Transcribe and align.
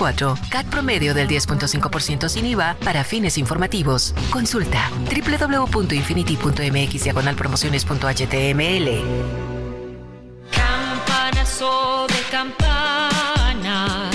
CAT 0.00 0.64
promedio 0.70 1.12
del 1.12 1.28
10.5% 1.28 2.30
sin 2.30 2.46
IVA 2.46 2.74
para 2.82 3.04
fines 3.04 3.36
informativos. 3.36 4.14
Consulta 4.30 4.90
www.infinity.mx 5.10 7.36
promociones.html. 7.36 8.88
Campana 10.50 11.44
sobre 11.44 12.22
campana 12.30 14.10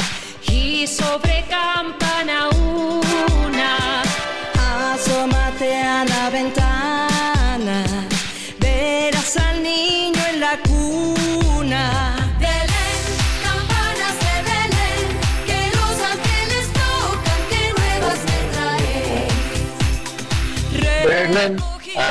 y 0.47 0.87
sobre 0.87 1.45
campana. 1.47 2.49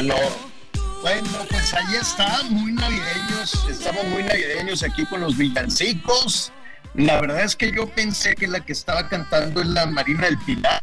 Bueno, 0.02 1.28
pues 1.48 1.72
ahí 1.72 1.94
está, 2.00 2.42
muy 2.50 2.72
navideños. 2.72 3.64
Estamos 3.70 4.04
muy 4.06 4.24
navideños 4.24 4.82
aquí 4.82 5.04
con 5.06 5.20
los 5.20 5.36
villancicos. 5.36 6.52
La 6.94 7.20
verdad 7.20 7.44
es 7.44 7.54
que 7.54 7.70
yo 7.70 7.88
pensé 7.88 8.34
que 8.34 8.48
la 8.48 8.58
que 8.58 8.72
estaba 8.72 9.08
cantando 9.08 9.60
es 9.60 9.68
la 9.68 9.86
Marina 9.86 10.26
del 10.26 10.38
Pilar, 10.38 10.82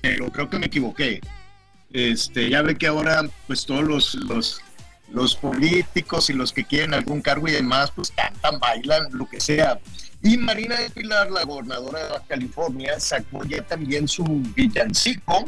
pero 0.00 0.30
creo 0.30 0.48
que 0.48 0.58
me 0.60 0.66
equivoqué. 0.66 1.20
Este, 1.92 2.48
ya 2.48 2.62
ve 2.62 2.76
que 2.76 2.86
ahora, 2.86 3.28
pues 3.48 3.66
todos 3.66 3.82
los, 3.82 4.14
los, 5.10 5.34
políticos 5.36 6.30
y 6.30 6.34
los 6.34 6.52
que 6.52 6.64
quieren 6.64 6.94
algún 6.94 7.22
cargo 7.22 7.48
y 7.48 7.52
demás, 7.52 7.90
pues 7.90 8.12
cantan, 8.12 8.60
bailan, 8.60 9.08
lo 9.12 9.28
que 9.28 9.40
sea. 9.40 9.80
Y 10.22 10.36
Marina 10.36 10.76
del 10.76 10.92
Pilar, 10.92 11.28
la 11.32 11.42
gobernadora 11.42 12.04
de 12.04 12.14
California, 12.28 13.00
sacó 13.00 13.44
ya 13.44 13.62
también 13.62 14.06
su 14.06 14.24
villancico. 14.54 15.44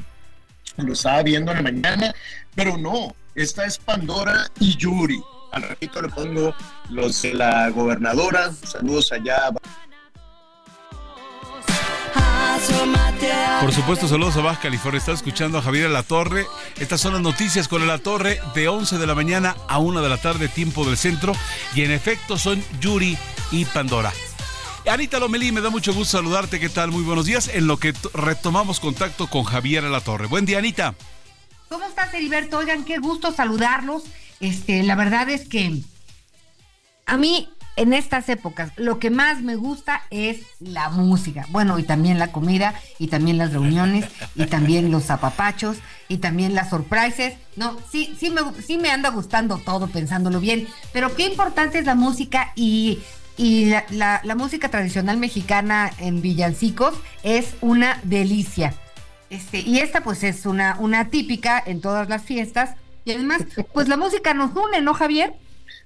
Lo 0.77 0.93
estaba 0.93 1.23
viendo 1.23 1.53
en 1.53 1.59
la 1.59 1.63
mañana, 1.63 2.15
pero 2.55 2.77
no, 2.77 3.15
esta 3.35 3.65
es 3.65 3.79
Pandora 3.79 4.51
y 4.61 4.77
Yuri. 4.77 5.21
Al 5.53 5.63
ratito 5.63 6.03
le 6.03 6.09
pongo 6.09 6.55
los 6.91 7.23
de 7.23 7.35
la 7.35 7.69
gobernadora. 7.71 8.53
Saludos 8.65 9.13
allá. 9.13 9.51
Por 13.61 13.73
supuesto, 13.73 14.09
saludos 14.09 14.37
a 14.37 14.41
Baja 14.41 14.61
California. 14.61 14.99
Está 14.99 15.13
escuchando 15.13 15.59
a 15.59 15.63
Javier 15.63 15.91
La 15.91 16.03
Torre. 16.03 16.47
Estas 16.79 17.01
son 17.01 17.13
las 17.13 17.23
noticias 17.23 17.69
con 17.69 17.87
La 17.87 17.99
Torre 17.99 18.41
de 18.55 18.69
11 18.69 18.99
de 18.99 19.07
la 19.07 19.15
mañana 19.15 19.57
a 19.69 19.79
1 19.79 20.03
de 20.03 20.09
la 20.09 20.19
tarde, 20.19 20.49
tiempo 20.49 20.85
del 20.85 20.97
centro. 20.97 21.35
Y 21.75 21.83
en 21.83 21.91
efecto 21.91 22.37
son 22.37 22.63
Yuri 22.81 23.17
y 23.51 23.65
Pandora. 23.65 24.13
Anita 24.87 25.19
Lomelí, 25.19 25.51
me 25.51 25.61
da 25.61 25.71
mucho 25.71 25.95
gusto 25.95 26.19
saludarte. 26.19 26.61
¿Qué 26.61 26.69
tal? 26.69 26.91
Muy 26.91 27.05
buenos 27.05 27.27
días. 27.27 27.49
En 27.49 27.67
lo 27.67 27.79
que 27.79 27.95
retomamos 28.13 28.81
contacto 28.81 29.29
con 29.29 29.45
Javier 29.45 29.85
La 29.85 30.01
Torre. 30.01 30.27
Buen 30.27 30.45
día, 30.45 30.59
Anita. 30.59 30.95
¿Cómo 31.75 31.87
estás, 31.87 32.15
Heriberto? 32.15 32.59
Oigan, 32.59 32.85
qué 32.85 32.99
gusto 32.99 33.33
saludarlos. 33.33 34.05
Este, 34.39 34.85
la 34.85 34.95
verdad 34.95 35.29
es 35.29 35.49
que 35.49 35.83
a 37.05 37.17
mí 37.17 37.49
en 37.75 37.93
estas 37.93 38.29
épocas 38.29 38.71
lo 38.77 39.01
que 39.01 39.11
más 39.11 39.43
me 39.43 39.57
gusta 39.57 40.03
es 40.11 40.43
la 40.61 40.89
música. 40.91 41.47
Bueno, 41.51 41.81
y 41.81 41.83
también 41.83 42.21
la 42.21 42.31
comida, 42.31 42.81
y 43.01 43.09
también 43.09 43.39
las 43.39 43.53
reuniones, 43.53 44.05
y 44.37 44.47
también 44.47 44.93
los 44.93 45.07
zapapachos, 45.07 45.79
y 46.07 46.19
también 46.19 46.55
las 46.55 46.71
surprises. 46.71 47.35
No, 47.57 47.77
sí, 47.91 48.15
sí 48.21 48.31
me, 48.31 48.43
sí 48.63 48.79
me 48.79 48.93
anda 48.93 49.11
gustando 49.11 49.59
todo 49.59 49.89
pensándolo 49.89 50.39
bien, 50.39 50.69
pero 50.93 51.17
qué 51.17 51.27
importante 51.27 51.81
es 51.81 51.87
la 51.87 51.97
música 51.97 52.53
y 52.55 53.01
y 53.37 53.73
la, 53.91 54.23
música 54.37 54.69
tradicional 54.69 55.17
mexicana 55.17 55.91
en 55.99 56.23
villancicos 56.23 56.95
es 57.25 57.55
una 57.61 57.99
delicia. 58.05 58.75
Este, 59.31 59.59
y 59.61 59.79
esta 59.79 60.03
pues 60.03 60.23
es 60.23 60.47
una, 60.47 60.77
una 60.79 61.11
típica 61.11 61.63
en 61.65 61.81
todas 61.81 62.09
las 62.09 62.23
fiestas. 62.23 62.77
Y 63.05 63.13
además, 63.13 63.43
pues 63.73 63.89
la 63.89 63.97
música 63.97 64.33
nos 64.35 64.55
une, 64.55 64.81
¿no, 64.81 64.95
Javier? 64.95 65.35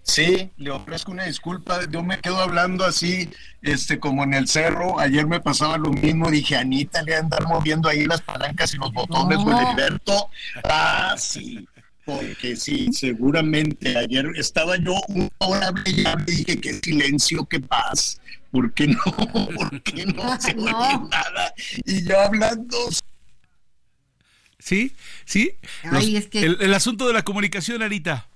Sí, 0.03 0.51
le 0.57 0.71
ofrezco 0.71 1.13
una 1.13 1.25
disculpa. 1.25 1.81
Yo 1.91 2.03
me 2.03 2.19
quedo 2.21 2.39
hablando 2.41 2.85
así, 2.85 3.29
este, 3.63 3.99
como 3.99 4.25
en 4.25 4.35
el 4.35 4.49
cerro. 4.49 4.99
Ayer 4.99 5.27
me 5.27 5.41
pasaba 5.41 5.77
lo 5.77 5.91
mismo. 5.91 6.31
Dije, 6.31 6.57
Anita, 6.57 7.03
le 7.03 7.15
andar 7.17 7.47
moviendo 7.47 7.89
ahí 7.89 8.07
las 8.07 8.23
palancas 8.23 8.73
y 8.75 8.79
los 8.79 8.93
botones, 8.93 9.39
No. 9.39 9.45
o 9.57 9.61
Heriberto. 9.61 10.31
Ah, 10.65 11.15
sí. 11.19 11.69
Porque 12.07 12.57
sí, 12.57 12.89
seguramente 12.93 13.95
ayer 13.99 14.25
estaba 14.37 14.77
yo 14.79 14.95
una 15.09 15.29
hora 15.39 15.73
y 15.85 16.05
dije 16.25 16.59
qué 16.59 16.73
silencio, 16.83 17.45
qué 17.45 17.61
paz. 17.61 18.19
¿Por 18.51 18.73
qué 18.73 18.87
no? 18.87 19.03
¿Por 19.55 19.83
qué 19.83 20.07
no 20.07 20.41
se 20.41 20.55
No. 20.55 20.79
oye 20.79 20.99
nada? 21.11 21.53
Y 21.85 22.05
yo 22.09 22.19
hablando 22.19 22.79
¿Sí? 24.59 24.93
¿Sí? 25.25 25.53
Ay, 25.85 26.17
es 26.17 26.27
que- 26.29 26.41
el, 26.45 26.59
el 26.61 26.75
asunto 26.75 27.07
de 27.07 27.13
la 27.13 27.23
comunicación, 27.23 27.83
Anita. 27.83 28.27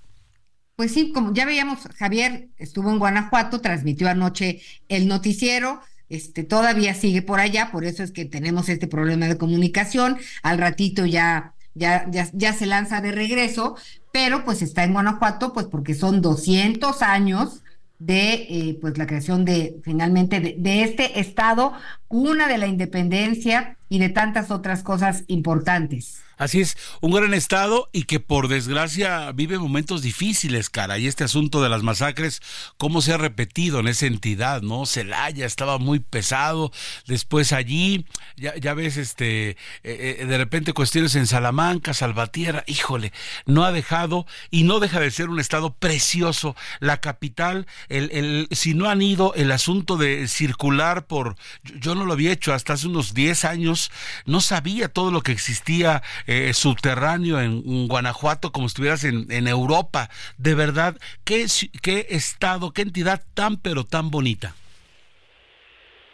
Pues 0.75 0.91
sí, 0.93 1.11
como 1.11 1.33
ya 1.33 1.45
veíamos, 1.45 1.79
Javier 1.97 2.49
estuvo 2.57 2.89
en 2.91 2.97
Guanajuato, 2.99 3.61
transmitió 3.61 4.09
anoche 4.09 4.61
el 4.89 5.07
noticiero, 5.07 5.81
este 6.09 6.43
todavía 6.43 6.95
sigue 6.95 7.21
por 7.21 7.39
allá, 7.39 7.71
por 7.71 7.85
eso 7.85 8.03
es 8.03 8.11
que 8.11 8.25
tenemos 8.25 8.69
este 8.69 8.87
problema 8.87 9.27
de 9.27 9.37
comunicación. 9.37 10.17
Al 10.41 10.57
ratito 10.57 11.05
ya, 11.05 11.53
ya, 11.75 12.09
ya, 12.09 12.27
ya 12.33 12.53
se 12.53 12.65
lanza 12.65 13.01
de 13.01 13.11
regreso, 13.11 13.75
pero 14.11 14.43
pues 14.45 14.61
está 14.63 14.83
en 14.83 14.93
Guanajuato, 14.93 15.53
pues 15.53 15.67
porque 15.67 15.93
son 15.93 16.21
200 16.21 17.01
años 17.03 17.62
de 18.05 18.33
eh, 18.33 18.77
pues 18.81 18.97
la 18.97 19.07
creación 19.07 19.45
de 19.45 19.79
finalmente 19.83 20.39
de, 20.39 20.83
este 20.83 21.19
estado, 21.19 21.73
cuna 22.07 22.47
de 22.47 22.57
la 22.57 22.67
independencia 22.67 23.77
y 23.87 23.99
de 23.99 24.09
tantas 24.09 24.51
otras 24.51 24.83
cosas 24.83 25.23
importantes. 25.27 26.21
Así 26.43 26.59
es, 26.59 26.77
un 26.99 27.11
gran 27.11 27.33
estado 27.33 27.89
y 27.93 28.03
que 28.03 28.19
por 28.19 28.49
desgracia 28.49 29.31
vive 29.31 29.57
momentos 29.57 30.01
difíciles, 30.01 30.69
cara. 30.69 30.97
Y 30.97 31.07
este 31.07 31.23
asunto 31.23 31.63
de 31.63 31.69
las 31.69 31.83
masacres, 31.83 32.41
cómo 32.75 33.01
se 33.01 33.13
ha 33.13 33.17
repetido 33.17 33.79
en 33.79 33.87
esa 33.87 34.07
entidad, 34.07 34.61
¿no? 34.61 34.85
Celaya 34.85 35.45
estaba 35.45 35.77
muy 35.77 35.99
pesado, 35.99 36.73
después 37.07 37.53
allí, 37.53 38.05
ya, 38.35 38.57
ya 38.57 38.73
ves, 38.73 38.97
este, 38.97 39.51
eh, 39.51 39.55
eh, 39.83 40.25
de 40.25 40.37
repente 40.37 40.73
cuestiones 40.73 41.15
en 41.15 41.27
Salamanca, 41.27 41.93
Salvatierra, 41.93 42.65
híjole, 42.67 43.13
no 43.45 43.63
ha 43.63 43.71
dejado 43.71 44.25
y 44.51 44.63
no 44.63 44.81
deja 44.81 44.99
de 44.99 45.11
ser 45.11 45.29
un 45.29 45.39
estado 45.39 45.73
precioso. 45.73 46.57
La 46.81 46.99
capital, 46.99 47.67
el, 47.87 48.11
el, 48.11 48.47
si 48.51 48.73
no 48.73 48.89
han 48.89 49.01
ido, 49.01 49.33
el 49.35 49.49
asunto 49.49 49.95
de 49.95 50.27
circular 50.27 51.07
por, 51.07 51.37
yo, 51.63 51.75
yo 51.75 51.95
no 51.95 52.03
lo 52.03 52.11
había 52.11 52.33
hecho 52.33 52.53
hasta 52.53 52.73
hace 52.73 52.87
unos 52.87 53.13
10 53.13 53.45
años, 53.45 53.91
no 54.25 54.41
sabía 54.41 54.89
todo 54.89 55.09
lo 55.09 55.21
que 55.21 55.31
existía 55.31 56.03
subterráneo 56.53 57.39
en, 57.41 57.63
en 57.65 57.87
Guanajuato 57.87 58.51
como 58.51 58.67
si 58.67 58.71
estuvieras 58.73 59.03
en, 59.03 59.31
en 59.31 59.47
Europa. 59.47 60.09
De 60.37 60.55
verdad, 60.55 60.95
qué, 61.23 61.45
qué 61.81 62.07
estado, 62.09 62.71
qué 62.71 62.81
entidad 62.83 63.21
tan 63.33 63.57
pero 63.57 63.83
tan 63.83 64.09
bonita. 64.11 64.55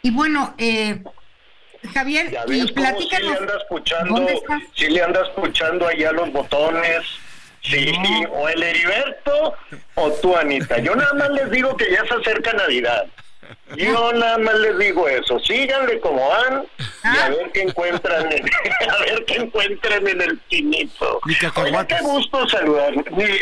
Y 0.02 0.10
bueno, 0.10 0.54
eh, 0.58 1.02
Javier, 1.94 2.30
Ya 2.30 2.44
ves 2.46 2.72
platícanos. 2.72 3.32
le 3.32 3.38
anda 3.38 3.54
escuchando, 3.62 4.14
¿Dónde 4.14 4.32
estás? 4.34 4.62
sí 4.74 4.88
le 4.88 5.02
anda 5.02 5.22
escuchando 5.22 5.86
allá 5.86 6.12
los 6.12 6.32
botones. 6.32 7.02
Sí, 7.62 7.92
o 8.32 8.48
el 8.48 8.62
Heriberto 8.62 9.54
o 9.94 10.10
tú, 10.22 10.34
Anita. 10.34 10.78
Yo 10.78 10.94
nada 10.96 11.12
más 11.12 11.28
les 11.30 11.50
digo 11.50 11.76
que 11.76 11.90
ya 11.90 12.02
se 12.06 12.14
acerca 12.14 12.54
Navidad. 12.54 13.06
Yo 13.76 14.12
nada 14.12 14.38
más 14.38 14.54
les 14.56 14.78
digo 14.78 15.08
eso. 15.08 15.38
Síganle 15.40 16.00
como 16.00 16.28
van 16.28 16.66
y 17.04 17.18
a 17.18 17.28
ver 17.28 17.50
qué 17.52 17.62
encuentran, 17.62 18.30
en, 18.32 18.44
a 18.90 18.98
ver 18.98 19.24
qué 19.24 19.34
encuentran 19.36 20.06
en 20.06 20.20
el 20.20 20.38
pinito. 20.38 21.20
Oiga, 21.56 21.86
qué 21.86 21.98
gusto 22.02 22.48
saludar. 22.48 22.92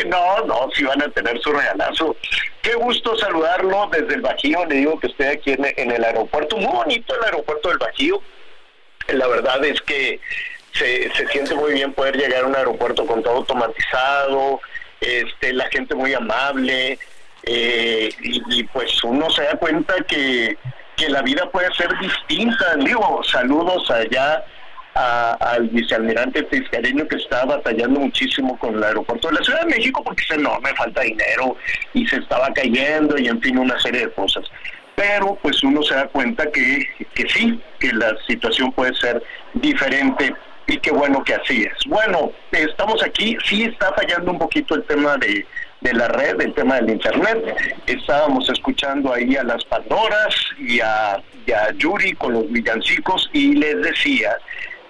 No, 0.07 0.45
no, 0.45 0.69
si 0.75 0.83
van 0.83 1.01
a 1.01 1.09
tener 1.09 1.39
su 1.41 1.51
regalazo. 1.51 2.15
Qué 2.61 2.73
gusto 2.75 3.17
saludarlo 3.17 3.89
desde 3.91 4.15
el 4.15 4.21
Bajío. 4.21 4.65
Le 4.65 4.75
digo 4.75 4.99
que 4.99 5.07
estoy 5.07 5.27
aquí 5.27 5.51
en, 5.51 5.65
en 5.75 5.91
el 5.91 6.03
aeropuerto. 6.03 6.57
Muy 6.57 6.73
bonito 6.73 7.15
el 7.15 7.23
aeropuerto 7.23 7.69
del 7.69 7.77
Bajío. 7.77 8.21
La 9.07 9.27
verdad 9.27 9.63
es 9.65 9.81
que 9.81 10.19
se, 10.73 11.11
se 11.15 11.27
siente 11.27 11.55
muy 11.55 11.73
bien 11.73 11.93
poder 11.93 12.15
llegar 12.15 12.43
a 12.43 12.47
un 12.47 12.55
aeropuerto 12.55 13.05
con 13.05 13.23
todo 13.23 13.37
automatizado, 13.37 14.61
este, 15.01 15.53
la 15.53 15.69
gente 15.69 15.95
muy 15.95 16.13
amable, 16.13 16.99
eh, 17.43 18.09
y, 18.21 18.63
pues 18.65 19.03
uno 19.03 19.29
se 19.29 19.43
da 19.43 19.55
cuenta 19.55 19.95
que, 20.07 20.57
que 20.95 21.09
la 21.09 21.21
vida 21.21 21.49
puede 21.51 21.73
ser 21.73 21.89
distinta. 21.99 22.75
Digo, 22.77 23.21
saludos 23.23 23.89
allá 23.91 24.43
al 24.95 25.69
vicealmirante 25.69 26.43
Tiscareño 26.43 27.07
que 27.07 27.15
está 27.15 27.45
batallando 27.45 28.01
muchísimo 28.01 28.57
con 28.59 28.75
el 28.75 28.83
aeropuerto 28.83 29.29
de 29.29 29.35
la 29.35 29.43
Ciudad 29.43 29.61
de 29.61 29.77
México 29.77 30.03
porque 30.03 30.23
dice, 30.27 30.37
no, 30.41 30.59
me 30.59 30.75
falta 30.75 31.01
dinero 31.01 31.55
y 31.93 32.05
se 32.07 32.17
estaba 32.17 32.51
cayendo 32.53 33.17
y 33.17 33.27
en 33.27 33.39
fin, 33.41 33.57
una 33.57 33.79
serie 33.79 34.07
de 34.07 34.11
cosas 34.11 34.43
pero 34.99 35.39
pues 35.41 35.63
uno 35.63 35.81
se 35.81 35.95
da 35.95 36.07
cuenta 36.09 36.51
que, 36.51 36.85
que 37.13 37.29
sí, 37.29 37.57
que 37.79 37.93
la 37.93 38.13
situación 38.27 38.69
puede 38.73 38.93
ser 38.95 39.23
diferente 39.53 40.35
y 40.67 40.77
qué 40.79 40.91
bueno 40.91 41.23
que 41.23 41.35
así 41.35 41.63
es. 41.63 41.85
Bueno, 41.87 42.33
estamos 42.51 43.01
aquí, 43.01 43.37
sí 43.45 43.63
está 43.63 43.93
fallando 43.93 44.31
un 44.31 44.39
poquito 44.39 44.75
el 44.75 44.83
tema 44.83 45.15
de, 45.15 45.45
de 45.81 45.93
la 45.93 46.07
red, 46.09 46.41
el 46.41 46.53
tema 46.53 46.75
del 46.75 46.91
internet. 46.91 47.55
Estábamos 47.87 48.49
escuchando 48.49 49.13
ahí 49.13 49.35
a 49.35 49.43
las 49.43 49.63
Pandoras 49.65 50.35
y 50.59 50.79
a, 50.79 51.13
a 51.13 51.71
Yuri 51.77 52.13
con 52.13 52.33
los 52.33 52.51
villancicos 52.51 53.29
y 53.33 53.55
les 53.55 53.81
decía 53.81 54.37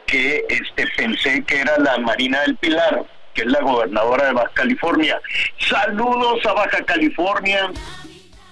que 0.05 0.43
este 0.49 0.87
pensé 0.97 1.43
que 1.43 1.61
era 1.61 1.77
la 1.77 1.97
Marina 1.99 2.41
del 2.41 2.55
Pilar, 2.57 3.05
que 3.33 3.41
es 3.41 3.47
la 3.47 3.61
gobernadora 3.61 4.25
de 4.25 4.33
Baja 4.33 4.51
California. 4.53 5.21
Saludos 5.59 6.43
a 6.45 6.53
Baja 6.53 6.83
California, 6.83 7.71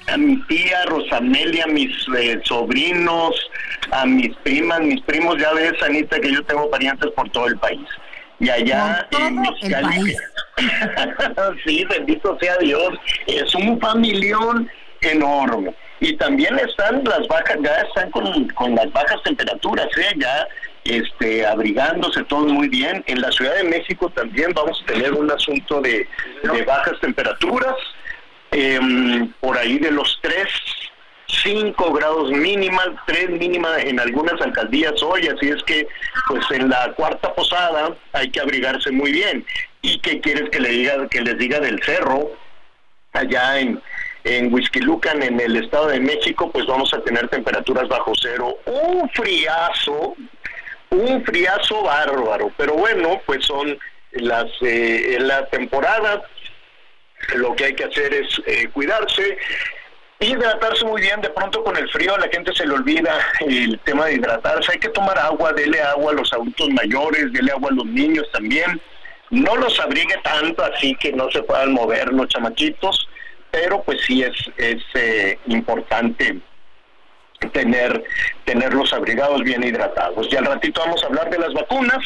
a 0.08 0.18
mi 0.18 0.40
tía 0.44 0.86
Rosamelia, 0.86 1.64
a 1.64 1.68
mis 1.68 1.92
eh, 2.18 2.40
sobrinos, 2.44 3.36
a 3.92 4.06
mis 4.06 4.36
primas, 4.38 4.82
mis 4.82 5.02
primos, 5.02 5.38
ya 5.40 5.52
ves, 5.54 5.74
Anita, 5.82 6.20
que 6.20 6.32
yo 6.32 6.44
tengo 6.46 6.70
parientes 6.70 7.12
por 7.12 7.30
todo 7.32 7.48
el 7.48 7.58
país. 7.58 7.88
Y 8.40 8.50
allá 8.50 9.08
en 9.12 9.42
Mexicali, 9.42 10.16
sí, 11.66 11.86
bendito 11.86 12.38
sea 12.40 12.56
Dios, 12.58 12.94
es 13.26 13.54
un 13.56 13.80
familión 13.80 14.70
enorme. 15.02 15.74
Y 16.00 16.16
también 16.18 16.58
están 16.60 17.04
las 17.04 17.28
bajas, 17.28 17.58
ya 17.64 17.76
están 17.82 18.12
con, 18.12 18.48
con 18.50 18.76
las 18.76 18.92
bajas 18.92 19.22
temperaturas, 19.24 19.88
¿eh? 19.98 20.14
ya 20.18 20.48
este, 20.84 21.46
abrigándose 21.46 22.24
todos 22.26 22.52
muy 22.52 22.70
bien. 22.70 23.04
En 23.08 23.22
la 23.22 23.32
Ciudad 23.32 23.56
de 23.56 23.64
México 23.64 24.10
también 24.10 24.52
vamos 24.54 24.82
a 24.84 24.86
tener 24.94 25.14
un 25.14 25.30
asunto 25.32 25.82
de, 25.82 26.08
de 26.44 26.62
bajas 26.64 27.00
temperaturas, 27.02 27.76
em, 28.52 29.32
por 29.40 29.58
ahí 29.58 29.80
de 29.80 29.92
los 29.92 30.20
3, 30.22 30.48
5 31.28 31.94
grados 31.94 32.32
mínimas, 32.32 32.90
3 33.06 33.32
mínimas 33.32 33.84
en 33.84 34.00
algunas 34.00 34.40
alcaldías 34.42 35.02
hoy, 35.04 35.28
así 35.28 35.50
es 35.50 35.62
que 35.64 35.88
pues 36.28 36.46
en 36.52 36.70
la 36.70 36.94
cuarta 36.94 37.34
posada 37.34 37.96
hay 38.14 38.30
que 38.32 38.40
abrigarse 38.40 38.92
muy 38.92 39.12
bien. 39.12 39.46
¿Y 39.82 40.00
qué 40.00 40.20
quieres 40.20 40.50
que 40.50 40.60
le 40.60 40.70
diga 40.70 41.08
que 41.10 41.22
les 41.22 41.38
diga 41.38 41.60
del 41.60 41.82
cerro? 41.84 42.32
Allá 43.14 43.60
en 43.60 43.82
en 44.28 44.54
Huizquilucan, 44.54 45.24
en 45.24 45.40
el 45.40 45.56
Estado 45.56 45.88
de 45.88 46.00
México, 46.00 46.52
pues 46.52 46.66
vamos 46.66 46.94
a 46.94 47.02
tener 47.02 47.28
temperaturas 47.30 47.88
bajo 47.88 48.14
cero, 48.20 48.58
un 48.66 49.10
friazo, 49.10 50.16
un 50.90 51.24
friazo 51.24 51.84
bárbaro, 51.84 52.52
pero 52.58 52.74
bueno, 52.74 53.22
pues 53.26 53.46
son 53.46 53.78
las 54.12 54.46
eh, 54.62 55.18
la 55.20 55.46
temporada, 55.48 56.24
lo 57.36 57.56
que 57.56 57.66
hay 57.66 57.76
que 57.76 57.86
hacer 57.86 58.14
es 58.14 58.42
eh, 58.46 58.70
cuidarse, 58.74 59.38
hidratarse 60.20 60.84
muy 60.86 61.02
bien, 61.02 61.22
de 61.22 61.30
pronto 61.30 61.64
con 61.64 61.78
el 61.78 61.90
frío 61.90 62.16
a 62.16 62.20
la 62.20 62.30
gente 62.30 62.54
se 62.54 62.66
le 62.66 62.74
olvida 62.74 63.18
el 63.42 63.80
tema 63.84 64.06
de 64.06 64.16
hidratarse, 64.16 64.72
hay 64.74 64.80
que 64.80 64.90
tomar 64.90 65.18
agua, 65.20 65.54
dele 65.54 65.82
agua 65.82 66.12
a 66.12 66.16
los 66.16 66.34
adultos 66.34 66.70
mayores, 66.70 67.32
dele 67.34 67.52
agua 67.52 67.70
a 67.72 67.76
los 67.76 67.86
niños 67.86 68.26
también, 68.32 68.82
no 69.30 69.56
los 69.56 69.80
abrigue 69.80 70.16
tanto 70.24 70.64
así 70.64 70.96
que 70.96 71.12
no 71.14 71.30
se 71.32 71.44
puedan 71.44 71.74
mover 71.74 72.12
los 72.14 72.28
chamaquitos, 72.30 73.08
pero 73.52 73.84
pues 73.84 74.00
sí 74.06 74.24
es, 74.24 74.36
es 74.58 74.84
eh, 74.96 75.38
importante 75.48 76.40
tener 77.54 78.04
tenerlos 78.46 78.94
abrigados 78.94 79.44
bien 79.44 79.64
hidratados. 79.64 80.28
Y 80.32 80.36
al 80.36 80.46
ratito 80.46 80.82
vamos 80.82 81.04
a 81.04 81.08
hablar 81.08 81.30
de 81.30 81.40
las 81.40 81.54
vacunas. 81.54 82.04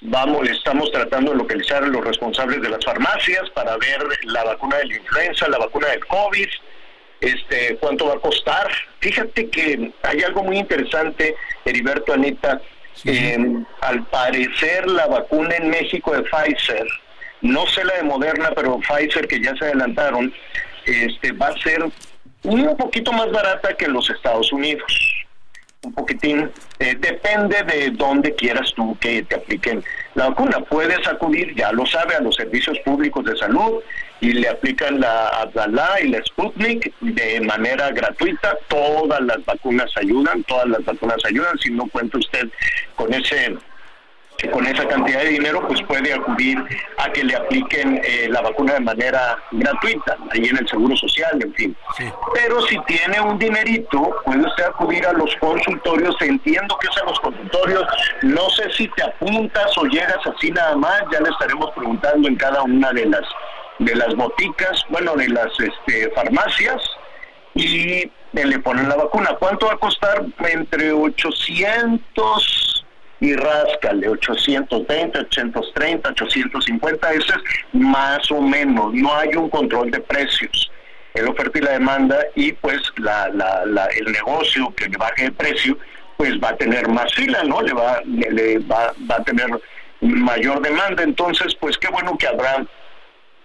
Vamos, 0.00 0.48
estamos 0.48 0.90
tratando 0.92 1.32
de 1.32 1.38
localizar 1.38 1.82
a 1.82 1.86
los 1.86 2.04
responsables 2.04 2.60
de 2.60 2.68
las 2.68 2.84
farmacias 2.84 3.48
para 3.50 3.76
ver 3.76 4.02
la 4.24 4.44
vacuna 4.44 4.76
de 4.78 4.86
la 4.86 4.96
influenza, 4.96 5.48
la 5.48 5.58
vacuna 5.58 5.88
del 5.88 6.04
COVID, 6.06 6.48
este, 7.24 7.76
cuánto 7.76 8.06
va 8.06 8.14
a 8.14 8.20
costar. 8.20 8.68
Fíjate 9.00 9.48
que 9.48 9.92
hay 10.02 10.22
algo 10.22 10.42
muy 10.42 10.58
interesante, 10.58 11.34
Heriberto 11.64 12.12
Anita. 12.12 12.60
Eh, 13.04 13.36
al 13.80 14.06
parecer 14.06 14.88
la 14.88 15.06
vacuna 15.06 15.56
en 15.56 15.68
México 15.68 16.14
de 16.14 16.22
Pfizer, 16.22 16.86
no 17.40 17.66
sé 17.66 17.84
la 17.84 17.96
de 17.96 18.04
Moderna, 18.04 18.52
pero 18.54 18.78
Pfizer 18.78 19.26
que 19.26 19.40
ya 19.40 19.54
se 19.56 19.64
adelantaron, 19.64 20.32
este, 20.86 21.32
va 21.32 21.48
a 21.48 21.58
ser 21.58 21.84
un 22.44 22.76
poquito 22.76 23.12
más 23.12 23.30
barata 23.32 23.74
que 23.74 23.86
en 23.86 23.94
los 23.94 24.08
Estados 24.10 24.52
Unidos. 24.52 24.84
Un 25.82 25.92
poquitín. 25.92 26.50
Eh, 26.78 26.96
depende 26.98 27.62
de 27.64 27.90
dónde 27.90 28.34
quieras 28.34 28.72
tú 28.74 28.96
que 29.00 29.22
te 29.22 29.34
apliquen 29.34 29.82
la 30.14 30.28
vacuna. 30.28 30.60
Puedes 30.60 31.06
acudir, 31.06 31.54
ya 31.56 31.72
lo 31.72 31.84
sabe, 31.84 32.14
a 32.14 32.20
los 32.20 32.36
servicios 32.36 32.78
públicos 32.80 33.24
de 33.24 33.36
salud 33.36 33.82
y 34.20 34.32
le 34.32 34.48
aplican 34.48 35.00
la 35.00 35.28
Abdalá 35.28 36.00
y 36.02 36.08
la 36.08 36.24
Sputnik 36.24 36.92
de 37.00 37.40
manera 37.40 37.90
gratuita. 37.90 38.56
Todas 38.68 39.20
las 39.20 39.44
vacunas 39.44 39.90
ayudan, 39.96 40.42
todas 40.44 40.68
las 40.68 40.84
vacunas 40.84 41.18
ayudan. 41.24 41.58
Si 41.58 41.70
no 41.70 41.86
cuenta 41.88 42.18
usted 42.18 42.48
con 42.96 43.12
ese 43.12 43.56
con 44.52 44.66
esa 44.66 44.86
cantidad 44.86 45.20
de 45.20 45.28
dinero 45.30 45.66
pues 45.66 45.80
puede 45.82 46.12
acudir 46.12 46.58
a 46.98 47.10
que 47.12 47.24
le 47.24 47.36
apliquen 47.36 48.00
eh, 48.04 48.26
la 48.28 48.42
vacuna 48.42 48.74
de 48.74 48.80
manera 48.80 49.38
gratuita, 49.52 50.16
ahí 50.30 50.44
en 50.44 50.58
el 50.58 50.68
Seguro 50.68 50.96
Social, 50.96 51.38
en 51.40 51.54
fin. 51.54 51.76
Pero 52.34 52.60
si 52.62 52.78
tiene 52.80 53.20
un 53.20 53.38
dinerito, 53.38 54.16
puede 54.24 54.44
usted 54.44 54.64
acudir 54.64 55.06
a 55.06 55.12
los 55.12 55.34
consultorios, 55.36 56.16
entiendo 56.20 56.76
que 56.78 56.88
es 56.88 56.96
en 57.00 57.06
los 57.06 57.20
consultorios, 57.20 57.84
no 58.22 58.50
sé 58.50 58.70
si 58.72 58.88
te 58.88 59.04
apuntas 59.04 59.76
o 59.78 59.84
llegas 59.84 60.18
así 60.26 60.50
nada 60.50 60.76
más, 60.76 61.02
ya 61.12 61.20
le 61.20 61.30
estaremos 61.30 61.70
preguntando 61.72 62.28
en 62.28 62.36
cada 62.36 62.62
una 62.62 62.92
de 62.92 63.06
las 63.06 63.22
de 63.78 63.94
las 63.94 64.14
boticas, 64.14 64.82
bueno, 64.88 65.14
de 65.14 65.28
las 65.28 65.52
este, 65.58 66.10
farmacias, 66.10 66.80
y 67.54 68.10
le 68.32 68.58
ponen 68.60 68.88
la 68.88 68.96
vacuna. 68.96 69.30
¿Cuánto 69.38 69.66
va 69.66 69.74
a 69.74 69.78
costar? 69.78 70.24
Entre 70.48 70.92
800 70.92 72.84
y 73.20 73.34
ráscale, 73.34 74.08
820, 74.08 75.18
830, 75.18 76.08
850, 76.10 77.12
eso 77.12 77.32
es 77.34 77.80
más 77.80 78.30
o 78.30 78.40
menos, 78.42 78.92
no 78.92 79.14
hay 79.16 79.28
un 79.36 79.48
control 79.48 79.90
de 79.90 80.00
precios. 80.00 80.70
El 81.14 81.28
oferta 81.28 81.58
y 81.58 81.62
la 81.62 81.70
demanda 81.72 82.18
y 82.34 82.52
pues 82.54 82.80
la, 82.96 83.28
la, 83.28 83.64
la- 83.66 83.86
el 83.86 84.10
negocio 84.12 84.74
que 84.74 84.88
le 84.88 84.96
baje 84.96 85.26
el 85.26 85.32
precio 85.32 85.78
pues 86.16 86.32
va 86.42 86.50
a 86.50 86.56
tener 86.56 86.88
más 86.88 87.12
fila, 87.14 87.42
¿no? 87.44 87.62
Le 87.62 87.72
va, 87.72 88.00
le, 88.04 88.30
le 88.32 88.58
va, 88.58 88.92
va 89.10 89.16
a 89.16 89.24
tener 89.24 89.48
mayor 90.00 90.60
demanda, 90.60 91.02
entonces 91.04 91.54
pues 91.60 91.78
qué 91.78 91.88
bueno 91.88 92.16
que 92.18 92.26
habrá 92.26 92.66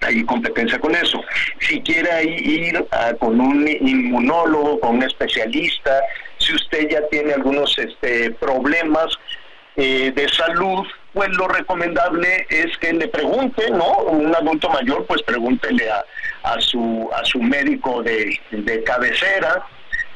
hay 0.02 0.24
competencia 0.24 0.80
con 0.80 0.96
eso. 0.96 1.22
Si 1.60 1.82
quiere 1.82 2.24
ir 2.24 2.86
a- 2.92 3.14
con 3.16 3.40
un 3.40 3.68
inmunólogo, 3.68 4.80
con 4.80 4.98
un 4.98 5.04
especialista, 5.04 6.02
si 6.38 6.54
usted 6.56 6.90
ya 6.90 7.02
tiene 7.10 7.34
algunos 7.34 7.78
este, 7.78 8.32
problemas 8.32 9.08
eh, 9.76 10.12
de 10.14 10.28
salud, 10.30 10.86
pues 11.14 11.30
lo 11.38 11.48
recomendable 11.48 12.46
es 12.50 12.78
que 12.80 12.94
le 12.94 13.08
pregunte, 13.08 13.70
¿no? 13.72 13.98
Un 14.04 14.34
adulto 14.36 14.70
mayor, 14.70 15.06
pues 15.06 15.22
pregúntele 15.24 15.90
a, 15.90 16.04
a 16.44 16.60
su 16.62 17.10
a 17.14 17.24
su 17.26 17.42
médico 17.42 18.04
de, 18.04 18.38
de 18.52 18.84
cabecera 18.84 19.66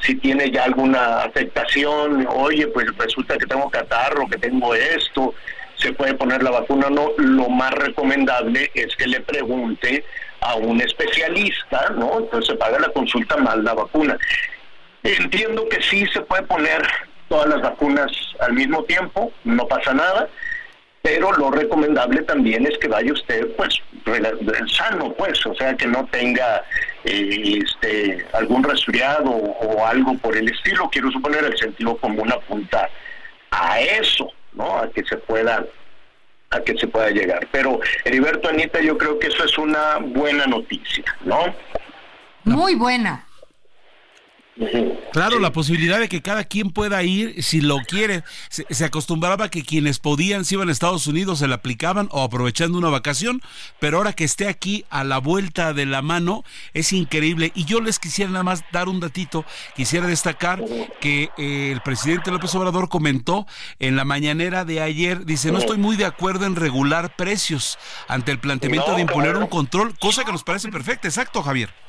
si 0.00 0.16
tiene 0.16 0.50
ya 0.50 0.64
alguna 0.64 1.20
afectación, 1.22 2.26
oye, 2.28 2.66
pues 2.68 2.86
resulta 2.98 3.38
que 3.38 3.46
tengo 3.46 3.70
catarro, 3.70 4.28
que 4.28 4.36
tengo 4.36 4.74
esto, 4.74 5.32
se 5.84 5.92
puede 5.92 6.14
poner 6.14 6.42
la 6.42 6.50
vacuna, 6.50 6.88
no, 6.88 7.10
lo 7.18 7.48
más 7.50 7.72
recomendable 7.74 8.70
es 8.74 8.96
que 8.96 9.06
le 9.06 9.20
pregunte 9.20 10.02
a 10.40 10.54
un 10.54 10.80
especialista, 10.80 11.90
¿no? 11.90 12.20
Entonces 12.20 12.52
se 12.52 12.56
paga 12.56 12.78
la 12.78 12.88
consulta 12.88 13.36
más 13.36 13.58
la 13.58 13.74
vacuna. 13.74 14.18
Entiendo 15.02 15.68
que 15.68 15.82
sí 15.82 16.06
se 16.06 16.22
puede 16.22 16.42
poner 16.44 16.82
todas 17.28 17.48
las 17.48 17.60
vacunas 17.60 18.10
al 18.40 18.54
mismo 18.54 18.82
tiempo, 18.84 19.30
no 19.44 19.68
pasa 19.68 19.92
nada, 19.92 20.28
pero 21.02 21.32
lo 21.32 21.50
recomendable 21.50 22.22
también 22.22 22.66
es 22.66 22.78
que 22.78 22.88
vaya 22.88 23.12
usted 23.12 23.46
pues 23.56 23.78
sano 24.74 25.12
pues 25.12 25.44
o 25.46 25.54
sea 25.54 25.74
que 25.76 25.86
no 25.86 26.06
tenga 26.06 26.64
eh, 27.04 27.58
este 27.62 28.24
algún 28.32 28.62
resfriado 28.62 29.30
o 29.30 29.86
algo 29.86 30.16
por 30.18 30.34
el 30.34 30.48
estilo 30.50 30.88
quiero 30.90 31.10
suponer 31.10 31.44
el 31.44 31.58
sentido 31.58 31.96
común 31.98 32.32
apunta 32.32 32.88
a 33.50 33.80
eso 33.80 34.32
no 34.54 34.78
a 34.78 34.88
que 34.90 35.04
se 35.04 35.16
pueda 35.16 35.64
a 36.50 36.60
que 36.60 36.76
se 36.76 36.86
pueda 36.86 37.10
llegar. 37.10 37.48
Pero 37.50 37.80
Heriberto 38.04 38.48
Anita 38.48 38.80
yo 38.80 38.96
creo 38.96 39.18
que 39.18 39.26
eso 39.26 39.44
es 39.44 39.58
una 39.58 39.98
buena 39.98 40.46
noticia 40.46 41.04
no 41.24 41.54
Muy 42.44 42.74
buena. 42.74 43.26
Claro, 45.12 45.40
la 45.40 45.52
posibilidad 45.52 45.98
de 45.98 46.08
que 46.08 46.22
cada 46.22 46.44
quien 46.44 46.70
pueda 46.70 47.02
ir 47.02 47.42
si 47.42 47.60
lo 47.60 47.78
quiere. 47.78 48.22
Se, 48.50 48.64
se 48.70 48.84
acostumbraba 48.84 49.48
que 49.48 49.64
quienes 49.64 49.98
podían 49.98 50.44
se 50.44 50.54
iban 50.54 50.68
a 50.68 50.72
Estados 50.72 51.06
Unidos, 51.06 51.40
se 51.40 51.48
la 51.48 51.56
aplicaban 51.56 52.08
o 52.12 52.22
aprovechando 52.22 52.78
una 52.78 52.88
vacación, 52.88 53.42
pero 53.80 53.98
ahora 53.98 54.12
que 54.12 54.24
esté 54.24 54.48
aquí 54.48 54.84
a 54.90 55.02
la 55.02 55.18
vuelta 55.18 55.72
de 55.72 55.86
la 55.86 56.02
mano 56.02 56.44
es 56.72 56.92
increíble. 56.92 57.52
Y 57.54 57.64
yo 57.64 57.80
les 57.80 57.98
quisiera 57.98 58.30
nada 58.30 58.44
más 58.44 58.64
dar 58.72 58.88
un 58.88 59.00
datito, 59.00 59.44
quisiera 59.74 60.06
destacar 60.06 60.62
que 61.00 61.30
eh, 61.36 61.70
el 61.72 61.80
presidente 61.80 62.30
López 62.30 62.54
Obrador 62.54 62.88
comentó 62.88 63.46
en 63.78 63.96
la 63.96 64.04
mañanera 64.04 64.64
de 64.64 64.80
ayer, 64.80 65.24
dice, 65.24 65.50
no 65.50 65.58
estoy 65.58 65.78
muy 65.78 65.96
de 65.96 66.04
acuerdo 66.04 66.46
en 66.46 66.56
regular 66.56 67.16
precios 67.16 67.78
ante 68.08 68.30
el 68.30 68.38
planteamiento 68.38 68.94
de 68.94 69.02
imponer 69.02 69.36
un 69.36 69.46
control, 69.46 69.98
cosa 69.98 70.24
que 70.24 70.32
nos 70.32 70.44
parece 70.44 70.68
perfecta, 70.68 71.08
exacto, 71.08 71.42
Javier. 71.42 71.83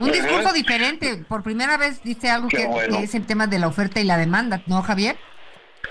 Un 0.00 0.12
discurso 0.12 0.52
diferente. 0.52 1.22
Por 1.28 1.42
primera 1.42 1.76
vez 1.76 2.02
dice 2.02 2.28
algo 2.30 2.48
que, 2.48 2.66
bueno. 2.66 2.98
que 2.98 3.04
es 3.04 3.14
el 3.14 3.26
tema 3.26 3.46
de 3.46 3.58
la 3.58 3.68
oferta 3.68 4.00
y 4.00 4.04
la 4.04 4.16
demanda, 4.16 4.62
¿no, 4.66 4.82
Javier? 4.82 5.16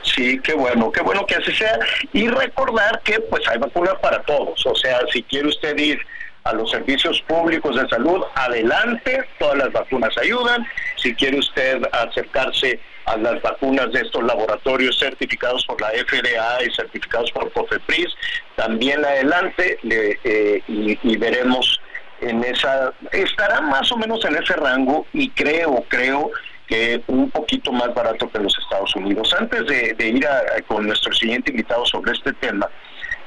Sí, 0.04 0.40
qué 0.44 0.54
bueno, 0.54 0.92
qué 0.92 1.02
bueno 1.02 1.26
que 1.26 1.36
así 1.36 1.52
sea. 1.54 1.78
Y 2.14 2.28
recordar 2.28 3.02
que 3.04 3.20
pues 3.22 3.48
hay 3.48 3.58
vacunas 3.60 3.96
para 4.02 4.22
todos. 4.24 4.66
O 4.66 4.76
sea, 4.76 5.00
si 5.12 5.24
quiere 5.24 5.48
usted 5.50 5.78
ir 5.78 6.00
a 6.46 6.54
los 6.54 6.72
servicios 6.72 7.22
públicos 7.28 7.76
de 7.76 7.88
salud, 7.90 8.22
adelante, 8.34 9.24
todas 9.40 9.58
las 9.58 9.72
vacunas 9.72 10.18
ayudan. 10.18 10.66
Si 10.96 11.14
quiere 11.14 11.38
usted 11.38 11.82
acercarse 11.92 12.80
a 13.06 13.18
las 13.18 13.42
vacunas 13.42 13.92
de 13.92 14.02
estos 14.02 14.24
laboratorios 14.24 14.98
certificados 14.98 15.66
por 15.66 15.80
la 15.82 15.90
FDA 15.90 16.64
y 16.64 16.74
certificados 16.76 17.32
por 17.32 17.52
COFEPRIS, 17.52 18.08
también 18.56 19.04
adelante 19.04 19.78
le- 19.84 20.20
eh, 20.24 20.64
y, 20.68 20.98
y 21.04 21.18
veremos 21.18 21.80
en 22.22 22.44
esa, 22.44 22.92
estará 23.12 23.62
más 23.62 23.92
o 23.92 23.98
menos 23.98 24.24
en 24.26 24.36
ese 24.36 24.54
rango 24.54 25.06
y 25.14 25.30
creo, 25.30 25.84
creo 25.88 26.32
que 26.68 27.02
un 27.08 27.30
poquito 27.32 27.72
más 27.72 27.94
barato 27.96 28.30
que 28.30 28.40
los 28.40 28.56
Estados 28.60 28.96
Unidos. 28.96 29.34
Antes 29.40 29.66
de, 29.66 29.94
de 29.96 30.08
ir 30.08 30.28
a- 30.28 30.38
a- 30.58 30.62
con 30.68 30.86
nuestro 30.86 31.12
siguiente 31.14 31.50
invitado 31.52 31.84
sobre 31.86 32.12
este 32.12 32.32
tema, 32.34 32.70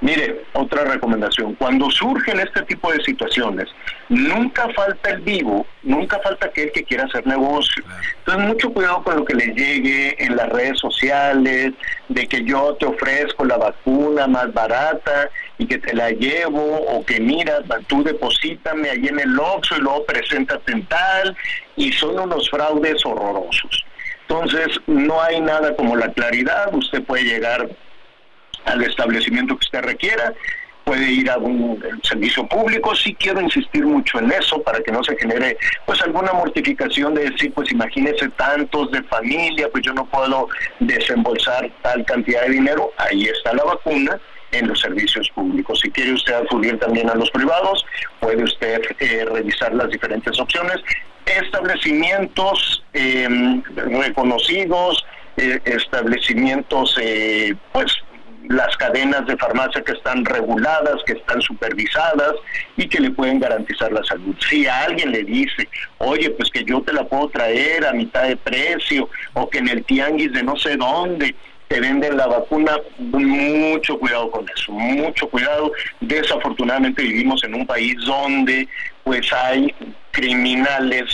mire, 0.00 0.42
otra 0.52 0.84
recomendación, 0.84 1.54
cuando 1.54 1.90
surgen 1.90 2.38
este 2.40 2.62
tipo 2.62 2.92
de 2.92 3.02
situaciones, 3.02 3.68
nunca 4.08 4.68
falta 4.76 5.10
el 5.10 5.20
vivo, 5.22 5.66
nunca 5.82 6.20
falta 6.20 6.46
aquel 6.46 6.70
que 6.72 6.84
quiera 6.84 7.04
hacer 7.04 7.26
negocio. 7.26 7.82
Entonces, 8.18 8.46
mucho 8.46 8.72
cuidado 8.72 9.02
con 9.02 9.16
lo 9.16 9.24
que 9.24 9.34
le 9.34 9.46
llegue 9.46 10.16
en 10.24 10.36
las 10.36 10.48
redes 10.48 10.78
sociales, 10.78 11.72
de 12.08 12.26
que 12.28 12.44
yo 12.44 12.74
te 12.78 12.86
ofrezco 12.86 13.44
la 13.44 13.56
vacuna 13.56 14.26
más 14.28 14.52
barata 14.52 15.30
que 15.66 15.78
te 15.78 15.94
la 15.94 16.10
llevo, 16.10 16.60
o 16.60 17.04
que 17.04 17.20
mira, 17.20 17.60
tú 17.86 18.02
deposítame 18.02 18.90
ahí 18.90 19.06
en 19.06 19.20
el 19.20 19.38
Oxxo 19.38 19.76
y 19.76 19.80
luego 19.80 20.04
preséntate 20.04 20.72
en 20.72 20.86
tal, 20.86 21.36
y 21.76 21.92
son 21.92 22.18
unos 22.18 22.48
fraudes 22.50 23.04
horrorosos. 23.04 23.84
Entonces, 24.22 24.68
no 24.86 25.20
hay 25.20 25.40
nada 25.40 25.74
como 25.76 25.96
la 25.96 26.12
claridad, 26.12 26.74
usted 26.74 27.02
puede 27.02 27.24
llegar 27.24 27.68
al 28.64 28.82
establecimiento 28.82 29.56
que 29.56 29.64
usted 29.64 29.82
requiera, 29.82 30.32
puede 30.84 31.10
ir 31.10 31.30
a 31.30 31.38
un 31.38 31.82
servicio 32.02 32.46
público, 32.46 32.94
sí 32.94 33.14
quiero 33.14 33.40
insistir 33.40 33.84
mucho 33.84 34.18
en 34.18 34.32
eso 34.32 34.60
para 34.62 34.80
que 34.80 34.90
no 34.90 35.02
se 35.04 35.16
genere 35.16 35.56
pues 35.86 36.00
alguna 36.02 36.32
mortificación 36.32 37.14
de 37.14 37.30
decir, 37.30 37.52
pues 37.52 37.70
imagínese 37.70 38.28
tantos 38.30 38.90
de 38.90 39.02
familia, 39.04 39.68
pues 39.70 39.84
yo 39.84 39.92
no 39.92 40.06
puedo 40.06 40.48
desembolsar 40.80 41.70
tal 41.82 42.04
cantidad 42.04 42.42
de 42.42 42.50
dinero, 42.50 42.90
ahí 42.96 43.24
está 43.24 43.52
la 43.52 43.64
vacuna 43.64 44.20
en 44.52 44.68
los 44.68 44.80
servicios 44.80 45.28
públicos. 45.34 45.80
Si 45.80 45.90
quiere 45.90 46.12
usted 46.12 46.34
acudir 46.34 46.78
también 46.78 47.10
a 47.10 47.14
los 47.14 47.30
privados, 47.30 47.84
puede 48.20 48.44
usted 48.44 48.80
eh, 49.00 49.26
revisar 49.30 49.74
las 49.74 49.90
diferentes 49.90 50.38
opciones. 50.38 50.76
Establecimientos 51.26 52.84
eh, 52.92 53.28
reconocidos, 53.74 55.04
eh, 55.36 55.60
establecimientos, 55.64 56.96
eh, 57.00 57.54
pues 57.72 57.92
las 58.48 58.76
cadenas 58.76 59.24
de 59.26 59.36
farmacia 59.36 59.82
que 59.82 59.92
están 59.92 60.24
reguladas, 60.24 60.96
que 61.06 61.12
están 61.12 61.40
supervisadas 61.40 62.34
y 62.76 62.88
que 62.88 63.00
le 63.00 63.10
pueden 63.10 63.40
garantizar 63.40 63.92
la 63.92 64.02
salud. 64.04 64.34
Si 64.48 64.66
a 64.66 64.80
alguien 64.82 65.12
le 65.12 65.22
dice, 65.22 65.68
oye, 65.98 66.30
pues 66.30 66.50
que 66.50 66.64
yo 66.64 66.82
te 66.82 66.92
la 66.92 67.04
puedo 67.04 67.28
traer 67.28 67.86
a 67.86 67.92
mitad 67.92 68.24
de 68.24 68.36
precio 68.36 69.08
o 69.32 69.48
que 69.48 69.58
en 69.58 69.68
el 69.68 69.84
tianguis 69.84 70.32
de 70.32 70.42
no 70.42 70.56
sé 70.56 70.76
dónde 70.76 71.34
te 71.72 71.80
venden 71.80 72.18
la 72.18 72.26
vacuna, 72.26 72.76
mucho 72.98 73.98
cuidado 73.98 74.30
con 74.30 74.46
eso, 74.54 74.72
mucho 74.72 75.26
cuidado. 75.28 75.72
Desafortunadamente 76.00 77.02
vivimos 77.02 77.42
en 77.44 77.54
un 77.54 77.66
país 77.66 77.96
donde 78.04 78.68
pues 79.04 79.32
hay 79.32 79.74
criminales 80.10 81.04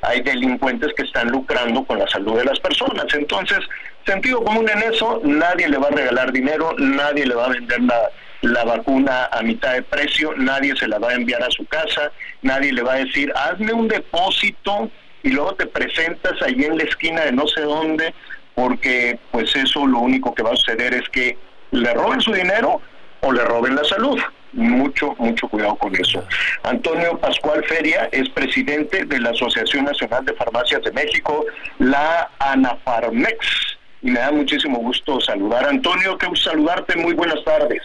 hay 0.00 0.20
delincuentes 0.22 0.92
que 0.96 1.02
están 1.02 1.28
lucrando 1.28 1.84
con 1.84 1.98
la 1.98 2.06
salud 2.08 2.36
de 2.36 2.44
las 2.44 2.58
personas. 2.60 3.06
Entonces, 3.14 3.58
sentido 4.06 4.42
común 4.44 4.68
en 4.68 4.92
eso, 4.92 5.20
nadie 5.24 5.68
le 5.68 5.76
va 5.76 5.88
a 5.88 5.90
regalar 5.90 6.32
dinero, 6.32 6.74
nadie 6.78 7.26
le 7.26 7.34
va 7.34 7.46
a 7.46 7.48
vender 7.50 7.80
la, 7.82 8.10
la 8.42 8.64
vacuna 8.64 9.28
a 9.32 9.42
mitad 9.42 9.74
de 9.74 9.82
precio, 9.82 10.34
nadie 10.36 10.74
se 10.76 10.86
la 10.86 10.98
va 10.98 11.10
a 11.10 11.14
enviar 11.14 11.42
a 11.42 11.50
su 11.50 11.64
casa, 11.66 12.12
nadie 12.42 12.72
le 12.72 12.82
va 12.82 12.94
a 12.94 13.04
decir, 13.04 13.32
hazme 13.34 13.72
un 13.72 13.88
depósito 13.88 14.88
y 15.24 15.30
luego 15.30 15.54
te 15.54 15.66
presentas 15.66 16.40
ahí 16.42 16.62
en 16.62 16.78
la 16.78 16.84
esquina 16.84 17.22
de 17.22 17.32
no 17.32 17.48
sé 17.48 17.62
dónde, 17.62 18.14
porque 18.58 19.16
pues 19.30 19.54
eso 19.54 19.86
lo 19.86 20.00
único 20.00 20.34
que 20.34 20.42
va 20.42 20.50
a 20.50 20.56
suceder 20.56 20.92
es 20.92 21.08
que 21.10 21.38
le 21.70 21.94
roben 21.94 22.20
su 22.20 22.32
dinero 22.32 22.82
o 23.20 23.32
le 23.32 23.44
roben 23.44 23.76
la 23.76 23.84
salud. 23.84 24.18
Mucho, 24.52 25.14
mucho 25.18 25.46
cuidado 25.46 25.76
con 25.76 25.94
eso. 25.94 26.24
Antonio 26.64 27.16
Pascual 27.18 27.62
Feria 27.66 28.08
es 28.10 28.28
presidente 28.30 29.04
de 29.04 29.20
la 29.20 29.30
Asociación 29.30 29.84
Nacional 29.84 30.24
de 30.24 30.32
Farmacias 30.32 30.82
de 30.82 30.90
México, 30.90 31.46
la 31.78 32.28
ANAFARMEX. 32.40 33.78
Y 34.02 34.10
me 34.10 34.18
da 34.18 34.32
muchísimo 34.32 34.78
gusto 34.78 35.20
saludar. 35.20 35.64
Antonio, 35.64 36.18
gusto 36.28 36.50
saludarte. 36.50 36.96
Muy 36.96 37.14
buenas 37.14 37.44
tardes. 37.44 37.82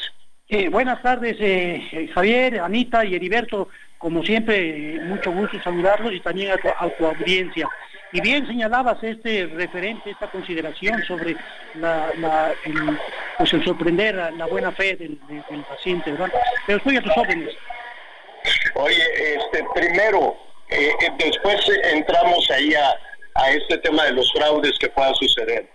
Buenas 0.72 1.04
tardes, 1.04 1.38
eh, 1.40 1.88
eh, 1.92 2.10
Javier, 2.16 2.62
Anita 2.62 3.06
y 3.06 3.14
Heriberto. 3.14 3.70
Como 4.00 4.24
siempre, 4.24 4.96
eh, 4.96 5.00
mucho 5.02 5.32
gusto 5.32 5.62
saludarlos 5.64 6.14
y 6.14 6.20
también 6.20 6.52
a 6.52 6.90
tu 6.98 7.06
audiencia. 7.06 7.70
Y 8.14 8.22
bien 8.22 8.46
señalabas 8.46 9.04
este 9.04 9.48
referente, 9.48 10.12
esta 10.12 10.30
consideración 10.30 11.04
sobre 11.04 11.36
la, 11.74 12.12
la- 12.20 12.54
el, 12.64 13.00
pues 13.40 13.52
el 13.54 13.66
sorprender 13.66 14.14
la 14.38 14.46
buena 14.46 14.72
fe 14.72 14.96
del, 14.96 15.18
paciente, 15.68 16.12
¿verdad? 16.12 16.32
Pero 16.68 16.78
estoy 16.78 16.98
a 16.98 17.02
tus 17.02 17.18
órdenes. 17.18 17.56
Oye, 18.76 19.04
este, 19.36 19.66
primero, 19.74 20.38
eh, 20.70 20.92
eh, 21.02 21.10
después 21.18 21.60
entramos 21.92 22.50
ahí 22.52 22.76
a, 22.76 22.96
este 23.50 23.80
tema 23.80 24.04
de 24.04 24.12
los 24.12 24.32
fraudes 24.32 24.78
que 24.78 24.90
pueda 24.90 25.12
suceder. 25.16 25.68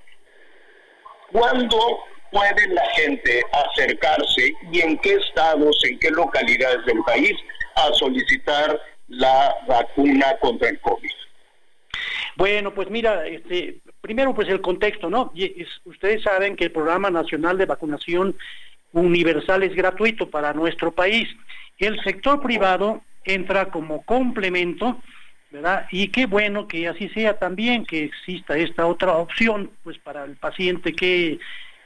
¿Cuándo 1.33 2.04
puede 2.30 2.68
la 2.68 2.87
gente 2.90 3.42
acercarse 3.52 4.52
y 4.71 4.80
en 4.80 4.97
qué 4.99 5.14
estados, 5.14 5.76
en 5.85 5.99
qué 5.99 6.11
localidades 6.12 6.87
del 6.87 7.02
país 7.02 7.37
a 7.75 7.92
solicitar 7.95 8.80
la 9.09 9.57
vacuna 9.66 10.37
contra 10.40 10.68
el 10.68 10.78
COVID? 10.80 11.11
Bueno, 12.36 12.72
pues 12.72 12.90
mira, 12.90 13.26
este, 13.26 13.80
primero 14.00 14.34
pues 14.34 14.48
el 14.48 14.60
contexto, 14.60 15.10
¿no? 15.10 15.32
Y 15.34 15.62
es- 15.62 15.80
ustedes 15.84 16.22
saben 16.22 16.56
que 16.56 16.64
el 16.64 16.70
Programa 16.72 17.10
Nacional 17.10 17.58
de 17.58 17.66
Vacunación 17.66 18.36
Universal 18.92 19.62
es 19.62 19.74
gratuito 19.74 20.30
para 20.30 20.52
nuestro 20.52 20.92
país. 20.92 21.28
El 21.78 22.00
sector 22.02 22.40
privado 22.40 23.02
entra 23.24 23.66
como 23.66 24.02
complemento, 24.02 25.00
¿verdad? 25.50 25.86
Y 25.90 26.08
qué 26.08 26.26
bueno 26.26 26.66
que 26.66 26.88
así 26.88 27.08
sea 27.10 27.38
también, 27.38 27.84
que 27.84 28.04
exista 28.04 28.56
esta 28.56 28.86
otra 28.86 29.12
opción, 29.12 29.70
pues 29.84 29.98
para 29.98 30.24
el 30.24 30.36
paciente 30.36 30.94
que 30.94 31.38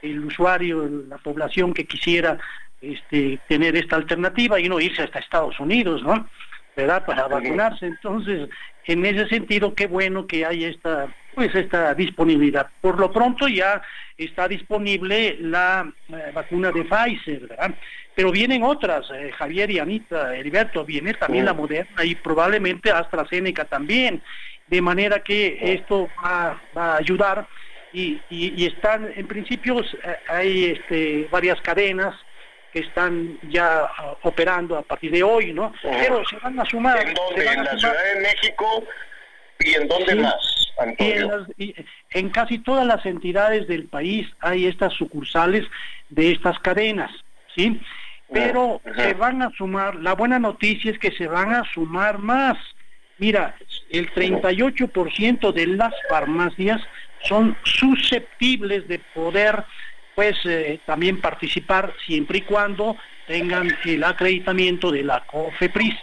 el 0.03 0.25
usuario, 0.25 0.89
la 1.09 1.19
población 1.19 1.73
que 1.75 1.85
quisiera 1.85 2.39
este, 2.81 3.39
tener 3.49 3.77
esta 3.77 3.97
alternativa 3.97 4.59
y 4.59 4.69
no 4.69 4.81
irse 4.81 5.03
hasta 5.03 5.21
Estados 5.21 5.59
Unidos, 5.61 6.03
¿no? 6.03 6.29
¿verdad? 6.77 7.05
Para 7.05 7.29
vacunarse. 7.29 7.87
Entonces, 7.87 8.49
en 8.87 9.05
ese 9.07 9.29
sentido, 9.29 9.75
qué 9.75 9.87
bueno 9.87 10.27
que 10.27 10.45
hay 10.45 10.65
esta, 10.65 11.09
pues 11.35 11.55
esta 11.55 11.95
disponibilidad. 11.95 12.69
Por 12.81 12.99
lo 12.99 13.11
pronto 13.13 13.49
ya 13.49 13.81
está 14.17 14.49
disponible 14.49 15.37
la 15.41 15.93
eh, 16.09 16.31
vacuna 16.35 16.71
de 16.73 16.85
Pfizer, 16.85 17.47
¿verdad? 17.49 17.75
Pero 18.15 18.31
vienen 18.31 18.63
otras, 18.63 19.07
eh, 19.15 19.31
Javier 19.39 19.71
y 19.71 19.79
Anita, 19.79 20.37
Heriberto, 20.37 20.85
viene 20.85 21.15
también 21.15 21.45
la 21.47 21.55
Moderna 21.55 22.05
y 22.05 22.15
probablemente 22.17 22.91
AstraZeneca 22.91 23.65
también. 23.65 24.23
de 24.67 24.81
manera 24.81 25.21
que 25.21 25.59
esto 25.75 26.09
va, 26.25 26.59
va 26.77 26.95
a 26.95 26.97
ayudar 26.99 27.47
y, 27.93 28.19
y- 28.31 28.55
y 28.63 28.67
están, 28.67 29.11
en 29.15 29.27
principio, 29.27 29.81
eh, 29.81 30.17
hay 30.29 30.65
este, 30.67 31.29
varias 31.31 31.61
cadenas 31.61 32.15
que 32.73 32.81
están 32.81 33.39
ya 33.51 33.83
ah, 33.99 34.17
operando 34.23 34.77
a 34.79 34.83
partir 34.83 35.11
de 35.11 35.23
hoy, 35.23 35.53
¿no? 35.53 35.73
Pero 35.83 36.23
se 36.25 36.37
van 36.39 36.59
a 36.59 36.65
sumar. 36.65 37.07
¿En 37.07 37.15
dónde? 37.15 37.47
¿En 37.47 37.65
la 37.65 37.77
Ciudad 37.79 37.95
de 38.15 38.21
México? 38.21 38.85
¿Y 39.61 39.75
en 39.75 39.89
dónde 39.89 40.13
Sí. 40.13 40.19
más, 40.19 40.69
y 40.99 41.11
en, 41.13 41.29
las- 41.29 41.49
y 41.59 41.75
en 42.11 42.31
casi 42.31 42.59
todas 42.59 42.87
las 42.87 43.05
entidades 43.07 43.69
del 43.69 43.85
país 43.87 44.27
hay 44.41 44.67
estas 44.67 44.93
sucursales 44.95 45.65
de 46.09 46.33
estas 46.33 46.59
cadenas, 46.61 47.11
¿sí? 47.55 47.81
Pero 48.33 48.81
se 48.97 49.13
van 49.15 49.43
a 49.43 49.51
sumar, 49.51 49.95
la 49.97 50.15
buena 50.15 50.39
noticia 50.39 50.91
es 50.91 50.99
que 50.99 51.13
se 51.13 51.29
van 51.29 51.53
a 51.55 51.63
sumar 51.75 52.19
más. 52.19 52.57
Mira, 53.19 53.55
el 53.91 54.11
38% 54.13 55.53
de 55.53 55.67
las 55.67 55.93
farmacias 56.09 56.81
son 57.25 57.57
susceptibles 57.63 58.89
de 58.89 58.99
poder, 59.15 59.63
pues, 60.15 60.37
eh, 60.45 60.81
también 60.87 61.21
participar 61.21 61.95
siempre 62.07 62.39
y 62.39 62.43
cuando 62.43 62.97
tengan 63.27 63.69
el 63.85 64.05
acreditamiento 64.05 64.91
de 64.91 65.03
la 65.03 65.21
COFEPRIS. 65.27 65.95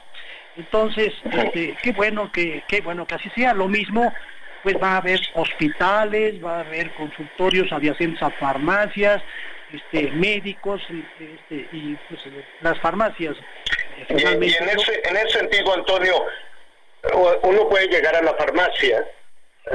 Entonces, 0.57 1.13
este, 1.31 1.77
qué 1.81 1.91
bueno 1.91 2.31
que, 2.31 2.63
qué 2.67 2.81
bueno 2.81 3.05
que 3.05 3.15
así 3.15 3.29
sea. 3.35 3.53
Lo 3.53 3.67
mismo, 3.67 4.11
pues 4.63 4.75
va 4.81 4.93
a 4.93 4.97
haber 4.97 5.21
hospitales, 5.35 6.43
va 6.43 6.57
a 6.57 6.59
haber 6.61 6.91
consultorios 6.95 7.71
adyacentes 7.71 8.21
a 8.21 8.29
farmacias, 8.31 9.21
este, 9.71 10.11
médicos 10.11 10.81
este, 10.89 11.67
y 11.71 11.95
pues, 12.09 12.21
las 12.61 12.79
farmacias. 12.79 13.35
eh, 13.37 14.05
Y, 14.09 14.13
y 14.13 14.17
finalmente, 14.17 14.63
en, 14.63 14.69
ese, 14.69 15.01
en 15.09 15.17
ese 15.17 15.39
sentido, 15.39 15.73
Antonio, 15.73 16.25
uno 17.43 17.69
puede 17.69 17.87
llegar 17.87 18.15
a 18.15 18.21
la 18.21 18.33
farmacia, 18.33 18.97
eh, 18.97 19.03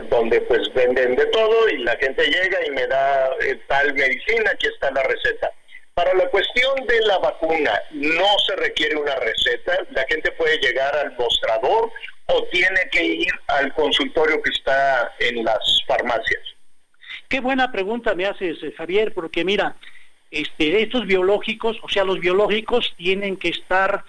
donde 0.09 0.41
pues 0.43 0.73
venden 0.75 1.17
de 1.17 1.27
todo 1.27 1.69
y 1.69 1.79
la 1.79 1.97
gente 1.97 2.25
llega 2.25 2.67
y 2.67 2.71
me 2.71 2.87
da 2.87 3.31
eh, 3.43 3.59
tal 3.69 3.95
medicina, 3.95 4.51
aquí 4.53 4.67
está 4.67 4.91
la 4.91 5.03
receta. 5.03 5.51
Para 5.95 6.13
la 6.15 6.29
cuestión 6.29 6.87
de 6.87 7.01
la 7.03 7.19
vacuna, 7.19 7.81
no 7.93 8.39
se 8.47 8.57
requiere 8.57 8.97
una 8.97 9.15
receta, 9.15 9.79
la 9.91 10.05
gente 10.09 10.33
puede 10.33 10.59
llegar 10.59 10.97
al 10.97 11.17
mostrador 11.17 11.91
o 12.27 12.45
tiene 12.51 12.89
que 12.91 13.05
ir 13.05 13.33
al 13.47 13.73
consultorio 13.75 14.43
que 14.43 14.51
está 14.51 15.13
en 15.21 15.45
las 15.45 15.83
farmacias. 15.87 16.43
Qué 17.29 17.41
buena 17.41 17.71
pregunta 17.71 18.15
me 18.15 18.27
haces, 18.27 18.63
eh, 18.63 18.73
Javier, 18.77 19.15
porque 19.15 19.45
mira, 19.45 19.77
este, 20.31 20.83
estos 20.83 21.07
biológicos, 21.07 21.79
o 21.83 21.89
sea, 21.89 22.05
los 22.05 22.19
biológicos 22.19 22.93
tienen 22.97 23.37
que 23.37 23.49
estar, 23.51 24.05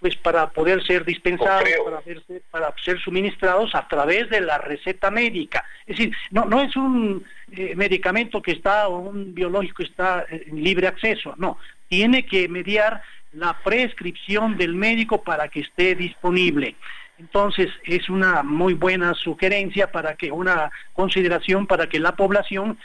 pues, 0.00 0.16
para 0.16 0.50
poder 0.50 0.82
ser 0.84 1.04
dispensados, 1.04 1.68
para, 1.84 2.00
verse- 2.00 2.42
para 2.50 2.74
ser 2.84 2.98
suministrados 3.00 3.74
a 3.74 3.86
través 3.86 4.28
de 4.28 4.40
la 4.40 4.58
receta 4.58 5.10
médica. 5.10 5.64
Es 5.86 5.98
decir, 5.98 6.14
no, 6.30 6.44
no 6.46 6.60
es 6.60 6.74
un 6.74 7.24
eh, 7.52 7.74
medicamento 7.76 8.42
que 8.42 8.52
está, 8.52 8.88
o 8.88 8.98
un 8.98 9.34
biológico 9.34 9.76
que 9.76 9.84
está 9.84 10.26
eh, 10.30 10.44
en 10.48 10.64
libre 10.64 10.88
acceso, 10.88 11.34
no, 11.36 11.58
tiene 11.88 12.26
que 12.26 12.48
mediar 12.48 13.02
la 13.32 13.56
prescripción 13.62 14.56
del 14.56 14.74
médico 14.74 15.22
para 15.22 15.48
que 15.48 15.60
esté 15.60 15.94
disponible. 15.94 16.74
Entonces, 17.18 17.68
es 17.84 18.08
una 18.08 18.42
muy 18.42 18.74
buena 18.74 19.12
sugerencia 19.14 19.90
para 19.92 20.14
que, 20.14 20.30
una 20.30 20.70
consideración 20.92 21.66
para 21.66 21.88
que 21.88 21.98
la 21.98 22.16
población 22.16 22.78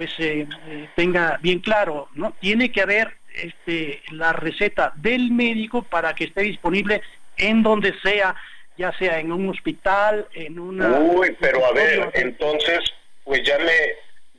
pues 0.00 0.12
eh, 0.18 0.48
tenga 0.96 1.38
bien 1.42 1.58
claro, 1.58 2.08
¿no? 2.14 2.34
Tiene 2.40 2.72
que 2.72 2.80
haber 2.80 3.18
este, 3.34 4.00
la 4.12 4.32
receta 4.32 4.94
del 4.96 5.30
médico 5.30 5.82
para 5.82 6.14
que 6.14 6.24
esté 6.24 6.40
disponible 6.40 7.02
en 7.36 7.62
donde 7.62 7.92
sea, 8.00 8.34
ya 8.78 8.96
sea 8.96 9.20
en 9.20 9.30
un 9.30 9.50
hospital, 9.50 10.26
en 10.32 10.58
una... 10.58 10.88
Uy, 10.88 11.36
pero 11.38 11.66
a 11.66 11.72
ver, 11.72 12.10
entonces, 12.14 12.78
pues 13.24 13.42
ya 13.42 13.58
me, 13.58 13.74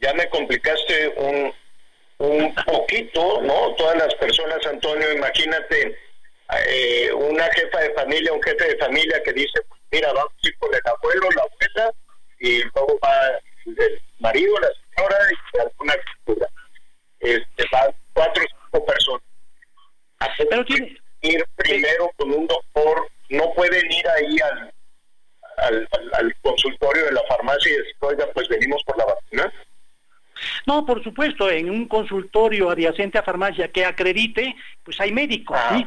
ya 0.02 0.16
me 0.16 0.28
complicaste 0.30 1.14
un, 1.18 1.54
un 2.18 2.56
poquito, 2.66 3.44
¿no? 3.44 3.76
Todas 3.76 3.98
las 3.98 4.16
personas, 4.16 4.66
Antonio, 4.66 5.14
imagínate 5.14 5.96
eh, 6.70 7.14
una 7.14 7.44
jefa 7.54 7.82
de 7.82 7.94
familia, 7.94 8.34
un 8.34 8.42
jefe 8.42 8.68
de 8.68 8.78
familia 8.78 9.22
que 9.22 9.34
dice, 9.34 9.62
mira, 9.92 10.12
vamos 10.12 10.34
a 10.44 10.48
ir 10.48 10.58
con 10.58 10.74
el 10.74 10.82
abuelo, 10.86 11.30
la 11.36 11.44
abuela, 11.44 11.94
y 12.40 12.64
luego 12.64 12.98
va 13.04 13.40
el 13.68 14.02
marido, 14.18 14.60
la 14.60 14.81
señora 14.96 15.16
y 15.54 15.60
alguna 15.60 15.94
criatura. 15.94 16.48
Este, 17.20 17.66
van 17.72 17.92
cuatro 18.14 18.44
o 18.44 18.48
cinco 18.48 18.86
personas. 18.86 19.22
Pero 20.50 20.64
ir 21.22 21.46
primero 21.56 22.12
con 22.18 22.32
un 22.32 22.48
doctor, 22.48 23.08
no 23.30 23.54
pueden 23.54 23.92
ir 23.92 24.08
ahí 24.10 24.36
al, 24.40 24.74
al, 25.58 25.88
al- 25.92 26.12
al 26.16 26.36
consultorio 26.42 27.06
de 27.06 27.12
la 27.12 27.22
farmacia 27.28 27.72
y 27.72 27.78
decir, 27.78 27.96
oiga, 28.00 28.28
pues 28.34 28.48
venimos 28.48 28.84
por 28.84 28.98
la 28.98 29.06
vacuna. 29.06 29.54
No, 30.66 30.86
por 30.86 31.04
supuesto, 31.04 31.50
en 31.52 31.70
un 31.70 31.88
consultorio 31.88 32.72
adyacente 32.72 33.18
a 33.20 33.24
farmacia 33.24 33.68
que 33.72 33.86
acredite, 33.86 34.56
pues 34.84 35.00
hay 35.00 35.12
médicos, 35.12 35.58
¿sí? 35.72 35.86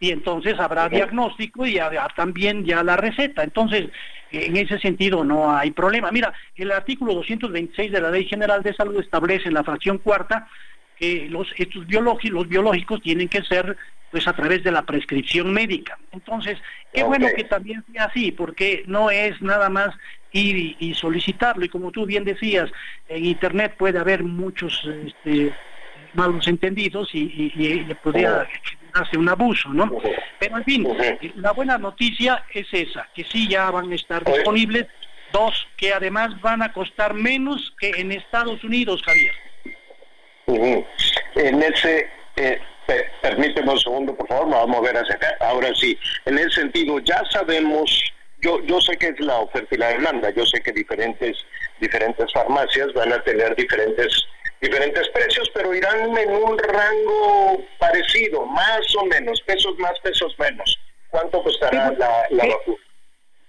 Y 0.00 0.10
entonces 0.10 0.58
habrá 0.58 0.88
diagnóstico 0.88 1.64
y 1.64 1.78
habrá 1.78 2.08
también 2.16 2.64
ya 2.64 2.82
la 2.82 2.96
receta. 2.96 3.44
Entonces, 3.44 3.88
en 4.32 4.56
ese 4.56 4.78
sentido 4.78 5.24
no 5.24 5.54
hay 5.54 5.70
problema. 5.70 6.10
Mira, 6.10 6.32
el 6.56 6.72
artículo 6.72 7.14
226 7.14 7.92
de 7.92 8.00
la 8.00 8.10
Ley 8.10 8.24
General 8.24 8.62
de 8.62 8.74
Salud 8.74 8.98
establece 9.00 9.48
en 9.48 9.54
la 9.54 9.64
fracción 9.64 9.98
cuarta 9.98 10.48
que 10.98 11.28
los 11.30 11.52
estos 11.58 11.86
biológicos, 11.86 12.30
los 12.40 12.48
biológicos 12.48 13.02
tienen 13.02 13.28
que 13.28 13.42
ser 13.42 13.76
pues 14.10 14.26
a 14.28 14.34
través 14.34 14.62
de 14.62 14.70
la 14.70 14.82
prescripción 14.82 15.52
médica. 15.52 15.98
Entonces, 16.12 16.58
qué 16.92 17.02
bueno 17.08 17.26
que 17.34 17.44
también 17.44 17.82
sea 17.92 18.04
así, 18.04 18.30
porque 18.30 18.82
no 18.86 19.10
es 19.10 19.40
nada 19.40 19.70
más 19.70 19.88
ir 20.32 20.56
y, 20.56 20.76
y 20.80 20.94
solicitarlo. 20.94 21.64
Y 21.64 21.68
como 21.70 21.90
tú 21.92 22.04
bien 22.04 22.24
decías, 22.24 22.70
en 23.08 23.24
Internet 23.24 23.74
puede 23.78 23.98
haber 23.98 24.22
muchos 24.22 24.86
este, 25.06 25.52
malos 26.12 26.46
entendidos 26.46 27.08
y, 27.14 27.20
y- 27.20 27.52
y- 27.56 27.86
y 27.90 27.94
podría 27.94 28.46
hacer 28.94 29.18
un 29.18 29.28
abuso, 29.28 29.68
¿no? 29.70 29.90
Pero 30.38 30.58
en 30.58 30.64
fin, 30.64 30.86
la 31.36 31.52
buena 31.52 31.78
noticia 31.78 32.44
es 32.52 32.66
esa, 32.72 33.08
que 33.14 33.24
sí 33.24 33.48
ya 33.48 33.70
van 33.70 33.90
a 33.92 33.94
estar 33.94 34.24
disponibles. 34.24 34.86
Dos, 35.32 35.66
que 35.78 35.94
además 35.94 36.38
van 36.42 36.60
a 36.62 36.72
costar 36.74 37.14
menos 37.14 37.72
que 37.80 37.88
en 37.96 38.12
Estados 38.12 38.62
Unidos, 38.64 39.02
Javier. 39.02 39.32
En 41.34 41.62
ese, 41.62 42.10
eh, 42.36 42.60
pe- 42.86 43.06
permíteme 43.22 43.70
un 43.72 43.78
segundo, 43.78 44.14
por 44.14 44.28
favor, 44.28 44.50
vamos 44.50 44.64
a 44.64 44.66
mover 44.80 44.96
hacia 44.96 45.14
acá. 45.14 45.34
Ahora 45.40 45.74
sí, 45.74 45.98
en 46.26 46.36
ese 46.38 46.50
sentido, 46.60 46.98
ya 46.98 47.22
sabemos, 47.30 48.02
yo, 48.42 48.62
yo 48.64 48.78
sé 48.82 48.96
que 48.98 49.06
es 49.08 49.20
la 49.20 49.36
oferta 49.38 49.74
y 49.74 49.78
la 49.78 49.88
demanda, 49.88 50.28
yo 50.30 50.44
sé 50.44 50.60
que 50.60 50.72
diferentes, 50.72 51.38
diferentes 51.80 52.30
farmacias 52.32 52.92
van 52.92 53.12
a 53.14 53.22
tener 53.22 53.56
diferentes, 53.56 54.26
diferentes 54.62 55.08
precios, 55.08 55.50
pero 55.52 55.74
irán 55.74 56.16
en 56.16 56.30
un 56.30 56.56
rango 56.56 57.62
parecido, 57.78 58.46
más 58.46 58.80
o 58.96 59.04
menos, 59.06 59.40
pesos 59.42 59.76
más, 59.78 59.98
pesos 60.00 60.34
menos. 60.38 60.78
¿Cuánto 61.10 61.42
costará 61.42 61.92
la, 61.92 62.24
la 62.30 62.46
vacuna? 62.46 62.78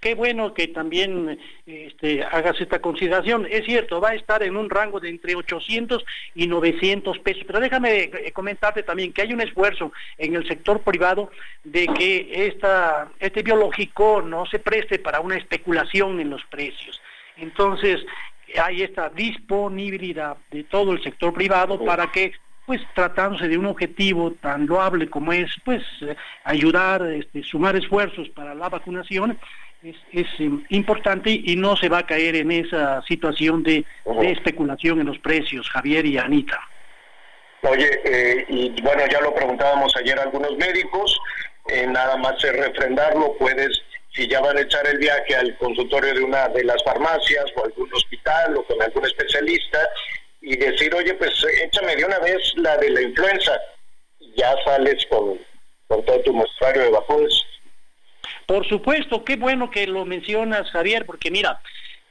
Qué 0.04 0.14
bueno 0.14 0.52
que 0.52 0.68
también 0.68 1.40
este, 1.64 2.22
hagas 2.24 2.60
esta 2.60 2.78
consideración. 2.80 3.46
Es 3.50 3.64
cierto, 3.64 4.02
va 4.02 4.10
a 4.10 4.14
estar 4.14 4.42
en 4.42 4.54
un 4.54 4.68
rango 4.68 5.00
de 5.00 5.08
entre 5.08 5.34
800 5.34 6.04
y 6.34 6.46
900 6.46 7.20
pesos. 7.20 7.44
Pero 7.46 7.58
déjame 7.58 8.02
eh, 8.02 8.32
comentarte 8.34 8.82
también 8.82 9.14
que 9.14 9.22
hay 9.22 9.32
un 9.32 9.40
esfuerzo 9.40 9.92
en 10.18 10.34
el 10.34 10.46
sector 10.46 10.82
privado 10.82 11.30
de 11.62 11.86
que 11.86 12.48
esta, 12.48 13.08
este 13.18 13.42
biológico 13.42 14.20
no 14.20 14.44
se 14.44 14.58
preste 14.58 14.98
para 14.98 15.20
una 15.20 15.38
especulación 15.38 16.20
en 16.20 16.28
los 16.28 16.44
precios. 16.50 17.00
Entonces, 17.38 18.04
hay 18.58 18.82
esta 18.82 19.08
disponibilidad 19.08 20.36
de 20.50 20.64
todo 20.64 20.92
el 20.92 21.02
sector 21.02 21.32
privado 21.32 21.84
para 21.84 22.10
que 22.10 22.32
pues 22.66 22.80
tratándose 22.94 23.46
de 23.46 23.58
un 23.58 23.66
objetivo 23.66 24.32
tan 24.32 24.66
loable 24.66 25.10
como 25.10 25.32
es 25.32 25.50
pues 25.64 25.82
eh, 26.00 26.16
ayudar, 26.44 27.02
este, 27.02 27.42
sumar 27.42 27.76
esfuerzos 27.76 28.28
para 28.30 28.54
la 28.54 28.70
vacunación, 28.70 29.38
es, 29.82 29.96
es, 30.12 30.26
eh, 30.38 30.50
importante 30.70 31.30
y 31.30 31.56
no 31.56 31.76
se 31.76 31.90
va 31.90 31.98
a 31.98 32.06
caer 32.06 32.36
en 32.36 32.50
esa 32.50 33.02
situación 33.02 33.62
de, 33.62 33.84
de 34.04 34.32
especulación 34.32 35.00
en 35.00 35.06
los 35.06 35.18
precios, 35.18 35.68
Javier 35.68 36.06
y 36.06 36.16
Anita. 36.16 36.58
Oye, 37.62 38.00
eh, 38.04 38.44
y 38.48 38.82
bueno, 38.82 39.02
ya 39.10 39.20
lo 39.22 39.34
preguntábamos 39.34 39.94
ayer 39.96 40.18
a 40.18 40.24
algunos 40.24 40.54
médicos, 40.58 41.18
eh, 41.68 41.86
nada 41.86 42.16
más 42.18 42.42
es 42.44 42.52
refrendarlo, 42.54 43.36
puedes, 43.38 43.80
si 44.14 44.28
ya 44.28 44.40
van 44.40 44.56
a 44.56 44.60
echar 44.60 44.86
el 44.86 44.98
viaje 44.98 45.34
al 45.34 45.56
consultorio 45.58 46.14
de 46.14 46.22
una 46.22 46.48
de 46.48 46.64
las 46.64 46.82
farmacias 46.84 47.44
o 47.56 47.64
algún 47.64 47.92
hospital 47.92 48.56
o 48.56 48.64
con 48.64 48.80
algún 48.80 49.04
especialista 49.04 49.78
y 50.40 50.56
decir, 50.56 50.94
oye, 50.94 51.14
pues 51.14 51.32
échame 51.64 51.96
de 51.96 52.04
una 52.04 52.18
vez 52.20 52.52
la 52.56 52.76
de 52.76 52.90
la 52.90 53.02
influenza, 53.02 53.52
ya 54.36 54.54
sales 54.64 55.04
con, 55.10 55.38
con 55.88 56.04
todo 56.04 56.20
tu 56.20 56.32
muestrario 56.32 56.82
de 56.82 56.90
vacunas. 56.90 57.42
Por 58.46 58.66
supuesto, 58.68 59.24
qué 59.24 59.36
bueno 59.36 59.70
que 59.70 59.86
lo 59.86 60.04
mencionas, 60.04 60.70
Javier, 60.70 61.06
porque 61.06 61.30
mira, 61.30 61.60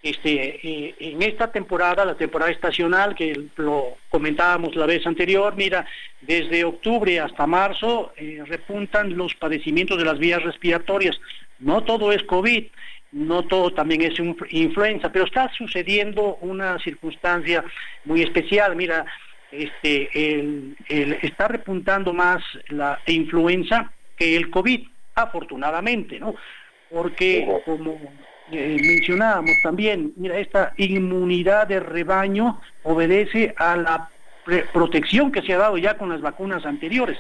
este, 0.02 0.60
eh, 0.68 0.96
en 1.00 1.22
esta 1.22 1.52
temporada, 1.52 2.04
la 2.04 2.16
temporada 2.16 2.52
estacional, 2.52 3.16
que 3.16 3.48
lo 3.56 3.98
comentábamos 4.10 4.76
la 4.76 4.86
vez 4.86 5.06
anterior, 5.08 5.56
mira, 5.56 5.86
desde 6.22 6.66
octubre 6.66 7.20
hasta 7.22 7.48
marzo 7.48 8.12
eh, 8.18 8.44
repuntan 8.46 9.16
los 9.16 9.34
padecimientos 9.36 9.98
de 9.98 10.06
las 10.06 10.20
vías 10.20 10.44
respiratorias. 10.44 11.18
No 11.64 11.84
todo 11.84 12.12
es 12.12 12.24
COVID. 12.24 12.66
no 13.14 13.44
todo 13.44 13.72
también 13.72 14.02
es 14.02 14.16
influenza, 14.50 15.12
pero 15.12 15.26
está 15.26 15.52
sucediendo 15.56 16.38
una 16.42 16.80
circunstancia 16.80 17.64
muy 18.06 18.24
especial. 18.24 18.76
Mira, 18.76 19.06
este, 19.52 20.10
está 21.22 21.48
repuntando 21.48 22.12
más 22.12 22.42
la 22.70 23.00
influenza 23.06 23.92
que 24.18 24.36
el 24.36 24.50
COVID, 24.50 24.82
afortunadamente, 25.14 26.20
¿no? 26.20 26.34
Porque 26.90 27.48
como 27.66 28.00
eh, 28.52 28.78
mencionábamos 28.82 29.56
también, 29.62 30.14
mira, 30.16 30.40
esta 30.40 30.74
inmunidad 30.78 31.68
de 31.68 31.80
rebaño 31.80 32.60
obedece 32.82 33.54
a 33.58 33.78
la 33.78 34.10
protección 34.74 35.32
que 35.32 35.42
se 35.44 35.54
ha 35.54 35.58
dado 35.58 35.78
ya 35.78 35.98
con 35.98 36.10
las 36.10 36.22
vacunas 36.22 36.66
anteriores. 36.66 37.18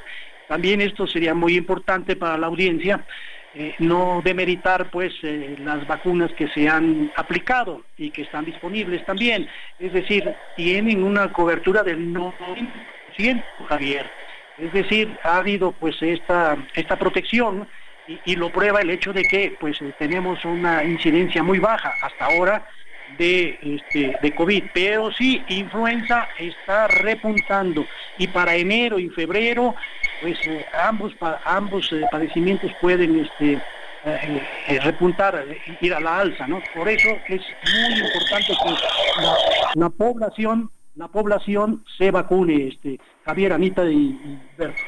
También 0.48 0.82
esto 0.82 1.08
sería 1.08 1.34
muy 1.34 1.56
importante 1.56 2.16
para 2.16 2.38
la 2.38 2.48
audiencia, 2.48 3.06
eh, 3.56 3.76
no 3.80 4.22
demeritar 4.24 4.90
pues 4.90 5.14
eh, 5.22 5.56
las 5.60 5.86
vacunas 5.86 6.32
que 6.34 6.48
se 6.50 6.68
han 6.68 7.12
aplicado 7.16 7.84
y 7.98 8.10
que 8.10 8.24
están 8.24 8.46
disponibles 8.46 9.06
también. 9.06 9.48
Es 9.80 9.94
decir, 9.94 10.34
tienen 10.56 11.04
una 11.04 11.32
cobertura 11.32 11.84
del 11.84 12.14
90%, 12.14 13.44
Javier. 13.70 14.10
Es 14.58 14.74
decir, 14.74 15.18
ha 15.24 15.38
habido 15.38 15.72
pues 15.72 15.96
esta, 16.02 16.58
esta 16.74 16.98
protección 16.98 17.68
y, 18.08 18.20
y 18.26 18.36
lo 18.36 18.52
prueba 18.52 18.82
el 18.82 18.90
hecho 18.90 19.14
de 19.14 19.24
que 19.24 19.56
pues 19.60 19.82
eh, 19.82 19.94
tenemos 20.00 20.44
una 20.46 20.84
incidencia 20.84 21.44
muy 21.44 21.60
baja 21.60 21.94
hasta 22.02 22.26
ahora 22.26 22.68
de, 23.18 23.58
este, 23.62 24.18
de 24.22 24.36
COVID, 24.36 24.64
pero 24.74 25.12
sí, 25.12 25.44
influenza 25.50 26.28
está 26.40 26.88
repuntando 26.88 27.86
y 28.18 28.28
para 28.28 28.56
enero 28.56 29.00
y 29.00 29.10
febrero, 29.10 29.76
pues 30.22 30.38
eh, 30.48 30.66
ambos, 30.84 31.14
pa- 31.16 31.42
ambos 31.46 31.92
eh, 31.92 32.02
padecimientos 32.12 32.72
pueden 32.82 33.20
este, 33.26 33.62
eh, 34.06 34.80
repuntar, 34.84 35.46
ir 35.82 35.94
a 35.94 36.00
la 36.00 36.20
alza, 36.20 36.48
¿no? 36.48 36.62
Por 36.76 36.88
eso 36.90 37.10
es 37.28 37.42
muy 37.74 38.00
importante 38.00 38.54
que 38.64 39.22
la, 39.22 39.36
la 39.76 39.90
población, 39.90 40.70
la 40.96 41.08
población 41.08 41.84
se 41.98 42.12
vacune, 42.12 42.68
este, 42.68 43.00
Javier, 43.26 43.54
Anita 43.54 43.84
y, 43.86 43.96
y 43.96 44.40
Berto. 44.58 44.82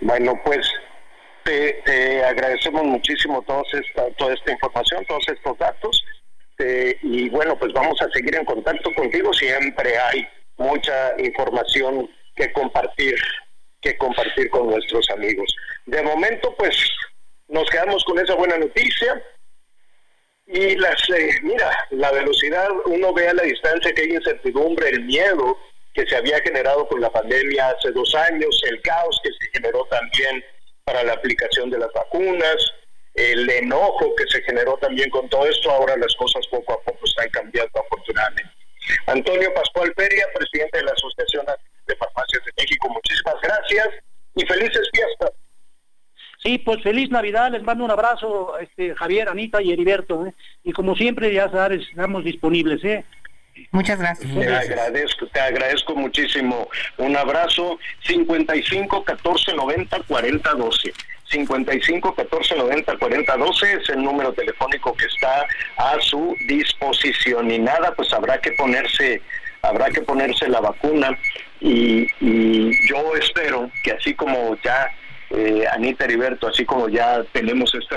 Bueno, 0.00 0.32
pues 0.44 0.70
te, 1.44 1.74
te 1.84 2.24
agradecemos 2.24 2.82
muchísimo 2.84 3.42
todos 3.42 3.66
esta, 3.74 4.08
toda 4.16 4.32
esta 4.34 4.52
información, 4.52 5.04
todos 5.06 5.28
estos 5.28 5.58
datos. 5.58 6.04
Eh, 6.58 6.96
y 7.02 7.28
bueno, 7.30 7.58
pues 7.58 7.72
vamos 7.72 8.00
a 8.00 8.10
seguir 8.10 8.34
en 8.36 8.44
contacto 8.44 8.92
contigo. 8.94 9.32
Siempre 9.32 9.98
hay 9.98 10.26
mucha 10.56 11.20
información 11.20 12.08
que 12.36 12.52
compartir, 12.52 13.16
que 13.80 13.96
compartir 13.96 14.48
con 14.50 14.68
nuestros 14.68 15.08
amigos. 15.10 15.54
De 15.86 16.02
momento, 16.02 16.54
pues 16.56 16.76
nos 17.48 17.68
quedamos 17.70 18.04
con 18.04 18.18
esa 18.18 18.34
buena 18.34 18.58
noticia. 18.58 19.22
Y 20.46 20.76
las, 20.76 21.08
eh, 21.10 21.30
mira, 21.42 21.70
la 21.90 22.12
velocidad, 22.12 22.68
uno 22.86 23.14
ve 23.14 23.28
a 23.28 23.34
la 23.34 23.44
distancia 23.44 23.92
que 23.92 24.02
hay 24.02 24.14
incertidumbre, 24.14 24.90
el 24.90 25.04
miedo 25.04 25.58
que 25.94 26.04
se 26.06 26.16
había 26.16 26.38
generado 26.40 26.86
con 26.88 27.00
la 27.00 27.10
pandemia 27.10 27.68
hace 27.68 27.92
dos 27.92 28.14
años, 28.14 28.60
el 28.68 28.82
caos 28.82 29.18
que 29.22 29.30
se 29.30 29.50
generó 29.52 29.86
también 29.86 30.44
para 30.84 31.02
la 31.02 31.14
aplicación 31.14 31.70
de 31.70 31.78
las 31.78 31.92
vacunas, 31.94 32.56
el 33.14 33.48
enojo 33.48 34.14
que 34.16 34.24
se 34.28 34.42
generó 34.42 34.76
también 34.78 35.08
con 35.10 35.28
todo 35.28 35.46
esto, 35.46 35.70
ahora 35.70 35.96
las 35.96 36.14
cosas 36.16 36.46
poco 36.48 36.72
a 36.72 36.80
poco 36.82 36.98
están 37.04 37.28
cambiando 37.30 37.80
afortunadamente. 37.80 38.50
Antonio 39.06 39.52
Pascual 39.54 39.92
Peria, 39.94 40.26
presidente 40.34 40.78
de 40.78 40.84
la 40.84 40.92
Asociación 40.92 41.46
de 41.86 41.96
Farmacias 41.96 42.44
de 42.44 42.52
México, 42.58 42.88
muchísimas 42.88 43.36
gracias 43.42 43.88
y 44.34 44.46
felices 44.46 44.88
fiestas. 44.92 45.30
Sí, 46.42 46.58
pues 46.58 46.82
feliz 46.82 47.08
Navidad, 47.10 47.50
les 47.52 47.62
mando 47.62 47.84
un 47.84 47.90
abrazo, 47.90 48.58
este, 48.58 48.94
Javier, 48.94 49.28
Anita 49.28 49.62
y 49.62 49.72
Heriberto, 49.72 50.26
¿eh? 50.26 50.34
y 50.62 50.72
como 50.72 50.94
siempre 50.94 51.32
ya 51.32 51.50
sabes, 51.50 51.88
estamos 51.88 52.22
disponibles, 52.24 52.84
¿eh? 52.84 53.04
Muchas 53.70 53.98
gracias. 53.98 54.32
Te 54.34 54.54
agradezco, 54.54 55.26
te 55.28 55.40
agradezco 55.40 55.94
muchísimo. 55.94 56.68
Un 56.98 57.16
abrazo. 57.16 57.78
55 58.02 59.04
14 59.04 59.54
90 59.54 60.00
40 60.08 60.54
12. 60.54 60.92
55 61.28 62.14
14 62.14 62.56
90 62.56 62.96
40 62.98 63.36
12 63.36 63.72
es 63.72 63.88
el 63.90 64.02
número 64.02 64.32
telefónico 64.32 64.94
que 64.94 65.06
está 65.06 65.46
a 65.76 66.00
su 66.00 66.36
disposición 66.46 67.50
y 67.50 67.58
nada, 67.58 67.94
pues 67.94 68.12
habrá 68.12 68.40
que 68.40 68.52
ponerse 68.52 69.22
habrá 69.62 69.88
que 69.90 70.02
ponerse 70.02 70.48
la 70.48 70.60
vacuna 70.60 71.18
y, 71.60 72.06
yo 72.88 73.16
espero 73.16 73.70
que 73.82 73.92
así 73.92 74.14
como 74.14 74.56
ya 74.62 74.90
eh, 75.30 75.64
Anita 75.72 76.04
Heriberto, 76.04 76.48
así 76.48 76.64
como 76.64 76.88
ya 76.88 77.24
tenemos 77.32 77.74
esta 77.74 77.96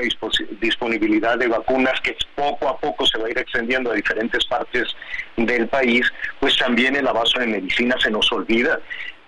disponibilidad 0.61 1.37
de 1.37 1.47
vacunas 1.47 1.99
que 2.01 2.15
poco 2.35 2.69
a 2.69 2.77
poco 2.79 3.05
se 3.05 3.17
va 3.19 3.27
a 3.27 3.31
ir 3.31 3.37
extendiendo 3.37 3.91
a 3.91 3.95
diferentes 3.95 4.45
partes 4.45 4.95
del 5.35 5.67
país, 5.67 6.09
pues 6.39 6.57
también 6.57 6.95
el 6.95 7.07
abasto 7.07 7.39
de 7.39 7.47
medicina 7.47 7.95
se 7.99 8.09
nos 8.09 8.31
olvida. 8.31 8.79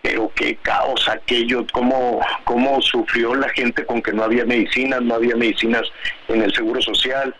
Pero 0.01 0.31
qué 0.35 0.55
caos 0.55 1.07
aquello, 1.09 1.65
cómo, 1.73 2.21
cómo 2.45 2.81
sufrió 2.81 3.35
la 3.35 3.49
gente 3.49 3.85
con 3.85 4.01
que 4.01 4.13
no 4.13 4.23
había 4.23 4.45
medicinas, 4.45 5.01
no 5.01 5.15
había 5.15 5.35
medicinas 5.35 5.83
en 6.27 6.41
el 6.41 6.53
Seguro 6.53 6.81
Social, 6.81 7.35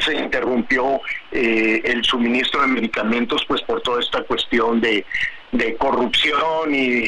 se 0.00 0.14
interrumpió 0.14 1.00
eh, 1.30 1.80
el 1.84 2.04
suministro 2.04 2.62
de 2.62 2.68
medicamentos 2.68 3.44
pues 3.46 3.62
por 3.62 3.80
toda 3.82 4.00
esta 4.00 4.22
cuestión 4.22 4.80
de, 4.80 5.04
de 5.52 5.76
corrupción 5.76 6.74
y 6.74 7.04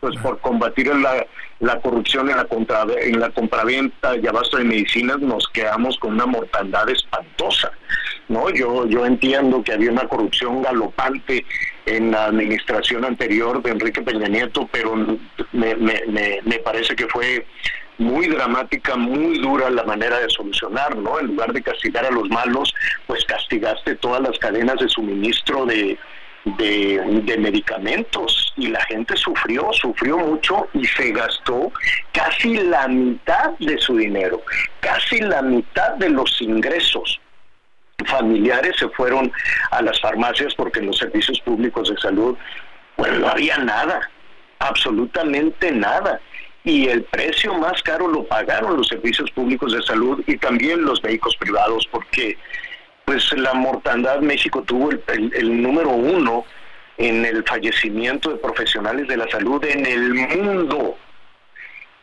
pues 0.00 0.16
por 0.18 0.40
combatir 0.40 0.86
la, 0.86 1.26
la 1.64 1.80
corrupción 1.80 2.30
en 2.30 3.20
la 3.20 3.30
compraventa 3.30 4.16
y 4.16 4.26
abasto 4.26 4.58
de 4.58 4.64
medicinas 4.64 5.18
nos 5.20 5.48
quedamos 5.48 5.98
con 5.98 6.14
una 6.14 6.26
mortandad 6.26 6.88
espantosa 6.90 7.72
no 8.28 8.50
yo 8.50 8.86
yo 8.86 9.06
entiendo 9.06 9.62
que 9.62 9.72
había 9.72 9.90
una 9.90 10.06
corrupción 10.06 10.62
galopante 10.62 11.44
en 11.86 12.10
la 12.10 12.26
administración 12.26 13.04
anterior 13.04 13.62
de 13.62 13.70
Enrique 13.70 14.02
Peña 14.02 14.28
Nieto 14.28 14.68
pero 14.70 14.94
me, 15.52 15.74
me, 15.76 16.02
me, 16.06 16.40
me 16.44 16.58
parece 16.58 16.94
que 16.94 17.06
fue 17.08 17.46
muy 17.98 18.26
dramática, 18.26 18.96
muy 18.96 19.38
dura 19.38 19.70
la 19.70 19.84
manera 19.84 20.18
de 20.18 20.28
solucionar, 20.28 20.96
¿no? 20.96 21.20
En 21.20 21.28
lugar 21.28 21.52
de 21.52 21.62
castigar 21.62 22.04
a 22.04 22.10
los 22.10 22.28
malos, 22.28 22.74
pues 23.06 23.24
castigaste 23.24 23.94
todas 23.96 24.20
las 24.20 24.36
cadenas 24.40 24.80
de 24.80 24.88
suministro 24.88 25.64
de, 25.64 25.96
de, 26.44 27.36
medicamentos 27.38 28.52
y 28.56 28.68
la 28.68 28.82
gente 28.84 29.16
sufrió, 29.16 29.70
sufrió 29.72 30.18
mucho 30.18 30.68
y 30.74 30.84
se 30.86 31.10
gastó 31.10 31.72
casi 32.12 32.56
la 32.56 32.86
mitad 32.88 33.50
de 33.58 33.78
su 33.78 33.96
dinero, 33.96 34.42
casi 34.80 35.20
la 35.20 35.42
mitad 35.42 35.94
de 35.94 36.10
los 36.10 36.40
ingresos. 36.40 37.20
Familiares 38.06 38.74
se 38.78 38.88
fueron 38.90 39.32
a 39.70 39.82
las 39.82 40.00
farmacias 40.00 40.54
porque 40.54 40.80
en 40.80 40.86
los 40.86 40.98
servicios 40.98 41.40
públicos 41.40 41.88
de 41.88 41.96
salud, 41.96 42.36
pues 42.96 43.12
no 43.18 43.28
había 43.28 43.56
nada, 43.58 44.10
absolutamente 44.58 45.72
nada. 45.72 46.20
Y 46.64 46.88
el 46.88 47.02
precio 47.04 47.54
más 47.54 47.82
caro 47.82 48.08
lo 48.08 48.24
pagaron 48.24 48.76
los 48.76 48.88
servicios 48.88 49.30
públicos 49.32 49.72
de 49.72 49.82
salud 49.82 50.22
y 50.26 50.36
también 50.38 50.82
los 50.82 51.00
vehículos 51.02 51.36
privados 51.36 51.86
porque 51.90 52.38
pues 53.04 53.32
la 53.36 53.54
mortandad 53.54 54.20
México 54.20 54.62
tuvo 54.62 54.90
el, 54.90 55.02
el- 55.34 55.62
número 55.62 55.90
uno 55.90 56.44
en 56.96 57.24
el 57.24 57.44
fallecimiento 57.44 58.30
de 58.30 58.36
profesionales 58.36 59.08
de 59.08 59.16
la 59.16 59.28
salud 59.28 59.62
en 59.64 59.84
el 59.84 60.14
mundo 60.14 60.96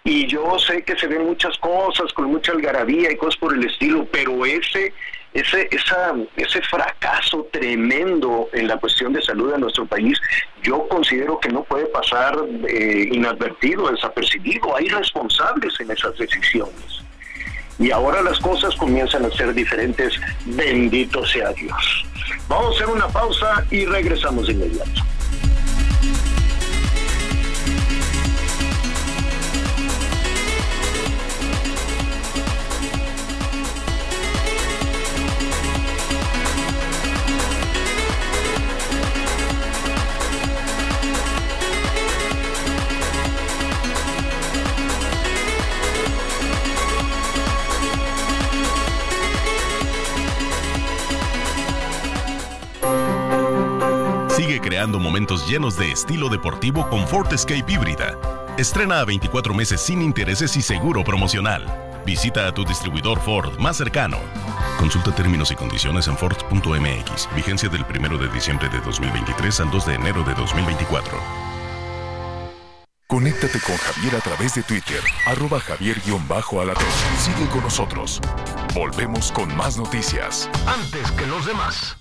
y 0.04 0.26
yo 0.28 0.58
sé 0.60 0.84
que 0.84 0.98
se 0.98 1.08
ven 1.08 1.26
muchas 1.26 1.58
cosas 1.60 2.12
con 2.14 2.26
mucha 2.26 2.52
algarabía 2.52 3.12
y 3.12 3.16
cosas 3.18 3.38
por 3.38 3.54
el 3.54 3.64
estilo, 3.66 4.06
pero 4.12 4.46
ese 4.46 4.94
ese 5.34 5.70
esa, 5.72 6.14
ese 6.36 6.62
fracaso 6.64 7.48
tremendo 7.52 8.50
en 8.52 8.68
la 8.68 8.76
cuestión 8.78 9.14
de 9.14 9.22
salud 9.22 9.54
de 9.54 9.60
nuestro 9.60 9.86
país, 9.86 10.20
yo 10.62 10.88
considero 10.90 11.40
que 11.40 11.48
no 11.50 11.64
puede 11.64 11.86
pasar 11.86 12.38
eh, 12.68 13.08
inadvertido, 13.14 13.90
desapercibido. 13.90 14.76
Hay 14.76 14.90
responsables 14.90 15.80
en 15.80 15.92
esas 15.92 16.18
decisiones. 16.18 17.01
Y 17.82 17.90
ahora 17.90 18.22
las 18.22 18.40
cosas 18.40 18.76
comienzan 18.76 19.26
a 19.26 19.32
ser 19.32 19.54
diferentes. 19.56 20.14
Bendito 20.46 21.26
sea 21.26 21.52
Dios. 21.52 22.06
Vamos 22.48 22.74
a 22.74 22.76
hacer 22.76 22.90
una 22.94 23.08
pausa 23.08 23.66
y 23.72 23.86
regresamos 23.86 24.46
de 24.46 24.54
inmediato. 24.54 25.02
Creando 54.82 55.00
momentos 55.00 55.48
llenos 55.48 55.78
de 55.78 55.92
estilo 55.92 56.28
deportivo 56.28 56.90
con 56.90 57.08
Ford 57.08 57.32
Escape 57.32 57.72
híbrida. 57.72 58.18
Estrena 58.58 59.02
a 59.02 59.06
24 59.06 59.54
meses 59.54 59.80
sin 59.80 60.02
intereses 60.02 60.58
y 60.58 60.64
seguro 60.64 61.04
promocional. 61.04 61.68
Visita 62.04 62.48
a 62.48 62.52
tu 62.52 62.66
distribuidor 62.66 63.20
Ford 63.20 63.60
más 63.60 63.78
cercano. 63.78 64.18
Consulta 64.80 65.14
términos 65.14 65.52
y 65.52 65.56
condiciones 65.56 66.08
en 66.08 66.18
Ford.mx. 66.18 67.30
Vigencia 67.36 67.70
del 67.70 67.86
1 67.88 68.18
de 68.18 68.28
diciembre 68.30 68.70
de 68.70 68.82
2023 68.82 69.60
al 69.60 69.70
2 69.70 69.86
de 69.86 69.94
enero 69.94 70.24
de 70.24 70.34
2024. 70.34 71.20
Conéctate 73.06 73.60
con 73.60 73.78
Javier 73.78 74.16
a 74.16 74.22
través 74.22 74.56
de 74.56 74.64
Twitter, 74.64 75.02
arroba 75.28 75.60
javier-alatón. 75.60 76.86
Sigue 77.20 77.48
con 77.52 77.62
nosotros. 77.62 78.20
Volvemos 78.74 79.32
con 79.32 79.56
más 79.56 79.78
noticias. 79.78 80.50
Antes 80.66 81.12
que 81.12 81.28
los 81.28 81.46
demás. 81.46 82.01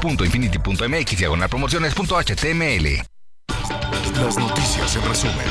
www.infinity.mx 0.00 1.18
diagonal 1.18 1.48
promociones.html. 1.48 2.86
Las 4.20 4.38
noticias 4.38 4.96
en 4.96 5.08
resumen. 5.08 5.46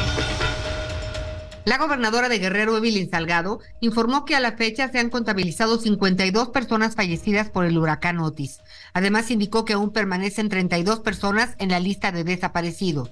La 1.66 1.80
gobernadora 1.80 2.30
de 2.30 2.38
Guerrero, 2.38 2.78
Evelyn 2.78 3.10
Salgado, 3.10 3.60
informó 3.82 4.24
que 4.24 4.36
a 4.36 4.40
la 4.40 4.52
fecha 4.52 4.88
se 4.90 5.00
han 5.00 5.10
contabilizado 5.10 5.80
52 5.80 6.50
personas 6.50 6.96
fallecidas 6.96 7.50
por 7.50 7.66
el 7.66 7.78
huracán 7.78 8.20
Otis. 8.20 8.60
Además, 8.94 9.32
indicó 9.32 9.66
que 9.66 9.74
aún 9.74 9.92
permanecen 9.92 10.50
32 10.50 11.00
personas 11.00 11.56
en 11.58 11.70
la 11.70 11.80
lista 11.80 12.12
de 12.12 12.24
desaparecidos. 12.24 13.10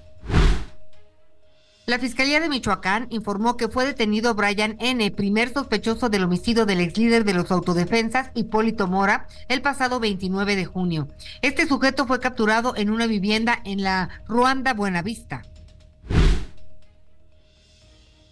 La 1.86 1.98
Fiscalía 1.98 2.40
de 2.40 2.48
Michoacán 2.48 3.08
informó 3.10 3.58
que 3.58 3.68
fue 3.68 3.84
detenido 3.84 4.34
Brian 4.34 4.76
N., 4.80 5.10
primer 5.10 5.52
sospechoso 5.52 6.08
del 6.08 6.24
homicidio 6.24 6.64
del 6.64 6.80
ex 6.80 6.96
líder 6.96 7.24
de 7.26 7.34
los 7.34 7.50
autodefensas, 7.50 8.30
Hipólito 8.34 8.86
Mora, 8.86 9.28
el 9.48 9.60
pasado 9.60 10.00
29 10.00 10.56
de 10.56 10.64
junio. 10.64 11.08
Este 11.42 11.66
sujeto 11.68 12.06
fue 12.06 12.20
capturado 12.20 12.74
en 12.74 12.88
una 12.88 13.06
vivienda 13.06 13.60
en 13.66 13.82
la 13.82 14.08
Ruanda 14.26 14.72
Buenavista. 14.72 15.42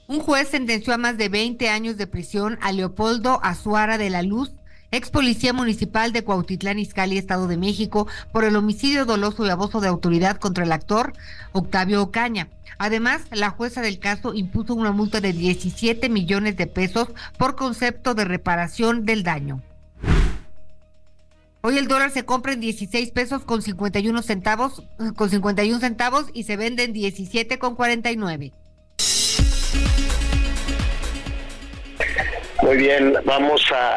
Un 0.08 0.20
juez 0.20 0.48
sentenció 0.48 0.94
a 0.94 0.98
más 0.98 1.18
de 1.18 1.28
20 1.28 1.68
años 1.68 1.98
de 1.98 2.06
prisión 2.06 2.58
a 2.62 2.72
Leopoldo 2.72 3.38
Azuara 3.42 3.98
de 3.98 4.08
la 4.08 4.22
Luz, 4.22 4.54
ex 4.92 5.10
policía 5.10 5.52
municipal 5.52 6.12
de 6.12 6.22
Cuautitlán 6.22 6.78
Izcalli, 6.78 7.18
Estado 7.18 7.48
de 7.48 7.56
México, 7.56 8.06
por 8.30 8.44
el 8.44 8.54
homicidio 8.54 9.06
doloso 9.06 9.44
y 9.44 9.50
abuso 9.50 9.80
de 9.80 9.88
autoridad 9.88 10.36
contra 10.36 10.64
el 10.64 10.70
actor 10.70 11.14
Octavio 11.52 12.02
Ocaña. 12.02 12.48
Además, 12.78 13.22
la 13.30 13.50
jueza 13.50 13.80
del 13.80 13.98
caso 13.98 14.34
impuso 14.34 14.74
una 14.74 14.92
multa 14.92 15.20
de 15.20 15.32
17 15.32 16.08
millones 16.08 16.56
de 16.56 16.66
pesos 16.66 17.08
por 17.38 17.56
concepto 17.56 18.14
de 18.14 18.24
reparación 18.24 19.04
del 19.04 19.22
daño. 19.22 19.62
Hoy 21.62 21.78
el 21.78 21.86
dólar 21.88 22.10
se 22.10 22.24
compra 22.24 22.52
en 22.52 22.60
16 22.60 23.12
pesos 23.12 23.44
con 23.44 23.62
51 23.62 24.20
centavos, 24.22 24.82
con 25.16 25.30
51 25.30 25.78
centavos 25.78 26.26
y 26.34 26.42
se 26.42 26.56
vende 26.56 26.82
en 26.82 26.92
17 26.92 27.58
con 27.58 27.76
49. 27.76 28.52
Muy 32.62 32.76
bien, 32.76 33.14
vamos 33.24 33.62
a 33.72 33.96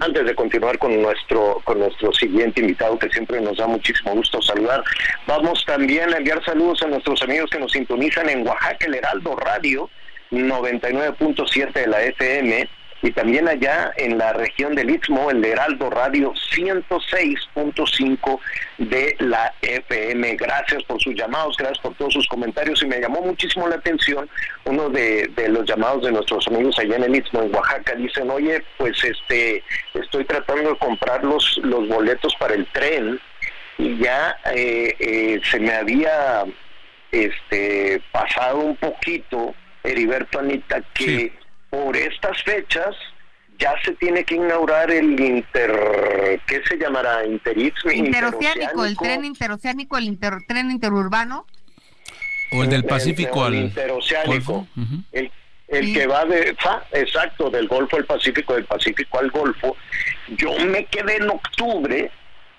antes 0.00 0.24
de 0.24 0.34
continuar 0.34 0.78
con 0.78 1.00
nuestro 1.00 1.60
con 1.64 1.78
nuestro 1.78 2.12
siguiente 2.12 2.60
invitado 2.60 2.98
que 2.98 3.08
siempre 3.10 3.40
nos 3.40 3.58
da 3.58 3.66
muchísimo 3.66 4.14
gusto 4.14 4.40
saludar, 4.42 4.82
vamos 5.26 5.64
también 5.66 6.12
a 6.12 6.16
enviar 6.16 6.44
saludos 6.44 6.82
a 6.82 6.88
nuestros 6.88 7.22
amigos 7.22 7.50
que 7.50 7.58
nos 7.58 7.72
sintonizan 7.72 8.28
en 8.28 8.46
Oaxaca, 8.46 8.86
el 8.86 8.94
Heraldo 8.94 9.36
Radio 9.36 9.90
99.7 10.30 11.72
de 11.72 11.86
la 11.86 12.02
FM 12.02 12.68
y 13.02 13.10
también 13.12 13.48
allá 13.48 13.92
en 13.96 14.18
la 14.18 14.32
región 14.34 14.74
del 14.74 14.90
Istmo, 14.90 15.30
el 15.30 15.44
Heraldo 15.44 15.88
Radio 15.90 16.34
106.5 16.52 18.38
de 18.78 19.16
la 19.20 19.54
FM. 19.62 20.36
Gracias 20.36 20.82
por 20.84 21.00
sus 21.00 21.14
llamados, 21.14 21.56
gracias 21.56 21.78
por 21.78 21.94
todos 21.94 22.12
sus 22.12 22.26
comentarios 22.28 22.82
y 22.82 22.86
me 22.86 23.00
llamó 23.00 23.22
muchísimo 23.22 23.66
la 23.68 23.76
atención 23.76 24.28
uno 24.64 24.90
de, 24.90 25.30
los 25.48 25.64
llamados 25.64 26.04
de 26.04 26.12
nuestros 26.12 26.46
amigos 26.48 26.78
allá 26.78 26.96
en 26.96 27.04
el 27.04 27.16
Istmo, 27.16 27.42
en 27.42 27.54
Oaxaca. 27.54 27.94
Dicen, 27.94 28.28
oye, 28.30 28.62
pues 28.76 29.02
este, 29.02 29.64
estoy 29.94 30.24
tratando 30.24 30.70
de 30.70 30.78
comprar 30.78 31.24
los, 31.24 31.58
los 31.62 31.88
boletos 31.88 32.34
para 32.36 32.54
el 32.54 32.66
tren 32.66 33.18
y 33.78 33.96
ya 33.98 34.36
eh, 34.54 34.94
eh, 34.98 35.40
se 35.50 35.58
me 35.58 35.72
había 35.72 36.44
este 37.10 38.02
pasado 38.12 38.58
un 38.58 38.76
poquito, 38.76 39.54
Heriberto 39.82 40.38
Anita, 40.38 40.82
que 40.94 41.32
por 41.70 41.96
estas 41.96 42.42
fechas 42.42 42.94
ya 43.58 43.74
se 43.84 43.92
tiene 43.92 44.24
que 44.24 44.36
inaugurar 44.36 44.90
el 44.90 45.20
inter, 45.20 46.40
¿qué 46.46 46.62
se 46.66 46.76
llamará? 46.78 47.24
Interismo, 47.26 47.90
Interoceánico, 47.92 48.84
el 48.84 48.96
tren 48.96 49.24
interoceánico, 49.24 49.98
el 49.98 50.04
inter- 50.04 50.38
tren 50.48 50.70
interurbano. 50.70 51.46
O 52.52 52.62
el 52.64 52.70
del 52.70 52.84
Pacífico 52.84 53.46
el 53.46 53.54
al 53.54 53.60
interoceánico, 53.64 54.32
Golfo. 54.52 54.66
Ujú. 54.76 55.02
el, 55.12 55.30
el 55.68 55.94
que 55.94 56.06
va 56.06 56.24
de, 56.24 56.56
fa, 56.58 56.82
exacto, 56.92 57.50
del 57.50 57.68
Golfo 57.68 57.96
al 57.96 58.06
Pacífico, 58.06 58.54
del 58.54 58.64
Pacífico 58.64 59.18
al 59.18 59.30
Golfo. 59.30 59.76
Yo 60.36 60.52
me 60.64 60.86
quedé 60.86 61.16
en 61.16 61.28
octubre 61.30 62.10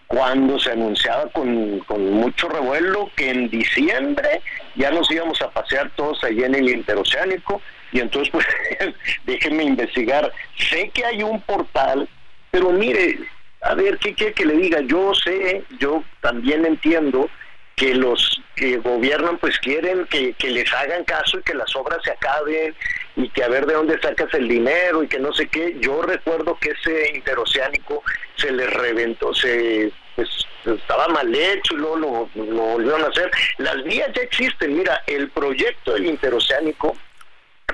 cuando 0.08 0.60
se 0.60 0.71
anunciaba 0.71 1.28
con, 1.32 1.80
con 1.80 2.12
mucho 2.13 2.47
revuelo 2.47 3.10
que 3.15 3.32
en 3.32 3.50
diciembre 3.50 4.41
ya 4.76 4.91
nos 4.91 5.10
íbamos 5.10 5.41
a 5.41 5.50
pasear 5.50 5.89
todos 5.95 6.24
allí 6.24 6.43
en 6.43 6.54
el 6.56 6.69
interoceánico 6.69 7.62
y 7.91 7.99
entonces 7.99 8.32
pues 8.32 8.45
déjenme 9.25 9.63
investigar. 9.63 10.32
Sé 10.58 10.89
que 10.93 11.06
hay 11.06 11.23
un 11.23 11.41
portal, 11.41 12.08
pero 12.51 12.71
mire, 12.71 13.19
a 13.62 13.75
ver, 13.75 13.97
¿qué 13.97 14.13
quiere 14.13 14.34
que 14.34 14.45
le 14.45 14.56
diga? 14.56 14.82
Yo 14.82 15.13
sé, 15.13 15.63
yo 15.80 16.04
también 16.21 16.65
entiendo 16.65 17.30
que 17.75 17.95
los 17.95 18.41
que 18.56 18.77
gobiernan 18.77 19.38
pues 19.38 19.58
quieren 19.60 20.06
que, 20.06 20.34
que 20.34 20.49
les 20.49 20.71
hagan 20.73 21.04
caso 21.04 21.39
y 21.39 21.43
que 21.43 21.54
las 21.54 21.75
obras 21.75 21.99
se 22.04 22.12
acaben 22.12 22.75
y 23.15 23.30
que 23.30 23.43
a 23.43 23.47
ver 23.47 23.65
de 23.65 23.73
dónde 23.73 23.99
sacas 24.01 24.34
el 24.34 24.47
dinero 24.47 25.04
y 25.04 25.08
que 25.08 25.19
no 25.19 25.34
sé 25.34 25.47
qué. 25.47 25.75
Yo 25.80 26.01
recuerdo 26.01 26.58
que 26.60 26.71
ese 26.71 27.15
interoceánico 27.15 28.04
se 28.36 28.51
les 28.51 28.71
reventó, 28.71 29.34
se 29.34 29.91
pues 30.15 30.30
estaba 30.65 31.08
mal 31.08 31.34
hecho 31.34 31.73
y 31.73 31.77
luego 31.77 31.95
lo, 31.97 32.30
lo 32.36 32.62
volvieron 32.62 33.04
a 33.04 33.08
hacer. 33.08 33.32
Las 33.58 33.84
vías 33.84 34.12
ya 34.13 34.21
existen, 34.21 34.77
mira, 34.77 35.01
el 35.08 35.30
proyecto 35.30 35.93
del 35.93 36.06
interoceánico 36.06 36.95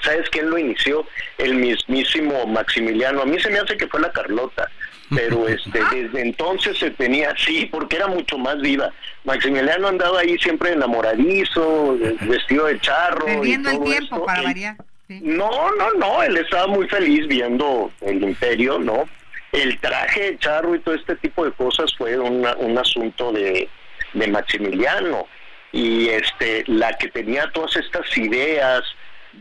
¿Sabes 0.02 0.30
quién 0.30 0.50
lo 0.50 0.58
inició? 0.58 1.06
El 1.38 1.56
mismísimo 1.56 2.46
Maximiliano. 2.48 3.22
A 3.22 3.26
mí 3.26 3.40
se 3.40 3.50
me 3.50 3.60
hace 3.60 3.78
que 3.78 3.88
fue 3.88 4.00
la 4.00 4.12
Carlota, 4.12 4.70
pero 5.16 5.48
este 5.48 5.80
desde 5.94 6.22
entonces 6.22 6.78
se 6.78 6.92
tenía, 6.92 7.34
sí, 7.38 7.68
porque 7.72 7.96
era 7.98 8.08
mucho 8.08 8.38
más 8.38 8.60
viva. 8.62 8.92
Maximiliano 9.24 9.88
andaba 9.88 10.20
ahí 10.22 10.38
siempre 10.40 10.72
enamoradizo, 10.74 11.98
vestido 12.22 12.66
de 12.66 12.80
charro. 12.80 13.28
y 13.28 13.36
Perdiendo 13.36 13.70
el 13.72 13.76
todo 13.78 13.86
tiempo 13.86 14.16
esto. 14.16 14.26
para 14.26 14.42
variar. 14.44 14.76
No, 15.10 15.72
no, 15.76 15.92
no, 15.94 16.22
él 16.24 16.36
estaba 16.38 16.68
muy 16.68 16.88
feliz 16.90 17.28
viendo 17.28 17.92
el 18.02 18.22
imperio, 18.24 18.78
¿no? 18.78 19.08
El 19.54 19.80
traje 19.80 20.32
de 20.32 20.38
charro 20.38 20.76
y 20.76 20.80
todo 20.80 20.96
este 20.96 21.16
tipo 21.16 21.46
de 21.46 21.52
cosas 21.54 21.96
fue 21.98 22.18
una- 22.20 22.56
un 22.58 22.78
asunto 22.78 23.32
de, 23.32 23.70
de 24.14 24.28
Maximiliano. 24.28 25.26
Y 25.72 26.10
este, 26.10 26.64
la 26.68 26.98
que 26.98 27.08
tenía 27.10 27.50
todas 27.54 27.76
estas 27.78 28.06
ideas 28.18 28.84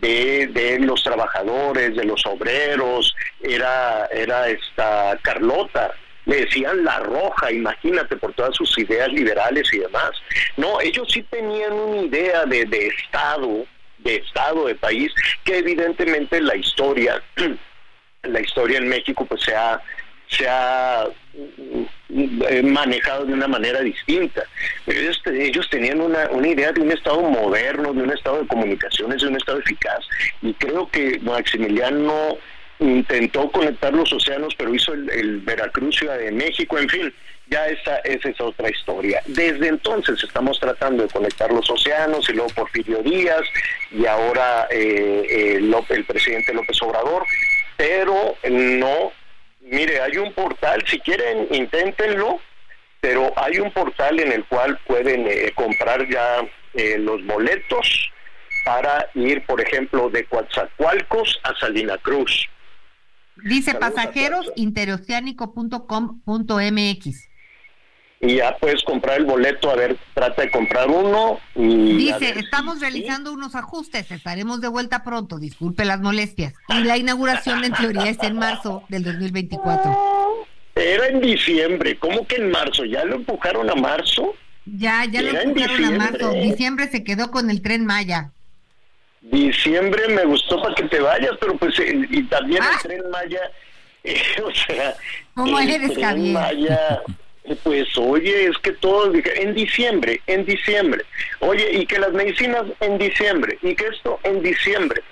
de, 0.00 0.46
de 0.48 0.78
los 0.80 1.02
trabajadores, 1.02 1.96
de 1.96 2.04
los 2.04 2.24
obreros, 2.26 3.14
era, 3.40 4.06
era 4.06 4.48
esta 4.48 5.18
Carlota. 5.22 5.92
Le 6.24 6.44
decían 6.44 6.84
la 6.84 6.98
roja, 7.00 7.52
imagínate, 7.52 8.16
por 8.16 8.32
todas 8.32 8.56
sus 8.56 8.76
ideas 8.78 9.08
liberales 9.12 9.72
y 9.72 9.78
demás. 9.78 10.10
No, 10.56 10.80
ellos 10.80 11.06
sí 11.10 11.22
tenían 11.22 11.72
una 11.72 12.02
idea 12.02 12.44
de, 12.44 12.64
de 12.64 12.88
Estado, 12.88 13.64
de 13.98 14.16
Estado, 14.16 14.66
de 14.66 14.74
país, 14.74 15.12
que 15.44 15.58
evidentemente 15.58 16.40
la 16.40 16.56
historia, 16.56 17.22
la 18.22 18.40
historia 18.40 18.78
en 18.78 18.88
México 18.88 19.24
pues 19.24 19.42
se 19.42 19.54
ha, 19.54 19.80
se 20.28 20.48
ha 20.48 21.06
manejado 22.08 23.24
de 23.24 23.32
una 23.32 23.48
manera 23.48 23.80
distinta. 23.80 24.44
Ellos, 24.86 25.20
te- 25.24 25.44
ellos 25.46 25.68
tenían 25.70 26.00
una, 26.00 26.28
una 26.30 26.48
idea 26.48 26.72
de 26.72 26.80
un 26.80 26.92
Estado 26.92 27.20
moderno, 27.22 27.92
de 27.92 28.02
un 28.02 28.12
Estado 28.12 28.40
de 28.42 28.46
comunicaciones, 28.46 29.20
de 29.22 29.28
un 29.28 29.36
Estado 29.36 29.58
eficaz. 29.58 30.04
Y 30.42 30.52
creo 30.54 30.88
que 30.90 31.18
Maximiliano 31.22 32.38
intentó 32.78 33.50
conectar 33.50 33.92
los 33.92 34.12
océanos, 34.12 34.54
pero 34.56 34.74
hizo 34.74 34.92
el, 34.92 35.08
el 35.10 35.38
Veracruz 35.38 35.96
Ciudad 35.96 36.18
de 36.18 36.30
México, 36.30 36.78
en 36.78 36.88
fin, 36.88 37.14
ya 37.48 37.66
esa, 37.68 37.96
es 37.98 38.40
otra 38.40 38.68
historia. 38.68 39.22
Desde 39.26 39.68
entonces 39.68 40.22
estamos 40.22 40.60
tratando 40.60 41.04
de 41.04 41.08
conectar 41.08 41.50
los 41.50 41.68
océanos 41.70 42.28
y 42.28 42.32
luego 42.34 42.50
Porfirio 42.50 42.98
Díaz 43.02 43.42
y 43.90 44.04
ahora 44.04 44.66
eh, 44.70 45.26
eh, 45.58 45.60
el 45.88 46.04
presidente 46.04 46.52
López 46.52 46.76
Obrador, 46.82 47.24
pero 47.78 48.36
no, 48.50 49.12
mire, 49.70 50.00
hay 50.00 50.16
un 50.16 50.32
portal, 50.32 50.82
si 50.86 50.98
quieren 51.00 51.48
inténtenlo, 51.50 52.40
pero 53.00 53.32
hay 53.36 53.58
un 53.58 53.70
portal 53.72 54.20
en 54.20 54.32
el 54.32 54.44
cual 54.46 54.78
pueden 54.86 55.26
eh, 55.28 55.52
comprar 55.54 56.08
ya 56.08 56.46
eh, 56.74 56.96
los 56.98 57.22
boletos 57.24 58.10
para 58.64 59.08
ir, 59.14 59.44
por 59.46 59.60
ejemplo, 59.60 60.08
de 60.10 60.24
Coatzacoalcos 60.24 61.38
a 61.44 61.54
Salina 61.58 61.98
Cruz. 61.98 62.48
Dice 63.44 63.74
pasajeros 63.74 64.50
interoceánico.com.mx. 64.56 67.25
Y 68.20 68.36
ya 68.36 68.56
puedes 68.56 68.82
comprar 68.82 69.18
el 69.18 69.26
boleto, 69.26 69.70
a 69.70 69.74
ver, 69.76 69.96
trata 70.14 70.42
de 70.42 70.50
comprar 70.50 70.88
uno 70.88 71.38
y... 71.54 71.96
Dice, 71.98 72.38
estamos 72.38 72.80
realizando 72.80 73.30
unos 73.32 73.54
ajustes, 73.54 74.10
estaremos 74.10 74.62
de 74.62 74.68
vuelta 74.68 75.04
pronto, 75.04 75.38
disculpe 75.38 75.84
las 75.84 76.00
molestias. 76.00 76.54
Y 76.68 76.82
la 76.84 76.96
inauguración 76.96 77.62
en 77.64 77.74
teoría 77.74 78.08
es 78.08 78.18
en 78.22 78.36
marzo 78.36 78.84
del 78.88 79.04
2024. 79.04 79.96
Era 80.74 81.08
en 81.08 81.20
diciembre, 81.20 81.98
¿cómo 81.98 82.26
que 82.26 82.36
en 82.36 82.50
marzo? 82.50 82.84
¿Ya 82.86 83.04
lo 83.04 83.16
empujaron 83.16 83.68
a 83.70 83.74
marzo? 83.74 84.34
Ya, 84.64 85.04
ya 85.04 85.20
lo 85.22 85.28
Era 85.30 85.42
en 85.42 85.48
empujaron 85.50 85.84
a 85.84 85.90
marzo. 85.98 86.32
diciembre. 86.32 86.88
Se 86.88 87.04
quedó 87.04 87.30
con 87.30 87.50
el 87.50 87.60
tren 87.62 87.84
Maya. 87.84 88.30
Diciembre 89.20 90.08
me 90.08 90.24
gustó 90.24 90.60
para 90.62 90.74
que 90.74 90.84
te 90.84 91.00
vayas, 91.00 91.32
pero 91.40 91.56
pues, 91.56 91.78
eh, 91.80 92.06
y 92.10 92.22
también 92.24 92.62
Ah. 92.62 92.70
el 92.74 92.80
tren 92.82 93.10
Maya, 93.10 93.40
eh, 94.04 94.20
o 94.44 94.50
sea... 94.54 94.94
¿Cómo 95.34 95.58
el 95.58 95.70
eres, 95.70 95.92
Tren 95.92 96.02
Javier? 96.04 96.32
Maya, 96.34 97.00
pues 97.62 97.96
oye, 97.96 98.46
es 98.46 98.58
que 98.58 98.72
todo, 98.72 99.12
en 99.14 99.54
diciembre, 99.54 100.20
en 100.26 100.44
diciembre. 100.44 101.04
Oye, 101.40 101.68
y 101.72 101.86
que 101.86 101.98
las 101.98 102.12
medicinas 102.12 102.64
en 102.80 102.98
diciembre, 102.98 103.58
y 103.62 103.74
que 103.74 103.86
esto 103.86 104.18
en 104.24 104.42
diciembre. 104.42 105.02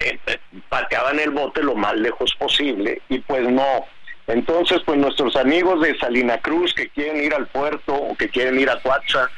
Eh, 0.00 0.18
eh, 0.26 0.38
pateaban 0.68 1.18
el 1.20 1.30
bote 1.30 1.62
lo 1.62 1.74
más 1.74 1.94
lejos 1.96 2.34
posible, 2.38 3.00
y 3.08 3.18
pues 3.20 3.48
no. 3.48 3.84
Entonces, 4.26 4.80
pues 4.84 4.98
nuestros 4.98 5.36
amigos 5.36 5.80
de 5.82 5.98
Salina 5.98 6.38
Cruz 6.38 6.72
que 6.74 6.88
quieren 6.88 7.22
ir 7.22 7.34
al 7.34 7.46
puerto 7.48 7.94
o 7.94 8.16
que 8.16 8.28
quieren 8.28 8.58
ir 8.58 8.70
a 8.70 8.80
Coatza, 8.80 9.28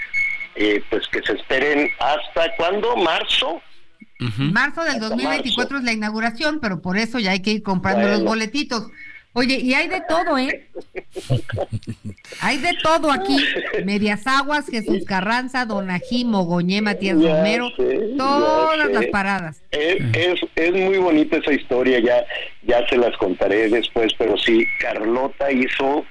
eh, 0.55 0.83
pues 0.91 1.09
que 1.09 1.23
se 1.23 1.33
esperen 1.33 1.91
hasta 1.99 2.55
cuándo, 2.57 2.97
marzo. 2.97 3.63
Marzo 4.39 4.85
del 4.85 5.01
2024 5.01 5.79
es 5.79 5.85
la 5.85 5.93
inauguración, 5.93 6.61
pero 6.61 6.81
por 6.81 6.97
eso 6.97 7.19
ya 7.19 7.33
hay 7.33 7.43
que 7.43 7.51
ir 7.51 7.63
comprando 7.63 8.07
los 8.07 8.23
boletitos. 8.23 8.89
Oye, 9.35 9.57
y 9.61 9.73
hay 9.75 9.89
de 9.89 10.03
todo, 10.09 10.37
¿eh? 10.37 10.69
Hay 12.41 12.59
de 12.59 12.75
todo 12.83 13.11
aquí. 13.11 13.37
Medias 13.85 14.27
Aguas, 14.27 14.67
Jesús 14.69 15.05
Carranza, 15.07 15.65
Donají, 15.65 16.25
Mogoñé, 16.25 16.83
Matías 16.83 17.19
Ya 17.19 17.37
Romero, 17.37 17.71
sé, 17.77 18.11
todas 18.19 18.91
las 18.91 19.07
paradas. 19.07 19.63
Es, 19.71 19.97
es, 20.15 20.41
es 20.57 20.73
muy 20.73 20.99
bonita 20.99 21.39
esa 21.39 21.53
historia, 21.53 21.99
ya, 22.01 22.25
ya 22.65 22.87
se 22.89 22.97
las 22.99 23.17
contaré 23.17 23.69
después, 23.71 24.13
pero 24.19 24.37
sí, 24.37 24.67
Carlota 24.81 25.51
hizo, 25.51 26.05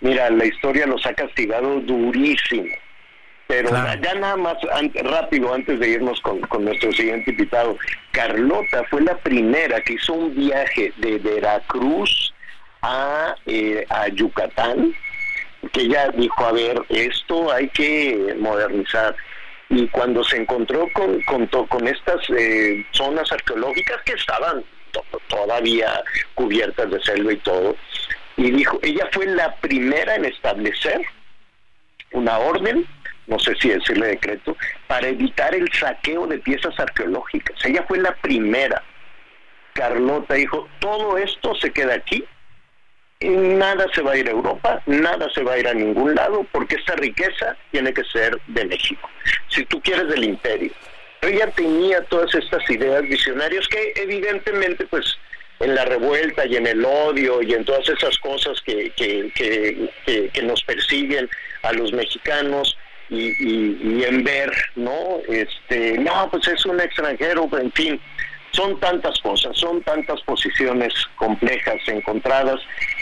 mira, 0.00 0.30
la 0.30 0.46
historia 0.46 0.86
los 0.86 1.04
ha 1.06 1.12
castigado 1.14 1.80
durísimo. 1.80 2.68
Pero 3.48 3.68
Claro. 3.68 4.00
ya 4.02 4.14
nada 4.14 4.36
más 4.38 4.56
an- 4.72 4.92
rápido, 4.94 5.52
antes 5.52 5.78
de 5.78 5.88
irnos 5.90 6.18
con, 6.22 6.40
con 6.40 6.64
nuestro 6.64 6.90
siguiente 6.92 7.32
invitado, 7.32 7.76
Carlota 8.12 8.82
fue 8.88 9.02
la 9.02 9.18
primera 9.18 9.80
que 9.82 9.94
hizo 9.94 10.14
un 10.14 10.34
viaje 10.34 10.90
de 10.96 11.18
Veracruz 11.18 12.31
a, 12.82 13.34
eh, 13.46 13.86
a 13.88 14.08
Yucatán, 14.08 14.94
que 15.72 15.82
ella 15.82 16.10
dijo, 16.10 16.44
a 16.44 16.52
ver, 16.52 16.82
esto 16.88 17.52
hay 17.52 17.68
que 17.68 18.34
modernizar. 18.38 19.14
Y 19.68 19.88
cuando 19.88 20.22
se 20.22 20.36
encontró 20.36 20.86
con, 20.92 21.22
con, 21.22 21.46
con 21.46 21.88
estas 21.88 22.28
eh, 22.36 22.84
zonas 22.90 23.30
arqueológicas 23.32 24.02
que 24.02 24.12
estaban 24.12 24.62
to- 24.90 25.04
todavía 25.28 26.02
cubiertas 26.34 26.90
de 26.90 27.02
selva 27.02 27.32
y 27.32 27.36
todo, 27.38 27.76
y 28.36 28.50
dijo, 28.50 28.78
ella 28.82 29.08
fue 29.12 29.26
la 29.26 29.54
primera 29.56 30.16
en 30.16 30.26
establecer 30.26 31.00
una 32.12 32.38
orden, 32.38 32.86
no 33.26 33.38
sé 33.38 33.54
si 33.60 33.70
decirle 33.70 34.08
decreto, 34.08 34.56
para 34.88 35.08
evitar 35.08 35.54
el 35.54 35.72
saqueo 35.72 36.26
de 36.26 36.38
piezas 36.38 36.78
arqueológicas. 36.78 37.64
Ella 37.64 37.84
fue 37.88 37.98
la 37.98 38.14
primera. 38.16 38.82
Carlota 39.72 40.34
dijo, 40.34 40.68
todo 40.80 41.16
esto 41.16 41.54
se 41.54 41.70
queda 41.70 41.94
aquí, 41.94 42.24
nada 43.24 43.86
se 43.94 44.02
va 44.02 44.12
a 44.12 44.16
ir 44.16 44.28
a 44.28 44.32
Europa, 44.32 44.82
nada 44.86 45.28
se 45.34 45.42
va 45.42 45.54
a 45.54 45.58
ir 45.58 45.68
a 45.68 45.74
ningún 45.74 46.14
lado, 46.14 46.46
porque 46.52 46.76
esta 46.76 46.94
riqueza 46.96 47.56
tiene 47.70 47.92
que 47.92 48.04
ser 48.04 48.38
de 48.48 48.64
México. 48.64 49.08
Si 49.48 49.64
tú 49.66 49.80
quieres 49.80 50.08
del 50.08 50.24
imperio. 50.24 50.72
Ella 51.20 51.46
tenía 51.52 52.02
todas 52.06 52.34
estas 52.34 52.68
ideas 52.68 53.02
visionarias 53.02 53.68
que 53.68 53.92
evidentemente 53.94 54.84
pues 54.86 55.04
en 55.60 55.72
la 55.76 55.84
revuelta 55.84 56.44
y 56.46 56.56
en 56.56 56.66
el 56.66 56.84
odio 56.84 57.40
y 57.42 57.54
en 57.54 57.64
todas 57.64 57.88
esas 57.88 58.18
cosas 58.18 58.60
que, 58.66 58.90
que, 58.96 59.30
que, 59.32 59.88
que- 60.04 60.28
que 60.30 60.42
nos 60.42 60.60
persiguen 60.64 61.28
a 61.62 61.72
los 61.74 61.92
mexicanos 61.92 62.76
y, 63.08 63.20
y- 63.38 63.78
y 64.00 64.04
en 64.04 64.24
ver, 64.24 64.50
¿no? 64.74 65.20
Este, 65.28 65.96
no, 65.98 66.28
pues 66.28 66.48
es 66.48 66.66
un 66.66 66.80
extranjero, 66.80 67.48
en 67.56 67.70
fin, 67.70 68.00
son 68.52 68.78
tantas 68.80 69.18
cosas, 69.20 69.56
son 69.56 69.82
tantas 69.82 70.20
posiciones 70.22 70.92
complejas, 71.16 71.76
encontradas, 71.86 72.60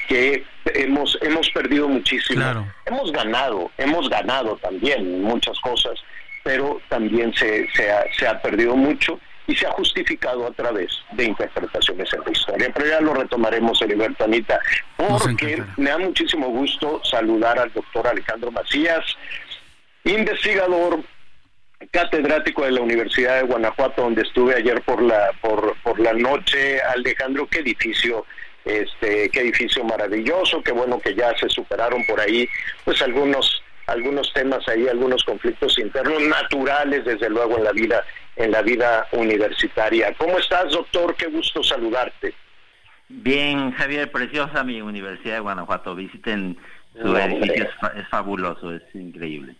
que 0.08 0.44
hemos, 0.74 1.18
hemos 1.22 1.50
perdido 1.50 1.88
muchísimo. 1.88 2.40
Claro. 2.40 2.66
Hemos 2.86 3.12
ganado, 3.12 3.70
hemos 3.78 4.08
ganado 4.08 4.56
también 4.56 5.22
muchas 5.22 5.58
cosas, 5.60 5.98
pero 6.42 6.80
también 6.88 7.34
se, 7.34 7.68
se, 7.72 7.90
ha, 7.90 8.04
se 8.16 8.26
ha 8.26 8.40
perdido 8.40 8.76
mucho 8.76 9.20
y 9.46 9.56
se 9.56 9.66
ha 9.66 9.72
justificado 9.72 10.46
a 10.46 10.52
través 10.52 10.92
de 11.12 11.24
interpretaciones 11.24 12.12
en 12.12 12.20
la 12.24 12.30
historia. 12.30 12.70
Pero 12.72 12.86
ya 12.86 13.00
lo 13.00 13.14
retomaremos, 13.14 13.82
Heriberto 13.82 14.24
Anita, 14.24 14.60
porque 14.96 15.62
me 15.76 15.90
da 15.90 15.98
muchísimo 15.98 16.48
gusto 16.48 17.00
saludar 17.04 17.58
al 17.58 17.72
doctor 17.72 18.06
Alejandro 18.06 18.52
Macías, 18.52 19.04
investigador 20.04 21.00
catedrático 21.90 22.64
de 22.64 22.72
la 22.72 22.80
Universidad 22.80 23.36
de 23.40 23.46
Guanajuato, 23.46 24.02
donde 24.02 24.22
estuve 24.22 24.54
ayer 24.54 24.80
por 24.82 25.02
la 25.02 25.30
por, 25.40 25.76
por 25.82 25.98
la 25.98 26.12
noche. 26.12 26.80
Alejandro, 26.82 27.46
qué 27.46 27.60
edificio, 27.60 28.26
este, 28.64 29.28
qué 29.30 29.40
edificio 29.40 29.82
maravilloso, 29.84 30.62
qué 30.62 30.72
bueno 30.72 30.98
que 31.00 31.14
ya 31.14 31.34
se 31.38 31.48
superaron 31.48 32.04
por 32.06 32.20
ahí, 32.20 32.48
pues 32.84 33.00
algunos 33.02 33.62
algunos 33.86 34.32
temas 34.32 34.68
ahí, 34.68 34.86
algunos 34.86 35.24
conflictos 35.24 35.76
internos 35.78 36.22
naturales, 36.22 37.04
desde 37.04 37.28
luego 37.28 37.58
en 37.58 37.64
la 37.64 37.72
vida 37.72 38.04
en 38.36 38.52
la 38.52 38.62
vida 38.62 39.06
universitaria. 39.12 40.14
¿Cómo 40.16 40.38
estás, 40.38 40.70
doctor? 40.70 41.14
Qué 41.16 41.26
gusto 41.26 41.62
saludarte. 41.62 42.34
Bien, 43.08 43.72
Javier, 43.72 44.10
preciosa 44.12 44.62
mi 44.62 44.80
Universidad 44.80 45.34
de 45.34 45.40
Guanajuato. 45.40 45.96
Visiten 45.96 46.56
su 46.92 47.08
No, 47.08 47.18
edificio, 47.18 47.68
es 47.96 48.08
fabuloso, 48.08 48.72
es 48.72 48.82
increíble. 48.94 49.56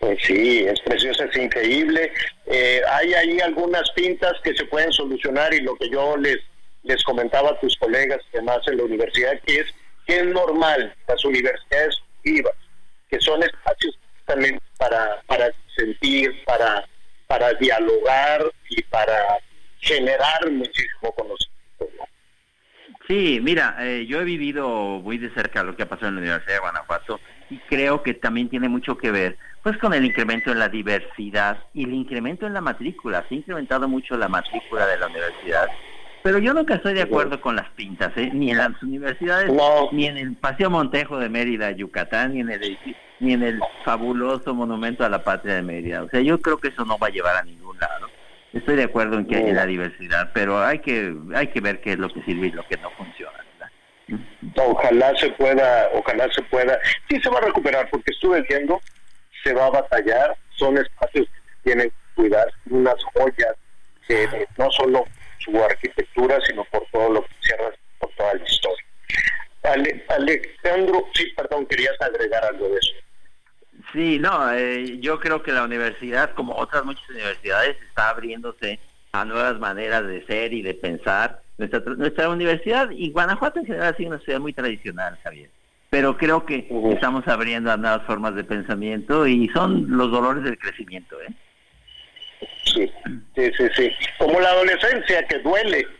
Pues 0.00 0.18
sí, 0.22 0.64
es 0.66 0.80
precioso, 0.80 1.24
es 1.24 1.36
increíble. 1.36 2.10
Eh, 2.46 2.80
hay 2.90 3.12
ahí 3.12 3.40
algunas 3.40 3.88
pintas 3.90 4.32
que 4.42 4.54
se 4.54 4.64
pueden 4.64 4.90
solucionar 4.92 5.52
y 5.52 5.60
lo 5.60 5.76
que 5.76 5.90
yo 5.90 6.16
les 6.16 6.38
les 6.82 7.04
comentaba 7.04 7.50
a 7.50 7.60
tus 7.60 7.76
colegas 7.76 8.20
además 8.32 8.60
en 8.66 8.78
la 8.78 8.84
universidad 8.84 9.38
que 9.44 9.60
es 9.60 9.66
que 10.06 10.20
es 10.20 10.26
normal 10.26 10.94
las 11.06 11.22
universidades 11.26 11.94
vivas, 12.24 12.54
que 13.10 13.20
son 13.20 13.42
espacios 13.42 13.98
también 14.24 14.58
para 14.78 15.20
para 15.26 15.50
sentir, 15.76 16.32
para 16.44 16.88
para 17.26 17.52
dialogar 17.54 18.50
y 18.70 18.82
para 18.84 19.38
generar 19.80 20.50
muchísimo 20.50 21.12
conocimiento. 21.12 21.88
¿no? 21.98 22.04
Sí, 23.06 23.38
mira, 23.42 23.76
eh, 23.80 24.06
yo 24.08 24.20
he 24.20 24.24
vivido 24.24 24.68
muy 25.00 25.18
de 25.18 25.30
cerca 25.34 25.62
lo 25.62 25.76
que 25.76 25.82
ha 25.82 25.88
pasado 25.88 26.08
en 26.08 26.14
la 26.14 26.20
Universidad 26.22 26.54
de 26.54 26.60
Guanajuato 26.60 27.20
y 27.50 27.58
creo 27.58 28.02
que 28.02 28.14
también 28.14 28.48
tiene 28.48 28.68
mucho 28.68 28.96
que 28.96 29.10
ver 29.10 29.36
pues 29.62 29.76
con 29.78 29.92
el 29.94 30.04
incremento 30.04 30.50
en 30.52 30.58
la 30.58 30.68
diversidad 30.68 31.58
y 31.74 31.84
el 31.84 31.94
incremento 31.94 32.46
en 32.46 32.54
la 32.54 32.60
matrícula. 32.60 33.24
Se 33.28 33.34
ha 33.34 33.38
incrementado 33.38 33.88
mucho 33.88 34.16
la 34.16 34.28
matrícula 34.28 34.86
de 34.86 34.98
la 34.98 35.06
universidad, 35.06 35.68
pero 36.22 36.38
yo 36.38 36.52
nunca 36.52 36.74
estoy 36.74 36.94
de 36.94 37.02
acuerdo 37.02 37.40
con 37.40 37.56
las 37.56 37.68
pintas, 37.70 38.12
¿eh? 38.16 38.30
ni 38.32 38.50
en 38.50 38.58
las 38.58 38.82
universidades, 38.82 39.50
ni 39.92 40.06
en 40.06 40.18
el 40.18 40.36
Paseo 40.36 40.68
Montejo 40.68 41.18
de 41.18 41.30
Mérida, 41.30 41.70
Yucatán, 41.70 42.34
ni 42.34 42.40
en 42.40 42.50
el 42.50 42.78
ni 43.20 43.34
en 43.34 43.42
el 43.42 43.60
fabuloso 43.84 44.54
monumento 44.54 45.04
a 45.04 45.08
la 45.08 45.22
patria 45.22 45.54
de 45.54 45.62
Mérida. 45.62 46.02
O 46.02 46.08
sea, 46.08 46.20
yo 46.20 46.40
creo 46.40 46.58
que 46.58 46.68
eso 46.68 46.84
no 46.84 46.98
va 46.98 47.08
a 47.08 47.10
llevar 47.10 47.36
a 47.36 47.42
ningún 47.42 47.78
lado. 47.78 48.08
Estoy 48.52 48.76
de 48.76 48.84
acuerdo 48.84 49.18
en 49.18 49.26
que 49.26 49.36
hay 49.36 49.52
la 49.52 49.66
diversidad, 49.66 50.30
pero 50.34 50.62
hay 50.62 50.80
que 50.80 51.14
hay 51.34 51.48
que 51.48 51.60
ver 51.60 51.80
qué 51.80 51.92
es 51.92 51.98
lo 51.98 52.08
que 52.08 52.22
sirve 52.22 52.48
y 52.48 52.52
lo 52.52 52.66
que 52.66 52.76
no 52.78 52.90
funciona. 52.92 53.38
¿verdad? 53.52 54.66
Ojalá 54.66 55.16
se 55.16 55.30
pueda, 55.30 55.88
ojalá 55.94 56.28
se 56.32 56.42
pueda. 56.42 56.78
Sí 57.08 57.20
se 57.20 57.30
va 57.30 57.38
a 57.38 57.42
recuperar, 57.42 57.88
porque 57.90 58.10
estuve 58.10 58.42
viendo, 58.42 58.80
se 59.42 59.52
va 59.54 59.66
a 59.66 59.70
batallar, 59.70 60.36
son 60.56 60.78
espacios 60.78 61.26
que 61.26 61.40
tienen 61.64 61.90
que 61.90 61.96
cuidar, 62.14 62.52
unas 62.70 63.02
joyas 63.14 63.54
que 64.06 64.46
no 64.58 64.70
solo 64.72 65.04
su 65.38 65.62
arquitectura, 65.62 66.38
sino 66.46 66.64
por 66.66 66.84
todo 66.92 67.10
lo 67.10 67.22
que 67.22 67.34
cierra, 67.40 67.70
por 67.98 68.10
toda 68.14 68.34
la 68.34 68.44
historia. 68.44 68.84
Ale- 69.62 70.04
Alejandro, 70.08 71.06
sí, 71.14 71.26
perdón, 71.36 71.66
querías 71.66 71.94
agregar 72.00 72.44
algo 72.44 72.68
de 72.68 72.74
eso. 72.76 72.92
Sí, 73.92 74.18
no, 74.18 74.52
eh, 74.52 74.98
yo 75.00 75.18
creo 75.20 75.42
que 75.42 75.52
la 75.52 75.64
universidad, 75.64 76.34
como 76.34 76.54
otras 76.54 76.84
muchas 76.84 77.08
universidades, 77.08 77.76
está 77.88 78.10
abriéndose 78.10 78.78
a 79.12 79.24
nuevas 79.24 79.58
maneras 79.58 80.06
de 80.06 80.24
ser 80.26 80.52
y 80.52 80.62
de 80.62 80.74
pensar. 80.74 81.42
Nuestra, 81.58 81.80
nuestra 81.80 82.28
universidad 82.28 82.90
y 82.90 83.10
Guanajuato 83.10 83.60
en 83.60 83.66
general 83.66 83.92
ha 83.92 83.96
sido 83.96 84.10
una 84.10 84.20
ciudad 84.20 84.40
muy 84.40 84.52
tradicional, 84.52 85.18
Javier. 85.22 85.50
Pero 85.90 86.16
creo 86.16 86.46
que 86.46 86.68
estamos 86.92 87.26
abriendo 87.26 87.72
a 87.72 87.76
nuevas 87.76 88.06
formas 88.06 88.36
de 88.36 88.44
pensamiento 88.44 89.26
y 89.26 89.48
son 89.48 89.86
los 89.88 90.12
dolores 90.12 90.44
del 90.44 90.56
crecimiento, 90.56 91.20
¿eh? 91.20 91.32
Sí, 92.64 92.90
sí, 93.34 93.50
sí, 93.56 93.64
sí. 93.76 93.90
Como 94.18 94.38
la 94.40 94.50
adolescencia 94.50 95.26
que 95.26 95.38
duele. 95.38 95.86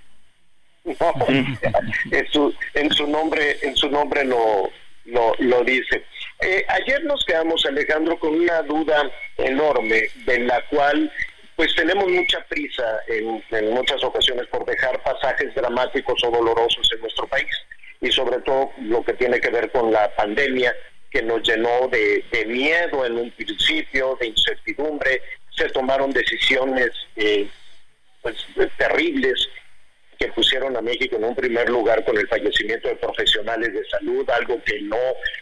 No, 0.82 1.12
en, 1.28 2.26
su, 2.32 2.54
en 2.72 2.90
su 2.90 3.06
nombre, 3.06 3.58
en 3.60 3.76
su 3.76 3.90
nombre 3.90 4.24
lo, 4.24 4.70
lo, 5.04 5.34
lo 5.38 5.62
dice. 5.62 6.02
Eh, 6.40 6.64
ayer 6.68 7.04
nos 7.04 7.22
quedamos, 7.26 7.66
Alejandro, 7.66 8.18
con 8.18 8.34
una 8.34 8.62
duda 8.62 9.10
enorme, 9.36 10.04
de 10.24 10.38
la 10.38 10.64
cual 10.68 11.12
pues 11.54 11.74
tenemos 11.74 12.08
mucha 12.08 12.42
prisa 12.46 12.82
en, 13.08 13.44
en 13.50 13.74
muchas 13.74 14.02
ocasiones 14.02 14.46
por 14.46 14.64
dejar 14.64 15.02
pasajes 15.02 15.54
dramáticos 15.54 16.24
o 16.24 16.30
dolorosos 16.30 16.90
en 16.94 17.00
nuestro 17.02 17.26
país 17.26 17.50
y 18.00 18.10
sobre 18.12 18.40
todo 18.40 18.70
lo 18.80 19.04
que 19.04 19.12
tiene 19.14 19.40
que 19.40 19.50
ver 19.50 19.70
con 19.70 19.92
la 19.92 20.14
pandemia 20.16 20.74
que 21.10 21.22
nos 21.22 21.42
llenó 21.42 21.88
de, 21.88 22.24
miedo 22.46 23.04
en 23.04 23.16
un 23.18 23.30
principio, 23.32 24.16
de 24.20 24.28
incertidumbre, 24.28 25.20
se 25.50 25.68
tomaron 25.70 26.10
decisiones 26.12 26.90
eh, 27.16 27.48
pues, 28.22 28.36
terribles 28.78 29.48
que 30.18 30.28
pusieron 30.28 30.76
a 30.76 30.82
México 30.82 31.16
en 31.16 31.24
un 31.24 31.34
primer 31.34 31.68
lugar 31.70 32.04
con 32.04 32.16
el 32.16 32.28
fallecimiento 32.28 32.88
de 32.88 32.96
profesionales 32.96 33.72
de 33.72 33.84
salud, 33.86 34.28
algo 34.30 34.62
que 34.64 34.80
no 34.82 34.98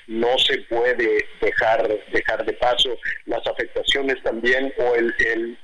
no 0.07 0.39
se 0.39 0.59
puede 0.63 1.27
dejar 1.41 1.89
dejar 2.13 2.45
de 2.47 2.53
paso, 2.55 2.97
las 3.27 3.45
afectaciones 3.47 4.23
también 4.23 4.73
o 4.79 4.95
el, 4.95 5.13
el, 5.19 5.59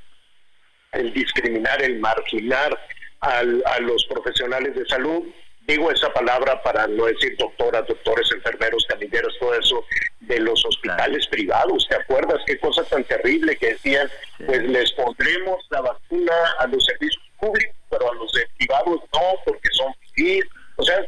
el 0.92 1.12
discriminar, 1.14 1.80
el 1.82 1.99
marginar 2.01 2.76
al- 3.20 3.62
a 3.66 3.78
los 3.80 4.05
profesionales 4.07 4.74
de 4.74 4.84
salud. 4.86 5.22
Digo 5.67 5.91
esa 5.91 6.12
palabra 6.12 6.62
para 6.62 6.87
no 6.87 7.07
decir 7.07 7.37
doctoras, 7.39 7.87
doctores, 7.87 8.31
enfermeros, 8.33 8.85
camilleros, 8.87 9.35
todo 9.41 9.55
eso, 9.55 9.85
de 10.21 10.39
los 10.41 10.62
hospitales 10.67 11.27
privados. 11.29 11.87
¿Te 11.89 11.97
acuerdas 11.97 12.41
qué 12.47 12.59
cosa 12.59 12.85
tan 12.85 13.03
terrible 13.05 13.57
que 13.57 13.69
decían? 13.69 14.11
Pues 14.45 14.62
les 14.62 14.93
pondremos 14.93 15.65
la 15.71 15.81
vacuna 15.81 16.33
a 16.59 16.67
los 16.67 16.85
servicios 16.85 17.23
públicos, 17.41 17.75
pero 17.89 18.11
a 18.12 18.15
los 18.15 18.31
de 18.33 18.47
privados 18.59 19.01
no, 19.15 19.21
porque 19.47 19.69
son 19.73 19.95
fifís. 20.01 20.45
O 20.77 20.83
sea, 20.83 21.03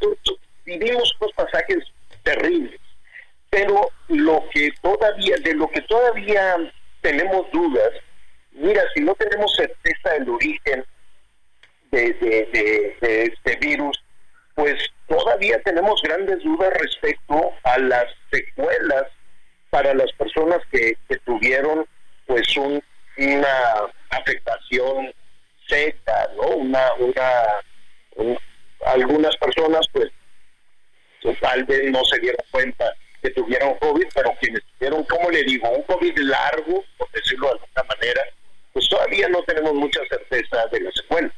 vivimos 0.65 1.13
unos 1.21 1.35
pasajes 1.35 1.85
terribles. 2.23 2.81
Pero 3.51 3.91
lo 4.09 4.43
que 4.53 4.71
todavía, 4.81 5.37
de 5.43 5.55
lo 5.55 5.69
que 5.71 5.83
todavía 5.83 6.57
tenemos 7.03 7.51
dudas, 7.53 7.91
mira, 8.53 8.83
si 8.95 9.03
no 9.03 9.15
tenemos 9.17 9.55
certeza 9.55 10.11
del 10.15 10.31
origen 10.31 10.85
de, 11.91 12.13
de- 12.15 12.47
de- 12.53 12.97
de 13.07 13.23
este 13.25 13.57
virus, 13.57 14.03
pues 14.57 14.75
todavía 15.07 15.61
tenemos 15.63 16.03
grandes 16.03 16.43
dudas 16.43 16.73
respecto 16.81 17.53
a 17.63 17.79
las 17.79 18.07
secuelas 18.33 19.05
para 19.71 19.95
las 19.95 20.11
personas 20.15 20.61
que, 20.73 20.97
tuvieron 21.25 21.87
pues 22.27 22.57
un- 22.57 22.83
una 23.19 23.75
afectación 24.11 25.13
seca, 25.69 26.29
¿no? 26.37 26.49
Una, 26.57 26.93
una, 26.95 27.43
un- 28.17 28.39
algunas 28.87 29.37
personas 29.37 29.87
pues 29.93 30.11
pues, 31.23 31.39
tal 31.41 31.65
vez 31.65 31.91
no 31.91 32.05
se 32.05 32.19
dieron 32.21 32.45
cuenta 32.51 32.93
que 33.23 33.31
tuvieron 33.31 33.75
COVID, 33.79 34.07
pero 34.15 34.33
quienes 34.41 34.63
tuvieron, 34.79 35.03
como 35.05 35.31
le 35.31 35.43
digo, 35.43 35.69
un 35.71 35.83
COVID 35.83 36.17
largo, 36.19 36.85
por 36.97 37.11
decirlo 37.11 37.47
de 37.49 37.53
alguna 37.55 37.83
manera, 37.97 38.23
pues 38.73 38.89
todavía 38.89 39.29
no 39.29 39.43
tenemos 39.43 39.75
mucha 39.75 40.01
certeza 40.09 40.67
de 40.69 40.81
las 40.81 40.95
secuelas. 40.95 41.33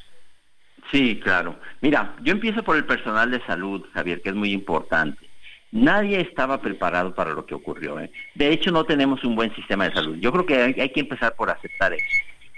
Sí, 0.91 1.21
claro. 1.23 1.57
Mira, 1.81 2.15
yo 2.23 2.33
empiezo 2.33 2.63
por 2.63 2.77
el 2.77 2.85
personal 2.85 3.31
de 3.31 3.45
salud, 3.45 3.85
Javier, 3.93 4.23
que 4.23 4.31
es 4.31 4.35
muy 4.35 4.53
importante. 4.53 5.29
Nadie 5.71 6.21
estaba 6.21 6.63
preparado 6.63 7.15
para 7.15 7.33
lo 7.33 7.45
que 7.45 7.55
ocurrió. 7.55 8.01
¿eh? 8.01 8.11
De 8.35 8.51
hecho, 8.51 8.71
no 8.71 8.85
tenemos 8.85 9.23
un 9.25 9.37
buen 9.37 9.55
sistema 9.55 9.89
de 9.89 9.95
salud. 9.95 10.17
Yo 10.17 10.33
creo 10.33 10.47
que 10.47 10.81
hay, 10.81 10.91
que 10.91 11.01
empezar 11.01 11.35
por 11.35 11.51
aceptar 11.51 11.93
eso. 11.93 12.05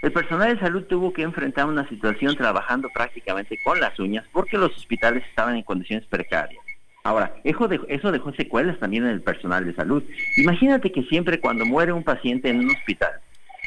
El 0.03 0.13
personal 0.13 0.55
de 0.55 0.61
salud 0.61 0.85
tuvo 0.85 1.13
que 1.13 1.23
enfrentar 1.23 1.67
una 1.67 1.87
situación 1.89 2.37
trabajando 2.37 2.89
prácticamente 2.95 3.59
con 3.65 3.81
las 3.81 3.99
uñas 3.99 4.25
porque 4.33 4.57
los 4.57 4.75
hospitales 4.77 5.25
estaban 5.29 5.57
en 5.57 5.63
condiciones 5.63 6.07
precarias. 6.07 6.63
Ahora, 7.03 7.35
eso 7.45 7.69
eso 7.89 8.13
dejó 8.13 8.33
secuelas 8.35 8.79
también 8.79 9.05
en 9.05 9.11
el 9.11 9.23
personal 9.23 9.65
de 9.67 9.75
salud. 9.75 10.03
Imagínate 10.37 10.93
que 10.93 11.03
siempre 11.05 11.41
cuando 11.41 11.67
muere 11.67 11.93
un 11.93 12.05
paciente 12.05 12.49
en 12.49 12.61
un 12.61 12.71
hospital, 12.71 13.13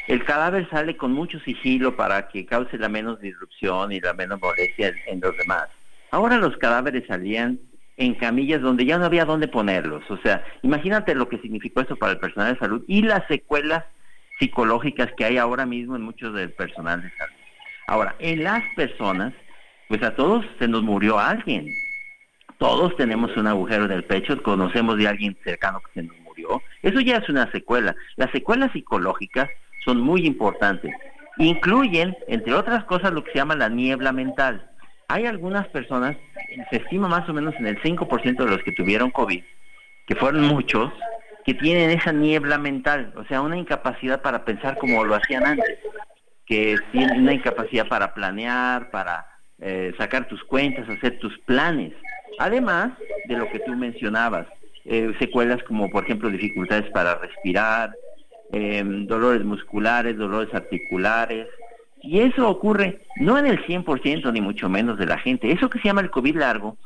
el 0.06 0.24
cadáver 0.24 0.68
sale 0.68 0.96
con 0.96 1.12
mucho 1.12 1.40
sigilo 1.40 1.96
para 1.96 2.28
que 2.28 2.44
cause 2.44 2.76
la 2.78 2.88
menos 2.88 3.20
disrupción 3.20 3.92
y 3.92 4.00
la 4.00 4.12
menos 4.12 4.40
molestia 4.40 4.92
en, 5.06 5.20
los 5.20 5.36
demás. 5.36 5.68
Ahora 6.10 6.36
los 6.36 6.56
cadáveres 6.58 7.04
salían 7.06 7.58
en 7.96 8.14
camillas 8.14 8.60
donde 8.60 8.84
ya 8.84 8.98
no 8.98 9.06
había 9.06 9.24
dónde 9.24 9.48
ponerlos. 9.48 10.08
O 10.10 10.18
sea, 10.18 10.44
imagínate 10.62 11.14
lo 11.14 11.28
que 11.28 11.38
significó 11.38 11.80
eso 11.80 11.96
para 11.96 12.12
el 12.12 12.18
personal 12.18 12.52
de 12.52 12.58
salud 12.58 12.84
y 12.86 13.02
las 13.02 13.26
secuelas 13.28 13.84
psicológicas 14.38 15.10
que 15.16 15.24
hay 15.24 15.38
ahora 15.38 15.64
mismo 15.64 15.96
en 15.96 16.02
muchos 16.02 16.34
del 16.34 16.52
personal 16.52 17.00
de 17.00 17.10
salud. 17.16 17.34
Ahora, 17.86 18.14
en 18.18 18.44
las 18.44 18.62
personas, 18.76 19.32
pues 19.88 20.02
a 20.02 20.14
todos 20.14 20.44
se 20.58 20.68
nos 20.68 20.82
murió 20.82 21.18
alguien. 21.18 21.68
Todos 22.58 22.96
tenemos 22.96 23.36
un 23.36 23.46
agujero 23.46 23.84
en 23.86 23.92
el 23.92 24.04
pecho, 24.04 24.42
conocemos 24.42 24.98
de 24.98 25.08
alguien 25.08 25.36
cercano 25.44 25.80
que 25.80 26.00
se 26.00 26.06
nos 26.06 26.18
murió. 26.20 26.62
Eso 26.82 27.00
ya 27.00 27.18
es 27.18 27.28
una 27.28 27.50
secuela. 27.52 27.94
Las 28.16 28.30
secuelas 28.30 28.72
psicológicas 28.72 29.48
son 29.84 30.00
muy 30.00 30.26
importantes. 30.26 30.92
Incluyen, 31.38 32.16
entre 32.28 32.54
otras 32.54 32.84
cosas, 32.84 33.12
lo 33.12 33.24
que 33.24 33.32
se 33.32 33.38
llama 33.38 33.56
la 33.56 33.68
niebla 33.68 34.12
mental. 34.12 34.70
Hay 35.08 35.26
algunas 35.26 35.66
personas, 35.68 36.16
se 36.70 36.76
estima 36.76 37.08
más 37.08 37.28
o 37.28 37.32
menos 37.32 37.54
en 37.58 37.66
el 37.66 37.80
5% 37.82 38.36
de 38.44 38.50
los 38.50 38.62
que 38.62 38.72
tuvieron 38.72 39.10
COVID, 39.10 39.42
que 40.06 40.14
fueron 40.14 40.42
muchos, 40.42 40.92
que 41.44 41.54
tienen 41.54 41.90
esa 41.90 42.12
niebla 42.12 42.56
mental, 42.56 43.12
o 43.16 43.24
sea, 43.24 43.42
una 43.42 43.58
incapacidad 43.58 44.22
para 44.22 44.44
pensar 44.44 44.78
como 44.78 45.04
lo 45.04 45.14
hacían 45.14 45.44
antes, 45.44 45.78
que 46.46 46.76
tienen 46.92 47.22
una 47.22 47.34
incapacidad 47.34 47.86
para 47.86 48.14
planear, 48.14 48.90
para 48.90 49.26
eh, 49.60 49.92
sacar 49.98 50.26
tus 50.26 50.42
cuentas, 50.44 50.88
hacer 50.88 51.18
tus 51.18 51.36
planes. 51.40 51.92
Además 52.38 52.92
de 53.26 53.36
lo 53.36 53.48
que 53.50 53.60
tú 53.60 53.74
mencionabas, 53.74 54.46
eh, 54.84 55.12
secuelas 55.18 55.62
como 55.64 55.90
por 55.90 56.04
ejemplo 56.04 56.30
dificultades 56.30 56.90
para 56.90 57.16
respirar, 57.16 57.94
eh, 58.52 58.82
dolores 58.84 59.44
musculares, 59.44 60.16
dolores 60.16 60.52
articulares, 60.54 61.48
y 62.00 62.20
eso 62.20 62.48
ocurre 62.48 63.00
no 63.16 63.38
en 63.38 63.46
el 63.46 63.64
100% 63.64 64.32
ni 64.32 64.40
mucho 64.40 64.68
menos 64.68 64.98
de 64.98 65.06
la 65.06 65.18
gente. 65.18 65.50
Eso 65.50 65.70
que 65.70 65.78
se 65.78 65.86
llama 65.86 66.02
el 66.02 66.10
COVID 66.10 66.36
largo 66.36 66.76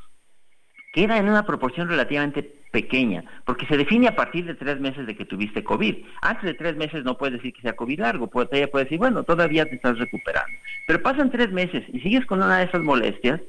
queda 0.92 1.18
en 1.18 1.28
una 1.28 1.44
proporción 1.44 1.88
relativamente 1.88 2.58
pequeña, 2.70 3.24
porque 3.44 3.66
se 3.66 3.76
define 3.76 4.08
a 4.08 4.16
partir 4.16 4.44
de 4.44 4.54
tres 4.54 4.78
meses 4.78 5.06
de 5.06 5.16
que 5.16 5.24
tuviste 5.24 5.64
COVID. 5.64 5.96
Antes 6.22 6.44
de 6.44 6.54
tres 6.54 6.76
meses 6.76 7.04
no 7.04 7.16
puedes 7.16 7.36
decir 7.36 7.52
que 7.52 7.62
sea 7.62 7.76
COVID 7.76 8.00
largo, 8.00 8.28
puede, 8.28 8.48
ella 8.52 8.70
puede 8.70 8.84
decir, 8.84 8.98
bueno, 8.98 9.24
todavía 9.24 9.64
te 9.64 9.76
estás 9.76 9.98
recuperando. 9.98 10.56
Pero 10.86 11.02
pasan 11.02 11.30
tres 11.30 11.50
meses 11.50 11.84
y 11.92 12.00
sigues 12.00 12.26
con 12.26 12.42
una 12.42 12.58
de 12.58 12.64
esas 12.66 12.82
molestias, 12.82 13.40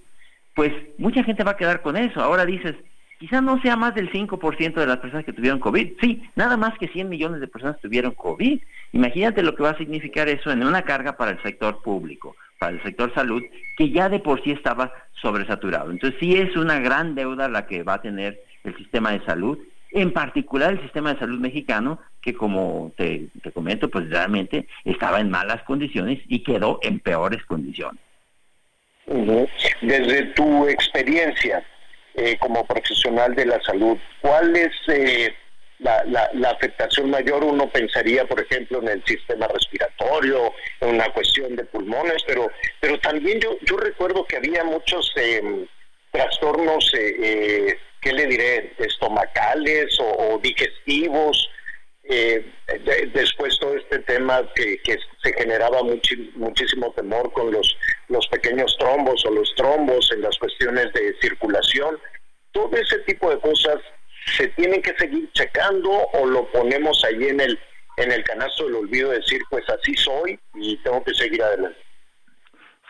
pues 0.56 0.74
mucha 0.98 1.24
gente 1.24 1.44
va 1.44 1.52
a 1.52 1.58
quedar 1.58 1.82
con 1.82 1.98
eso. 1.98 2.22
Ahora 2.22 2.46
dices, 2.46 2.76
quizá 3.20 3.42
no 3.42 3.62
sea 3.62 3.76
más 3.76 3.94
del 3.94 4.12
5% 4.12 4.74
de 4.74 4.88
las 4.88 4.98
personas 4.98 5.26
que 5.26 5.34
tuvieron 5.34 5.60
COVID. 5.60 5.94
Sí, 6.02 6.24
nada 6.36 6.58
más 6.58 6.78
que 6.80 6.88
100 6.88 7.10
millones 7.10 7.42
de 7.42 7.48
personas 7.48 7.80
tuvieron 7.82 8.14
COVID. 8.14 8.60
Imagínate 8.94 9.44
lo 9.44 9.54
que 9.54 9.64
va 9.64 9.72
a 9.72 9.78
significar 9.78 10.30
eso 10.30 10.52
en 10.52 10.66
una 10.66 10.84
carga 10.84 11.18
para 11.18 11.32
el 11.32 11.44
sector 11.44 11.82
público, 11.82 12.36
para 12.58 12.72
el 12.72 12.82
sector 12.82 13.14
salud, 13.14 13.44
que 13.78 13.92
ya 13.92 14.10
de 14.10 14.20
por 14.20 14.42
sí 14.44 14.52
estaba 14.52 14.94
sobresaturado. 15.22 15.92
Entonces 15.92 16.18
sí 16.20 16.38
es 16.38 16.56
una 16.56 16.80
gran 16.80 17.14
deuda 17.14 17.50
la 17.50 17.68
que 17.68 17.84
va 17.84 17.96
a 17.96 18.02
tener 18.02 18.42
el 18.64 18.76
sistema 18.78 19.12
de 19.12 19.24
salud, 19.26 19.60
en 19.92 20.14
particular 20.14 20.74
el 20.74 20.82
sistema 20.82 21.14
de 21.14 21.20
salud 21.20 21.40
mexicano, 21.40 22.00
que 22.22 22.34
como 22.34 22.94
te, 22.96 23.28
te 23.44 23.52
comento, 23.52 23.90
pues 23.90 24.10
realmente 24.10 24.68
estaba 24.86 25.20
en 25.20 25.30
malas 25.30 25.62
condiciones 25.64 26.20
y 26.28 26.40
quedó 26.44 26.80
en 26.84 27.00
peores 27.00 27.44
condiciones. 27.46 28.02
Desde 29.82 30.26
tu 30.36 30.68
experiencia 30.68 31.66
eh, 32.22 32.38
como 32.40 32.66
profesional 32.66 33.34
de 33.36 33.46
la 33.46 33.60
salud, 33.64 33.98
¿cuál 34.22 34.56
es 34.56 34.72
eh, 34.88 35.34
la, 35.80 36.04
la- 36.06 36.30
la 36.34 36.50
afectación 36.52 37.10
mayor? 37.10 37.44
Uno 37.44 37.70
pensaría, 37.70 38.26
por 38.26 38.40
ejemplo, 38.42 38.82
en 38.82 38.90
el 38.90 39.04
sistema 39.06 39.48
respiratorio, 39.48 40.54
en 40.82 40.90
una 40.96 41.08
cuestión 41.14 41.56
de 41.56 41.64
pulmones, 41.66 42.22
pero, 42.28 42.52
pero 42.82 43.00
también 43.00 43.40
yo, 43.40 43.58
yo 43.62 43.78
recuerdo 43.78 44.26
que 44.26 44.38
había 44.38 44.64
muchos 44.64 45.12
eh, 45.16 45.42
trastornos, 46.12 46.92
eh, 46.98 47.78
¿qué 48.02 48.12
le 48.14 48.26
diré?, 48.28 48.74
estomacales 48.80 49.98
o 50.02 50.40
digestivos. 50.42 51.50
Eh, 52.10 52.44
de- 52.68 53.06
después 53.14 53.58
todo 53.60 53.76
este 53.76 54.00
tema 54.00 54.42
que, 54.56 54.80
se 55.24 55.34
generaba 55.34 55.82
muchísimo 55.84 56.92
temor 56.94 57.32
con 57.34 57.52
los, 57.52 57.78
los 58.08 58.28
pequeños 58.28 58.76
trombos 58.80 59.24
o 59.26 59.32
los 59.32 59.54
trombos 59.56 60.12
en 60.12 60.22
las 60.22 60.38
cuestiones 60.38 60.92
de 60.94 61.16
circulación. 61.22 61.98
Todo 62.52 62.76
ese 62.76 63.00
tipo 63.00 63.30
de 63.30 63.40
cosas 63.40 63.78
se 64.38 64.48
tienen 64.50 64.82
que 64.82 64.96
seguir 64.98 65.30
checando 65.34 65.90
o 65.92 66.26
lo 66.26 66.50
ponemos 66.52 67.04
ahí 67.06 67.28
en 67.28 67.40
el 67.40 67.60
en 67.98 68.12
el 68.14 68.24
canasto 68.24 68.66
del 68.66 68.76
olvido 68.76 69.10
de 69.10 69.18
decir 69.18 69.42
pues 69.50 69.68
así 69.70 69.94
soy 69.96 70.40
y 70.56 70.78
tengo 70.78 71.04
que 71.04 71.14
seguir 71.14 71.44
adelante. 71.44 71.78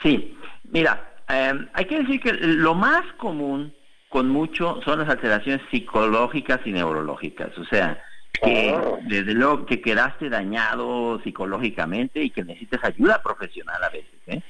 Sí, 0.04 0.38
mira, 0.66 1.14
eh, 1.30 1.54
hay 1.74 1.86
que 1.86 2.00
decir 2.00 2.22
que 2.22 2.34
lo 2.34 2.76
más 2.76 3.12
común 3.14 3.76
con 4.10 4.30
mucho 4.30 4.80
son 4.86 5.00
las 5.00 5.10
alteraciones 5.10 5.62
psicológicas 5.72 6.60
y 6.66 6.72
neurológicas, 6.72 7.58
o 7.58 7.66
sea, 7.66 8.02
que 8.44 8.78
desde 9.08 9.34
luego 9.34 9.66
que 9.66 9.82
quedaste 9.82 10.30
dañado 10.30 11.20
psicológicamente 11.24 12.22
y 12.24 12.30
que 12.30 12.44
necesitas 12.44 12.84
ayuda 12.84 13.22
profesional 13.22 13.84
a 13.84 13.90
veces, 13.90 14.20
¿eh? 14.28 14.42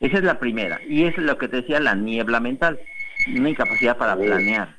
Esa 0.00 0.18
es 0.18 0.24
la 0.24 0.38
primera, 0.38 0.78
y 0.86 1.04
es 1.04 1.16
lo 1.16 1.38
que 1.38 1.48
te 1.48 1.62
decía 1.62 1.80
la 1.80 1.94
niebla 1.94 2.38
mental, 2.38 2.78
una 3.34 3.48
incapacidad 3.48 3.96
para 3.96 4.14
planear. 4.14 4.76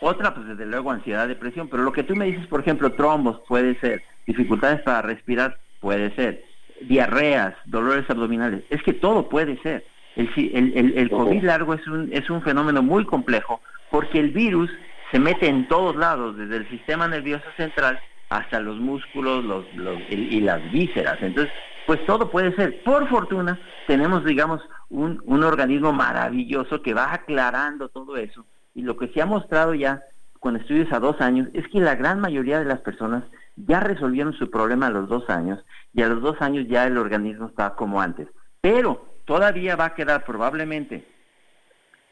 Otra, 0.00 0.34
pues 0.34 0.46
desde 0.46 0.66
luego 0.66 0.92
ansiedad, 0.92 1.26
depresión, 1.26 1.68
pero 1.68 1.82
lo 1.82 1.92
que 1.92 2.04
tú 2.04 2.14
me 2.14 2.26
dices, 2.26 2.46
por 2.46 2.60
ejemplo, 2.60 2.92
trombos 2.92 3.40
puede 3.48 3.78
ser, 3.80 4.02
dificultades 4.26 4.80
para 4.82 5.02
respirar 5.02 5.58
puede 5.80 6.14
ser, 6.14 6.44
diarreas, 6.82 7.54
dolores 7.64 8.08
abdominales, 8.08 8.62
es 8.70 8.82
que 8.82 8.92
todo 8.92 9.28
puede 9.28 9.60
ser. 9.62 9.84
El, 10.14 10.28
el, 10.36 10.72
el, 10.76 10.98
el 10.98 11.10
COVID 11.10 11.42
largo 11.42 11.74
es 11.74 11.86
un, 11.86 12.10
es 12.12 12.28
un 12.30 12.42
fenómeno 12.42 12.82
muy 12.82 13.04
complejo 13.06 13.60
porque 13.90 14.20
el 14.20 14.30
virus 14.30 14.70
se 15.12 15.18
mete 15.20 15.46
en 15.46 15.68
todos 15.68 15.94
lados, 15.94 16.36
desde 16.36 16.56
el 16.56 16.68
sistema 16.70 17.06
nervioso 17.06 17.44
central 17.56 18.00
hasta 18.30 18.60
los 18.60 18.78
músculos 18.78 19.44
los, 19.44 19.66
y 20.08 20.40
las 20.40 20.72
vísceras. 20.72 21.18
Entonces, 21.20 21.52
pues 21.86 22.04
todo 22.06 22.30
puede 22.30 22.54
ser. 22.56 22.82
Por 22.82 23.06
fortuna, 23.08 23.60
tenemos, 23.86 24.24
digamos, 24.24 24.62
un, 24.88 25.22
un 25.26 25.44
organismo 25.44 25.92
maravilloso 25.92 26.80
que 26.80 26.94
va 26.94 27.12
aclarando 27.12 27.90
todo 27.90 28.16
eso. 28.16 28.46
Y 28.74 28.82
lo 28.82 28.96
que 28.96 29.08
se 29.08 29.20
ha 29.20 29.26
mostrado 29.26 29.74
ya 29.74 30.02
con 30.40 30.56
estudios 30.56 30.90
a 30.92 30.98
dos 30.98 31.20
años 31.20 31.48
es 31.52 31.68
que 31.68 31.78
la 31.78 31.94
gran 31.94 32.20
mayoría 32.20 32.58
de 32.58 32.64
las 32.64 32.80
personas 32.80 33.22
ya 33.56 33.80
resolvieron 33.80 34.32
su 34.32 34.50
problema 34.50 34.86
a 34.86 34.90
los 34.90 35.10
dos 35.10 35.28
años 35.28 35.62
y 35.92 36.00
a 36.00 36.08
los 36.08 36.22
dos 36.22 36.40
años 36.40 36.66
ya 36.68 36.86
el 36.86 36.96
organismo 36.96 37.46
está 37.46 37.74
como 37.74 38.00
antes. 38.00 38.28
Pero 38.62 39.14
todavía 39.26 39.76
va 39.76 39.86
a 39.86 39.94
quedar 39.94 40.24
probablemente 40.24 41.06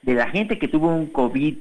de 0.02 0.14
la 0.14 0.28
gente 0.28 0.58
que 0.58 0.68
tuvo 0.68 0.88
un 0.88 1.06
COVID 1.06 1.56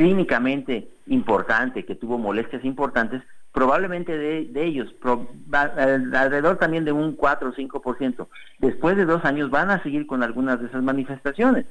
clínicamente 0.00 0.88
importante, 1.08 1.84
que 1.84 1.94
tuvo 1.94 2.16
molestias 2.16 2.64
importantes, 2.64 3.20
probablemente 3.52 4.16
de, 4.16 4.64
ellos, 4.64 4.90
pro- 4.94 5.28
alrededor 5.52 6.56
también 6.56 6.86
de 6.86 6.92
un 6.92 7.14
4 7.16 7.50
o 7.50 7.52
5%, 7.52 8.26
después 8.56 8.96
de 8.96 9.04
dos 9.04 9.22
años 9.26 9.50
van 9.50 9.68
a 9.70 9.82
seguir 9.82 10.06
con 10.06 10.22
algunas 10.22 10.58
de 10.58 10.68
esas 10.68 10.82
manifestaciones. 10.82 11.66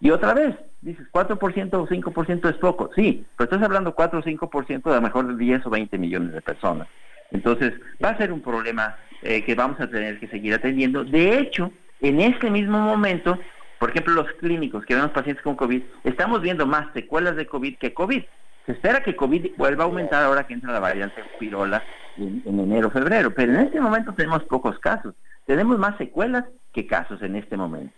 Y 0.00 0.10
otra 0.10 0.32
vez, 0.32 0.56
dices, 0.80 1.06
4% 1.12 1.74
o 1.74 1.86
5% 1.86 2.48
es 2.48 2.56
poco, 2.56 2.88
sí, 2.96 3.26
pero 3.36 3.50
estás 3.50 3.62
hablando 3.62 3.94
4 3.94 4.20
o 4.20 4.22
5% 4.22 4.82
de 4.84 4.92
a 4.92 5.00
lo 5.00 5.02
mejor 5.02 5.26
de 5.26 5.36
10 5.36 5.66
o 5.66 5.70
20 5.70 5.98
millones 5.98 6.32
de 6.32 6.40
personas. 6.40 6.88
Entonces, 7.32 7.74
va 8.02 8.10
a 8.10 8.16
ser 8.16 8.32
un 8.32 8.40
problema 8.40 8.96
eh, 9.20 9.44
que 9.44 9.54
vamos 9.54 9.78
a 9.78 9.90
tener 9.90 10.18
que 10.18 10.28
seguir 10.28 10.54
atendiendo. 10.54 11.04
De 11.04 11.38
hecho, 11.38 11.70
en 12.00 12.20
este 12.20 12.50
mismo 12.50 12.78
momento, 12.78 13.38
por 13.84 13.90
ejemplo, 13.90 14.14
los 14.14 14.32
clínicos 14.36 14.86
que 14.86 14.94
vemos 14.94 15.10
pacientes 15.10 15.44
con 15.44 15.56
COVID, 15.56 15.82
estamos 16.04 16.40
viendo 16.40 16.64
más 16.64 16.90
secuelas 16.94 17.36
de 17.36 17.46
COVID 17.46 17.76
que 17.76 17.92
COVID. 17.92 18.22
Se 18.64 18.72
espera 18.72 19.02
que 19.02 19.14
COVID 19.14 19.56
vuelva 19.58 19.84
a 19.84 19.86
aumentar 19.86 20.24
ahora 20.24 20.46
que 20.46 20.54
entra 20.54 20.72
la 20.72 20.80
variante 20.80 21.22
pirola 21.38 21.84
en, 22.16 22.42
en 22.46 22.60
enero, 22.60 22.90
febrero, 22.90 23.34
pero 23.34 23.52
en 23.52 23.60
este 23.60 23.78
momento 23.82 24.14
tenemos 24.14 24.42
pocos 24.44 24.78
casos. 24.78 25.14
Tenemos 25.44 25.78
más 25.78 25.98
secuelas 25.98 26.44
que 26.72 26.86
casos 26.86 27.20
en 27.20 27.36
este 27.36 27.58
momento. 27.58 27.92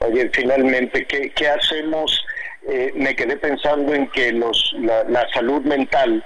Oye, 0.00 0.30
finalmente, 0.34 1.06
¿qué, 1.06 1.48
hacemos? 1.48 2.22
Eh, 2.68 2.92
me 2.94 3.16
quedé 3.16 3.38
pensando 3.38 3.94
en 3.94 4.06
que 4.08 4.32
los, 4.32 4.76
la, 4.80 5.04
la 5.04 5.26
salud 5.32 5.62
mental, 5.62 6.22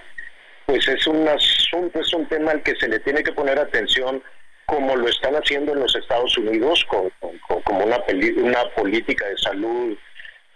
pues 0.67 0.89
es 0.89 1.07
un 1.07 1.29
asunto, 1.29 2.01
es 2.01 2.13
un 2.13 2.27
tema 2.27 2.51
al 2.51 2.63
que 2.65 2.75
se 2.75 2.89
le 2.89 2.99
tiene 2.99 3.23
que 3.23 3.31
poner 3.31 3.57
atención 3.57 4.21
como 4.67 4.97
lo 4.97 5.09
están 5.09 5.35
haciendo 5.35 5.73
en 5.73 5.81
los 5.81 5.95
Estados 5.97 6.37
Unidos, 6.39 6.85
con, 6.87 7.11
una, 7.83 8.05
peli- 8.05 8.37
una 8.39 8.69
política 8.75 9.27
de 9.27 9.39
salud 9.39 9.97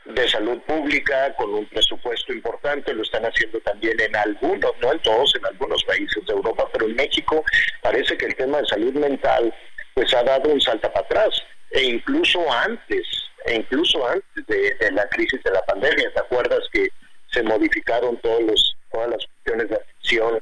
de 0.07 0.29
salud 0.29 0.59
pública 0.63 1.33
con 1.37 1.55
un 1.55 1.67
presupuesto 1.67 2.33
importante, 2.33 2.93
lo 2.95 3.03
están 3.03 3.23
haciendo 3.25 3.61
también 3.61 4.01
en 4.01 4.17
algunos, 4.17 4.73
no 4.81 4.93
en 4.93 4.99
todos, 5.01 5.33
en 5.37 5.45
algunos 5.47 5.85
países 5.85 6.25
de 6.27 6.33
Europa, 6.33 6.67
pero 6.73 6.87
en 6.87 6.97
México 6.97 7.45
parece 7.83 8.17
que 8.17 8.27
el 8.27 8.35
tema 8.35 8.59
de 8.61 8.67
salud 8.67 8.95
mental 8.95 9.55
pues 9.95 10.13
ha 10.15 10.23
dado 10.25 10.51
un 10.51 10.61
salto 10.61 10.91
para 10.91 11.05
atrás, 11.05 11.29
e 11.71 11.83
incluso 11.85 12.41
antes, 12.51 13.07
e 13.45 13.57
incluso 13.57 14.05
antes 14.09 14.47
de, 14.47 14.75
de 14.75 14.91
la 14.93 15.07
crisis 15.11 15.41
de 15.45 15.51
la 15.53 15.63
pandemia, 15.67 16.13
¿te 16.13 16.21
acuerdas 16.21 16.61
que 16.73 16.89
se 17.31 17.43
modificaron 17.43 18.17
todos 18.17 18.43
los, 18.43 18.77
todas 18.91 19.11
las 19.11 19.27
cuestiones 19.27 19.69
de 19.69 19.77
atención 19.77 20.41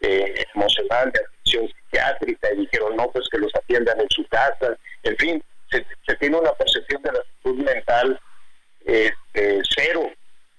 eh, 0.00 0.44
emocional, 0.54 1.12
de 1.12 1.20
atención 1.20 1.68
psiquiátrica, 1.68 2.52
y 2.52 2.60
dijeron, 2.60 2.96
no, 2.96 3.10
pues 3.10 3.28
que 3.30 3.38
los 3.38 3.54
atiendan 3.54 4.00
en 4.00 4.10
su 4.10 4.26
casa, 4.28 4.76
en 5.02 5.16
fin, 5.16 5.44
se, 5.70 5.84
se 6.06 6.16
tiene 6.16 6.38
una 6.38 6.52
percepción 6.52 7.02
de 7.02 7.12
la 7.12 7.20
salud 7.42 7.64
mental 7.64 8.20
este, 8.84 9.60
cero 9.76 10.10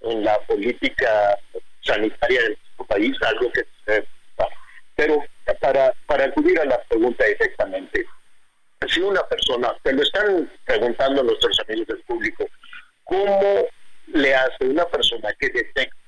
en 0.02 0.24
la 0.24 0.40
política 0.42 1.38
sanitaria 1.82 2.42
de 2.42 2.48
nuestro 2.50 2.86
país, 2.86 3.18
algo 3.22 3.52
que 3.52 3.66
eh, 3.88 4.06
pero 4.96 5.24
para, 5.60 5.94
para 6.06 6.26
acudir 6.26 6.60
a 6.60 6.66
la 6.66 6.80
pregunta 6.84 7.26
directamente, 7.26 8.06
si 8.88 9.00
una 9.00 9.24
persona, 9.24 9.74
te 9.84 9.94
lo 9.94 10.04
están 10.04 10.52
preguntando 10.66 11.24
nuestros 11.24 11.60
amigos 11.62 11.88
del 11.88 12.02
público, 12.02 12.46
¿cómo 13.06 13.66
le 14.08 14.36
hace 14.36 14.66
una 14.66 14.86
persona 14.86 15.34
que 15.40 15.50
detecta 15.50 16.01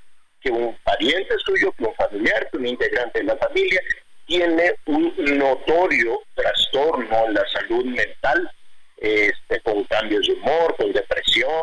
que 0.43 0.51
un 0.51 0.77
pariente 0.83 1.33
suyo, 1.45 1.73
un 1.79 1.95
familiar, 1.95 2.47
un 2.53 2.67
integrante 2.67 3.19
de 3.19 3.25
la 3.25 3.37
familia 3.37 3.81
tiene 4.25 4.75
un 4.85 5.13
notorio 5.37 6.21
trastorno 6.35 7.25
en 7.25 7.33
la 7.33 7.45
salud 7.47 7.85
mental, 7.85 8.51
este, 8.97 9.59
con 9.61 9.83
cambios 9.85 10.27
de 10.27 10.33
humor, 10.33 10.75
con 10.77 10.91
depresión 10.91 11.61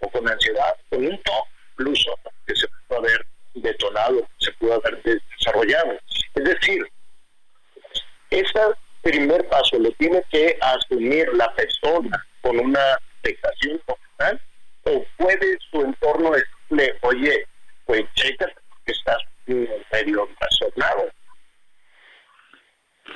o 0.00 0.10
con 0.10 0.28
ansiedad, 0.28 0.74
con 0.90 1.04
un 1.04 1.22
TOC 1.22 1.48
incluso 1.78 2.18
que 2.46 2.56
se 2.56 2.66
pudo 2.86 2.98
haber 2.98 3.26
detonado, 3.54 4.20
que 4.38 4.46
se 4.46 4.52
pudo 4.52 4.74
haber 4.74 5.02
desarrollado. 5.02 5.98
Es 6.34 6.44
decir, 6.44 6.86
ese 8.30 8.60
primer 9.02 9.46
paso 9.48 9.78
lo 9.78 9.90
tiene 9.92 10.22
que 10.30 10.58
asumir 10.60 11.28
la 11.34 11.54
persona 11.54 12.26
con 12.40 12.58
una 12.58 12.98
afectación 13.20 13.80
emocional 13.86 14.40
o 14.84 15.04
puede 15.16 15.58
su 15.70 15.82
entorno 15.82 16.32
decirle, 16.32 16.98
oye, 17.02 17.46
pues 17.88 18.04
checa 18.14 18.46
que 18.84 18.92
estás 18.92 19.16
medio 19.46 20.28
trastornado. 20.38 21.08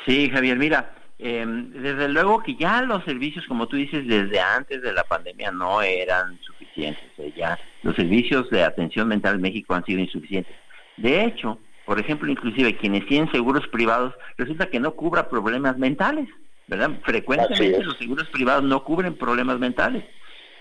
Sí, 0.07 0.31
Javier, 0.31 0.57
mira, 0.57 0.95
eh, 1.19 1.45
desde 1.47 2.09
luego 2.09 2.43
que 2.43 2.57
ya 2.57 2.81
los 2.81 3.05
servicios, 3.05 3.47
como 3.47 3.69
tú 3.69 3.77
dices, 3.77 4.09
desde 4.09 4.41
antes 4.41 4.81
de 4.81 4.95
la 4.95 5.05
pandemia 5.05 5.53
no 5.53 5.83
eran 5.83 6.41
suficientes. 6.41 7.05
eh, 7.19 7.33
ya 7.37 7.59
los 7.83 7.95
servicios 7.95 8.49
de 8.49 8.65
atención 8.65 9.09
mental 9.09 9.35
en 9.35 9.43
México 9.43 9.75
han 9.75 9.85
sido 9.85 10.01
insuficientes. 10.01 10.57
De 10.97 11.23
hecho, 11.23 11.59
por 11.85 12.01
ejemplo, 12.01 12.31
inclusive 12.31 12.79
quienes 12.79 13.07
tienen 13.07 13.31
seguros 13.31 13.69
privados, 13.69 14.15
resulta 14.39 14.71
que 14.71 14.81
no 14.81 14.95
cubra 14.95 15.29
problemas 15.29 15.77
mentales, 15.77 16.29
¿verdad? 16.67 16.93
Frecuentemente 17.05 17.85
los 17.85 17.99
seguros 17.99 18.27
privados 18.31 18.65
no 18.65 18.83
cubren 18.85 19.19
problemas 19.19 19.59
mentales. 19.59 20.05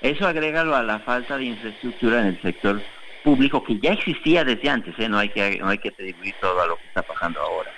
Eso 0.02 0.28
agrégalo 0.28 0.76
a 0.76 0.84
la 0.84 1.00
falta 1.00 1.38
de 1.38 1.46
infraestructura 1.46 2.22
en 2.22 2.28
el 2.28 2.42
sector 2.42 2.82
público 3.24 3.64
que 3.64 3.80
ya 3.80 3.94
existía 3.94 4.44
desde 4.44 4.70
antes, 4.70 4.98
¿eh? 5.00 5.10
no 5.10 5.18
hay 5.18 5.30
que 5.30 5.60
no 5.60 5.70
hay 5.70 5.78
que 5.78 5.90
atribuir 5.90 6.34
todo 6.42 6.62
a 6.62 6.68
lo 6.68 6.78
que 6.78 6.88
está 6.88 7.02
pasando 7.02 7.40
ahora. 7.40 7.72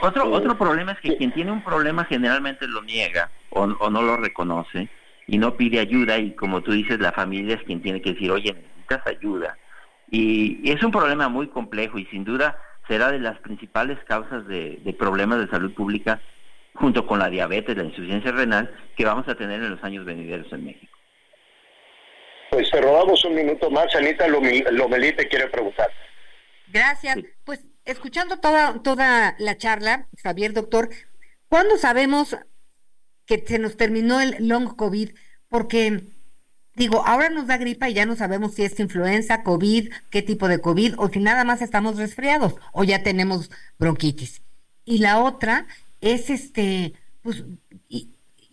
Otro, 0.00 0.30
otro 0.30 0.56
problema 0.56 0.92
es 0.92 1.00
que 1.00 1.16
quien 1.16 1.30
tiene 1.32 1.52
un 1.52 1.62
problema 1.62 2.04
generalmente 2.04 2.66
lo 2.66 2.82
niega 2.82 3.30
o, 3.50 3.64
o 3.64 3.90
no 3.90 4.00
lo 4.00 4.16
reconoce 4.16 4.88
y 5.26 5.38
no 5.38 5.56
pide 5.56 5.80
ayuda 5.80 6.18
y 6.18 6.34
como 6.34 6.62
tú 6.62 6.72
dices, 6.72 6.98
la 6.98 7.12
familia 7.12 7.56
es 7.56 7.62
quien 7.64 7.82
tiene 7.82 8.00
que 8.00 8.12
decir, 8.12 8.30
oye, 8.30 8.54
necesitas 8.54 9.06
ayuda. 9.06 9.56
Y, 10.10 10.70
es 10.70 10.82
un 10.82 10.90
problema 10.90 11.28
muy 11.28 11.48
complejo 11.48 11.98
y 11.98 12.06
sin 12.06 12.24
duda 12.24 12.58
será 12.88 13.10
de 13.10 13.18
las 13.18 13.38
principales 13.38 13.98
causas 14.04 14.46
de, 14.46 14.78
de 14.82 14.92
problemas 14.92 15.38
de 15.40 15.48
salud 15.48 15.72
pública 15.72 16.20
junto 16.74 17.06
con 17.06 17.18
la 17.18 17.30
diabetes, 17.30 17.76
la 17.76 17.84
insuficiencia 17.84 18.32
renal 18.32 18.70
que 18.96 19.04
vamos 19.04 19.28
a 19.28 19.34
tener 19.34 19.62
en 19.62 19.70
los 19.70 19.82
años 19.84 20.04
venideros 20.04 20.52
en 20.52 20.64
México. 20.64 20.93
Pues 22.54 22.70
te 22.70 22.80
robamos 22.80 23.24
un 23.24 23.34
minuto 23.34 23.68
más. 23.68 23.92
Anita 23.96 24.28
Lomelí 24.28 25.12
te 25.16 25.26
quiere 25.26 25.48
preguntar. 25.48 25.90
Gracias. 26.68 27.18
Pues 27.42 27.64
escuchando 27.84 28.38
toda, 28.38 28.80
toda 28.80 29.34
la 29.40 29.56
charla, 29.56 30.06
Javier, 30.22 30.52
doctor, 30.52 30.88
¿cuándo 31.48 31.76
sabemos 31.78 32.36
que 33.26 33.42
se 33.44 33.58
nos 33.58 33.76
terminó 33.76 34.20
el 34.20 34.36
long 34.38 34.76
COVID? 34.76 35.10
Porque 35.48 36.04
Digo, 36.76 37.04
ahora 37.06 37.28
nos 37.28 37.46
da 37.48 37.56
gripa 37.56 37.88
y 37.88 37.94
ya 37.94 38.04
no 38.04 38.16
sabemos 38.16 38.54
si 38.54 38.64
es 38.64 38.78
influenza, 38.80 39.44
COVID, 39.44 39.92
qué 40.10 40.22
tipo 40.22 40.48
de 40.48 40.60
COVID, 40.60 40.94
o 40.98 41.08
si 41.08 41.20
nada 41.20 41.44
más 41.44 41.62
estamos 41.62 41.96
resfriados, 41.98 42.56
o 42.72 42.82
ya 42.82 43.04
tenemos 43.04 43.48
bronquitis. 43.78 44.42
Y 44.84 44.98
la 44.98 45.20
otra 45.20 45.68
es 46.00 46.30
este, 46.30 46.94
pues, 47.22 47.44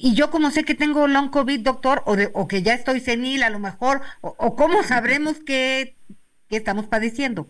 y 0.01 0.15
yo 0.15 0.29
como 0.31 0.51
sé 0.51 0.63
que 0.63 0.75
tengo 0.75 1.07
long 1.07 1.29
COVID, 1.29 1.61
doctor, 1.61 2.01
o, 2.05 2.15
de- 2.15 2.31
o 2.33 2.47
que 2.47 2.61
ya 2.63 2.73
estoy 2.73 2.99
senil 2.99 3.43
a 3.43 3.49
lo 3.49 3.59
mejor, 3.59 4.01
o, 4.21 4.55
cómo 4.55 4.83
sabremos 4.83 5.39
qué, 5.45 5.95
qué 6.49 6.57
estamos 6.57 6.87
padeciendo. 6.87 7.49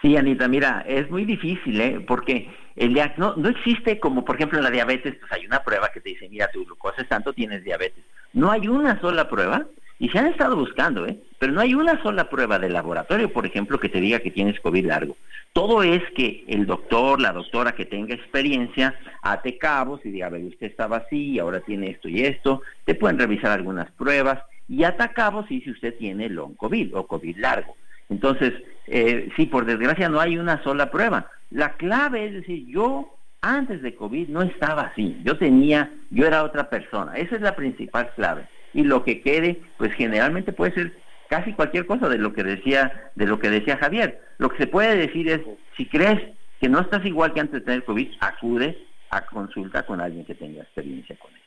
Sí, 0.00 0.16
Anita, 0.16 0.46
mira, 0.48 0.84
es 0.86 1.10
muy 1.10 1.24
difícil, 1.24 1.80
¿eh? 1.80 2.00
Porque 2.06 2.48
el 2.76 2.94
no, 3.16 3.34
no 3.36 3.48
existe 3.48 3.98
como, 3.98 4.24
por 4.24 4.36
ejemplo, 4.36 4.58
en 4.58 4.64
la 4.64 4.70
diabetes, 4.70 5.16
pues 5.18 5.32
hay 5.32 5.44
una 5.44 5.64
prueba 5.64 5.90
que 5.92 6.00
te 6.00 6.10
dice, 6.10 6.28
mira, 6.28 6.48
tu 6.52 6.64
glucosa 6.64 7.02
es 7.02 7.08
tanto, 7.08 7.32
tienes 7.32 7.64
diabetes. 7.64 8.04
No 8.32 8.50
hay 8.52 8.68
una 8.68 9.00
sola 9.00 9.28
prueba, 9.28 9.66
y 9.98 10.08
se 10.08 10.18
han 10.18 10.26
estado 10.26 10.56
buscando, 10.56 11.06
¿eh? 11.06 11.18
Pero 11.38 11.52
no 11.52 11.60
hay 11.60 11.74
una 11.74 12.00
sola 12.02 12.28
prueba 12.28 12.58
de 12.58 12.68
laboratorio, 12.68 13.32
por 13.32 13.46
ejemplo, 13.46 13.78
que 13.78 13.88
te 13.88 14.00
diga 14.00 14.20
que 14.20 14.30
tienes 14.30 14.60
COVID 14.60 14.86
largo. 14.86 15.16
Todo 15.52 15.82
es 15.82 16.02
que 16.14 16.44
el 16.46 16.66
doctor, 16.66 17.20
la 17.20 17.32
doctora 17.32 17.72
que 17.72 17.84
tenga 17.84 18.14
experiencia, 18.14 18.94
ate 19.22 19.58
cabos 19.58 20.00
y 20.04 20.10
diga, 20.10 20.26
a 20.26 20.30
ver, 20.30 20.44
usted 20.44 20.66
estaba 20.66 20.98
así, 20.98 21.38
ahora 21.38 21.60
tiene 21.60 21.90
esto 21.90 22.08
y 22.08 22.22
esto, 22.22 22.62
te 22.84 22.94
pueden 22.94 23.18
revisar 23.18 23.50
algunas 23.50 23.90
pruebas, 23.92 24.40
y 24.68 24.84
ata 24.84 25.12
cabos 25.12 25.50
y 25.50 25.60
si 25.62 25.70
usted 25.70 25.96
tiene 25.96 26.28
long 26.28 26.54
COVID 26.54 26.96
o 26.96 27.06
COVID 27.06 27.38
largo. 27.38 27.76
Entonces, 28.08 28.52
eh, 28.86 29.30
sí, 29.36 29.46
por 29.46 29.64
desgracia 29.64 30.08
no 30.08 30.20
hay 30.20 30.38
una 30.38 30.62
sola 30.62 30.90
prueba. 30.90 31.30
La 31.50 31.72
clave 31.74 32.26
es 32.26 32.34
decir, 32.34 32.66
yo 32.66 33.14
antes 33.40 33.82
de 33.82 33.94
COVID 33.94 34.28
no 34.28 34.42
estaba 34.42 34.82
así, 34.82 35.20
yo 35.24 35.38
tenía, 35.38 35.90
yo 36.10 36.26
era 36.26 36.44
otra 36.44 36.68
persona. 36.68 37.14
Esa 37.16 37.36
es 37.36 37.42
la 37.42 37.56
principal 37.56 38.10
clave. 38.14 38.46
Y 38.74 38.84
lo 38.84 39.04
que 39.04 39.20
quede, 39.22 39.60
pues 39.76 39.92
generalmente 39.94 40.52
puede 40.52 40.72
ser 40.72 40.92
casi 41.28 41.52
cualquier 41.52 41.86
cosa 41.86 42.08
de 42.08 42.18
lo 42.18 42.32
que 42.32 42.42
decía, 42.42 43.10
de 43.14 43.26
lo 43.26 43.38
que 43.38 43.50
decía 43.50 43.76
Javier. 43.76 44.20
Lo 44.38 44.48
que 44.50 44.58
se 44.58 44.66
puede 44.66 44.96
decir 44.96 45.28
es, 45.28 45.40
si 45.76 45.86
crees 45.86 46.20
que 46.60 46.68
no 46.68 46.80
estás 46.80 47.04
igual 47.04 47.32
que 47.34 47.40
antes 47.40 47.60
de 47.60 47.66
tener 47.66 47.84
COVID, 47.84 48.08
acude 48.20 48.78
a 49.10 49.24
consulta 49.26 49.84
con 49.84 50.00
alguien 50.00 50.24
que 50.24 50.34
tenga 50.34 50.62
experiencia 50.62 51.16
con 51.16 51.30
eso. 51.34 51.44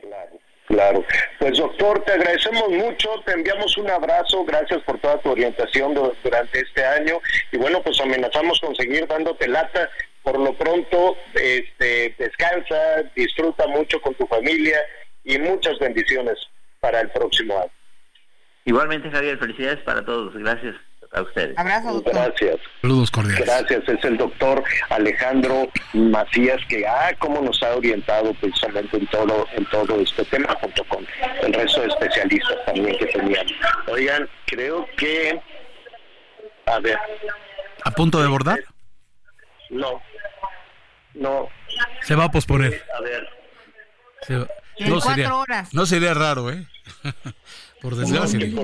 Claro, 0.00 0.38
claro. 0.66 1.04
Pues 1.38 1.58
doctor, 1.58 2.04
te 2.04 2.12
agradecemos 2.12 2.68
mucho, 2.70 3.10
te 3.26 3.32
enviamos 3.32 3.76
un 3.78 3.90
abrazo, 3.90 4.44
gracias 4.44 4.82
por 4.82 4.98
toda 4.98 5.18
tu 5.18 5.30
orientación 5.30 5.94
du- 5.94 6.12
durante 6.22 6.60
este 6.60 6.84
año 6.84 7.20
y 7.52 7.58
bueno, 7.58 7.82
pues 7.82 8.00
amenazamos 8.00 8.60
con 8.60 8.74
seguir 8.76 9.06
dándote 9.06 9.48
lata. 9.48 9.88
Por 10.22 10.38
lo 10.38 10.52
pronto, 10.52 11.16
este, 11.34 12.14
descansa, 12.18 13.02
disfruta 13.14 13.66
mucho 13.68 14.00
con 14.00 14.14
tu 14.14 14.26
familia 14.26 14.78
y 15.28 15.38
muchas 15.38 15.78
bendiciones 15.78 16.38
para 16.80 17.00
el 17.00 17.10
próximo 17.10 17.58
año. 17.60 17.70
Igualmente, 18.64 19.10
Javier, 19.10 19.38
felicidades 19.38 19.78
para 19.84 20.04
todos. 20.04 20.34
Gracias 20.34 20.74
a 21.12 21.22
ustedes. 21.22 21.56
Abrazo, 21.56 22.02
Gracias. 22.02 22.56
Saludos 22.82 23.10
cordiales. 23.10 23.46
Gracias, 23.46 23.88
es 23.88 24.04
el 24.04 24.16
doctor 24.18 24.62
Alejandro 24.90 25.68
Macías 25.94 26.60
que 26.68 26.86
ah 26.86 27.14
cómo 27.18 27.40
nos 27.40 27.62
ha 27.62 27.74
orientado 27.76 28.34
precisamente 28.34 28.98
en 28.98 29.06
todo 29.06 29.46
en 29.52 29.64
todo 29.66 30.00
este 30.00 30.22
tema 30.26 30.54
junto 30.60 30.84
con 30.84 31.06
el 31.42 31.52
resto 31.54 31.80
de 31.80 31.86
especialistas 31.88 32.58
también 32.66 32.98
que 32.98 33.06
teníamos. 33.06 33.52
Oigan, 33.86 34.28
creo 34.46 34.86
que 34.98 35.40
a 36.66 36.78
ver, 36.80 36.98
¿A 37.84 37.90
punto 37.92 38.20
de 38.20 38.28
bordar? 38.28 38.58
no, 39.70 40.02
no, 41.14 41.48
Se 42.02 42.14
va 42.14 42.24
a 42.24 42.30
posponer. 42.30 42.84
a 42.96 43.00
ver, 43.00 43.28
Se 44.26 44.36
va- 44.36 44.48
No 44.80 44.94
cuatro 45.00 45.10
sería, 45.14 45.34
horas. 45.34 45.74
no 45.74 45.86
sería 45.86 46.14
raro, 46.14 46.50
¿eh? 46.50 46.66
Por 47.82 47.94
desgracia. 47.94 48.38
No, 48.40 48.62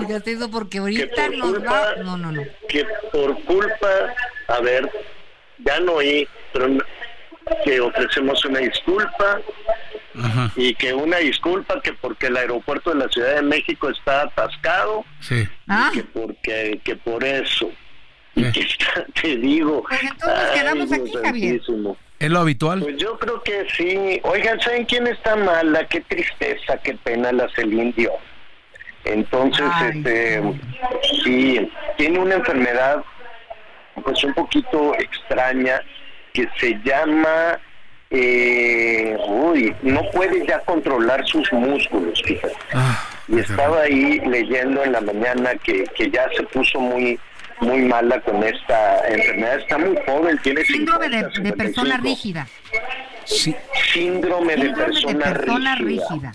porque 0.50 0.78
ahorita 0.78 1.26
por 1.40 1.40
culpa- 1.40 1.70
va... 1.70 2.02
No, 2.02 2.16
no, 2.16 2.32
no. 2.32 2.42
que 2.68 2.84
por 3.12 3.40
culpa, 3.44 3.88
a 4.48 4.60
ver, 4.60 4.90
ya 5.58 5.78
no 5.80 5.92
oí, 5.92 6.26
pero 6.52 6.66
que 7.64 7.80
ofrecemos 7.80 8.44
una 8.44 8.58
disculpa 8.58 9.40
Ajá, 10.20 10.50
y 10.56 10.74
que 10.74 10.92
una 10.94 11.18
disculpa 11.18 11.80
que 11.82 11.92
porque 11.92 12.26
el 12.26 12.36
aeropuerto 12.36 12.90
de 12.90 12.96
la 12.96 13.08
Ciudad 13.08 13.36
de 13.36 13.42
México 13.42 13.88
está 13.90 14.22
atascado 14.22 15.04
sí. 15.20 15.46
Ah, 15.68 15.90
que 15.92 16.02
porque 16.04 16.80
que 16.82 16.96
por 16.96 17.22
eso 17.22 17.70
y 18.34 18.50
que 18.50 18.60
está, 18.62 19.04
te 19.22 19.36
digo 19.36 19.84
Pues 19.88 20.02
entonces 20.02 20.50
quedamos 20.54 20.90
aquí, 20.90 21.12
Javier. 21.22 21.50
santísimo. 21.60 21.96
¿Es 22.24 22.30
lo 22.30 22.40
habitual? 22.40 22.80
pues 22.80 22.96
yo 22.96 23.18
creo 23.18 23.42
que 23.42 23.66
sí. 23.76 24.18
Oigan 24.22 24.58
saben 24.60 24.86
quién 24.86 25.06
está 25.06 25.36
mala 25.36 25.86
qué 25.88 26.00
tristeza 26.00 26.78
qué 26.82 26.94
pena 26.94 27.30
la 27.32 27.46
Celine 27.50 27.92
Dion. 27.94 28.14
Entonces 29.04 29.66
Ay, 29.74 29.92
este 29.98 30.42
sí 31.22 31.70
tiene 31.98 32.18
una 32.18 32.36
enfermedad 32.36 33.04
pues 34.02 34.24
un 34.24 34.32
poquito 34.32 34.94
extraña 34.94 35.82
que 36.32 36.48
se 36.58 36.80
llama 36.82 37.60
eh, 38.10 39.16
uy 39.28 39.76
no 39.82 40.02
puede 40.12 40.46
ya 40.46 40.60
controlar 40.60 41.26
sus 41.26 41.52
músculos 41.52 42.22
fíjate. 42.24 42.56
Ah, 42.72 43.06
y 43.28 43.38
estaba 43.38 43.82
ahí 43.82 44.18
leyendo 44.20 44.82
en 44.82 44.92
la 44.92 45.02
mañana 45.02 45.54
que, 45.56 45.84
que 45.94 46.10
ya 46.10 46.26
se 46.34 46.42
puso 46.44 46.80
muy 46.80 47.20
muy 47.60 47.82
mala 47.82 48.20
con 48.20 48.42
esta 48.42 49.06
enfermedad. 49.08 49.58
Está 49.58 49.78
muy 49.78 49.96
joven, 50.06 50.38
tiene 50.42 50.64
síndrome 50.64 51.08
de, 51.08 51.18
50, 51.20 51.40
de 51.42 51.52
persona 51.52 51.96
55. 51.96 52.02
rígida. 52.02 52.46
sí. 53.24 53.54
Síndrome 53.92 54.56
de 54.56 54.62
Síndrome 54.62 54.78
de 54.78 54.92
persona, 54.92 55.24
persona 55.24 55.74
rígida. 55.76 56.04
rígida. 56.10 56.32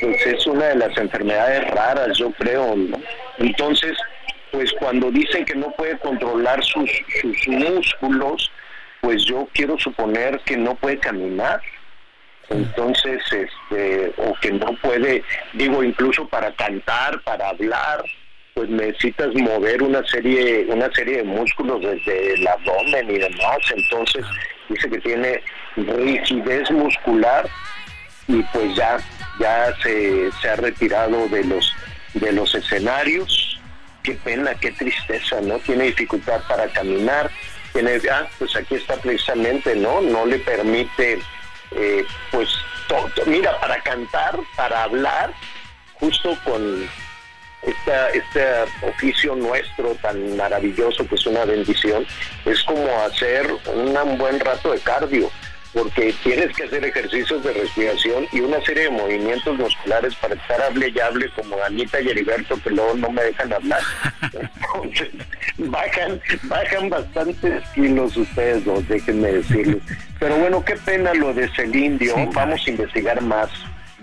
Pues 0.00 0.26
es 0.26 0.46
una 0.46 0.66
de 0.66 0.76
las 0.76 0.96
enfermedades 0.98 1.70
raras, 1.70 2.18
yo 2.18 2.30
creo. 2.32 2.76
¿no? 2.76 2.98
Entonces, 3.38 3.96
pues 4.50 4.72
cuando 4.78 5.10
dicen 5.10 5.44
que 5.44 5.54
no 5.54 5.70
puede 5.72 5.98
controlar 5.98 6.62
sus, 6.64 6.90
sus 7.20 7.48
músculos, 7.48 8.50
pues 9.00 9.24
yo 9.24 9.48
quiero 9.52 9.78
suponer 9.78 10.40
que 10.40 10.56
no 10.56 10.74
puede 10.74 10.98
caminar. 10.98 11.60
Entonces, 12.48 13.22
este, 13.32 14.12
o 14.18 14.34
que 14.40 14.52
no 14.52 14.76
puede, 14.80 15.24
digo, 15.54 15.82
incluso 15.82 16.28
para 16.28 16.52
cantar, 16.54 17.20
para 17.22 17.48
hablar, 17.48 18.04
pues 18.56 18.70
necesitas 18.70 19.34
mover 19.34 19.82
una 19.82 20.02
serie, 20.06 20.64
una 20.70 20.90
serie 20.92 21.18
de 21.18 21.24
músculos 21.24 21.78
desde 21.82 22.32
el 22.32 22.48
abdomen 22.48 23.10
y 23.10 23.18
demás. 23.18 23.58
Entonces, 23.76 24.24
dice 24.70 24.88
que 24.88 24.98
tiene 25.00 25.42
rigidez 25.76 26.70
muscular 26.70 27.46
y 28.26 28.42
pues 28.54 28.74
ya 28.74 28.96
ya 29.38 29.74
se, 29.82 30.32
se 30.40 30.48
ha 30.48 30.56
retirado 30.56 31.28
de 31.28 31.44
los 31.44 31.70
de 32.14 32.32
los 32.32 32.54
escenarios. 32.54 33.60
Qué 34.02 34.12
pena 34.24 34.54
qué 34.54 34.72
tristeza 34.72 35.38
no 35.42 35.58
tiene 35.58 35.84
dificultad 35.84 36.40
para 36.48 36.66
caminar 36.68 37.30
tiene 37.74 38.00
ah 38.10 38.26
pues 38.38 38.56
aquí 38.56 38.76
está 38.76 38.96
precisamente 38.96 39.76
no 39.76 40.00
no 40.00 40.24
le 40.24 40.38
permite 40.38 41.18
eh, 41.72 42.04
pues 42.30 42.48
mira 43.26 43.60
para 43.60 43.82
cantar 43.82 44.38
para 44.56 44.84
hablar 44.84 45.34
justo 45.98 46.38
con 46.44 46.88
esta, 47.66 48.08
este 48.10 48.44
oficio 48.82 49.34
nuestro 49.34 49.94
tan 49.96 50.36
maravilloso 50.36 51.06
que 51.06 51.16
es 51.16 51.26
una 51.26 51.44
bendición, 51.44 52.06
es 52.44 52.62
como 52.64 52.88
hacer 53.00 53.48
un 53.74 54.18
buen 54.18 54.38
rato 54.40 54.72
de 54.72 54.78
cardio, 54.80 55.30
porque 55.76 56.14
tienes 56.22 56.56
que 56.56 56.64
hacer 56.64 56.84
ejercicios 56.84 57.42
de 57.44 57.52
respiración 57.52 58.26
y 58.32 58.40
una 58.40 58.60
serie 58.62 58.84
de 58.84 58.90
movimientos 58.90 59.58
musculares 59.58 60.14
para 60.14 60.34
estar 60.34 60.62
hable 60.62 60.88
y 60.94 60.98
hable 61.00 61.28
como 61.30 61.62
Anita 61.62 62.00
y 62.00 62.08
Heriberto 62.08 62.58
que 62.62 62.70
luego 62.70 62.94
no 62.94 63.10
me 63.10 63.22
dejan 63.24 63.52
hablar. 63.52 63.80
Entonces, 64.22 65.10
bajan, 65.58 66.20
bajan 66.44 66.88
bastantes 66.88 67.62
kilos 67.74 68.16
ustedes 68.16 68.64
dos, 68.64 68.88
déjenme 68.88 69.32
decirles. 69.32 69.82
Pero 70.18 70.36
bueno, 70.36 70.64
qué 70.64 70.76
pena 70.76 71.12
lo 71.12 71.34
de 71.34 71.46
Celine 71.54 71.98
Dion, 71.98 72.30
vamos 72.32 72.66
a 72.66 72.70
investigar 72.70 73.20
más 73.20 73.50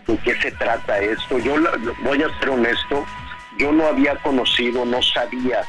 de 0.06 0.18
qué 0.18 0.36
se 0.42 0.52
trata 0.52 1.00
esto. 1.00 1.40
Yo 1.40 1.56
voy 2.04 2.22
a 2.22 2.40
ser 2.40 2.50
honesto, 2.50 3.04
yo 3.58 3.72
no 3.72 3.88
había 3.88 4.16
conocido, 4.18 4.86
no 4.86 5.02
sabía 5.02 5.62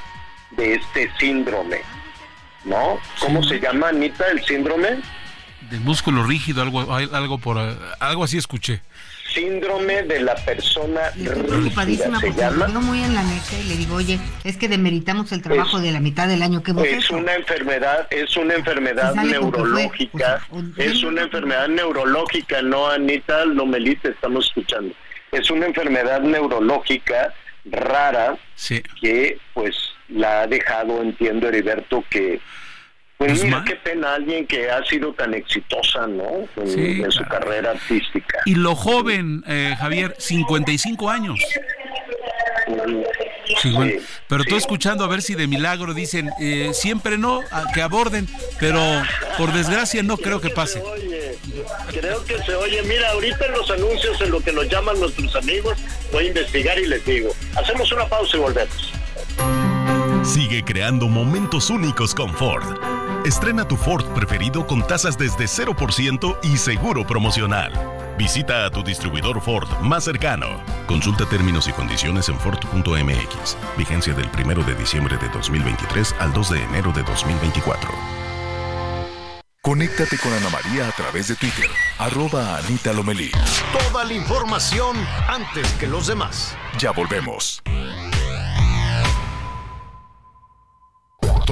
de 0.52 0.74
este 0.74 1.10
síndrome, 1.18 1.80
¿no? 2.64 2.98
¿Cómo 3.20 3.42
se 3.42 3.60
llama, 3.60 3.88
Anita, 3.88 4.24
el 4.30 4.44
síndrome? 4.44 4.98
De 5.70 5.78
músculo 5.80 6.24
rígido, 6.24 6.62
algo, 6.62 6.92
algo 6.94 7.38
por 7.38 7.58
algo 8.00 8.24
así 8.24 8.36
escuché. 8.38 8.82
Síndrome 9.32 10.02
de 10.02 10.20
la 10.20 10.34
persona 10.36 11.00
Estoy 11.16 11.42
preocupadísima 11.42 12.20
se 12.20 12.26
porque 12.28 12.40
llama. 12.40 12.68
muy 12.68 13.02
en 13.02 13.14
la 13.14 13.22
mesa 13.22 13.58
y 13.58 13.64
le 13.64 13.76
digo, 13.76 13.96
oye, 13.96 14.20
es 14.44 14.56
que 14.56 14.68
demeritamos 14.68 15.32
el 15.32 15.42
trabajo 15.42 15.80
de 15.80 15.90
la 15.90 15.98
mitad 15.98 16.28
del 16.28 16.42
año 16.42 16.62
que 16.62 16.70
hemos 16.70 16.84
Es 16.84 17.04
hecho. 17.06 17.16
una 17.16 17.34
enfermedad, 17.34 18.06
es 18.10 18.36
una 18.36 18.54
enfermedad 18.54 19.12
fue, 19.14 19.24
neurológica, 19.24 20.14
o 20.14 20.18
sea, 20.18 20.40
o- 20.50 20.80
es 20.80 21.02
una 21.02 21.22
enfermedad 21.22 21.66
neurológica, 21.68 22.62
no 22.62 22.86
Anita 22.88 23.44
Lomelite, 23.46 24.10
estamos 24.10 24.46
escuchando. 24.46 24.94
Es 25.32 25.50
una 25.50 25.66
enfermedad 25.66 26.20
neurológica 26.20 27.34
rara 27.64 28.36
Sí. 28.54 28.82
que 29.00 29.38
pues 29.54 29.74
la 30.08 30.42
ha 30.42 30.46
dejado, 30.46 31.00
entiendo 31.02 31.48
Heriberto, 31.48 32.04
que 32.10 32.40
Pues 33.16 33.32
mira, 33.44 33.58
Guzmán. 33.58 33.64
qué 33.64 33.76
pena 33.76 34.14
alguien 34.14 34.46
que 34.46 34.70
ha 34.70 34.84
sido 34.84 35.12
tan 35.14 35.32
exitosa, 35.34 36.06
¿no? 36.06 36.46
En, 36.56 36.68
Sí, 36.68 37.02
en 37.02 37.10
su 37.12 37.24
carrera 37.24 37.70
artística. 37.70 38.40
Y 38.44 38.54
lo 38.56 38.74
joven, 38.74 39.42
eh, 39.46 39.74
Javier, 39.78 40.14
55 40.18 41.08
años. 41.08 41.38
Sí, 43.60 43.70
bueno, 43.70 43.92
pero 44.28 44.44
tú 44.44 44.56
escuchando 44.56 45.04
a 45.04 45.08
ver 45.08 45.22
si 45.22 45.34
de 45.34 45.46
milagro 45.46 45.94
dicen, 45.94 46.30
eh, 46.40 46.70
siempre 46.72 47.18
no, 47.18 47.40
a- 47.50 47.70
que 47.72 47.82
aborden, 47.82 48.28
pero 48.60 48.80
por 49.38 49.52
desgracia 49.52 50.02
no 50.02 50.16
creo 50.16 50.40
que 50.40 50.50
pase. 50.50 50.80
Oye, 50.82 51.36
creo 51.90 52.24
que 52.24 52.38
se 52.42 52.54
oye. 52.54 52.82
Mira, 52.82 53.10
ahorita 53.12 53.46
en 53.46 53.52
los 53.52 53.70
anuncios, 53.70 54.20
en 54.20 54.30
lo 54.30 54.40
que 54.40 54.52
nos 54.52 54.68
llaman 54.68 54.98
nuestros 55.00 55.34
amigos, 55.36 55.78
voy 56.12 56.24
a 56.24 56.28
investigar 56.28 56.78
y 56.78 56.86
les 56.86 57.04
digo. 57.04 57.30
Hacemos 57.56 57.90
una 57.92 58.06
pausa 58.08 58.36
y 58.36 58.40
volvemos. 58.40 58.92
Sigue 60.24 60.64
creando 60.64 61.06
momentos 61.08 61.68
únicos 61.70 62.14
con 62.14 62.34
Ford. 62.34 62.64
Estrena 63.24 63.66
tu 63.66 63.78
Ford 63.78 64.04
preferido 64.12 64.66
con 64.66 64.86
tasas 64.86 65.16
desde 65.16 65.46
0% 65.46 66.38
y 66.42 66.58
seguro 66.58 67.06
promocional. 67.06 67.72
Visita 68.18 68.66
a 68.66 68.70
tu 68.70 68.84
distribuidor 68.84 69.40
Ford 69.40 69.66
más 69.80 70.04
cercano. 70.04 70.60
Consulta 70.86 71.24
términos 71.24 71.66
y 71.66 71.72
condiciones 71.72 72.28
en 72.28 72.38
Ford.mx. 72.38 73.56
Vigencia 73.78 74.12
del 74.12 74.28
1 74.28 74.62
de 74.64 74.74
diciembre 74.74 75.16
de 75.16 75.30
2023 75.30 76.14
al 76.18 76.34
2 76.34 76.50
de 76.50 76.62
enero 76.64 76.92
de 76.92 77.02
2024. 77.02 77.90
Conéctate 79.62 80.18
con 80.18 80.30
Ana 80.30 80.50
María 80.50 80.86
a 80.86 80.92
través 80.92 81.28
de 81.28 81.36
Twitter, 81.36 81.70
arroba 81.98 82.58
Anita 82.58 82.92
Lomelí. 82.92 83.30
Toda 83.72 84.04
la 84.04 84.12
información 84.12 84.98
antes 85.26 85.66
que 85.80 85.86
los 85.86 86.06
demás. 86.06 86.54
Ya 86.78 86.90
volvemos. 86.90 87.62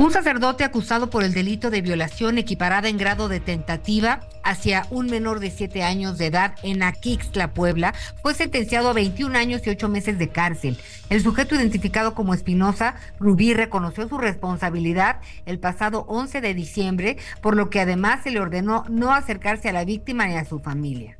Un 0.00 0.12
sacerdote 0.12 0.64
acusado 0.64 1.10
por 1.10 1.24
el 1.24 1.34
delito 1.34 1.68
de 1.68 1.82
violación 1.82 2.38
equiparada 2.38 2.88
en 2.88 2.96
grado 2.96 3.28
de 3.28 3.38
tentativa 3.38 4.20
hacia 4.42 4.86
un 4.88 5.08
menor 5.08 5.40
de 5.40 5.50
7 5.50 5.82
años 5.82 6.16
de 6.16 6.24
edad 6.24 6.54
en 6.62 6.82
Aquixtla, 6.82 7.52
Puebla, 7.52 7.92
fue 8.22 8.32
sentenciado 8.32 8.88
a 8.88 8.94
21 8.94 9.36
años 9.36 9.60
y 9.66 9.68
8 9.68 9.90
meses 9.90 10.18
de 10.18 10.30
cárcel. 10.30 10.78
El 11.10 11.22
sujeto 11.22 11.54
identificado 11.54 12.14
como 12.14 12.32
Espinosa 12.32 12.94
Rubí 13.18 13.52
reconoció 13.52 14.08
su 14.08 14.16
responsabilidad 14.16 15.20
el 15.44 15.58
pasado 15.58 16.06
11 16.08 16.40
de 16.40 16.54
diciembre, 16.54 17.18
por 17.42 17.54
lo 17.54 17.68
que 17.68 17.80
además 17.80 18.22
se 18.22 18.30
le 18.30 18.40
ordenó 18.40 18.86
no 18.88 19.12
acercarse 19.12 19.68
a 19.68 19.74
la 19.74 19.84
víctima 19.84 20.26
ni 20.26 20.36
a 20.36 20.46
su 20.46 20.60
familia. 20.60 21.19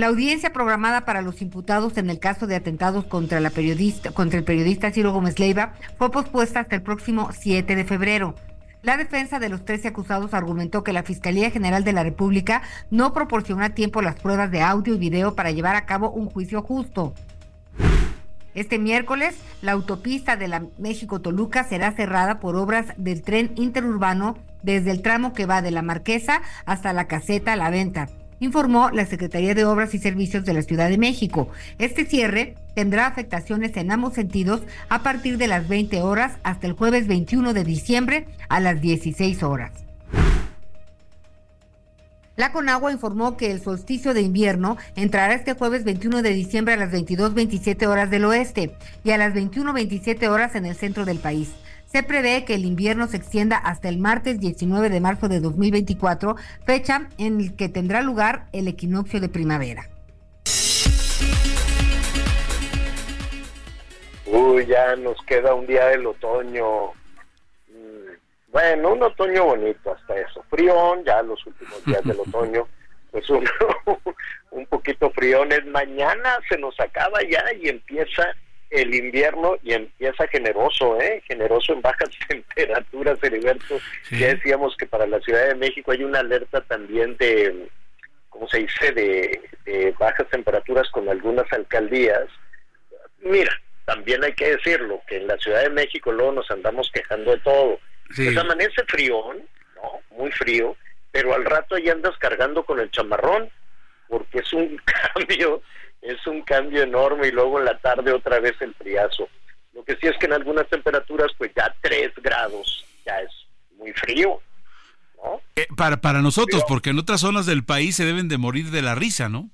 La 0.00 0.06
audiencia 0.06 0.50
programada 0.50 1.04
para 1.04 1.20
los 1.20 1.42
imputados 1.42 1.98
en 1.98 2.08
el 2.08 2.18
caso 2.18 2.46
de 2.46 2.56
atentados 2.56 3.04
contra 3.04 3.36
el 3.36 3.50
periodista 3.52 4.90
Ciro 4.92 5.12
Gómez 5.12 5.38
Leiva 5.38 5.74
fue 5.98 6.10
pospuesta 6.10 6.60
hasta 6.60 6.74
el 6.74 6.80
próximo 6.80 7.28
7 7.38 7.76
de 7.76 7.84
febrero. 7.84 8.34
La 8.80 8.96
defensa 8.96 9.38
de 9.38 9.50
los 9.50 9.62
13 9.66 9.88
acusados 9.88 10.32
argumentó 10.32 10.82
que 10.84 10.94
la 10.94 11.02
Fiscalía 11.02 11.50
General 11.50 11.84
de 11.84 11.92
la 11.92 12.02
República 12.02 12.62
no 12.90 13.12
proporcionó 13.12 13.62
a 13.62 13.74
tiempo 13.74 14.00
las 14.00 14.18
pruebas 14.18 14.50
de 14.50 14.62
audio 14.62 14.94
y 14.94 14.98
video 14.98 15.34
para 15.34 15.50
llevar 15.50 15.76
a 15.76 15.84
cabo 15.84 16.10
un 16.10 16.30
juicio 16.30 16.62
justo. 16.62 17.12
Este 18.54 18.78
miércoles, 18.78 19.36
la 19.60 19.72
autopista 19.72 20.36
de 20.36 20.48
la 20.48 20.64
México-Toluca 20.78 21.64
será 21.64 21.92
cerrada 21.92 22.40
por 22.40 22.56
obras 22.56 22.86
del 22.96 23.20
tren 23.20 23.52
interurbano 23.56 24.38
desde 24.62 24.92
el 24.92 25.02
tramo 25.02 25.34
que 25.34 25.44
va 25.44 25.60
de 25.60 25.72
la 25.72 25.82
Marquesa 25.82 26.40
hasta 26.64 26.94
la 26.94 27.06
caseta 27.06 27.54
La 27.54 27.68
Venta, 27.68 28.08
informó 28.40 28.90
la 28.90 29.06
Secretaría 29.06 29.54
de 29.54 29.64
Obras 29.64 29.94
y 29.94 29.98
Servicios 29.98 30.44
de 30.44 30.54
la 30.54 30.62
Ciudad 30.62 30.88
de 30.88 30.98
México. 30.98 31.48
Este 31.78 32.04
cierre 32.04 32.56
tendrá 32.74 33.06
afectaciones 33.06 33.76
en 33.76 33.92
ambos 33.92 34.14
sentidos 34.14 34.62
a 34.88 35.02
partir 35.02 35.38
de 35.38 35.46
las 35.46 35.68
20 35.68 36.02
horas 36.02 36.32
hasta 36.42 36.66
el 36.66 36.72
jueves 36.72 37.06
21 37.06 37.54
de 37.54 37.64
diciembre 37.64 38.26
a 38.48 38.58
las 38.60 38.80
16 38.80 39.42
horas. 39.42 39.72
La 42.36 42.52
Conagua 42.52 42.90
informó 42.90 43.36
que 43.36 43.50
el 43.50 43.60
solsticio 43.60 44.14
de 44.14 44.22
invierno 44.22 44.78
entrará 44.96 45.34
este 45.34 45.52
jueves 45.52 45.84
21 45.84 46.22
de 46.22 46.32
diciembre 46.32 46.72
a 46.72 46.78
las 46.78 46.90
22.27 46.90 47.86
horas 47.86 48.10
del 48.10 48.24
oeste 48.24 48.74
y 49.04 49.10
a 49.10 49.18
las 49.18 49.34
21.27 49.34 50.26
horas 50.26 50.54
en 50.54 50.64
el 50.64 50.74
centro 50.74 51.04
del 51.04 51.18
país. 51.18 51.50
Se 51.92 52.04
prevé 52.04 52.44
que 52.44 52.54
el 52.54 52.64
invierno 52.64 53.08
se 53.08 53.16
extienda 53.16 53.56
hasta 53.56 53.88
el 53.88 53.98
martes 53.98 54.38
19 54.38 54.90
de 54.90 55.00
marzo 55.00 55.28
de 55.28 55.40
2024, 55.40 56.36
fecha 56.64 57.08
en 57.18 57.44
la 57.44 57.56
que 57.56 57.68
tendrá 57.68 58.00
lugar 58.00 58.46
el 58.52 58.68
equinoccio 58.68 59.20
de 59.20 59.28
primavera. 59.28 59.88
Uy, 64.26 64.66
ya 64.66 64.94
nos 64.94 65.20
queda 65.26 65.52
un 65.54 65.66
día 65.66 65.86
del 65.86 66.06
otoño. 66.06 66.92
Mm, 67.68 68.12
Bueno, 68.52 68.92
un 68.92 69.02
otoño 69.02 69.46
bonito 69.46 69.92
hasta 69.92 70.16
eso. 70.16 70.44
Frión, 70.48 71.02
ya 71.04 71.22
los 71.22 71.44
últimos 71.44 71.84
días 71.84 72.04
del 72.04 72.20
otoño. 72.26 72.68
Pues 73.10 73.28
un, 73.30 73.44
un 74.52 74.66
poquito 74.66 75.10
friones. 75.10 75.66
Mañana 75.66 76.38
se 76.48 76.56
nos 76.58 76.78
acaba 76.78 77.18
ya 77.28 77.42
y 77.60 77.68
empieza 77.68 78.22
el 78.70 78.94
invierno 78.94 79.56
y 79.62 79.72
empieza 79.74 80.26
generoso, 80.28 81.00
¿eh? 81.00 81.22
Generoso 81.26 81.72
en 81.72 81.82
bajas 81.82 82.08
temperaturas, 82.28 83.22
Heriberto. 83.22 83.78
Ya 84.10 84.28
decíamos 84.28 84.76
que 84.76 84.86
para 84.86 85.06
la 85.06 85.20
Ciudad 85.20 85.48
de 85.48 85.56
México 85.56 85.90
hay 85.90 86.04
una 86.04 86.20
alerta 86.20 86.60
también 86.62 87.16
de, 87.16 87.68
¿cómo 88.28 88.48
se 88.48 88.58
dice?, 88.58 88.92
de, 88.92 89.40
de 89.64 89.94
bajas 89.98 90.28
temperaturas 90.28 90.88
con 90.90 91.08
algunas 91.08 91.52
alcaldías. 91.52 92.28
Mira, 93.20 93.52
también 93.84 94.22
hay 94.22 94.34
que 94.34 94.56
decirlo, 94.56 95.02
que 95.08 95.16
en 95.16 95.26
la 95.26 95.36
Ciudad 95.38 95.62
de 95.62 95.70
México 95.70 96.12
luego 96.12 96.32
nos 96.32 96.50
andamos 96.50 96.90
quejando 96.92 97.32
de 97.32 97.38
todo. 97.38 97.80
Sí. 98.14 98.24
Pues 98.24 98.36
amanece 98.38 98.84
frío, 98.86 99.34
¿no? 99.76 100.16
Muy 100.16 100.30
frío, 100.30 100.76
pero 101.10 101.34
al 101.34 101.44
rato 101.44 101.74
ahí 101.74 101.88
andas 101.88 102.16
cargando 102.18 102.64
con 102.64 102.78
el 102.78 102.90
chamarrón, 102.92 103.50
porque 104.08 104.38
es 104.38 104.52
un 104.52 104.80
cambio, 105.14 105.62
es 106.02 106.26
un 106.26 106.42
cambio 106.42 106.82
enorme 106.82 107.28
y 107.28 107.32
luego 107.32 107.58
en 107.58 107.66
la 107.66 107.78
tarde 107.78 108.12
otra 108.12 108.40
vez 108.40 108.54
el 108.60 108.74
friazo. 108.74 109.28
Lo 109.72 109.84
que 109.84 109.96
sí 109.96 110.06
es 110.06 110.16
que 110.18 110.26
en 110.26 110.32
algunas 110.32 110.68
temperaturas 110.68 111.30
pues 111.38 111.52
ya 111.54 111.74
3 111.80 112.12
grados 112.22 112.84
ya 113.04 113.20
es 113.20 113.30
muy 113.76 113.92
frío. 113.92 114.40
Eh, 115.56 115.66
para, 115.76 116.00
para 116.00 116.22
nosotros, 116.22 116.64
porque 116.66 116.90
en 116.90 116.98
otras 116.98 117.20
zonas 117.20 117.44
del 117.44 117.64
país 117.64 117.94
se 117.96 118.04
deben 118.06 118.28
de 118.28 118.38
morir 118.38 118.70
de 118.70 118.82
la 118.82 118.94
risa, 118.94 119.28
¿no? 119.28 119.50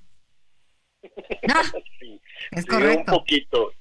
Sí, 2.01 2.20
Es 2.53 2.62
sí, 2.62 2.66
correcto. 2.68 3.12
un 3.12 3.18
poquito. 3.18 3.72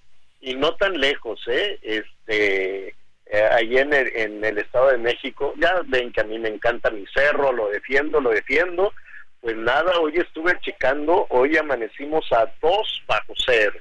Y 0.41 0.55
no 0.55 0.75
tan 0.75 0.99
lejos, 0.99 1.39
¿eh? 1.47 1.79
Este, 1.81 2.87
eh, 3.25 3.49
allí 3.51 3.77
en 3.77 3.93
el, 3.93 4.07
en 4.15 4.43
el 4.45 4.57
Estado 4.57 4.89
de 4.89 4.97
México, 4.97 5.53
ya 5.57 5.81
ven 5.87 6.11
que 6.11 6.21
a 6.21 6.25
mí 6.25 6.39
me 6.39 6.49
encanta 6.49 6.89
mi 6.89 7.05
cerro, 7.13 7.51
lo 7.51 7.69
defiendo, 7.69 8.19
lo 8.21 8.31
defiendo. 8.31 8.93
Pues 9.45 9.57
nada, 9.57 9.99
hoy 9.99 10.13
estuve 10.15 10.59
checando, 10.61 11.27
hoy 11.29 11.55
amanecimos 11.55 12.25
a 12.31 12.51
2 12.63 13.03
bajo 13.05 13.31
cero. 13.45 13.79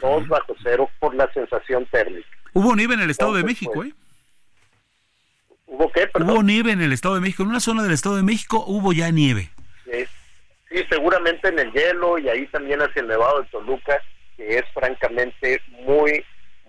2 0.00 0.26
bajo 0.26 0.56
cero 0.62 0.88
por 0.98 1.14
la 1.14 1.30
sensación 1.34 1.84
térmica. 1.90 2.26
Hubo 2.54 2.74
nieve 2.74 2.94
en 2.94 3.00
el 3.00 3.10
Estado 3.10 3.34
de 3.34 3.44
México, 3.44 3.84
¿eh? 3.84 3.92
¿Hubo 5.66 5.92
qué? 5.92 6.06
Perdón. 6.06 6.30
Hubo 6.30 6.42
nieve 6.42 6.72
en 6.72 6.80
el 6.80 6.94
Estado 6.94 7.16
de 7.16 7.20
México. 7.20 7.42
En 7.42 7.50
una 7.50 7.60
zona 7.60 7.82
del 7.82 7.92
Estado 7.92 8.16
de 8.16 8.22
México 8.22 8.64
hubo 8.66 8.94
ya 8.94 9.10
nieve. 9.10 9.50
Sí, 9.84 10.06
sí, 10.70 10.82
seguramente 10.88 11.48
en 11.48 11.58
el 11.58 11.70
hielo 11.72 12.16
y 12.16 12.30
ahí 12.30 12.46
también 12.46 12.80
hacia 12.80 13.02
el 13.02 13.08
Nevado 13.08 13.42
de 13.42 13.48
Toluca, 13.48 14.00
que 14.38 14.60
es 14.60 14.64
francamente 14.72 15.60
muy, 15.84 16.24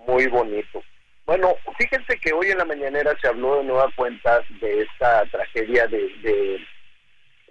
muy 0.06 0.28
bonito. 0.28 0.84
Bueno, 1.26 1.56
fíjense 1.78 2.18
que 2.18 2.34
hoy 2.34 2.52
en 2.52 2.58
la 2.58 2.66
mañanera 2.66 3.16
se 3.22 3.30
habló 3.30 3.60
de 3.60 3.64
nueva 3.64 3.90
cuenta 3.96 4.42
de 4.60 4.82
esta 4.82 5.24
tragedia 5.28 5.88
de, 5.88 6.10
de, 6.22 6.60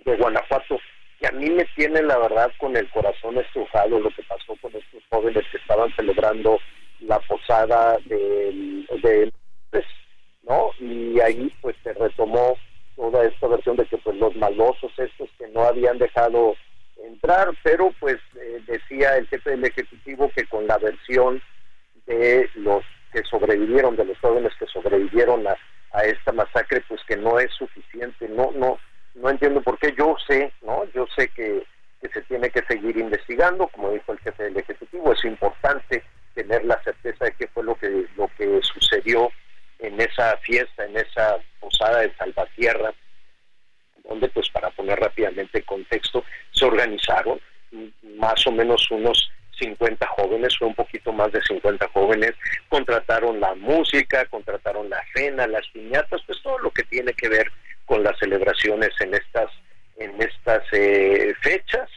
de 0.05 0.17
Guanajuato, 0.17 0.79
que 1.19 1.27
a 1.27 1.33
mí 1.33 1.51
me 1.51 1.65
tiene 1.77 2.03
la 2.03 2.19
verdad 2.19 2.51
con 2.59 2.77
el 2.77 2.89
corazón 2.91 3.37
estrujado 3.39 3.99
lo 3.99 4.11
que 4.11 4.23
pasó 4.23 4.57
con 4.61 4.75
estos 4.75 5.03
jóvenes 5.11 5.45
que 5.51 5.59
estaban 5.59 5.95
celebrando 5.95 6.59
la 7.01 7.19
posada 7.21 7.99
del, 8.07 8.87
del 9.03 9.33
pues, 9.71 9.85
¿no? 10.43 10.71
Y 10.79 11.21
ahí 11.21 11.53
pues 11.61 11.77
se 11.83 11.93
retomó 11.93 12.57
toda 12.97 13.25
esta 13.25 13.47
versión 13.49 13.77
de 13.77 13.87
que 13.87 13.99
pues 13.99 14.17
los 14.17 14.35
malosos 14.37 14.93
estos 14.99 15.29
que 15.39 15.49
no 15.49 15.63
habían 15.63 15.99
dejado 15.99 16.55
entrar, 17.05 17.49
pero 17.63 17.93
pues 18.01 18.17
eh, 18.37 18.61
decía 18.67 19.17
el 19.17 19.27
jefe 19.29 19.51
del 19.51 19.65
ejecutivo 19.65 20.31
que 20.35 20.45
con 20.47 20.67
la 20.67 20.79
versión 20.79 21.43
de 22.07 22.49
los 22.57 22.85
que 23.13 23.23
sobrevivieron, 23.25 23.97
de 23.97 24.05
los 24.05 24.19
jóvenes 24.19 24.53
que 24.59 24.67
sobrevivieron 24.67 25.47
a, 25.47 25.57
a 25.93 26.05
esta 26.05 26.33
masacre, 26.33 26.83
pues 26.89 27.01
que 27.07 27.17
no 27.17 27.39
es 27.39 27.51
suficiente, 27.53 28.29
no, 28.29 28.53
no, 28.55 28.79
no 29.15 29.31
entiendo 29.31 29.61
por 29.63 29.79
qué, 29.79 29.95
yo 29.97 30.17
sé, 30.27 30.53
¿no? 30.63 30.85
Yo 30.95 31.07
sé 31.17 31.29
que, 31.29 31.65
que 32.01 32.09
se 32.09 32.23
tiene 32.23 32.51
que 32.51 32.63
seguir 32.63 32.97
investigando, 32.97 33.69
como 33.69 33.91
dijo 33.91 34.13
el 34.13 34.21
jefe 34.21 34.45
del 34.45 34.57
ejecutivo, 34.57 35.13
es 35.13 35.25
importante 35.25 36.03
tener 36.35 36.65
la 36.65 36.83
certeza 36.83 37.25
de 37.27 37.33
qué 37.33 37.49
fue 37.49 37.65
lo 37.65 37.75
que, 37.75 38.07
lo 38.17 38.29
que 38.37 38.61
sucedió 38.63 39.31
en 39.79 40.01
esa 40.01 40.37
fiesta, 40.39 40.85
en 40.85 40.97
esa 40.97 41.39
posada 41.59 42.01
de 42.01 42.15
Salvatierra, 42.15 42.93
donde 44.05 44.29
pues 44.29 44.49
para 44.51 44.71
poner 44.71 44.99
rápidamente 44.99 45.59
en 45.59 45.65
contexto, 45.65 46.25
se 46.53 46.65
organizaron 46.65 47.41
más 48.19 48.47
o 48.47 48.53
menos 48.53 48.91
unos 48.91 49.31
50 49.59 50.07
jóvenes, 50.07 50.57
fue 50.59 50.69
un 50.69 50.75
poquito 50.75 51.13
más 51.13 51.31
de 51.33 51.43
50 51.43 51.89
jóvenes, 51.89 52.33
contrataron 52.69 53.41
la 53.41 53.55
música, 53.55 54.25
contrataron 54.27 54.89
la 54.89 55.03
cena, 55.15 55.47
las 55.47 55.67
piñatas, 55.69 56.23
pues 56.27 56.43
todo 56.43 56.59
lo 56.59 56.71
que 56.71 56.83
tiene 56.85 57.13
que 57.13 57.29
ver 57.29 57.51
con 57.91 58.05
las 58.05 58.17
celebraciones 58.21 58.91
en 59.01 59.15
estas 59.15 59.51
en 59.97 60.15
estas 60.23 60.63
eh, 60.71 61.35
fechas 61.43 61.91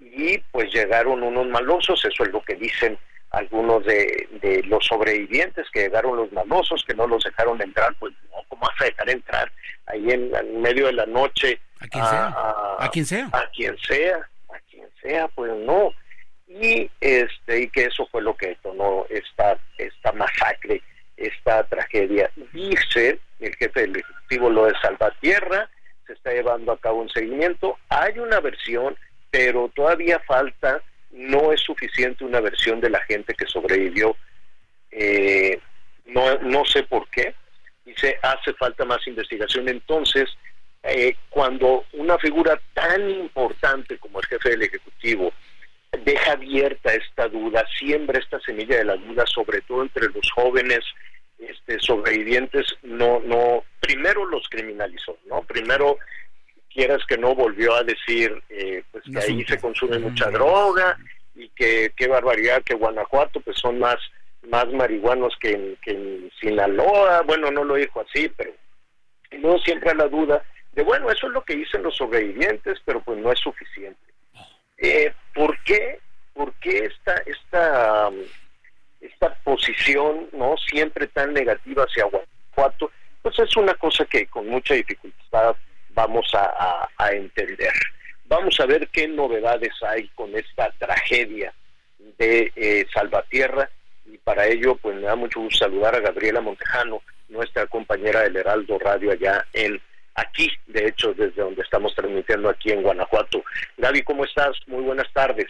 y 0.00 0.36
pues 0.50 0.72
llegaron 0.72 1.22
unos 1.22 1.46
malosos, 1.46 2.04
eso 2.04 2.24
es 2.24 2.32
lo 2.32 2.42
que 2.42 2.56
dicen 2.56 2.98
algunos 3.30 3.84
de, 3.84 4.28
de 4.42 4.64
los 4.64 4.84
sobrevivientes, 4.84 5.70
que 5.72 5.82
llegaron 5.82 6.16
los 6.16 6.32
malosos, 6.32 6.84
que 6.84 6.94
no 6.94 7.06
los 7.06 7.22
dejaron 7.22 7.62
entrar, 7.62 7.94
pues 8.00 8.12
no, 8.32 8.38
¿cómo 8.48 8.62
vas 8.62 8.80
a 8.80 8.86
dejar 8.86 9.10
entrar 9.10 9.52
ahí 9.86 10.10
en, 10.10 10.34
en 10.34 10.60
medio 10.60 10.86
de 10.86 10.94
la 10.94 11.06
noche? 11.06 11.60
A 11.78 11.86
quien 11.86 12.04
sea, 12.04 12.26
a, 12.26 12.84
a 12.84 12.90
quien 12.90 13.06
sea. 13.06 13.30
a 13.32 13.48
quien 13.54 13.78
sea, 13.78 14.16
a 14.48 14.58
quien 14.68 14.88
sea, 15.00 15.28
pues 15.28 15.52
no. 15.54 15.92
Y 16.48 16.90
este 17.00 17.60
y 17.60 17.68
que 17.68 17.84
eso 17.84 18.08
fue 18.10 18.22
lo 18.22 18.36
que 18.36 18.48
detonó 18.48 19.06
esta 19.08 19.56
esta 19.76 20.10
masacre, 20.12 20.82
esta 21.18 21.64
tragedia. 21.64 22.30
Dice 22.52 23.18
el 23.40 23.54
jefe 23.56 23.80
del 23.82 23.96
ejecutivo 23.96 24.50
lo 24.50 24.66
de 24.66 24.74
Salvatierra, 24.80 25.68
se 26.06 26.14
está 26.14 26.32
llevando 26.32 26.72
a 26.72 26.80
cabo 26.80 27.00
un 27.00 27.10
seguimiento. 27.10 27.76
Hay 27.88 28.18
una 28.18 28.40
versión, 28.40 28.96
pero 29.30 29.70
todavía 29.74 30.20
falta, 30.20 30.82
no 31.10 31.52
es 31.52 31.60
suficiente 31.60 32.24
una 32.24 32.40
versión 32.40 32.80
de 32.80 32.90
la 32.90 33.00
gente 33.02 33.34
que 33.34 33.46
sobrevivió. 33.46 34.16
Eh, 34.90 35.60
no, 36.06 36.38
no 36.38 36.64
sé 36.64 36.82
por 36.84 37.08
qué. 37.10 37.34
Dice, 37.84 38.18
hace 38.22 38.52
falta 38.54 38.84
más 38.84 39.06
investigación. 39.06 39.68
Entonces, 39.68 40.30
eh, 40.82 41.16
cuando 41.28 41.84
una 41.92 42.18
figura 42.18 42.58
tan 42.72 43.10
importante 43.10 43.98
como 43.98 44.20
el 44.20 44.26
jefe 44.26 44.50
del 44.50 44.62
Ejecutivo 44.62 45.32
deja 46.04 46.32
abierta 46.32 46.92
esta 46.94 47.28
duda, 47.28 47.64
siembra 47.78 48.18
esta 48.18 48.40
semilla 48.40 48.76
de 48.76 48.84
la 48.84 48.96
duda, 48.96 49.24
sobre 49.26 49.60
todo 49.62 49.82
entre 49.82 50.08
los 50.08 50.30
jóvenes 50.34 50.80
este, 51.38 51.78
sobrevivientes, 51.80 52.76
no, 52.82 53.20
no, 53.20 53.64
primero 53.80 54.24
los 54.26 54.48
criminalizó, 54.48 55.16
¿no? 55.26 55.42
Primero, 55.42 55.98
quieras 56.72 57.04
que 57.06 57.16
no, 57.16 57.34
volvió 57.34 57.74
a 57.74 57.84
decir 57.84 58.42
eh, 58.48 58.82
pues 58.90 59.04
que 59.04 59.18
ahí 59.18 59.44
se 59.44 59.60
consume 59.60 59.98
mucha 59.98 60.30
droga 60.30 60.98
y 61.34 61.48
que 61.50 61.92
qué 61.96 62.08
barbaridad 62.08 62.62
que 62.62 62.74
Guanajuato 62.74 63.40
pues 63.40 63.56
son 63.58 63.78
más 63.78 63.96
más 64.48 64.66
marihuanos 64.72 65.36
que 65.40 65.50
en, 65.50 65.76
que 65.82 65.90
en 65.90 66.30
Sinaloa, 66.40 67.22
bueno, 67.22 67.50
no 67.50 67.64
lo 67.64 67.74
dijo 67.74 68.00
así, 68.00 68.30
pero 68.36 68.52
luego 69.32 69.58
siempre 69.58 69.90
a 69.90 69.94
la 69.94 70.08
duda 70.08 70.42
de, 70.72 70.82
bueno, 70.82 71.10
eso 71.10 71.26
es 71.26 71.32
lo 71.32 71.42
que 71.42 71.56
dicen 71.56 71.82
los 71.82 71.96
sobrevivientes, 71.96 72.78
pero 72.84 73.02
pues 73.02 73.18
no 73.18 73.32
es 73.32 73.38
suficiente. 73.40 74.07
Eh, 74.78 75.12
¿Por 75.34 75.62
qué? 75.64 76.00
¿Por 76.32 76.52
qué 76.54 76.86
esta, 76.86 77.14
esta, 77.26 78.10
esta 79.00 79.34
posición 79.44 80.28
no 80.32 80.56
siempre 80.56 81.06
tan 81.08 81.34
negativa 81.34 81.84
hacia 81.84 82.04
Guanajuato? 82.04 82.90
Pues 83.22 83.38
es 83.38 83.56
una 83.56 83.74
cosa 83.74 84.04
que 84.04 84.26
con 84.26 84.48
mucha 84.48 84.74
dificultad 84.74 85.56
vamos 85.90 86.30
a 86.34 87.12
entender. 87.12 87.72
Vamos 88.28 88.60
a 88.60 88.66
ver 88.66 88.88
qué 88.88 89.08
novedades 89.08 89.72
hay 89.82 90.06
con 90.08 90.34
esta 90.36 90.70
tragedia 90.78 91.52
de 92.18 92.52
eh, 92.56 92.86
Salvatierra 92.92 93.70
y 94.04 94.18
para 94.18 94.46
ello 94.46 94.76
pues 94.76 94.96
me 94.96 95.02
da 95.02 95.16
mucho 95.16 95.40
gusto 95.40 95.64
saludar 95.64 95.94
a 95.94 96.00
Gabriela 96.00 96.40
Montejano, 96.40 97.02
nuestra 97.28 97.66
compañera 97.66 98.20
del 98.22 98.36
Heraldo 98.36 98.78
Radio 98.78 99.12
allá 99.12 99.46
en 99.54 99.80
aquí, 100.18 100.50
de 100.66 100.88
hecho 100.88 101.14
desde 101.14 101.42
donde 101.42 101.62
estamos 101.62 101.94
transmitiendo 101.94 102.48
aquí 102.48 102.70
en 102.70 102.82
Guanajuato. 102.82 103.42
Gaby, 103.76 104.02
¿cómo 104.02 104.24
estás? 104.24 104.56
Muy 104.66 104.82
buenas 104.82 105.10
tardes. 105.12 105.46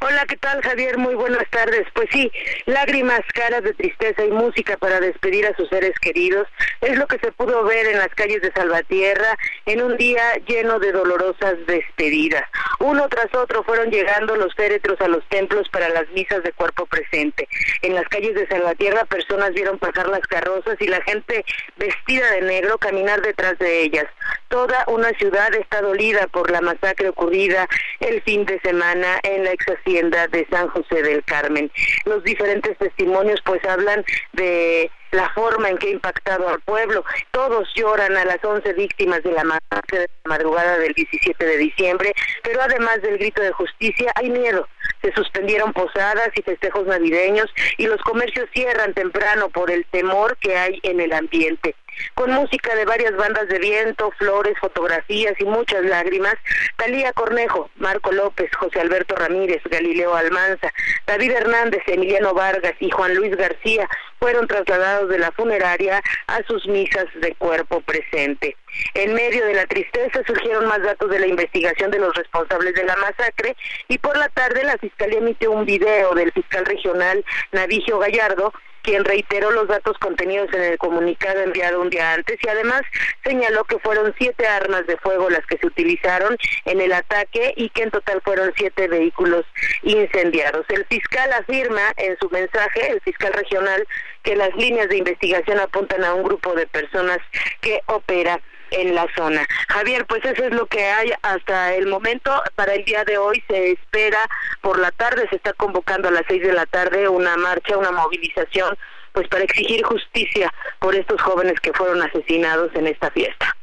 Hola, 0.00 0.26
¿qué 0.26 0.36
tal 0.36 0.60
Javier? 0.62 0.98
Muy 0.98 1.14
buenas 1.14 1.48
tardes. 1.50 1.86
Pues 1.94 2.08
sí, 2.12 2.30
lágrimas, 2.66 3.20
caras 3.32 3.62
de 3.62 3.72
tristeza 3.72 4.24
y 4.24 4.30
música 4.30 4.76
para 4.76 5.00
despedir 5.00 5.46
a 5.46 5.56
sus 5.56 5.68
seres 5.68 5.98
queridos 6.00 6.46
es 6.80 6.98
lo 6.98 7.06
que 7.06 7.18
se 7.18 7.32
pudo 7.32 7.64
ver 7.64 7.86
en 7.86 7.98
las 7.98 8.08
calles 8.14 8.42
de 8.42 8.52
Salvatierra 8.52 9.36
en 9.66 9.82
un 9.82 9.96
día 9.96 10.22
lleno 10.46 10.78
de 10.78 10.92
dolorosas 10.92 11.54
despedidas. 11.66 12.44
Uno 12.80 13.08
tras 13.08 13.32
otro 13.34 13.62
fueron 13.64 13.90
llegando 13.90 14.36
los 14.36 14.54
féretros 14.54 15.00
a 15.00 15.08
los 15.08 15.26
templos 15.28 15.68
para 15.70 15.88
las 15.88 16.08
misas 16.10 16.42
de 16.42 16.52
cuerpo 16.52 16.86
presente. 16.86 17.48
En 17.82 17.94
las 17.94 18.06
calles 18.08 18.34
de 18.34 18.46
Salvatierra 18.48 19.04
personas 19.04 19.52
vieron 19.52 19.78
pasar 19.78 20.08
las 20.08 20.26
carrozas 20.26 20.76
y 20.80 20.86
la 20.86 21.00
gente 21.02 21.44
vestida 21.76 22.30
de 22.32 22.42
negro 22.42 22.78
caminar 22.78 23.22
detrás 23.22 23.58
de 23.58 23.82
ellas. 23.82 24.06
Toda 24.48 24.84
una 24.88 25.10
ciudad 25.10 25.54
está 25.54 25.80
dolida 25.80 26.26
por 26.28 26.50
la 26.50 26.60
masacre 26.60 27.08
ocurrida 27.08 27.66
el 28.00 28.22
fin 28.22 28.44
de 28.44 28.60
semana 28.60 29.18
en 29.22 29.43
la 29.44 29.52
ex 29.52 29.66
hacienda 29.66 30.26
de 30.28 30.46
San 30.50 30.68
José 30.68 31.02
del 31.02 31.22
Carmen. 31.24 31.70
Los 32.04 32.24
diferentes 32.24 32.76
testimonios 32.78 33.40
pues 33.44 33.64
hablan 33.64 34.04
de 34.32 34.90
la 35.12 35.30
forma 35.30 35.68
en 35.68 35.78
que 35.78 35.88
ha 35.88 35.90
impactado 35.90 36.48
al 36.48 36.60
pueblo. 36.60 37.04
Todos 37.30 37.68
lloran 37.74 38.16
a 38.16 38.24
las 38.24 38.44
11 38.44 38.72
víctimas 38.72 39.22
de 39.22 39.32
la 39.32 39.44
masacre 39.44 40.00
de 40.00 40.08
la 40.24 40.28
madrugada 40.30 40.78
del 40.78 40.92
17 40.92 41.44
de 41.44 41.56
diciembre, 41.56 42.12
pero 42.42 42.60
además 42.62 43.00
del 43.02 43.18
grito 43.18 43.40
de 43.40 43.52
justicia 43.52 44.12
hay 44.16 44.30
miedo. 44.30 44.68
Se 45.02 45.12
suspendieron 45.12 45.72
posadas 45.72 46.30
y 46.34 46.42
festejos 46.42 46.86
navideños 46.86 47.46
y 47.76 47.86
los 47.86 48.00
comercios 48.02 48.48
cierran 48.52 48.94
temprano 48.94 49.48
por 49.50 49.70
el 49.70 49.84
temor 49.86 50.36
que 50.38 50.56
hay 50.56 50.80
en 50.82 51.00
el 51.00 51.12
ambiente. 51.12 51.76
Con 52.14 52.30
música 52.32 52.74
de 52.74 52.84
varias 52.84 53.16
bandas 53.16 53.48
de 53.48 53.58
viento, 53.58 54.10
flores, 54.18 54.54
fotografías 54.60 55.34
y 55.38 55.44
muchas 55.44 55.84
lágrimas, 55.84 56.34
Talía 56.76 57.12
Cornejo, 57.12 57.70
Marco 57.76 58.12
López, 58.12 58.50
José 58.56 58.80
Alberto 58.80 59.14
Ramírez, 59.16 59.62
Galileo 59.64 60.14
Almanza, 60.14 60.72
David 61.06 61.32
Hernández, 61.32 61.82
Emiliano 61.86 62.34
Vargas 62.34 62.74
y 62.80 62.90
Juan 62.90 63.14
Luis 63.14 63.36
García 63.36 63.88
fueron 64.18 64.46
trasladados 64.46 65.10
de 65.10 65.18
la 65.18 65.32
funeraria 65.32 66.02
a 66.26 66.42
sus 66.44 66.66
misas 66.66 67.06
de 67.16 67.34
cuerpo 67.34 67.80
presente. 67.82 68.56
En 68.94 69.12
medio 69.14 69.44
de 69.44 69.54
la 69.54 69.66
tristeza 69.66 70.22
surgieron 70.26 70.66
más 70.66 70.82
datos 70.82 71.10
de 71.10 71.18
la 71.18 71.26
investigación 71.26 71.90
de 71.90 71.98
los 71.98 72.14
responsables 72.14 72.74
de 72.74 72.84
la 72.84 72.96
masacre 72.96 73.56
y 73.88 73.98
por 73.98 74.16
la 74.16 74.28
tarde 74.30 74.64
la 74.64 74.78
Fiscalía 74.78 75.18
emitió 75.18 75.50
un 75.50 75.64
video 75.66 76.14
del 76.14 76.32
fiscal 76.32 76.64
regional 76.64 77.24
Navigio 77.52 77.98
Gallardo 77.98 78.52
quien 78.84 79.04
reiteró 79.04 79.50
los 79.50 79.66
datos 79.66 79.98
contenidos 79.98 80.52
en 80.52 80.62
el 80.62 80.78
comunicado 80.78 81.40
enviado 81.40 81.80
un 81.80 81.90
día 81.90 82.12
antes 82.12 82.38
y 82.40 82.48
además 82.48 82.82
señaló 83.24 83.64
que 83.64 83.78
fueron 83.78 84.14
siete 84.18 84.46
armas 84.46 84.86
de 84.86 84.98
fuego 84.98 85.30
las 85.30 85.44
que 85.46 85.56
se 85.56 85.66
utilizaron 85.66 86.36
en 86.66 86.80
el 86.80 86.92
ataque 86.92 87.54
y 87.56 87.70
que 87.70 87.84
en 87.84 87.90
total 87.90 88.20
fueron 88.22 88.52
siete 88.56 88.86
vehículos 88.86 89.44
incendiados. 89.82 90.66
El 90.68 90.84
fiscal 90.84 91.32
afirma 91.32 91.92
en 91.96 92.16
su 92.18 92.28
mensaje, 92.28 92.92
el 92.92 93.00
fiscal 93.00 93.32
regional, 93.32 93.86
que 94.22 94.36
las 94.36 94.54
líneas 94.54 94.88
de 94.90 94.98
investigación 94.98 95.58
apuntan 95.58 96.04
a 96.04 96.14
un 96.14 96.22
grupo 96.22 96.54
de 96.54 96.66
personas 96.66 97.18
que 97.62 97.80
opera 97.86 98.40
en 98.70 98.94
la 98.94 99.06
zona. 99.16 99.46
Javier, 99.68 100.06
pues 100.06 100.24
eso 100.24 100.44
es 100.44 100.54
lo 100.54 100.66
que 100.66 100.84
hay 100.84 101.12
hasta 101.22 101.74
el 101.74 101.86
momento. 101.86 102.42
Para 102.54 102.74
el 102.74 102.84
día 102.84 103.04
de 103.04 103.18
hoy 103.18 103.42
se 103.48 103.72
espera 103.72 104.20
por 104.60 104.78
la 104.78 104.90
tarde, 104.92 105.26
se 105.30 105.36
está 105.36 105.52
convocando 105.52 106.08
a 106.08 106.12
las 106.12 106.24
seis 106.28 106.42
de 106.42 106.52
la 106.52 106.66
tarde 106.66 107.08
una 107.08 107.36
marcha, 107.36 107.76
una 107.76 107.90
movilización, 107.90 108.76
pues 109.12 109.28
para 109.28 109.44
exigir 109.44 109.82
justicia 109.84 110.52
por 110.80 110.94
estos 110.94 111.20
jóvenes 111.22 111.60
que 111.60 111.72
fueron 111.72 112.02
asesinados 112.02 112.74
en 112.74 112.86
esta 112.86 113.10
fiesta. 113.10 113.56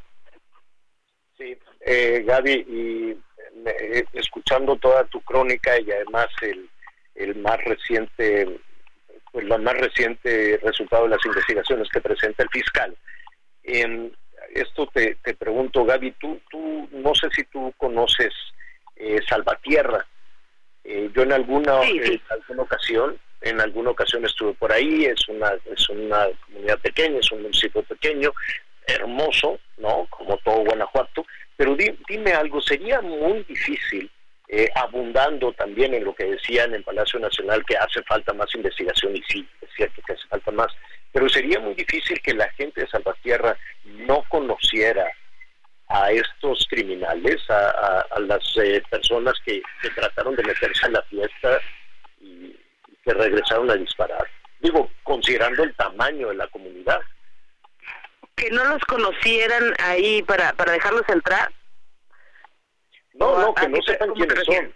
Sí, 1.37 1.57
eh, 1.81 2.23
Gaby, 2.25 2.51
y 2.51 3.17
eh, 3.65 4.05
escuchando 4.13 4.75
toda 4.77 5.03
tu 5.05 5.21
crónica 5.21 5.79
y 5.79 5.91
además 5.91 6.27
el, 6.41 6.69
el 7.15 7.35
más 7.35 7.63
reciente, 7.63 8.59
pues, 9.31 9.45
el 9.45 9.61
más 9.61 9.77
reciente 9.77 10.59
resultado 10.63 11.03
de 11.03 11.09
las 11.09 11.25
investigaciones 11.25 11.89
que 11.89 12.01
presenta 12.01 12.43
el 12.43 12.49
fiscal. 12.49 12.95
Esto 14.53 14.87
te, 14.93 15.15
te 15.23 15.33
pregunto, 15.35 15.83
Gaby, 15.85 16.11
tú, 16.19 16.39
tú, 16.49 16.87
no 16.91 17.13
sé 17.15 17.29
si 17.35 17.43
tú 17.45 17.73
conoces 17.77 18.33
eh, 18.95 19.19
Salvatierra. 19.27 20.05
Eh, 20.83 21.09
yo 21.15 21.23
en 21.23 21.31
alguna, 21.33 21.79
en 21.83 22.21
alguna 22.29 22.63
ocasión, 22.63 23.19
en 23.41 23.61
alguna 23.61 23.91
ocasión 23.91 24.25
estuve 24.25 24.53
por 24.53 24.71
ahí, 24.71 25.05
es 25.05 25.27
una, 25.27 25.51
es 25.73 25.89
una 25.89 26.27
comunidad 26.45 26.79
pequeña, 26.79 27.19
es 27.19 27.31
un 27.31 27.41
municipio 27.43 27.83
pequeño, 27.83 28.31
hermoso, 28.87 29.59
¿no? 29.77 30.07
Como 30.09 30.37
todo 30.37 30.63
Guanajuato, 30.65 31.25
pero 31.55 31.75
di- 31.75 31.97
dime 32.07 32.33
algo, 32.33 32.61
sería 32.61 33.01
muy 33.01 33.43
difícil, 33.43 34.09
eh, 34.47 34.67
abundando 34.75 35.53
también 35.53 35.93
en 35.93 36.03
lo 36.03 36.13
que 36.13 36.25
decían 36.25 36.73
en 36.73 36.83
Palacio 36.83 37.19
Nacional, 37.19 37.63
que 37.65 37.77
hace 37.77 38.01
falta 38.03 38.33
más 38.33 38.53
investigación, 38.55 39.15
y 39.15 39.21
sí, 39.29 39.47
es 39.61 39.69
cierto 39.75 40.01
que 40.05 40.13
hace 40.13 40.27
falta 40.27 40.51
más, 40.51 40.67
pero 41.11 41.27
sería 41.29 41.59
muy 41.59 41.73
difícil 41.73 42.19
que 42.21 42.33
la 42.33 42.49
gente 42.51 42.81
de 42.81 42.87
Salvatierra 42.87 43.57
no 43.85 44.23
conociera 44.29 45.05
a 45.87 46.11
estos 46.11 46.65
criminales, 46.69 47.41
a, 47.49 47.69
a- 47.69 48.05
a 48.11 48.19
las 48.21 48.41
eh, 48.57 48.81
personas 48.89 49.33
que, 49.45 49.61
que 49.81 49.89
trataron 49.89 50.35
de 50.35 50.43
meterse 50.43 50.85
a 50.85 50.89
la 50.89 51.01
fiesta 51.03 51.59
y, 52.21 52.55
que 53.03 53.13
regresaron 53.13 53.69
a 53.71 53.75
disparar. 53.75 54.25
Digo, 54.59 54.89
considerando 55.03 55.63
el 55.63 55.75
tamaño 55.75 56.29
de 56.29 56.35
la 56.35 56.47
comunidad. 56.47 56.99
Que 58.35 58.49
no 58.51 58.63
los 58.65 58.81
conocieran 58.83 59.73
ahí 59.79 60.21
para, 60.23 60.53
para 60.53 60.73
dejarlos 60.73 61.03
entrar. 61.09 61.51
No, 63.15 63.39
no, 63.39 63.53
que 63.53 63.65
¿A 63.65 63.69
no 63.69 63.81
sepan 63.81 64.11
quiénes 64.13 64.43
son. 64.45 64.73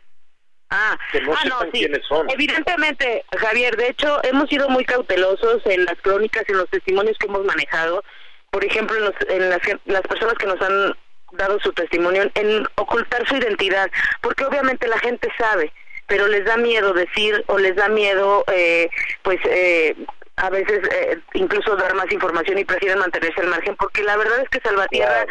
Ah, 0.69 0.97
Que 1.11 1.21
no 1.21 1.33
ah, 1.33 1.39
sepan 1.43 1.71
sí. 1.71 1.79
quiénes 1.79 2.01
son. 2.07 2.29
Evidentemente, 2.29 3.23
Javier, 3.37 3.75
de 3.77 3.89
hecho, 3.89 4.19
hemos 4.23 4.49
sido 4.49 4.67
muy 4.69 4.83
cautelosos 4.85 5.61
en 5.65 5.85
las 5.85 5.95
crónicas, 6.01 6.43
en 6.47 6.57
los 6.57 6.69
testimonios 6.69 7.17
que 7.19 7.27
hemos 7.27 7.43
manejado. 7.45 8.03
Por 8.49 8.63
ejemplo, 8.65 8.95
en, 8.97 9.03
los- 9.05 9.29
en 9.29 9.49
las, 9.49 9.59
las 9.85 10.01
personas 10.01 10.33
que 10.35 10.47
nos 10.47 10.59
han 10.61 10.95
dado 11.33 11.59
su 11.59 11.71
testimonio, 11.73 12.29
en 12.35 12.65
ocultar 12.75 13.27
su 13.27 13.35
identidad, 13.35 13.91
porque 14.21 14.45
obviamente 14.45 14.87
la 14.87 14.97
gente 14.99 15.27
sabe, 15.37 15.71
pero 16.07 16.27
les 16.27 16.45
da 16.45 16.55
miedo 16.57 16.93
decir 16.93 17.43
o 17.47 17.57
les 17.57 17.75
da 17.75 17.89
miedo, 17.89 18.43
eh, 18.47 18.89
pues, 19.23 19.39
eh, 19.45 19.95
a 20.37 20.49
veces 20.49 20.79
eh, 20.91 21.19
incluso 21.33 21.75
dar 21.75 21.93
más 21.95 22.11
información 22.11 22.57
y 22.57 22.65
prefieren 22.65 22.99
mantenerse 22.99 23.41
al 23.41 23.47
margen, 23.47 23.75
porque 23.75 24.03
la 24.03 24.15
verdad 24.17 24.39
es 24.41 24.49
que 24.49 24.59
Salvatierra 24.61 25.25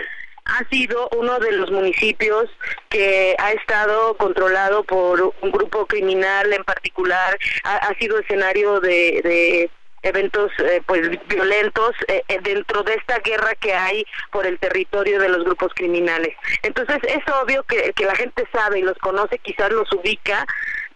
ha 0.44 0.68
sido 0.68 1.08
uno 1.16 1.38
de 1.38 1.52
los 1.52 1.70
municipios 1.70 2.50
que 2.88 3.34
ha 3.38 3.52
estado 3.52 4.16
controlado 4.16 4.84
por 4.84 5.34
un 5.40 5.50
grupo 5.50 5.86
criminal 5.86 6.52
en 6.52 6.64
particular, 6.64 7.38
ha, 7.64 7.94
sido 7.98 8.18
escenario 8.18 8.80
de, 8.80 9.20
de 9.22 9.70
eventos 10.02 10.52
eh, 10.58 10.82
pues 10.86 11.10
violentos 11.28 11.92
eh, 12.08 12.22
eh, 12.28 12.38
dentro 12.42 12.82
de 12.82 12.94
esta 12.94 13.18
guerra 13.20 13.54
que 13.54 13.72
hay 13.72 14.04
por 14.30 14.46
el 14.46 14.58
territorio 14.58 15.18
de 15.18 15.30
los 15.30 15.44
grupos 15.44 15.72
criminales. 15.74 16.36
Entonces 16.62 16.98
es 17.02 17.22
obvio 17.42 17.62
que, 17.64 17.92
que 17.94 18.04
la 18.04 18.14
gente 18.14 18.44
sabe 18.52 18.80
y 18.80 18.82
los 18.82 18.98
conoce, 18.98 19.38
quizás 19.38 19.70
los 19.70 19.90
ubica, 19.92 20.46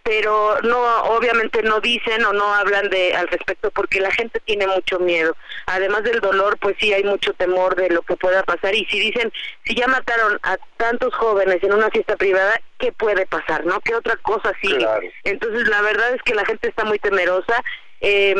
pero 0.09 0.59
no 0.63 1.03
obviamente 1.03 1.61
no 1.61 1.79
dicen 1.81 2.25
o 2.25 2.33
no 2.33 2.51
hablan 2.51 2.89
de 2.89 3.13
al 3.13 3.27
respecto 3.27 3.69
porque 3.69 4.01
la 4.01 4.09
gente 4.09 4.39
tiene 4.39 4.65
mucho 4.65 4.97
miedo. 4.97 5.37
Además 5.67 6.01
del 6.01 6.19
dolor, 6.19 6.57
pues 6.57 6.75
sí 6.79 6.91
hay 6.91 7.03
mucho 7.03 7.31
temor 7.33 7.75
de 7.75 7.91
lo 7.91 8.01
que 8.01 8.17
pueda 8.17 8.41
pasar 8.41 8.73
y 8.73 8.85
si 8.85 8.99
dicen 8.99 9.31
si 9.65 9.75
ya 9.75 9.85
mataron 9.85 10.39
a 10.41 10.57
tantos 10.77 11.13
jóvenes 11.13 11.61
en 11.61 11.73
una 11.73 11.91
fiesta 11.91 12.15
privada, 12.15 12.59
¿qué 12.79 12.91
puede 12.91 13.27
pasar, 13.27 13.63
no? 13.67 13.79
¿Qué 13.81 13.93
otra 13.93 14.17
cosa 14.17 14.51
sigue? 14.59 14.83
Entonces 15.25 15.67
la 15.67 15.83
verdad 15.83 16.15
es 16.15 16.23
que 16.23 16.33
la 16.33 16.43
gente 16.43 16.69
está 16.69 16.85
muy 16.85 16.97
temerosa. 16.97 17.63
Eh, 18.01 18.33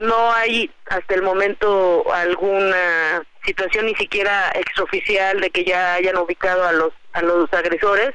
no 0.00 0.32
hay 0.32 0.72
hasta 0.86 1.14
el 1.14 1.22
momento 1.22 2.12
alguna 2.12 3.22
situación 3.44 3.86
ni 3.86 3.94
siquiera 3.94 4.50
extraoficial 4.56 5.40
de 5.40 5.50
que 5.50 5.62
ya 5.62 5.94
hayan 5.94 6.16
ubicado 6.16 6.64
a 6.64 6.72
los 6.72 6.92
a 7.12 7.22
los 7.22 7.52
agresores 7.52 8.12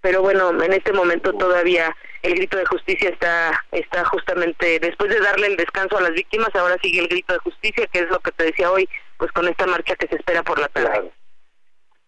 pero 0.00 0.22
bueno 0.22 0.62
en 0.62 0.72
este 0.72 0.92
momento 0.92 1.32
todavía 1.32 1.94
el 2.22 2.34
grito 2.34 2.56
de 2.56 2.66
justicia 2.66 3.10
está 3.10 3.64
está 3.72 4.04
justamente 4.04 4.78
después 4.80 5.10
de 5.10 5.20
darle 5.20 5.48
el 5.48 5.56
descanso 5.56 5.98
a 5.98 6.02
las 6.02 6.12
víctimas 6.12 6.54
ahora 6.54 6.76
sigue 6.82 7.00
el 7.00 7.08
grito 7.08 7.32
de 7.32 7.38
justicia 7.40 7.86
que 7.86 8.00
es 8.00 8.08
lo 8.10 8.18
que 8.20 8.32
te 8.32 8.44
decía 8.44 8.70
hoy 8.70 8.88
pues 9.16 9.32
con 9.32 9.48
esta 9.48 9.66
marcha 9.66 9.96
que 9.96 10.06
se 10.08 10.16
espera 10.16 10.42
por 10.42 10.58
la 10.58 10.68
tarde 10.68 10.88
Claro, 10.88 11.12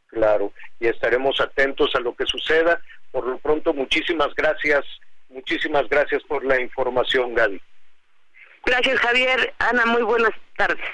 claro, 0.09 0.53
y 0.78 0.86
estaremos 0.88 1.41
atentos 1.41 1.95
a 1.95 2.01
lo 2.01 2.14
que 2.16 2.26
suceda. 2.26 2.80
Por 3.12 3.26
lo 3.26 3.38
pronto, 3.38 3.72
muchísimas 3.72 4.34
gracias, 4.34 4.84
muchísimas 5.28 5.88
gracias 5.88 6.22
por 6.24 6.45
la 6.45 6.61
información, 6.61 7.34
Gaby. 7.34 7.61
gracias 8.64 8.99
Javier 9.01 9.55
Ana 9.59 9.86
muy 9.86 10.03
buenas 10.03 10.32
tardes 10.57 10.84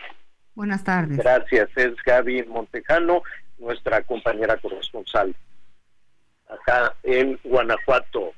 Buenas 0.55 0.85
tardes. 0.85 1.19
Gracias, 1.19 1.69
es 1.77 1.95
Gaby 2.05 2.45
Montejano, 2.45 3.23
nuestra 3.59 4.03
compañera 4.03 4.57
corresponsal 4.57 5.35
acá 6.49 6.95
en 7.03 7.39
Guanajuato. 7.45 8.33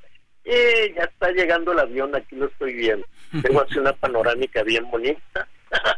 Eh, 0.45 0.95
ya 0.97 1.03
está 1.05 1.31
llegando 1.31 1.73
el 1.73 1.79
avión, 1.81 2.15
aquí 2.17 2.35
lo 2.37 2.47
estoy 2.47 2.73
viendo. 2.75 3.07
Tengo 3.43 3.61
así 3.63 3.79
una 3.79 3.93
panorámica 3.93 4.63
bien 4.63 4.91
bonita. 4.91 5.47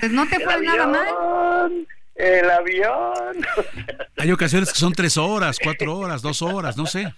Pues 0.00 0.12
no 0.12 0.26
te 0.28 0.36
El 0.36 0.42
fue 0.42 0.60
nada 0.60 0.86
mal. 0.86 1.06
avión, 1.08 1.88
El 2.16 2.50
avión. 2.50 3.46
Hay 4.18 4.30
ocasiones 4.30 4.70
que 4.70 4.78
son 4.78 4.92
tres 4.92 5.16
horas, 5.16 5.58
cuatro 5.62 5.96
horas, 5.96 6.20
dos 6.20 6.42
horas, 6.42 6.76
no 6.76 6.84
sé. 6.84 7.14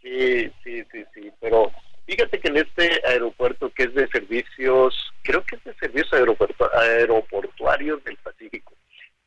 Sí, 0.00 0.48
sí, 0.62 0.84
sí, 0.92 1.04
sí, 1.12 1.32
pero 1.40 1.72
fíjate 2.06 2.38
que 2.38 2.48
en 2.48 2.58
este 2.58 3.02
aeropuerto 3.08 3.72
que 3.74 3.84
es 3.84 3.94
de 3.94 4.06
servicios, 4.08 4.94
creo 5.22 5.42
que 5.42 5.56
es 5.56 5.64
de 5.64 5.74
servicios 5.74 6.12
aeropuerto- 6.12 6.70
aeroportuarios 6.78 8.04
del 8.04 8.16
Pacífico, 8.18 8.74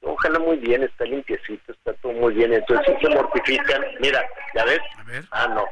ojalá 0.01 0.39
muy 0.39 0.57
bien, 0.57 0.83
está 0.83 1.05
limpiecito, 1.05 1.71
está 1.71 1.93
todo 1.93 2.13
muy 2.13 2.33
bien, 2.33 2.53
entonces 2.53 2.95
se 3.01 3.09
mortifican, 3.09 3.83
mira, 3.99 4.25
¿ya 4.55 4.65
ves? 4.65 4.79
Ah, 5.31 5.47
no, 5.47 5.65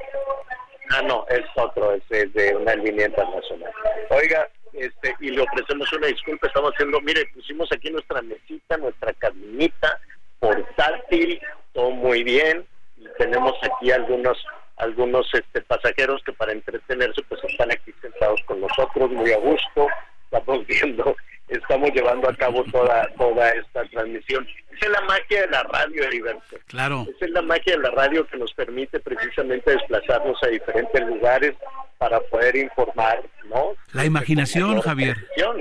ah, 0.91 1.01
no, 1.03 1.25
es 1.29 1.45
otro, 1.55 1.93
es, 1.93 2.03
es 2.09 2.33
de 2.33 2.55
una 2.55 2.75
línea 2.75 3.07
internacional. 3.07 3.71
Oiga, 4.09 4.47
este, 4.73 5.15
y 5.21 5.29
le 5.29 5.41
ofrecemos 5.41 5.91
una 5.93 6.07
disculpa, 6.07 6.47
estamos 6.47 6.73
haciendo, 6.73 6.99
mire, 7.01 7.25
pusimos 7.33 7.71
aquí 7.71 7.89
nuestra 7.89 8.21
mesita, 8.21 8.77
nuestra 8.77 9.13
cabinita, 9.13 9.99
portátil, 10.39 11.39
todo 11.73 11.91
muy 11.91 12.23
bien, 12.23 12.65
y 12.97 13.07
tenemos 13.17 13.53
aquí 13.63 13.91
algunos 13.91 14.37
algunos 14.77 15.25
este, 15.33 15.61
pasajeros 15.61 16.21
que 16.25 16.33
para 16.33 16.51
entretenerse 16.51 17.21
pues 17.29 17.41
están 17.45 17.71
aquí 17.71 17.93
sentados 18.01 18.41
con 18.45 18.59
nosotros 18.59 19.09
muy 19.09 19.31
a 19.31 19.37
gusto, 19.37 19.87
estamos 20.25 20.67
viendo, 20.67 21.15
estamos 21.47 21.91
llevando 21.91 22.29
a 22.29 22.35
cabo 22.35 22.63
toda 22.65 23.07
toda 23.17 23.49
esta 23.51 23.83
transmisión. 23.85 24.47
Esa 24.75 24.85
es 24.87 24.91
la 24.91 25.01
magia 25.01 25.41
de 25.41 25.47
la 25.47 25.63
radio, 25.63 26.03
Heriberto. 26.03 26.57
Claro. 26.67 27.05
Esa 27.15 27.25
es 27.25 27.31
la 27.31 27.41
magia 27.41 27.77
de 27.77 27.83
la 27.83 27.91
radio 27.91 28.27
que 28.27 28.37
nos 28.37 28.53
permite 28.53 28.99
precisamente 28.99 29.71
desplazarnos 29.71 30.41
a 30.43 30.47
diferentes 30.47 31.01
lugares 31.01 31.55
para 31.97 32.19
poder 32.19 32.55
informar, 32.57 33.23
¿no? 33.49 33.73
La 33.93 34.05
imaginación, 34.05 34.81
Javier. 34.81 35.15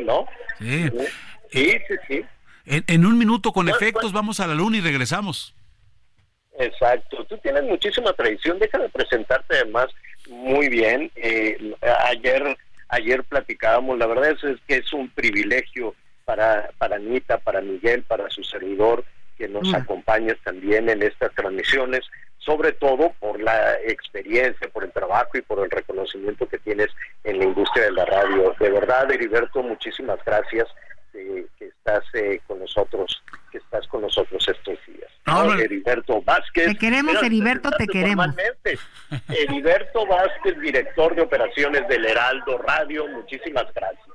¿no? 0.04 0.26
Sí. 0.58 0.90
Sí, 1.50 1.78
sí, 1.86 1.94
sí. 2.08 2.24
En, 2.66 2.82
en 2.86 3.06
un 3.06 3.16
minuto 3.16 3.52
con 3.52 3.68
efectos 3.68 4.12
vamos 4.12 4.40
a 4.40 4.46
la 4.46 4.54
luna 4.54 4.78
y 4.78 4.80
regresamos. 4.80 5.54
Exacto, 6.58 7.24
tú 7.24 7.36
tienes 7.38 7.64
muchísima 7.64 8.12
tradición, 8.12 8.58
déjame 8.58 8.88
presentarte 8.88 9.56
además 9.56 9.88
muy 10.28 10.68
bien. 10.68 11.10
Eh, 11.16 11.74
ayer 12.06 12.56
ayer 12.94 13.22
platicábamos, 13.24 13.98
la 13.98 14.06
verdad 14.06 14.30
es, 14.30 14.44
es 14.44 14.60
que 14.66 14.76
es 14.76 14.92
un 14.92 15.08
privilegio 15.10 15.94
para, 16.24 16.70
para 16.78 16.96
Anita, 16.96 17.38
para 17.38 17.60
Miguel, 17.60 18.02
para 18.02 18.28
su 18.30 18.42
servidor, 18.42 19.04
que 19.36 19.48
nos 19.48 19.68
Mm. 19.68 19.74
acompañes 19.74 20.36
también 20.44 20.88
en 20.88 21.02
estas 21.02 21.32
transmisiones, 21.34 22.00
sobre 22.38 22.72
todo 22.72 23.12
por 23.20 23.40
la 23.40 23.74
experiencia, 23.86 24.68
por 24.68 24.84
el 24.84 24.92
trabajo 24.92 25.30
y 25.34 25.42
por 25.42 25.58
el 25.64 25.70
reconocimiento 25.70 26.46
que 26.48 26.58
tienes 26.58 26.88
en 27.24 27.38
la 27.38 27.44
industria 27.44 27.84
de 27.86 27.92
la 27.92 28.04
radio. 28.04 28.54
De 28.60 28.70
verdad, 28.70 29.10
Heriberto, 29.10 29.62
muchísimas 29.62 30.18
gracias 30.24 30.66
eh, 31.14 31.46
que 31.58 31.66
estás 31.66 32.02
eh, 32.14 32.40
con 32.46 32.58
nosotros, 32.60 33.22
que 33.50 33.58
estás 33.58 33.86
con 33.88 34.02
nosotros 34.02 34.46
estos 34.48 34.78
días. 34.86 35.10
No. 35.26 35.54
Heriberto 35.58 36.22
Vázquez. 36.22 36.66
Te 36.66 36.76
queremos, 36.76 37.14
Mira, 37.14 37.26
Heriberto, 37.26 37.70
te 37.70 37.86
queremos. 37.86 38.28
Heriberto 39.28 40.06
Vázquez, 40.06 40.58
director 40.60 41.14
de 41.14 41.22
operaciones 41.22 41.86
del 41.88 42.04
Heraldo 42.04 42.58
Radio, 42.58 43.06
muchísimas 43.08 43.72
gracias. 43.74 44.13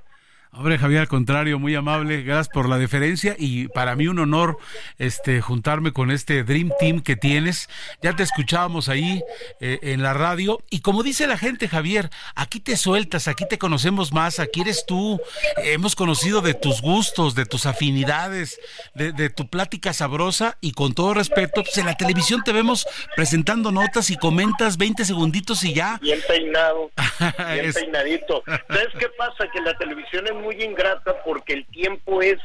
Hombre, 0.51 0.79
Javier, 0.79 1.01
al 1.01 1.07
contrario, 1.07 1.59
muy 1.59 1.75
amable, 1.75 2.23
gracias 2.23 2.49
por 2.49 2.67
la 2.67 2.79
deferencia 2.79 3.35
y 3.37 3.67
para 3.67 3.95
mí 3.95 4.07
un 4.07 4.17
honor 4.17 4.57
este 4.97 5.41
juntarme 5.41 5.93
con 5.93 6.09
este 6.09 6.43
Dream 6.43 6.71
Team 6.79 7.01
que 7.01 7.15
tienes. 7.15 7.69
Ya 8.01 8.15
te 8.15 8.23
escuchábamos 8.23 8.89
ahí 8.89 9.21
eh, 9.61 9.77
en 9.83 10.01
la 10.01 10.13
radio 10.13 10.59
y 10.71 10.81
como 10.81 11.03
dice 11.03 11.27
la 11.27 11.37
gente, 11.37 11.67
Javier, 11.67 12.09
aquí 12.33 12.59
te 12.59 12.77
sueltas, 12.77 13.27
aquí 13.27 13.45
te 13.47 13.59
conocemos 13.59 14.11
más, 14.11 14.39
aquí 14.39 14.61
eres 14.61 14.85
tú. 14.87 15.21
Hemos 15.57 15.95
conocido 15.95 16.41
de 16.41 16.55
tus 16.55 16.81
gustos, 16.81 17.35
de 17.35 17.45
tus 17.45 17.67
afinidades, 17.67 18.59
de, 18.95 19.11
de 19.11 19.29
tu 19.29 19.47
plática 19.49 19.93
sabrosa 19.93 20.57
y 20.61 20.71
con 20.71 20.93
todo 20.93 21.13
respeto, 21.13 21.63
pues 21.63 21.77
en 21.77 21.85
la 21.85 21.95
televisión 21.95 22.41
te 22.43 22.53
vemos 22.53 22.87
presentando 23.15 23.71
notas 23.71 24.09
y 24.09 24.17
comentas 24.17 24.77
20 24.77 25.05
segunditos 25.05 25.63
y 25.63 25.75
ya. 25.75 25.99
Bien 26.01 26.19
peinado, 26.27 26.89
bien 27.53 27.71
peinadito. 27.71 28.43
¿Sabes 28.45 28.89
qué 28.97 29.09
pasa? 29.15 29.47
Que 29.53 29.61
la 29.61 29.77
televisión 29.77 30.25
es 30.25 30.38
muy 30.39 30.61
ingrata 30.61 31.15
porque 31.23 31.53
el 31.53 31.65
tiempo 31.67 32.21
es 32.21 32.37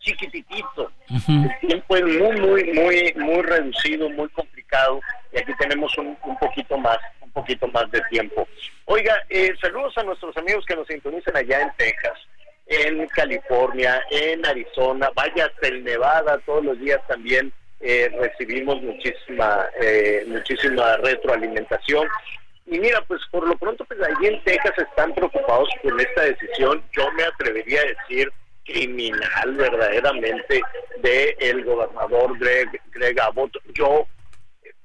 chiquititito. 0.00 0.90
El 1.28 1.68
tiempo 1.68 1.96
es 1.96 2.04
muy, 2.04 2.40
muy, 2.40 2.64
muy, 2.72 3.12
muy 3.16 3.42
reducido, 3.42 4.08
muy 4.10 4.28
complicado. 4.30 5.00
Y 5.32 5.38
aquí 5.38 5.52
tenemos 5.58 5.96
un, 5.98 6.16
un 6.22 6.38
poquito 6.38 6.78
más, 6.78 6.98
un 7.20 7.30
poquito 7.30 7.66
más 7.68 7.90
de 7.90 8.00
tiempo. 8.10 8.46
Oiga, 8.86 9.22
eh, 9.28 9.52
saludos 9.60 9.96
a 9.98 10.02
nuestros 10.02 10.36
amigos 10.36 10.64
que 10.66 10.76
nos 10.76 10.86
sintonizan 10.86 11.36
allá 11.36 11.62
en 11.62 11.72
Texas, 11.76 12.18
en 12.66 13.06
California, 13.08 14.02
en 14.10 14.44
Arizona, 14.46 15.10
vaya 15.14 15.46
hasta 15.46 15.68
el 15.68 15.84
Nevada, 15.84 16.38
todos 16.44 16.64
los 16.64 16.78
días 16.78 17.00
también 17.08 17.52
eh, 17.80 18.10
recibimos 18.18 18.82
muchísima, 18.82 19.66
eh, 19.80 20.24
muchísima 20.26 20.96
retroalimentación. 20.98 22.08
Y 22.70 22.78
mira, 22.78 23.02
pues 23.06 23.20
por 23.30 23.46
lo 23.46 23.56
pronto, 23.56 23.84
pues 23.86 23.98
allí 24.02 24.26
en 24.26 24.44
Texas 24.44 24.74
están 24.76 25.14
preocupados 25.14 25.68
con 25.82 25.98
esta 25.98 26.22
decisión, 26.22 26.82
yo 26.92 27.10
me 27.12 27.24
atrevería 27.24 27.80
a 27.80 27.84
decir 27.84 28.30
criminal 28.64 29.56
verdaderamente 29.56 30.60
de 30.98 31.36
el 31.40 31.64
gobernador 31.64 32.38
Greg, 32.38 32.68
Greg 32.92 33.18
Abbott. 33.20 33.56
Yo 33.72 34.06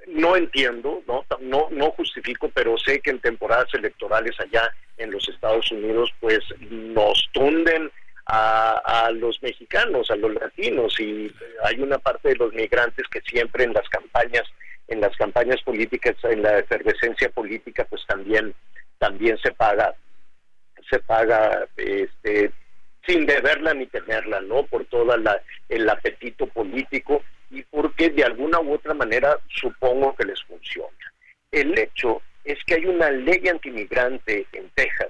no 0.07 0.37
entiendo, 0.37 1.01
¿no? 1.07 1.25
no 1.41 1.67
no 1.71 1.91
justifico, 1.91 2.49
pero 2.53 2.77
sé 2.77 3.01
que 3.01 3.11
en 3.11 3.19
temporadas 3.19 3.73
electorales 3.73 4.39
allá 4.39 4.73
en 4.97 5.11
los 5.11 5.27
Estados 5.27 5.69
Unidos 5.71 6.09
pues 6.21 6.39
nos 6.69 7.29
tunden 7.33 7.91
a, 8.25 9.05
a 9.05 9.11
los 9.11 9.41
mexicanos, 9.43 10.09
a 10.09 10.15
los 10.15 10.33
latinos 10.33 10.97
y 10.99 11.33
hay 11.63 11.79
una 11.81 11.97
parte 11.97 12.29
de 12.29 12.35
los 12.35 12.53
migrantes 12.53 13.05
que 13.09 13.19
siempre 13.21 13.65
en 13.65 13.73
las 13.73 13.87
campañas 13.89 14.43
en 14.87 15.01
las 15.01 15.15
campañas 15.17 15.61
políticas, 15.63 16.15
en 16.23 16.41
la 16.41 16.59
efervescencia 16.59 17.29
política, 17.29 17.85
pues 17.89 18.05
también 18.07 18.53
también 18.97 19.37
se 19.39 19.51
paga 19.51 19.93
se 20.89 20.99
paga 20.99 21.67
este 21.77 22.51
sin 23.05 23.25
deberla 23.25 23.73
ni 23.73 23.85
tenerla, 23.87 24.39
¿no? 24.41 24.63
Por 24.63 24.85
todo 24.85 25.13
el 25.69 25.89
apetito 25.89 26.47
político 26.47 27.21
y 27.49 27.61
porque 27.63 28.09
de 28.09 28.23
alguna 28.23 28.59
u 28.59 28.73
otra 28.73 28.93
manera 28.93 29.37
supongo 29.47 30.15
que 30.15 30.25
les 30.25 30.41
funciona. 30.43 30.89
El 31.51 31.77
hecho 31.77 32.21
es 32.43 32.57
que 32.65 32.75
hay 32.75 32.85
una 32.85 33.11
ley 33.11 33.47
antimigrante 33.47 34.47
en 34.53 34.69
Texas, 34.71 35.09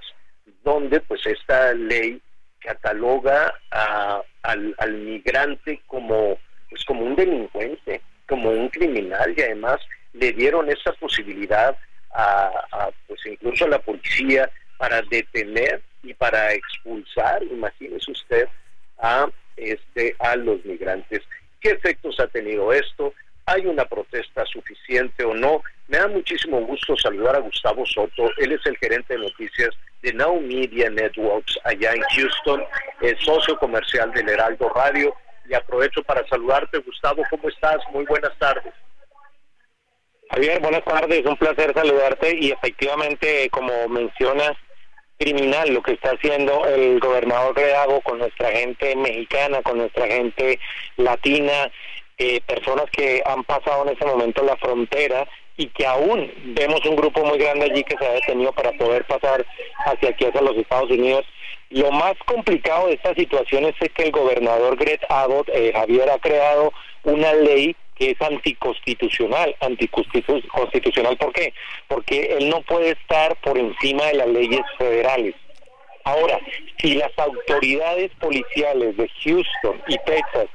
donde 0.62 1.00
pues 1.00 1.24
esta 1.26 1.72
ley 1.72 2.20
cataloga 2.60 3.54
a, 3.70 4.22
al, 4.42 4.92
migrante 4.92 5.80
como 5.86 6.38
pues 6.68 6.84
como 6.84 7.02
un 7.02 7.14
delincuente, 7.14 8.00
como 8.26 8.50
un 8.50 8.68
criminal 8.68 9.34
y 9.36 9.42
además 9.42 9.80
le 10.12 10.32
dieron 10.32 10.70
esa 10.70 10.92
posibilidad 10.92 11.76
a, 12.14 12.90
pues 13.08 13.20
incluso 13.26 13.64
a 13.64 13.68
la 13.68 13.78
policía 13.80 14.50
para 14.78 15.02
detener 15.02 15.82
y 16.02 16.14
para 16.14 16.52
expulsar, 16.52 17.42
imagínese 17.42 18.12
usted, 18.12 18.48
a 18.98 19.28
este 19.56 20.14
a 20.18 20.36
los 20.36 20.64
migrantes. 20.64 21.22
¿Qué 21.60 21.70
efectos 21.70 22.18
ha 22.20 22.26
tenido 22.28 22.72
esto? 22.72 23.12
¿Hay 23.46 23.66
una 23.66 23.84
protesta 23.84 24.44
suficiente 24.46 25.24
o 25.24 25.34
no? 25.34 25.62
Me 25.88 25.98
da 25.98 26.08
muchísimo 26.08 26.60
gusto 26.60 26.96
saludar 26.96 27.36
a 27.36 27.40
Gustavo 27.40 27.84
Soto. 27.84 28.30
Él 28.38 28.52
es 28.52 28.60
el 28.64 28.76
gerente 28.78 29.14
de 29.14 29.20
noticias 29.20 29.70
de 30.02 30.12
Now 30.12 30.40
Media 30.40 30.88
Networks 30.90 31.58
allá 31.64 31.92
en 31.92 32.02
Houston, 32.14 32.62
es 33.00 33.14
socio 33.20 33.58
comercial 33.58 34.12
del 34.12 34.28
Heraldo 34.28 34.68
Radio. 34.70 35.14
Y 35.48 35.54
aprovecho 35.54 36.02
para 36.02 36.26
saludarte, 36.28 36.78
Gustavo. 36.78 37.22
¿Cómo 37.30 37.48
estás? 37.48 37.78
Muy 37.92 38.04
buenas 38.04 38.36
tardes. 38.38 38.72
Javier, 40.30 40.60
buenas 40.60 40.84
tardes, 40.84 41.24
un 41.26 41.36
placer 41.36 41.72
saludarte 41.74 42.36
y 42.40 42.50
efectivamente, 42.50 43.48
como 43.50 43.88
mencionas, 43.88 44.52
criminal 45.18 45.72
lo 45.72 45.82
que 45.82 45.92
está 45.92 46.10
haciendo 46.10 46.66
el 46.66 46.98
gobernador 46.98 47.54
Gredago 47.54 48.00
con 48.00 48.18
nuestra 48.18 48.50
gente 48.50 48.96
mexicana, 48.96 49.62
con 49.62 49.78
nuestra 49.78 50.06
gente 50.06 50.58
latina, 50.96 51.70
eh, 52.18 52.40
personas 52.46 52.86
que 52.90 53.22
han 53.24 53.44
pasado 53.44 53.86
en 53.86 53.94
ese 53.94 54.04
momento 54.06 54.42
la 54.42 54.56
frontera 54.56 55.26
y 55.56 55.66
que 55.68 55.86
aún 55.86 56.32
vemos 56.46 56.84
un 56.84 56.96
grupo 56.96 57.24
muy 57.24 57.38
grande 57.38 57.66
allí 57.66 57.84
que 57.84 57.96
se 57.96 58.06
ha 58.06 58.12
detenido 58.12 58.52
para 58.52 58.72
poder 58.72 59.04
pasar 59.04 59.44
hacia 59.86 60.08
aquí, 60.08 60.24
hacia 60.24 60.40
los 60.40 60.56
Estados 60.56 60.90
Unidos. 60.90 61.24
Lo 61.70 61.90
más 61.90 62.14
complicado 62.26 62.88
de 62.88 62.94
esta 62.94 63.14
situación 63.14 63.64
es 63.64 63.74
que 63.92 64.02
el 64.02 64.12
gobernador 64.12 64.76
Gret 64.76 65.02
Abbott, 65.08 65.48
eh, 65.48 65.72
Javier, 65.74 66.10
ha 66.10 66.18
creado 66.18 66.72
una 67.04 67.32
ley 67.32 67.74
que 67.96 68.10
es 68.10 68.20
anticonstitucional. 68.20 69.54
Anticonstitucional, 69.60 71.16
¿por 71.16 71.32
qué? 71.32 71.54
Porque 71.88 72.36
él 72.38 72.48
no 72.48 72.62
puede 72.62 72.90
estar 72.90 73.36
por 73.36 73.58
encima 73.58 74.06
de 74.06 74.14
las 74.14 74.28
leyes 74.28 74.62
federales. 74.78 75.34
Ahora, 76.04 76.38
si 76.80 76.96
las 76.96 77.12
autoridades 77.18 78.10
policiales 78.20 78.96
de 78.96 79.08
Houston 79.22 79.82
y 79.88 79.96
Texas 80.04 80.46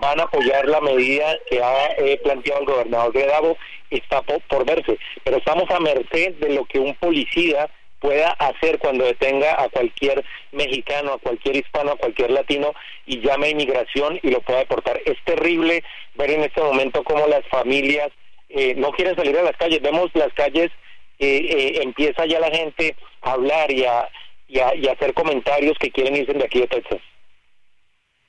van 0.00 0.20
a 0.20 0.24
apoyar 0.24 0.66
la 0.66 0.80
medida 0.80 1.38
que 1.48 1.62
ha 1.62 1.88
eh, 1.98 2.20
planteado 2.22 2.60
el 2.60 2.66
gobernador 2.66 3.12
Gredavo, 3.12 3.56
está 3.90 4.22
por, 4.22 4.64
verse. 4.64 4.98
Pero 5.24 5.38
estamos 5.38 5.70
a 5.70 5.80
merced 5.80 6.34
de 6.34 6.50
lo 6.50 6.64
que 6.64 6.78
un 6.78 6.94
policía 6.94 7.70
pueda 8.00 8.30
hacer 8.32 8.78
cuando 8.78 9.04
detenga 9.04 9.60
a 9.60 9.68
cualquier 9.68 10.24
mexicano, 10.52 11.14
a 11.14 11.18
cualquier 11.18 11.56
hispano, 11.56 11.92
a 11.92 11.96
cualquier 11.96 12.30
latino 12.30 12.72
y 13.06 13.20
llame 13.20 13.48
a 13.48 13.50
inmigración 13.50 14.20
y 14.22 14.30
lo 14.30 14.40
pueda 14.40 14.60
deportar. 14.60 15.00
Es 15.04 15.16
terrible 15.24 15.82
ver 16.14 16.30
en 16.30 16.42
este 16.42 16.60
momento 16.60 17.02
cómo 17.02 17.26
las 17.26 17.44
familias 17.48 18.08
eh, 18.50 18.74
no 18.76 18.92
quieren 18.92 19.16
salir 19.16 19.36
a 19.36 19.42
las 19.42 19.56
calles. 19.56 19.82
Vemos 19.82 20.10
las 20.14 20.32
calles, 20.34 20.70
eh, 21.18 21.80
empieza 21.82 22.24
ya 22.26 22.38
la 22.38 22.50
gente 22.50 22.94
a 23.22 23.32
hablar 23.32 23.70
y 23.72 23.84
a, 23.84 24.08
y 24.46 24.60
a, 24.60 24.74
y 24.76 24.86
a 24.86 24.92
hacer 24.92 25.12
comentarios 25.12 25.76
que 25.78 25.90
quieren 25.90 26.14
irse 26.14 26.32
de 26.32 26.44
aquí 26.44 26.60
de 26.60 26.68
Texas. 26.68 27.00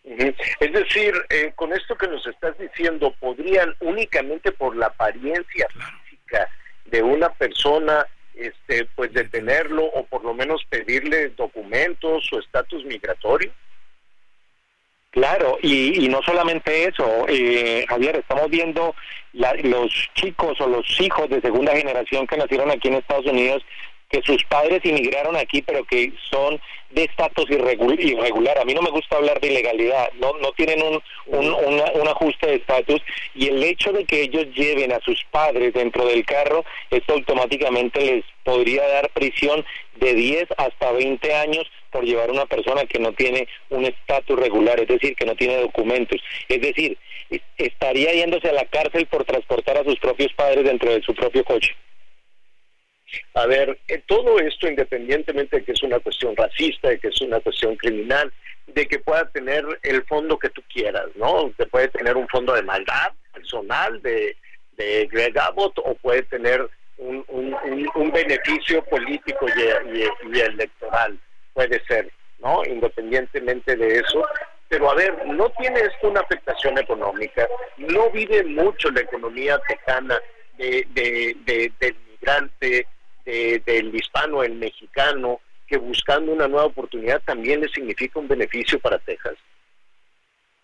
Es 0.04 0.74
decir, 0.74 1.14
eh, 1.30 1.52
con 1.56 1.74
esto 1.74 1.96
que 1.96 2.08
nos 2.08 2.26
estás 2.26 2.58
diciendo, 2.58 3.14
podrían 3.20 3.76
únicamente 3.82 4.52
por 4.52 4.76
la 4.76 4.88
apariencia 4.88 5.68
física 5.70 6.48
de 6.86 7.04
una 7.04 7.30
persona, 7.30 8.08
este, 8.34 8.86
pues 8.96 9.12
detenerlo 9.14 9.84
o 9.84 10.06
por 10.06 10.24
lo 10.24 10.34
menos 10.34 10.64
pedirle 10.70 11.30
documentos 11.30 12.28
o 12.32 12.40
estatus 12.40 12.84
migratorio. 12.86 13.52
Claro, 15.12 15.58
y, 15.62 16.06
y 16.06 16.08
no 16.08 16.22
solamente 16.22 16.86
eso, 16.88 17.26
eh, 17.28 17.84
Javier, 17.90 18.16
estamos 18.18 18.48
viendo 18.50 18.94
la- 19.34 19.56
los 19.56 19.92
chicos 20.14 20.62
o 20.62 20.68
los 20.68 20.86
hijos 21.02 21.28
de 21.30 21.42
segunda 21.42 21.76
generación 21.76 22.28
que 22.28 22.38
nacieron 22.38 22.70
aquí 22.70 22.90
en 22.90 22.96
Estados 22.96 23.26
Unidos, 23.26 23.64
que 24.10 24.22
sus 24.24 24.44
padres 24.46 24.82
inmigraron 24.84 25.36
aquí, 25.36 25.62
pero 25.62 25.84
que 25.86 26.12
son 26.32 26.60
de 26.90 27.04
estatus 27.04 27.46
irregu- 27.50 27.96
irregular. 28.00 28.58
A 28.58 28.66
mí 28.66 28.74
no 28.74 28.82
me 28.82 28.90
gusta 28.90 29.18
hablar 29.18 29.40
de 29.40 29.48
ilegalidad, 29.50 30.12
no, 30.20 30.34
no 30.40 30.52
tienen 30.54 30.82
un, 30.82 31.00
un, 31.28 31.54
una- 31.54 31.92
un 31.94 32.08
ajuste 32.08 32.48
de 32.48 32.56
estatus 32.56 33.02
y 33.36 33.48
el 33.50 33.64
hecho 33.64 33.92
de 33.94 34.06
que 34.06 34.24
ellos 34.24 34.48
lleven 34.56 34.92
a 34.92 35.00
sus 35.02 35.24
padres 35.30 35.74
dentro 35.74 36.06
del 36.08 36.26
carro, 36.26 36.66
esto 36.90 37.14
automáticamente 37.14 38.02
les 38.02 38.26
podría 38.44 38.88
dar 38.88 39.10
prisión 39.12 39.64
de 39.98 40.14
10 40.16 40.48
hasta 40.58 40.92
20 40.92 41.34
años 41.36 41.70
por 41.92 42.04
llevar 42.04 42.30
a 42.30 42.34
una 42.34 42.46
persona 42.48 42.86
que 42.86 42.98
no 43.00 43.14
tiene 43.14 43.48
un 43.70 43.86
estatus 43.86 44.40
regular, 44.40 44.80
es 44.80 44.88
decir, 44.88 45.16
que 45.16 45.26
no 45.26 45.36
tiene 45.36 45.58
documentos. 45.58 46.20
Es 46.48 46.60
decir, 46.62 46.98
es- 47.30 47.42
estaría 47.58 48.12
yéndose 48.14 48.50
a 48.50 48.54
la 48.54 48.66
cárcel 48.66 49.06
por 49.06 49.24
transportar 49.26 49.78
a 49.78 49.84
sus 49.84 50.00
propios 50.00 50.34
padres 50.34 50.64
dentro 50.64 50.92
de 50.92 51.02
su 51.04 51.14
propio 51.14 51.44
coche. 51.44 51.76
A 53.34 53.46
ver, 53.48 53.78
eh, 53.88 54.02
todo 54.08 54.40
esto 54.40 54.68
independientemente 54.68 55.58
de 55.58 55.64
que 55.64 55.72
es 55.72 55.84
una 55.84 56.00
cuestión 56.00 56.36
racista, 56.36 56.90
de 56.90 57.00
que 57.00 57.08
es 57.10 57.22
una 57.22 57.40
cuestión 57.40 57.76
criminal, 57.76 58.32
de 58.68 58.88
que 58.88 59.00
pueda 59.00 59.28
tener 59.30 59.66
el 59.84 60.04
fondo 60.06 60.38
que 60.38 60.50
tú 60.50 60.62
quieras, 60.72 61.08
¿no? 61.16 61.52
Que 61.58 61.66
puede 61.66 61.88
tener 61.88 62.16
un 62.18 62.28
fondo 62.28 62.54
de 62.54 62.62
maldad 62.64 63.12
personal 63.34 64.02
de, 64.02 64.36
de 64.74 65.08
Greg 65.12 65.38
Abbott 65.40 65.80
o 65.80 65.96
puede 65.96 66.24
tener 66.24 66.68
un, 66.98 67.24
un, 67.30 68.12
beneficio 68.12 68.84
político 68.86 69.46
y, 69.48 69.98
y- 70.00 70.38
y 70.38 70.40
electoral, 70.42 71.18
puede 71.54 71.82
ser, 71.86 72.12
¿no? 72.40 72.62
Independientemente 72.66 73.76
de 73.76 74.00
eso. 74.00 74.28
Pero 74.68 74.92
a 74.92 74.96
ver, 74.96 75.26
no 75.26 75.50
tiene 75.58 75.80
esto 75.80 76.10
una 76.10 76.20
afectación 76.20 76.78
económica, 76.78 77.48
no 77.78 78.12
vive 78.12 78.44
mucho 78.44 78.92
la 78.92 79.02
economía 79.02 79.60
tejana 79.68 80.20
de, 80.58 80.86
de, 80.92 81.36
de- 81.46 81.72
del 81.80 81.96
migrante, 82.12 82.86
de- 83.26 83.60
del 83.66 83.94
hispano, 83.96 84.44
el 84.44 84.56
mexicano, 84.56 85.40
que 85.68 85.78
buscando 85.78 86.32
una 86.32 86.48
nueva 86.48 86.66
oportunidad 86.66 87.22
también 87.24 87.62
le 87.62 87.70
significa 87.70 88.20
un 88.20 88.28
beneficio 88.28 88.80
para 88.80 88.98
Texas. 89.00 89.36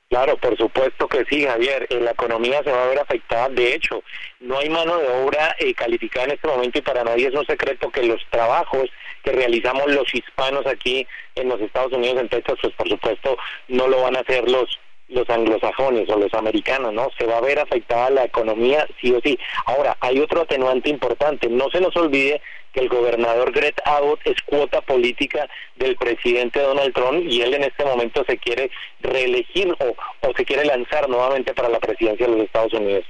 Claro, 0.10 0.38
por 0.38 0.56
supuesto 0.56 1.08
que 1.08 1.26
sí, 1.26 1.46
Javier. 1.46 1.88
Eh, 1.90 2.00
La 2.00 2.12
economía 2.12 2.64
se 2.64 2.72
va 2.72 2.84
a 2.84 2.88
ver 2.88 3.00
afectada. 3.00 3.50
De 3.50 3.74
hecho, 3.74 4.04
no 4.40 4.60
hay 4.60 4.70
mano 4.70 4.98
de 4.98 5.08
obra 5.08 5.56
eh, 5.60 5.74
calificada 5.74 6.26
en 6.26 6.32
este 6.34 6.48
momento 6.48 6.78
y 6.78 6.82
para 6.84 7.04
nadie 7.04 7.28
es 7.28 7.34
un 7.34 7.46
secreto 7.46 7.90
que 7.92 8.04
los 8.04 8.22
trabajos 8.30 8.90
que 9.24 9.32
realizamos 9.32 9.88
los 9.92 10.14
hispanos 10.14 10.66
aquí 10.68 11.06
en 11.34 11.50
los 11.50 11.60
Estados 11.60 11.92
Unidos, 11.92 12.22
en 12.22 12.30
Texas, 12.30 12.56
pues 12.62 12.74
por 12.76 12.88
supuesto 12.88 13.36
no 13.68 13.88
lo 13.88 14.04
van 14.04 14.16
a 14.16 14.20
hacer 14.20 14.50
los 14.50 14.80
los 15.08 15.30
anglosajones 15.30 16.10
o 16.10 16.18
los 16.18 16.34
americanos, 16.34 16.94
¿no? 16.94 17.10
Se 17.18 17.26
va 17.26 17.38
a 17.38 17.42
ver 17.42 17.60
afectada 17.60 18.10
la 18.10 18.24
economía 18.24 18.88
sí 19.00 19.14
o 19.14 19.22
sí. 19.22 19.38
Ahora, 19.66 19.98
hay 20.00 20.20
otro 20.20 20.42
atenuante 20.42 20.90
importante. 20.90 21.48
No 21.50 21.70
se 21.70 21.82
nos 21.82 21.96
olvide 21.96 22.42
que 22.74 22.82
el 22.82 22.90
gobernador 22.90 23.52
Greg 23.52 23.76
Abbott 23.86 24.20
es 24.26 24.36
cuota 24.46 24.82
política 24.82 25.48
del 25.76 25.96
presidente 25.96 26.60
Donald 26.60 26.94
Trump 26.94 27.24
y 27.26 27.42
él 27.42 27.54
en 27.54 27.64
este 27.64 27.86
momento 27.86 28.26
se 28.28 28.38
quiere 28.38 28.70
reelegir 29.00 29.74
o, 29.80 29.96
o 30.28 30.34
se 30.36 30.44
quiere 30.44 30.66
lanzar 30.66 31.08
nuevamente 31.08 31.54
para 31.54 31.70
la 31.70 31.80
presidencia 31.80 32.26
de 32.28 32.34
los 32.34 32.46
Estados 32.46 32.74
Unidos. 32.74 33.06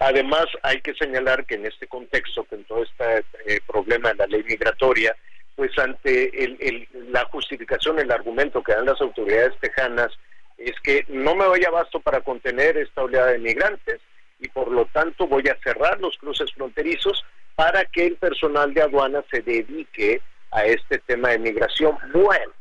Además, 0.00 0.46
hay 0.62 0.80
que 0.82 0.94
señalar 0.94 1.46
que 1.46 1.54
en 1.54 1.66
este 1.66 1.86
contexto, 1.86 2.44
con 2.44 2.64
todo 2.64 2.82
este 2.82 3.24
eh, 3.46 3.60
problema 3.66 4.10
de 4.10 4.16
la 4.16 4.26
ley 4.26 4.42
migratoria, 4.44 5.16
pues 5.56 5.76
ante 5.78 6.44
el- 6.44 6.88
la 7.10 7.24
justificación, 7.26 7.98
el 7.98 8.10
argumento 8.10 8.62
que 8.62 8.72
dan 8.72 8.86
las 8.86 9.00
autoridades 9.00 9.52
tejanas 9.60 10.10
es 10.58 10.78
que 10.82 11.04
no 11.08 11.34
me 11.34 11.44
doy 11.44 11.64
abasto 11.64 12.00
para 12.00 12.20
contener 12.20 12.76
esta 12.76 13.02
oleada 13.02 13.32
de 13.32 13.38
migrantes 13.38 14.00
y 14.40 14.48
por 14.48 14.70
lo 14.70 14.86
tanto 14.86 15.26
voy 15.26 15.44
a 15.48 15.58
cerrar 15.62 16.00
los 16.00 16.16
cruces 16.18 16.50
fronterizos 16.52 17.24
para 17.54 17.84
que 17.84 18.06
el 18.06 18.16
personal 18.16 18.72
de 18.72 18.82
aduana 18.82 19.22
se 19.30 19.40
dedique 19.42 20.20
a 20.50 20.64
este 20.64 20.98
tema 20.98 21.30
de 21.30 21.38
migración. 21.38 21.96
Bueno, 22.12 22.52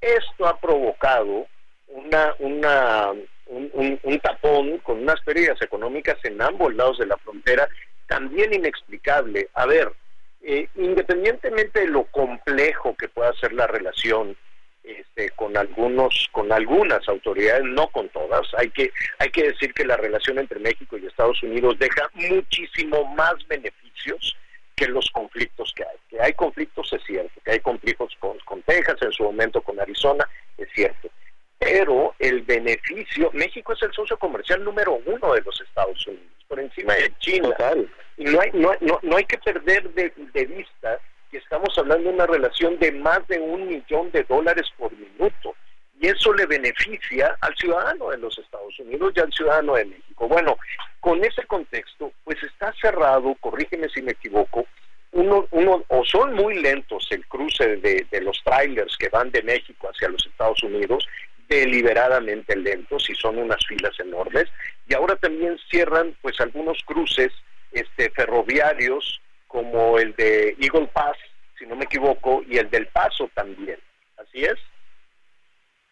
esto 0.00 0.46
ha 0.46 0.58
provocado 0.58 1.46
una, 1.88 2.34
una, 2.38 3.10
un, 3.46 3.70
un- 3.74 4.00
un 4.02 4.18
tapón 4.20 4.78
con 4.78 5.00
unas 5.02 5.20
pérdidas 5.22 5.60
económicas 5.62 6.16
en 6.24 6.40
ambos 6.40 6.74
lados 6.74 6.98
de 6.98 7.06
la 7.06 7.16
frontera, 7.18 7.68
también 8.06 8.52
inexplicable. 8.54 9.48
A 9.54 9.66
ver, 9.66 9.92
eh, 10.42 10.68
independientemente 10.76 11.80
de 11.80 11.88
lo 11.88 12.04
complejo 12.04 12.96
que 12.96 13.08
pueda 13.08 13.32
ser 13.34 13.52
la 13.52 13.66
relación 13.66 14.36
este, 14.82 15.30
con 15.30 15.56
algunos, 15.56 16.28
con 16.32 16.50
algunas 16.52 17.06
autoridades, 17.08 17.64
no 17.64 17.88
con 17.88 18.08
todas, 18.08 18.46
hay 18.56 18.70
que, 18.70 18.90
hay 19.18 19.30
que 19.30 19.48
decir 19.48 19.74
que 19.74 19.84
la 19.84 19.96
relación 19.96 20.38
entre 20.38 20.58
México 20.58 20.96
y 20.96 21.06
Estados 21.06 21.42
Unidos 21.42 21.78
deja 21.78 22.08
muchísimo 22.14 23.04
más 23.14 23.34
beneficios 23.46 24.36
que 24.74 24.88
los 24.88 25.10
conflictos 25.10 25.72
que 25.76 25.82
hay. 25.82 25.96
Que 26.08 26.20
hay 26.22 26.32
conflictos 26.32 26.90
es 26.92 27.02
cierto, 27.04 27.38
que 27.44 27.50
hay 27.52 27.60
conflictos 27.60 28.16
con, 28.18 28.38
con 28.46 28.62
Texas, 28.62 28.96
en 29.02 29.12
su 29.12 29.24
momento 29.24 29.60
con 29.60 29.78
Arizona, 29.78 30.26
es 30.56 30.68
cierto. 30.74 31.10
Pero 31.58 32.14
el 32.18 32.40
beneficio, 32.40 33.30
México 33.34 33.74
es 33.74 33.82
el 33.82 33.92
socio 33.92 34.18
comercial 34.18 34.64
número 34.64 34.98
uno 35.04 35.34
de 35.34 35.42
los 35.42 35.60
Estados 35.60 36.06
Unidos, 36.06 36.32
por 36.48 36.58
encima 36.58 36.94
de 36.94 37.12
China. 37.18 37.54
Y 38.09 38.09
no 38.24 38.40
hay, 38.40 38.50
no, 38.52 38.72
no, 38.80 38.98
no 39.02 39.16
hay 39.16 39.24
que 39.24 39.38
perder 39.38 39.88
de, 39.94 40.12
vista 40.46 40.98
que 41.30 41.38
estamos 41.38 41.76
hablando 41.78 42.08
de 42.08 42.14
una 42.14 42.26
relación 42.26 42.78
de 42.78 42.92
más 42.92 43.26
de 43.28 43.38
un 43.38 43.66
millón 43.66 44.10
de 44.10 44.24
dólares 44.24 44.66
por 44.76 44.92
minuto. 44.92 45.54
Y 46.00 46.08
eso 46.08 46.32
le 46.32 46.46
beneficia 46.46 47.36
al 47.40 47.54
ciudadano 47.56 48.10
de 48.10 48.18
los 48.18 48.38
Estados 48.38 48.78
Unidos 48.78 49.12
y 49.14 49.20
al 49.20 49.32
ciudadano 49.32 49.74
de 49.74 49.84
México. 49.84 50.28
Bueno, 50.28 50.58
con 50.98 51.22
ese 51.24 51.46
contexto, 51.46 52.12
pues 52.24 52.42
está 52.42 52.72
cerrado, 52.80 53.34
corrígeme 53.40 53.88
si 53.88 54.02
me 54.02 54.12
equivoco, 54.12 54.66
uno, 55.12 55.46
uno 55.50 55.84
o 55.88 56.04
son 56.04 56.34
muy 56.34 56.54
lentos 56.60 57.06
el 57.10 57.26
cruce 57.26 57.76
de, 57.76 58.06
de 58.10 58.20
los 58.20 58.42
trailers 58.44 58.96
que 58.96 59.08
van 59.08 59.30
de 59.30 59.42
México 59.42 59.88
hacia 59.88 60.08
los 60.08 60.24
Estados 60.26 60.62
Unidos, 60.62 61.06
deliberadamente 61.48 62.56
lentos 62.56 63.10
y 63.10 63.14
son 63.14 63.38
unas 63.38 63.58
filas 63.66 63.98
enormes, 63.98 64.46
y 64.88 64.94
ahora 64.94 65.16
también 65.16 65.58
cierran 65.68 66.16
pues 66.22 66.40
algunos 66.40 66.78
cruces 66.84 67.32
este, 67.72 68.10
ferroviarios 68.10 69.20
como 69.46 69.98
el 69.98 70.14
de 70.16 70.56
Eagle 70.60 70.88
Pass, 70.92 71.16
si 71.58 71.66
no 71.66 71.76
me 71.76 71.84
equivoco, 71.84 72.42
y 72.48 72.58
el 72.58 72.70
del 72.70 72.86
Paso 72.88 73.30
también. 73.34 73.78
Así 74.16 74.44
es. 74.44 74.56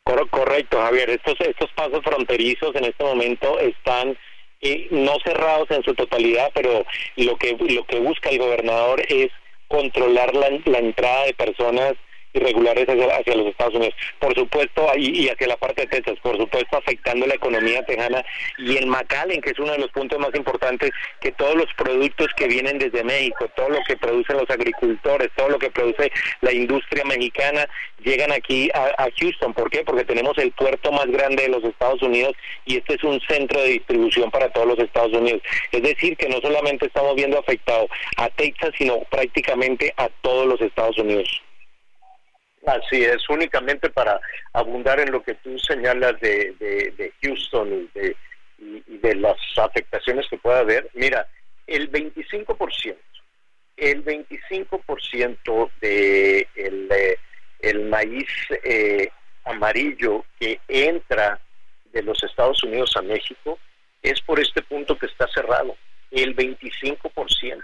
Cor- 0.04 0.28
correcto, 0.30 0.80
Javier. 0.80 1.10
Estos, 1.10 1.34
estos 1.40 1.70
pasos 1.72 2.02
fronterizos 2.02 2.74
en 2.76 2.84
este 2.84 3.04
momento 3.04 3.58
están 3.58 4.16
eh, 4.60 4.88
no 4.90 5.16
cerrados 5.24 5.70
en 5.70 5.82
su 5.82 5.94
totalidad, 5.94 6.50
pero 6.54 6.84
lo 7.16 7.36
que, 7.36 7.56
lo 7.58 7.84
que 7.84 8.00
busca 8.00 8.30
el 8.30 8.38
gobernador 8.38 9.02
es 9.08 9.28
controlar 9.68 10.34
la, 10.34 10.48
la 10.64 10.78
entrada 10.78 11.26
de 11.26 11.34
personas 11.34 11.94
irregulares 12.32 12.88
hacia, 12.88 13.34
los 13.34 13.46
Estados 13.46 13.74
Unidos. 13.74 13.94
Por 14.18 14.34
supuesto, 14.34 14.86
y, 14.96 15.24
y 15.24 15.28
hacia 15.28 15.46
la 15.46 15.56
parte 15.56 15.82
de 15.82 15.88
Texas, 15.88 16.18
por 16.22 16.36
supuesto, 16.36 16.76
afectando 16.76 17.26
la 17.26 17.34
economía 17.34 17.82
tejana 17.84 18.24
y 18.58 18.76
en 18.76 18.88
McAllen, 18.88 19.40
que 19.40 19.50
es 19.50 19.58
uno 19.58 19.72
de 19.72 19.78
los 19.78 19.90
puntos 19.90 20.18
más 20.18 20.34
importantes, 20.34 20.90
que 21.20 21.32
todos 21.32 21.54
los 21.54 21.72
productos 21.74 22.28
que 22.36 22.46
vienen 22.46 22.78
desde 22.78 23.04
México, 23.04 23.48
todo 23.56 23.70
lo 23.70 23.80
que 23.86 23.96
producen 23.96 24.36
los 24.36 24.50
agricultores, 24.50 25.30
todo 25.36 25.48
lo 25.48 25.58
que 25.58 25.70
produce 25.70 26.10
la 26.40 26.52
industria 26.52 27.04
mexicana, 27.04 27.68
llegan 28.04 28.32
aquí 28.32 28.70
a, 28.74 29.04
a 29.04 29.08
Houston. 29.18 29.54
¿Por 29.54 29.70
qué? 29.70 29.82
Porque 29.84 30.04
tenemos 30.04 30.36
el 30.38 30.52
puerto 30.52 30.92
más 30.92 31.06
grande 31.06 31.44
de 31.44 31.48
los 31.48 31.64
Estados 31.64 32.02
Unidos 32.02 32.34
y 32.64 32.76
este 32.76 32.94
es 32.94 33.04
un 33.04 33.20
centro 33.20 33.60
de 33.60 33.70
distribución 33.70 34.30
para 34.30 34.50
todos 34.50 34.66
los 34.66 34.78
Estados 34.78 35.12
Unidos. 35.12 35.42
Es 35.72 35.82
decir, 35.82 36.16
que 36.16 36.28
no 36.28 36.40
solamente 36.40 36.86
estamos 36.86 37.14
viendo 37.16 37.38
afectado 37.38 37.88
a 38.16 38.28
Texas, 38.30 38.70
sino 38.76 39.00
prácticamente 39.10 39.92
a 39.96 40.08
todos 40.20 40.46
los 40.46 40.60
Estados 40.60 40.98
Unidos. 40.98 41.42
Así 42.68 43.02
es, 43.02 43.26
únicamente 43.30 43.88
para 43.88 44.20
abundar 44.52 45.00
en 45.00 45.10
lo 45.10 45.22
que 45.22 45.32
tú 45.36 45.58
señalas 45.58 46.20
de, 46.20 46.54
de- 46.58 47.12
Houston 47.22 47.72
y 47.94 47.98
de, 47.98 48.16
y 48.58 48.98
de 48.98 49.14
las 49.14 49.38
afectaciones 49.56 50.26
que 50.28 50.36
pueda 50.36 50.58
haber. 50.58 50.90
Mira, 50.92 51.26
el 51.66 51.90
25%, 51.90 52.94
el 53.78 54.04
25% 54.04 55.70
de 55.80 56.46
el, 56.54 56.88
eh, 56.92 57.18
el 57.60 57.84
maíz 57.86 58.28
eh, 58.62 59.08
amarillo 59.44 60.26
que 60.38 60.60
entra 60.68 61.40
de 61.92 62.02
los 62.02 62.22
Estados 62.22 62.62
Unidos 62.64 62.92
a 62.96 63.02
México 63.02 63.58
es 64.02 64.20
por 64.20 64.40
este 64.40 64.60
punto 64.60 64.98
que 64.98 65.06
está 65.06 65.26
cerrado, 65.34 65.74
el 66.10 66.36
25%. 66.36 67.62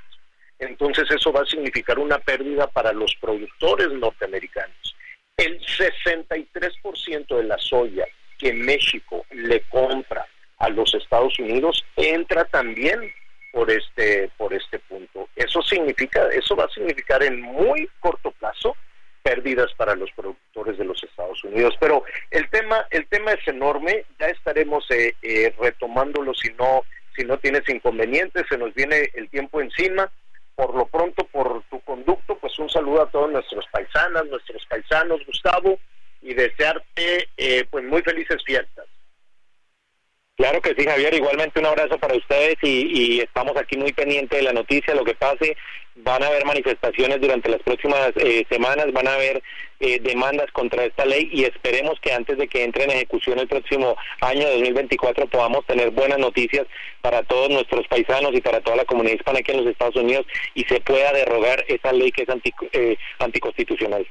Entonces 0.58 1.10
eso 1.10 1.32
va 1.32 1.40
a 1.42 1.46
significar 1.46 1.98
una 1.98 2.18
pérdida 2.18 2.66
para 2.66 2.92
los 2.92 3.14
productores 3.20 3.90
norteamericanos. 3.92 4.96
El 5.36 5.60
63% 5.60 7.36
de 7.36 7.44
la 7.44 7.58
soya 7.58 8.06
que 8.38 8.52
México 8.52 9.24
le 9.30 9.62
compra 9.62 10.26
a 10.58 10.68
los 10.68 10.94
Estados 10.94 11.38
Unidos 11.38 11.84
entra 11.96 12.44
también 12.44 13.12
por 13.52 13.70
este 13.70 14.30
por 14.36 14.52
este 14.52 14.78
punto. 14.80 15.28
Eso 15.36 15.62
significa 15.62 16.28
eso 16.28 16.56
va 16.56 16.64
a 16.64 16.70
significar 16.70 17.22
en 17.22 17.40
muy 17.40 17.88
corto 18.00 18.30
plazo 18.32 18.76
pérdidas 19.22 19.72
para 19.74 19.94
los 19.94 20.10
productores 20.12 20.76
de 20.76 20.84
los 20.84 21.02
Estados 21.02 21.42
Unidos. 21.44 21.74
Pero 21.80 22.04
el 22.30 22.48
tema 22.50 22.86
el 22.90 23.06
tema 23.06 23.32
es 23.32 23.46
enorme. 23.48 24.04
Ya 24.18 24.26
estaremos 24.26 24.88
eh, 24.90 25.14
eh, 25.22 25.54
retomándolo 25.58 26.34
si 26.34 26.52
no 26.54 26.82
si 27.16 27.24
no 27.24 27.38
tienes 27.38 27.68
inconvenientes. 27.68 28.44
Se 28.48 28.58
nos 28.58 28.74
viene 28.74 29.10
el 29.14 29.28
tiempo 29.30 29.60
encima 29.60 30.10
por 30.56 30.74
lo 30.74 30.86
pronto 30.86 31.24
por 31.26 31.62
tu 31.70 31.80
conducto, 31.80 32.36
pues 32.38 32.58
un 32.58 32.68
saludo 32.68 33.02
a 33.02 33.10
todos 33.10 33.30
nuestros 33.30 33.64
paisanas, 33.70 34.26
nuestros 34.26 34.64
paisanos, 34.66 35.24
Gustavo, 35.26 35.78
y 36.22 36.34
desearte 36.34 37.28
eh, 37.36 37.66
pues 37.70 37.84
muy 37.84 38.02
felices 38.02 38.42
fiestas. 38.44 38.86
Claro 40.36 40.60
que 40.60 40.74
sí, 40.76 40.84
Javier. 40.84 41.14
Igualmente 41.14 41.60
un 41.60 41.66
abrazo 41.66 41.96
para 41.98 42.16
ustedes 42.16 42.56
y, 42.62 43.20
estamos 43.20 43.56
aquí 43.56 43.76
muy 43.76 43.92
pendientes 43.92 44.36
de 44.36 44.44
la 44.44 44.52
noticia, 44.52 44.94
lo 44.94 45.04
que 45.04 45.14
pase. 45.14 45.56
Van 45.96 46.24
a 46.24 46.26
haber 46.26 46.44
manifestaciones 46.44 47.20
durante 47.20 47.48
las 47.48 47.62
próximas 47.62 48.10
eh, 48.16 48.44
semanas, 48.50 48.92
van 48.92 49.06
a 49.06 49.14
haber 49.14 49.40
eh, 49.78 50.00
demandas 50.00 50.50
contra 50.50 50.84
esta 50.84 51.04
ley 51.06 51.28
y 51.32 51.44
esperemos 51.44 52.00
que 52.00 52.12
antes 52.12 52.36
de 52.36 52.48
que 52.48 52.64
entre 52.64 52.82
en 52.82 52.90
ejecución 52.90 53.38
el 53.38 53.46
próximo 53.46 53.96
año 54.20 54.48
2024 54.50 55.28
podamos 55.28 55.64
tener 55.66 55.90
buenas 55.90 56.18
noticias 56.18 56.66
para 57.00 57.22
todos 57.22 57.48
nuestros 57.50 57.86
paisanos 57.86 58.32
y 58.34 58.40
para 58.40 58.60
toda 58.60 58.76
la 58.78 58.84
comunidad 58.86 59.14
hispana 59.14 59.38
aquí 59.38 59.52
en 59.52 59.58
los 59.58 59.68
Estados 59.68 59.94
Unidos 59.94 60.26
y 60.54 60.64
se 60.64 60.80
pueda 60.80 61.12
derrogar 61.12 61.64
esa 61.68 61.92
ley 61.92 62.10
que 62.10 62.24
es 62.24 62.28
anti- 62.28 62.52
eh, 62.72 62.96
anticonstitucional. 63.20 64.04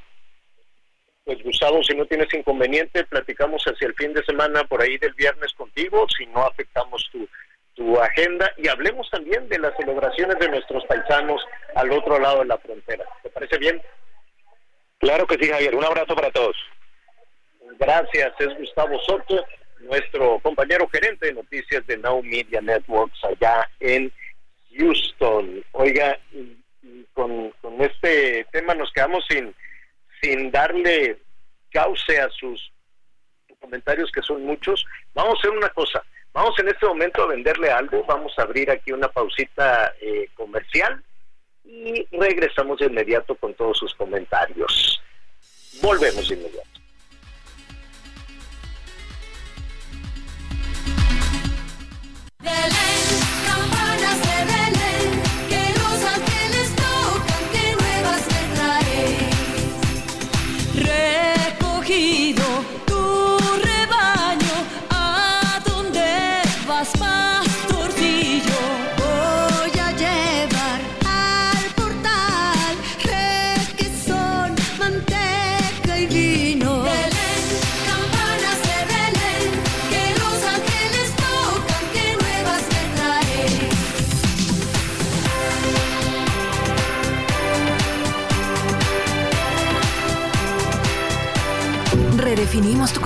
Pues 1.24 1.42
Gustavo, 1.42 1.82
si 1.82 1.94
no 1.94 2.04
tienes 2.04 2.32
inconveniente, 2.34 3.04
platicamos 3.04 3.64
hacia 3.64 3.88
el 3.88 3.94
fin 3.94 4.12
de 4.12 4.22
semana 4.24 4.64
por 4.64 4.82
ahí 4.82 4.98
del 4.98 5.14
viernes 5.14 5.52
contigo, 5.54 6.06
si 6.16 6.26
no 6.26 6.44
afectamos 6.44 7.08
tu, 7.10 7.26
tu 7.74 7.98
agenda 7.98 8.52
y 8.58 8.68
hablemos 8.68 9.08
también 9.10 9.48
de 9.48 9.58
las 9.58 9.74
celebraciones 9.76 10.38
de 10.38 10.48
nuestros 10.48 10.84
paisanos 10.84 11.42
al 11.74 11.90
otro 11.92 12.18
lado 12.18 12.40
de 12.40 12.46
la 12.46 12.58
frontera. 12.58 13.04
¿Te 13.22 13.30
parece 13.30 13.56
bien? 13.56 13.80
Claro 14.98 15.26
que 15.26 15.36
sí, 15.36 15.50
Javier. 15.50 15.74
Un 15.74 15.84
abrazo 15.84 16.14
para 16.14 16.30
todos. 16.30 16.56
Gracias, 17.78 18.32
es 18.38 18.58
Gustavo 18.58 19.00
Soto, 19.00 19.44
nuestro 19.80 20.38
compañero 20.40 20.86
gerente 20.88 21.26
de 21.26 21.34
noticias 21.34 21.86
de 21.86 21.96
Now 21.96 22.22
Media 22.22 22.60
Networks 22.60 23.24
allá 23.24 23.68
en 23.80 24.12
Houston. 24.76 25.64
Oiga, 25.72 26.18
con, 27.14 27.50
con 27.62 27.80
este 27.80 28.46
tema 28.52 28.74
nos 28.74 28.92
quedamos 28.92 29.24
sin, 29.28 29.54
sin 30.24 30.50
darle 30.50 31.18
cauce 31.70 32.18
a 32.18 32.30
sus 32.30 32.72
comentarios, 33.60 34.10
que 34.10 34.22
son 34.22 34.44
muchos. 34.44 34.84
Vamos 35.12 35.34
a 35.34 35.38
hacer 35.38 35.50
una 35.50 35.68
cosa, 35.70 36.02
vamos 36.32 36.58
en 36.58 36.68
este 36.68 36.86
momento 36.86 37.22
a 37.22 37.26
venderle 37.26 37.70
algo, 37.70 38.04
vamos 38.04 38.32
a 38.38 38.42
abrir 38.42 38.70
aquí 38.70 38.92
una 38.92 39.08
pausita 39.08 39.94
eh, 40.00 40.28
comercial 40.34 41.02
y 41.64 42.06
regresamos 42.12 42.78
de 42.78 42.86
inmediato 42.86 43.34
con 43.34 43.54
todos 43.54 43.78
sus 43.78 43.94
comentarios. 43.94 45.00
Volvemos 45.82 46.28
de 46.28 46.34
inmediato. 46.36 46.74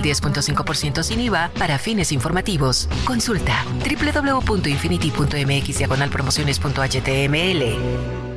del 0.00 0.12
10.5% 0.12 1.02
sin 1.02 1.20
IVA 1.20 1.50
para 1.58 1.78
fines 1.78 2.12
informativos. 2.12 2.88
Consulta 3.04 3.64
www.infinity.mx 3.84 5.78
diagonal 5.78 6.10
promociones.html. 6.10 8.28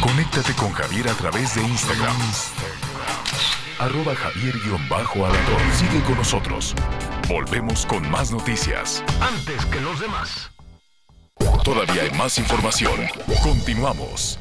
Conéctate 0.00 0.52
con 0.54 0.72
Javier 0.72 1.08
a 1.08 1.14
través 1.14 1.54
de 1.54 1.62
Instagram. 1.62 2.16
Arroba 3.78 4.14
Javier-Alador. 4.14 5.60
Sigue 5.74 6.02
con 6.02 6.16
nosotros. 6.16 6.74
Volvemos 7.28 7.86
con 7.86 8.08
más 8.10 8.30
noticias. 8.30 9.02
Antes 9.20 9.64
que 9.66 9.80
los 9.80 10.00
demás. 10.00 10.50
Todavía 11.64 12.02
hay 12.02 12.10
más 12.10 12.38
información. 12.38 13.00
Continuamos. 13.42 14.38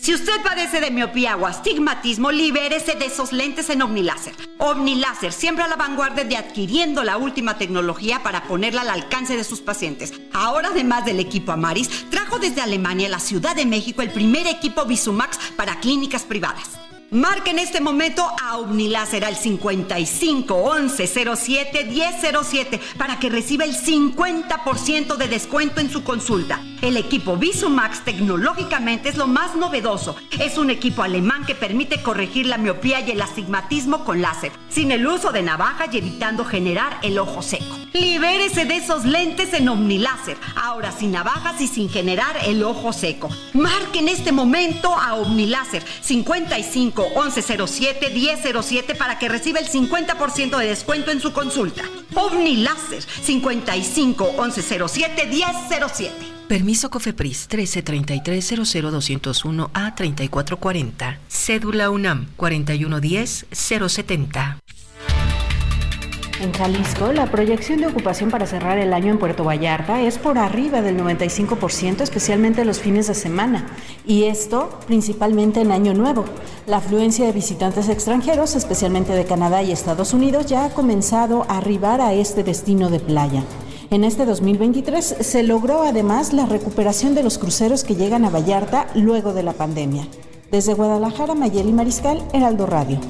Si 0.00 0.14
usted 0.14 0.40
padece 0.42 0.80
de 0.80 0.90
miopía 0.90 1.36
o 1.36 1.46
astigmatismo, 1.46 2.30
libérese 2.30 2.94
de 2.94 3.06
esos 3.06 3.32
lentes 3.32 3.70
en 3.70 3.82
OmniLáser. 3.82 4.34
OmniLáser, 4.58 5.32
siempre 5.32 5.64
a 5.64 5.68
la 5.68 5.76
vanguardia 5.76 6.24
de 6.24 6.36
adquiriendo 6.36 7.02
la 7.02 7.16
última 7.16 7.58
tecnología 7.58 8.22
para 8.22 8.44
ponerla 8.44 8.82
al 8.82 8.90
alcance 8.90 9.36
de 9.36 9.44
sus 9.44 9.60
pacientes. 9.60 10.12
Ahora, 10.32 10.68
además 10.68 11.04
del 11.04 11.18
equipo 11.18 11.50
Amaris, 11.50 12.08
trajo 12.10 12.38
desde 12.38 12.60
Alemania 12.60 13.08
a 13.08 13.10
la 13.10 13.20
Ciudad 13.20 13.56
de 13.56 13.66
México 13.66 14.02
el 14.02 14.12
primer 14.12 14.46
equipo 14.46 14.84
Visumax 14.84 15.38
para 15.56 15.80
clínicas 15.80 16.22
privadas. 16.22 16.85
Marque 17.12 17.52
en 17.52 17.60
este 17.60 17.80
momento 17.80 18.26
a 18.42 18.58
Omniláser 18.58 19.24
al 19.24 19.36
55 19.36 20.54
11 20.54 21.06
07 21.36 21.84
1007 21.84 22.80
para 22.98 23.20
que 23.20 23.28
reciba 23.28 23.64
el 23.64 23.76
50% 23.76 25.16
de 25.16 25.28
descuento 25.28 25.80
en 25.80 25.88
su 25.88 26.02
consulta. 26.02 26.60
El 26.82 26.96
equipo 26.96 27.36
Visumax 27.36 28.04
tecnológicamente 28.04 29.08
es 29.08 29.16
lo 29.16 29.28
más 29.28 29.54
novedoso. 29.54 30.16
Es 30.40 30.58
un 30.58 30.70
equipo 30.70 31.02
alemán 31.02 31.46
que 31.46 31.54
permite 31.54 32.02
corregir 32.02 32.46
la 32.46 32.58
miopía 32.58 33.00
y 33.00 33.12
el 33.12 33.22
astigmatismo 33.22 34.04
con 34.04 34.20
láser, 34.20 34.50
sin 34.68 34.90
el 34.90 35.06
uso 35.06 35.30
de 35.30 35.42
navajas 35.42 35.88
y 35.92 35.98
evitando 35.98 36.44
generar 36.44 36.98
el 37.02 37.18
ojo 37.18 37.40
seco. 37.40 37.78
Libérese 37.92 38.64
de 38.66 38.76
esos 38.76 39.04
lentes 39.04 39.54
en 39.54 39.68
Omniláser, 39.68 40.36
ahora 40.56 40.92
sin 40.92 41.12
navajas 41.12 41.60
y 41.60 41.68
sin 41.68 41.88
generar 41.88 42.36
el 42.44 42.62
ojo 42.62 42.92
seco. 42.92 43.30
Marque 43.54 44.00
en 44.00 44.08
este 44.08 44.32
momento 44.32 44.94
a 44.94 45.14
Omniláser 45.14 45.84
55 46.02 46.95
1107 47.04 48.10
1007 48.10 48.94
para 48.94 49.18
que 49.18 49.28
reciba 49.28 49.60
el 49.60 49.68
50% 49.68 50.58
de 50.58 50.66
descuento 50.66 51.10
en 51.10 51.20
su 51.20 51.32
consulta. 51.32 51.82
Omniláser 52.14 53.02
55 53.02 54.32
1107 54.32 55.26
1007. 55.26 56.12
Permiso 56.48 56.90
COFEPRIS 56.90 57.48
1333 57.50 58.52
a 59.74 59.94
3440. 59.94 61.18
Cédula 61.28 61.90
UNAM 61.90 62.28
4110-070. 62.36 64.58
En 66.38 66.52
Jalisco, 66.52 67.12
la 67.12 67.30
proyección 67.30 67.80
de 67.80 67.86
ocupación 67.86 68.30
para 68.30 68.46
cerrar 68.46 68.76
el 68.76 68.92
año 68.92 69.10
en 69.10 69.18
Puerto 69.18 69.42
Vallarta 69.42 70.02
es 70.02 70.18
por 70.18 70.36
arriba 70.36 70.82
del 70.82 70.98
95%, 70.98 72.02
especialmente 72.02 72.66
los 72.66 72.78
fines 72.78 73.06
de 73.06 73.14
semana, 73.14 73.66
y 74.06 74.24
esto 74.24 74.78
principalmente 74.86 75.62
en 75.62 75.72
Año 75.72 75.94
Nuevo. 75.94 76.26
La 76.66 76.76
afluencia 76.76 77.24
de 77.24 77.32
visitantes 77.32 77.88
extranjeros, 77.88 78.54
especialmente 78.54 79.14
de 79.14 79.24
Canadá 79.24 79.62
y 79.62 79.72
Estados 79.72 80.12
Unidos, 80.12 80.44
ya 80.44 80.66
ha 80.66 80.70
comenzado 80.74 81.46
a 81.48 81.56
arribar 81.56 82.02
a 82.02 82.12
este 82.12 82.44
destino 82.44 82.90
de 82.90 83.00
playa. 83.00 83.42
En 83.88 84.04
este 84.04 84.26
2023 84.26 85.16
se 85.20 85.42
logró 85.42 85.84
además 85.84 86.34
la 86.34 86.44
recuperación 86.44 87.14
de 87.14 87.22
los 87.22 87.38
cruceros 87.38 87.82
que 87.82 87.94
llegan 87.94 88.26
a 88.26 88.30
Vallarta 88.30 88.88
luego 88.94 89.32
de 89.32 89.42
la 89.42 89.54
pandemia. 89.54 90.06
Desde 90.50 90.74
Guadalajara, 90.74 91.34
Mayeli 91.34 91.72
Mariscal, 91.72 92.22
Heraldo 92.34 92.66
Radio. 92.66 93.00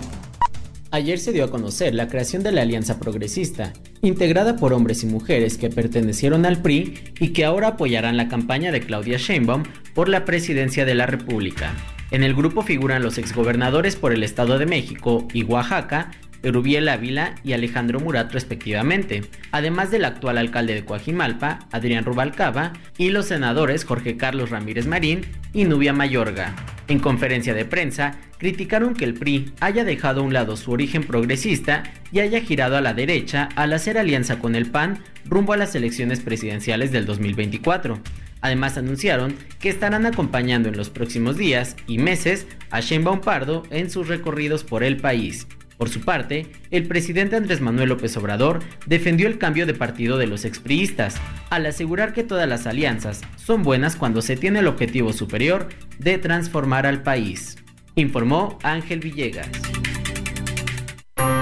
Ayer 0.96 1.18
se 1.18 1.30
dio 1.30 1.44
a 1.44 1.50
conocer 1.50 1.94
la 1.94 2.08
creación 2.08 2.42
de 2.42 2.52
la 2.52 2.62
Alianza 2.62 2.98
Progresista, 2.98 3.74
integrada 4.00 4.56
por 4.56 4.72
hombres 4.72 5.02
y 5.02 5.06
mujeres 5.06 5.58
que 5.58 5.68
pertenecieron 5.68 6.46
al 6.46 6.62
PRI 6.62 7.12
y 7.20 7.34
que 7.34 7.44
ahora 7.44 7.68
apoyarán 7.68 8.16
la 8.16 8.28
campaña 8.28 8.72
de 8.72 8.80
Claudia 8.80 9.18
Sheinbaum 9.18 9.64
por 9.92 10.08
la 10.08 10.24
presidencia 10.24 10.86
de 10.86 10.94
la 10.94 11.04
República. 11.04 11.74
En 12.10 12.22
el 12.22 12.34
grupo 12.34 12.62
figuran 12.62 13.02
los 13.02 13.18
exgobernadores 13.18 13.94
por 13.94 14.14
el 14.14 14.22
Estado 14.22 14.58
de 14.58 14.64
México 14.64 15.28
y 15.34 15.42
Oaxaca, 15.42 16.12
Erubiel 16.42 16.88
Ávila 16.88 17.34
y 17.44 17.52
Alejandro 17.52 18.00
Murat 18.00 18.32
respectivamente, 18.32 19.22
además 19.52 19.90
del 19.90 20.04
actual 20.04 20.38
alcalde 20.38 20.74
de 20.74 20.84
Coajimalpa, 20.84 21.60
Adrián 21.72 22.04
Rubalcaba, 22.04 22.72
y 22.98 23.10
los 23.10 23.26
senadores 23.26 23.84
Jorge 23.84 24.16
Carlos 24.16 24.50
Ramírez 24.50 24.86
Marín 24.86 25.22
y 25.52 25.64
Nubia 25.64 25.92
Mayorga. 25.92 26.54
En 26.88 27.00
conferencia 27.00 27.52
de 27.52 27.64
prensa, 27.64 28.16
criticaron 28.38 28.94
que 28.94 29.04
el 29.04 29.14
PRI 29.14 29.52
haya 29.60 29.84
dejado 29.84 30.20
a 30.20 30.24
un 30.24 30.32
lado 30.32 30.56
su 30.56 30.70
origen 30.70 31.04
progresista 31.04 31.82
y 32.12 32.20
haya 32.20 32.40
girado 32.40 32.76
a 32.76 32.80
la 32.80 32.94
derecha 32.94 33.48
al 33.56 33.72
hacer 33.72 33.98
alianza 33.98 34.38
con 34.38 34.54
el 34.54 34.70
PAN 34.70 35.02
rumbo 35.24 35.52
a 35.52 35.56
las 35.56 35.74
elecciones 35.74 36.20
presidenciales 36.20 36.92
del 36.92 37.06
2024. 37.06 37.98
Además 38.40 38.78
anunciaron 38.78 39.34
que 39.58 39.68
estarán 39.68 40.06
acompañando 40.06 40.68
en 40.68 40.76
los 40.76 40.90
próximos 40.90 41.36
días 41.36 41.74
y 41.88 41.98
meses 41.98 42.46
a 42.70 42.80
Sheinbaum 42.80 43.20
Pardo 43.20 43.64
en 43.70 43.90
sus 43.90 44.06
recorridos 44.06 44.62
por 44.62 44.84
el 44.84 44.98
país. 44.98 45.48
Por 45.76 45.90
su 45.90 46.00
parte, 46.00 46.46
el 46.70 46.86
presidente 46.86 47.36
Andrés 47.36 47.60
Manuel 47.60 47.90
López 47.90 48.16
Obrador 48.16 48.60
defendió 48.86 49.26
el 49.26 49.38
cambio 49.38 49.66
de 49.66 49.74
partido 49.74 50.16
de 50.16 50.26
los 50.26 50.44
expriistas, 50.44 51.16
al 51.50 51.66
asegurar 51.66 52.14
que 52.14 52.24
todas 52.24 52.48
las 52.48 52.66
alianzas 52.66 53.20
son 53.36 53.62
buenas 53.62 53.96
cuando 53.96 54.22
se 54.22 54.36
tiene 54.36 54.60
el 54.60 54.68
objetivo 54.68 55.12
superior 55.12 55.68
de 55.98 56.18
transformar 56.18 56.86
al 56.86 57.02
país. 57.02 57.56
Informó 57.94 58.58
Ángel 58.62 59.00
Villegas. 59.00 59.50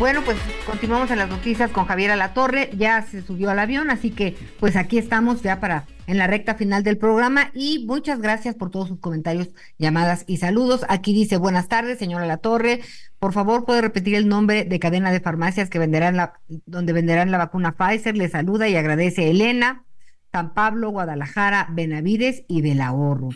Bueno, 0.00 0.22
pues 0.24 0.38
continuamos 0.64 1.10
en 1.10 1.18
las 1.18 1.28
noticias 1.28 1.70
con 1.70 1.84
Javier 1.84 2.12
Alatorre. 2.12 2.70
Ya 2.74 3.02
se 3.02 3.20
subió 3.20 3.50
al 3.50 3.58
avión, 3.58 3.90
así 3.90 4.10
que 4.10 4.34
pues 4.58 4.74
aquí 4.76 4.96
estamos 4.96 5.42
ya 5.42 5.60
para 5.60 5.84
en 6.06 6.16
la 6.16 6.26
recta 6.26 6.54
final 6.54 6.82
del 6.82 6.96
programa 6.96 7.50
y 7.52 7.84
muchas 7.86 8.18
gracias 8.18 8.54
por 8.54 8.70
todos 8.70 8.88
sus 8.88 8.98
comentarios, 8.98 9.50
llamadas 9.76 10.24
y 10.26 10.38
saludos. 10.38 10.86
Aquí 10.88 11.12
dice, 11.12 11.36
buenas 11.36 11.68
tardes, 11.68 11.98
señora 11.98 12.24
Latorre. 12.24 12.80
Por 13.18 13.34
favor, 13.34 13.66
puede 13.66 13.82
repetir 13.82 14.14
el 14.14 14.26
nombre 14.26 14.64
de 14.64 14.78
cadena 14.78 15.12
de 15.12 15.20
farmacias 15.20 15.68
que 15.68 15.78
venderán 15.78 16.16
la, 16.16 16.32
donde 16.48 16.94
venderán 16.94 17.30
la 17.30 17.36
vacuna 17.36 17.76
Pfizer. 17.76 18.16
Le 18.16 18.30
saluda 18.30 18.70
y 18.70 18.76
agradece 18.76 19.28
Elena, 19.28 19.84
San 20.32 20.54
Pablo, 20.54 20.88
Guadalajara, 20.88 21.68
Benavides 21.72 22.44
y 22.48 22.62
del 22.62 22.80
ahorro. 22.80 23.28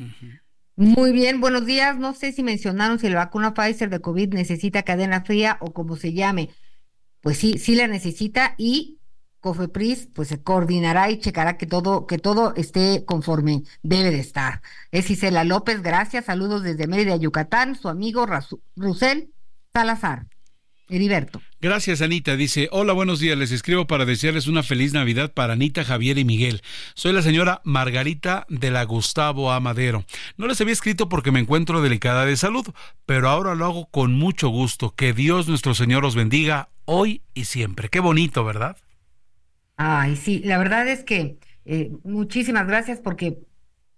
Muy 0.76 1.12
bien, 1.12 1.40
buenos 1.40 1.66
días. 1.66 1.98
No 1.98 2.14
sé 2.14 2.32
si 2.32 2.42
mencionaron 2.42 2.98
si 2.98 3.08
la 3.08 3.16
vacuna 3.16 3.54
Pfizer 3.54 3.90
de 3.90 4.00
COVID 4.00 4.34
necesita 4.34 4.82
cadena 4.82 5.22
fría 5.24 5.56
o 5.60 5.72
como 5.72 5.96
se 5.96 6.12
llame. 6.12 6.50
Pues 7.20 7.38
sí, 7.38 7.58
sí 7.58 7.74
la 7.76 7.88
necesita 7.88 8.54
y 8.58 9.00
Cofepris 9.40 10.08
pues 10.14 10.28
se 10.28 10.42
coordinará 10.42 11.10
y 11.10 11.20
checará 11.20 11.58
que 11.58 11.66
todo, 11.66 12.06
que 12.06 12.18
todo 12.18 12.54
esté 12.56 13.04
conforme 13.06 13.62
debe 13.82 14.10
de 14.10 14.20
estar. 14.20 14.62
Es 14.90 15.10
Isela 15.10 15.44
López, 15.44 15.82
gracias, 15.82 16.26
saludos 16.26 16.62
desde 16.64 16.86
Mérida, 16.88 17.16
Yucatán, 17.16 17.76
su 17.76 17.88
amigo 17.88 18.26
Rusel 18.76 19.32
Salazar. 19.72 20.26
Heriberto. 20.88 21.40
Gracias, 21.60 22.02
Anita. 22.02 22.36
Dice, 22.36 22.68
hola, 22.72 22.92
buenos 22.92 23.20
días. 23.20 23.38
Les 23.38 23.52
escribo 23.52 23.86
para 23.86 24.04
desearles 24.04 24.46
una 24.46 24.62
feliz 24.62 24.92
Navidad 24.92 25.32
para 25.32 25.54
Anita, 25.54 25.82
Javier 25.84 26.18
y 26.18 26.24
Miguel. 26.24 26.62
Soy 26.94 27.12
la 27.12 27.22
señora 27.22 27.62
Margarita 27.64 28.46
de 28.48 28.70
la 28.70 28.84
Gustavo 28.84 29.50
Amadero. 29.50 30.04
No 30.36 30.46
les 30.46 30.60
había 30.60 30.74
escrito 30.74 31.08
porque 31.08 31.32
me 31.32 31.40
encuentro 31.40 31.80
delicada 31.80 32.26
de 32.26 32.36
salud, 32.36 32.66
pero 33.06 33.28
ahora 33.28 33.54
lo 33.54 33.64
hago 33.64 33.86
con 33.86 34.12
mucho 34.12 34.48
gusto. 34.48 34.94
Que 34.94 35.12
Dios 35.12 35.48
nuestro 35.48 35.74
Señor 35.74 36.04
os 36.04 36.14
bendiga 36.14 36.68
hoy 36.84 37.22
y 37.32 37.44
siempre. 37.44 37.88
Qué 37.88 38.00
bonito, 38.00 38.44
¿verdad? 38.44 38.76
Ay, 39.76 40.16
sí, 40.16 40.40
la 40.44 40.58
verdad 40.58 40.86
es 40.86 41.02
que 41.02 41.38
eh, 41.64 41.92
muchísimas 42.04 42.66
gracias 42.66 43.00
porque 43.00 43.38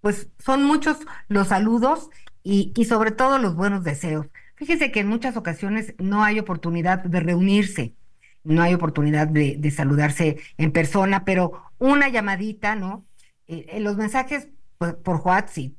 pues 0.00 0.28
son 0.38 0.62
muchos 0.62 0.98
los 1.28 1.48
saludos 1.48 2.10
y, 2.44 2.72
y 2.76 2.84
sobre 2.84 3.10
todo 3.10 3.38
los 3.38 3.56
buenos 3.56 3.82
deseos. 3.82 4.26
Fíjese 4.56 4.90
que 4.90 5.00
en 5.00 5.08
muchas 5.08 5.36
ocasiones 5.36 5.94
no 5.98 6.24
hay 6.24 6.38
oportunidad 6.38 7.04
de 7.04 7.20
reunirse, 7.20 7.94
no 8.42 8.62
hay 8.62 8.74
oportunidad 8.74 9.28
de, 9.28 9.70
saludarse 9.70 10.38
en 10.56 10.72
persona, 10.72 11.24
pero 11.24 11.62
una 11.78 12.08
llamadita, 12.08 12.74
¿no? 12.74 13.04
Eh, 13.48 13.66
eh, 13.68 13.80
los 13.80 13.96
mensajes 13.96 14.48
pues, 14.78 14.94
por 14.94 15.20
WhatsApp 15.24 15.72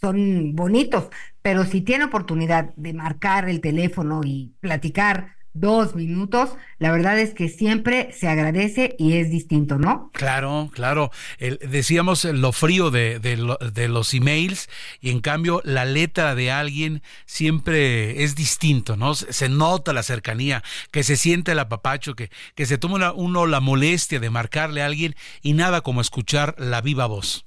son 0.00 0.54
bonitos, 0.54 1.08
pero 1.42 1.64
si 1.64 1.80
tiene 1.80 2.04
oportunidad 2.04 2.74
de 2.76 2.92
marcar 2.92 3.48
el 3.48 3.60
teléfono 3.60 4.20
y 4.24 4.54
platicar 4.60 5.36
dos 5.52 5.94
minutos, 5.94 6.50
la 6.78 6.92
verdad 6.92 7.18
es 7.18 7.34
que 7.34 7.48
siempre 7.48 8.12
se 8.12 8.28
agradece 8.28 8.94
y 8.98 9.14
es 9.14 9.30
distinto, 9.30 9.78
¿no? 9.78 10.10
Claro, 10.12 10.70
claro. 10.74 11.10
El- 11.38 11.58
decíamos 11.70 12.24
lo 12.26 12.52
frío 12.52 12.90
de, 12.90 13.18
de 13.18 13.38
lo- 13.38 13.56
de 13.56 13.88
los 13.88 14.12
emails 14.12 14.68
y 15.00 15.10
en 15.10 15.20
cambio 15.20 15.62
la 15.64 15.86
letra 15.86 16.34
de 16.34 16.50
alguien 16.50 17.02
siempre 17.24 18.22
es 18.22 18.34
distinto, 18.34 18.96
¿no? 18.96 19.14
Se, 19.14 19.32
se 19.32 19.48
nota 19.48 19.94
la 19.94 20.02
cercanía, 20.02 20.62
que 20.90 21.02
se 21.02 21.16
siente 21.16 21.52
el 21.52 21.58
apapacho, 21.60 22.14
que, 22.14 22.30
que 22.54 22.66
se 22.66 22.76
toma 22.76 22.96
una- 22.96 23.12
uno 23.12 23.46
la 23.46 23.60
molestia 23.60 24.20
de 24.20 24.28
marcarle 24.30 24.82
a 24.82 24.86
alguien 24.86 25.14
y 25.40 25.54
nada 25.54 25.80
como 25.80 26.02
escuchar 26.02 26.54
la 26.58 26.82
viva 26.82 27.06
voz. 27.06 27.46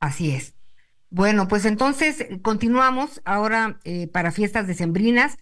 Así 0.00 0.30
es. 0.32 0.54
Bueno, 1.10 1.48
pues 1.48 1.64
entonces 1.64 2.26
continuamos 2.42 3.22
ahora 3.24 3.80
eh, 3.84 4.08
para 4.08 4.32
fiestas 4.32 4.66
decembrinas. 4.66 5.36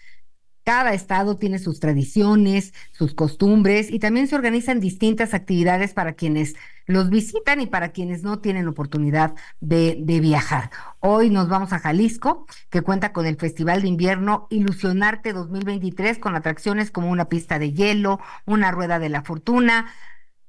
Cada 0.64 0.94
estado 0.94 1.36
tiene 1.36 1.59
sus 1.59 1.80
tradiciones, 1.80 2.72
sus 2.93 3.14
costumbres 3.14 3.90
y 3.90 3.98
también 3.98 4.28
se 4.28 4.36
organizan 4.36 4.78
distintas 4.80 5.34
actividades 5.34 5.93
para 5.93 6.12
quienes 6.14 6.55
los 6.86 7.10
visitan 7.10 7.60
y 7.60 7.66
para 7.66 7.90
quienes 7.90 8.22
no 8.22 8.39
tienen 8.40 8.68
oportunidad 8.68 9.34
de, 9.60 9.97
de 10.01 10.20
viajar. 10.20 10.70
Hoy 11.01 11.30
nos 11.30 11.48
vamos 11.48 11.72
a 11.72 11.78
Jalisco, 11.80 12.47
que 12.70 12.82
cuenta 12.82 13.12
con 13.12 13.26
el 13.26 13.36
Festival 13.36 13.82
de 13.82 13.89
Invierno 13.89 14.47
Ilusionarte 14.51 15.32
2023 15.32 16.18
con 16.18 16.34
atracciones 16.36 16.90
como 16.90 17.10
una 17.10 17.28
pista 17.28 17.59
de 17.59 17.72
hielo, 17.72 18.20
una 18.47 18.70
rueda 18.70 18.98
de 18.98 19.09
la 19.09 19.22
fortuna. 19.22 19.93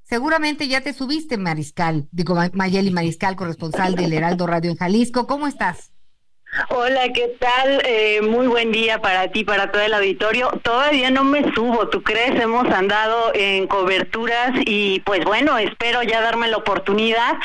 Seguramente 0.03 0.67
ya 0.67 0.81
te 0.81 0.93
subiste, 0.93 1.37
Mariscal, 1.37 2.09
digo, 2.11 2.35
Ma- 2.35 2.51
Mayeli 2.53 2.91
Mariscal, 2.91 3.35
corresponsal 3.37 3.95
del 3.95 4.13
Heraldo 4.13 4.47
Radio 4.47 4.71
en 4.71 4.77
Jalisco. 4.77 5.27
¿Cómo 5.27 5.47
estás? 5.47 5.92
Hola, 6.69 7.09
¿qué 7.13 7.35
tal? 7.39 7.81
Eh, 7.83 8.21
muy 8.21 8.45
buen 8.45 8.71
día 8.71 8.99
para 9.01 9.27
ti, 9.29 9.43
para 9.43 9.71
todo 9.71 9.81
el 9.81 9.93
auditorio. 9.93 10.51
Todavía 10.61 11.09
no 11.09 11.23
me 11.23 11.51
subo, 11.55 11.89
¿tú 11.89 12.03
crees? 12.03 12.39
Hemos 12.39 12.67
andado 12.69 13.31
en 13.33 13.65
coberturas 13.65 14.51
y 14.63 14.99
pues 14.99 15.25
bueno, 15.25 15.57
espero 15.57 16.03
ya 16.03 16.21
darme 16.21 16.47
la 16.49 16.57
oportunidad, 16.57 17.37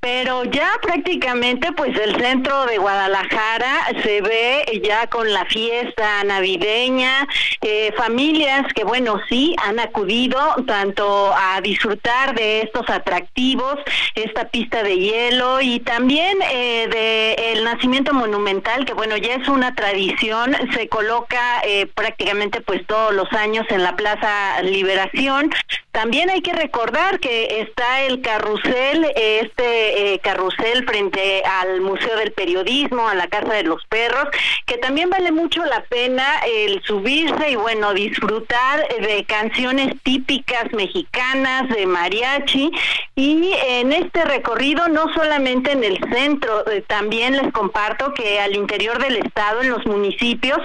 pero 0.00 0.42
ya 0.44 0.68
prácticamente 0.82 1.70
pues 1.72 1.96
el 1.96 2.20
centro 2.20 2.66
de 2.66 2.78
Guadalajara 2.78 3.86
se 4.02 4.20
ve 4.20 4.80
ya 4.82 5.06
con 5.06 5.32
la 5.32 5.44
fiesta 5.44 6.24
navideña, 6.24 7.28
eh, 7.60 7.92
familias 7.96 8.72
que 8.74 8.82
bueno, 8.82 9.20
sí 9.28 9.54
han 9.64 9.78
acudido 9.78 10.38
tanto 10.66 11.32
a 11.36 11.60
disfrutar 11.60 12.34
de 12.34 12.62
estos 12.62 12.90
atractivos, 12.90 13.76
esta 14.16 14.48
pista 14.48 14.82
de 14.82 14.98
hielo 14.98 15.60
y 15.60 15.78
también 15.80 16.36
eh, 16.52 16.88
de 16.90 17.52
el 17.52 17.62
nacimiento 17.62 18.12
monumental 18.12 18.55
que 18.62 18.94
bueno 18.94 19.16
ya 19.16 19.34
es 19.34 19.48
una 19.48 19.74
tradición 19.74 20.56
se 20.72 20.88
coloca 20.88 21.60
eh, 21.64 21.86
prácticamente 21.94 22.60
pues 22.60 22.86
todos 22.86 23.14
los 23.14 23.32
años 23.32 23.66
en 23.70 23.82
la 23.82 23.96
Plaza 23.96 24.62
Liberación. 24.62 25.50
También 25.92 26.28
hay 26.28 26.42
que 26.42 26.52
recordar 26.52 27.20
que 27.20 27.60
está 27.60 28.02
el 28.02 28.20
carrusel 28.20 29.06
este 29.16 30.14
eh, 30.14 30.18
carrusel 30.20 30.84
frente 30.86 31.42
al 31.44 31.80
Museo 31.80 32.16
del 32.16 32.32
Periodismo 32.32 33.08
a 33.08 33.14
la 33.14 33.28
Casa 33.28 33.54
de 33.54 33.62
los 33.62 33.84
Perros 33.86 34.28
que 34.66 34.78
también 34.78 35.10
vale 35.10 35.32
mucho 35.32 35.64
la 35.64 35.82
pena 35.84 36.24
el 36.46 36.82
subirse 36.82 37.50
y 37.50 37.56
bueno 37.56 37.94
disfrutar 37.94 38.86
de 38.88 39.24
canciones 39.24 39.94
típicas 40.02 40.72
mexicanas 40.72 41.68
de 41.68 41.86
mariachi. 41.86 42.70
Y 43.14 43.54
en 43.66 43.92
este 43.92 44.24
recorrido 44.24 44.88
no 44.88 45.12
solamente 45.14 45.72
en 45.72 45.84
el 45.84 45.98
centro 46.12 46.68
eh, 46.70 46.82
también 46.86 47.36
les 47.36 47.52
comparto 47.52 48.12
que 48.12 48.40
al 48.46 48.54
interior 48.56 49.02
del 49.02 49.16
estado 49.16 49.60
en 49.62 49.70
los 49.70 49.84
municipios 49.86 50.58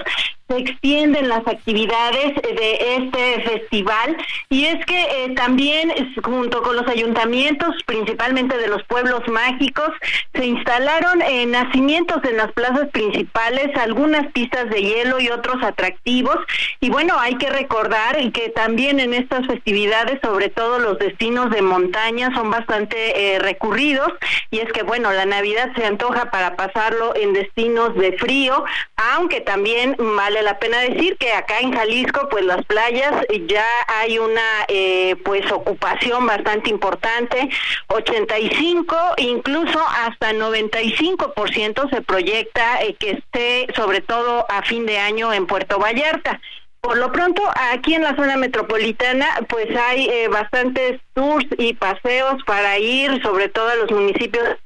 se 0.48 0.56
extienden 0.58 1.28
las 1.28 1.46
actividades 1.46 2.34
de 2.42 2.96
este 2.96 3.40
festival. 3.42 4.16
Y 4.48 4.66
es 4.66 4.84
que 4.86 5.00
eh, 5.00 5.34
también 5.34 5.92
junto 6.22 6.62
con 6.62 6.76
los 6.76 6.86
ayuntamientos, 6.88 7.74
principalmente 7.86 8.56
de 8.58 8.68
los 8.68 8.82
pueblos 8.84 9.26
mágicos, 9.28 9.90
se 10.34 10.46
instalaron 10.46 11.22
eh, 11.22 11.46
nacimientos 11.46 12.22
en 12.24 12.36
las 12.36 12.52
plazas 12.52 12.88
principales, 12.92 13.76
algunas 13.76 14.30
pistas 14.32 14.68
de 14.70 14.82
hielo 14.82 15.20
y 15.20 15.28
otros 15.28 15.62
atractivos. 15.62 16.36
Y 16.80 16.90
bueno, 16.90 17.18
hay 17.18 17.36
que 17.36 17.50
recordar 17.50 18.16
que 18.32 18.50
también 18.50 19.00
en 19.00 19.14
estas 19.14 19.46
festividades, 19.46 20.20
sobre 20.22 20.48
todo 20.48 20.78
los 20.78 20.98
destinos 20.98 21.50
de 21.50 21.62
montaña 21.62 22.30
son 22.34 22.50
bastante 22.50 23.34
eh, 23.34 23.38
recurridos. 23.38 24.12
Y 24.50 24.58
es 24.58 24.72
que 24.72 24.82
bueno, 24.82 25.12
la 25.12 25.26
Navidad 25.26 25.72
se 25.76 25.84
antoja 25.84 26.30
para 26.30 26.56
pasarlo 26.56 27.14
en 27.16 27.32
destinos 27.32 27.94
de 27.94 28.12
frío, 28.18 28.64
aunque 28.96 29.40
también 29.40 29.96
vale 30.32 30.44
la 30.44 30.58
pena 30.58 30.80
decir 30.80 31.18
que 31.18 31.30
acá 31.30 31.60
en 31.60 31.72
Jalisco 31.72 32.26
pues 32.30 32.42
las 32.46 32.64
playas 32.64 33.12
ya 33.46 33.66
hay 33.86 34.18
una 34.18 34.64
eh, 34.68 35.14
pues 35.26 35.50
ocupación 35.52 36.24
bastante 36.24 36.70
importante, 36.70 37.50
85 37.88 38.96
incluso 39.18 39.78
hasta 39.78 40.32
95% 40.32 41.90
se 41.90 42.00
proyecta 42.00 42.82
eh, 42.82 42.94
que 42.94 43.10
esté 43.10 43.66
sobre 43.76 44.00
todo 44.00 44.46
a 44.48 44.62
fin 44.62 44.86
de 44.86 44.98
año 44.98 45.34
en 45.34 45.46
Puerto 45.46 45.78
Vallarta. 45.78 46.40
Por 46.80 46.96
lo 46.96 47.12
pronto, 47.12 47.42
aquí 47.72 47.94
en 47.94 48.02
la 48.02 48.16
zona 48.16 48.36
metropolitana, 48.36 49.26
pues 49.48 49.68
hay 49.76 50.08
eh, 50.08 50.28
bastantes 50.28 51.00
tours 51.12 51.46
y 51.58 51.74
paseos 51.74 52.42
para 52.44 52.78
ir, 52.78 53.22
sobre 53.22 53.48
todo 53.50 53.68
a 53.68 53.76
los 53.76 53.90
municipios 53.92 54.56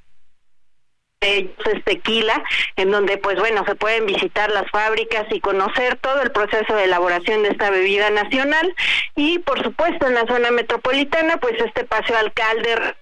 de 1.21 1.37
ellos 1.39 1.55
es 1.73 1.85
Tequila, 1.85 2.43
en 2.77 2.91
donde 2.91 3.17
pues 3.19 3.39
bueno, 3.39 3.65
se 3.67 3.75
pueden 3.75 4.07
visitar 4.07 4.51
las 4.51 4.71
fábricas 4.71 5.25
y 5.31 5.41
conocer 5.41 5.97
todo 5.97 6.21
el 6.23 6.31
proceso 6.31 6.75
de 6.75 6.85
elaboración 6.85 7.43
de 7.43 7.51
esta 7.51 7.71
bebida 7.71 8.11
nacional 8.11 8.75
y 9.15 9.39
por 9.39 9.63
supuesto 9.63 10.07
en 10.07 10.15
la 10.15 10.27
zona 10.27 10.51
metropolitana 10.51 11.39
pues 11.39 11.55
este 11.65 11.85
paseo 11.85 12.19
alcalde 12.19 12.97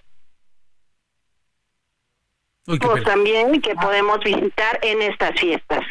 Uy, 2.67 2.79
pues, 2.79 3.03
pena. 3.03 3.05
también 3.05 3.61
que 3.61 3.75
podemos 3.75 4.19
visitar 4.23 4.79
en 4.81 5.01
estas 5.01 5.39
fiestas. 5.39 5.81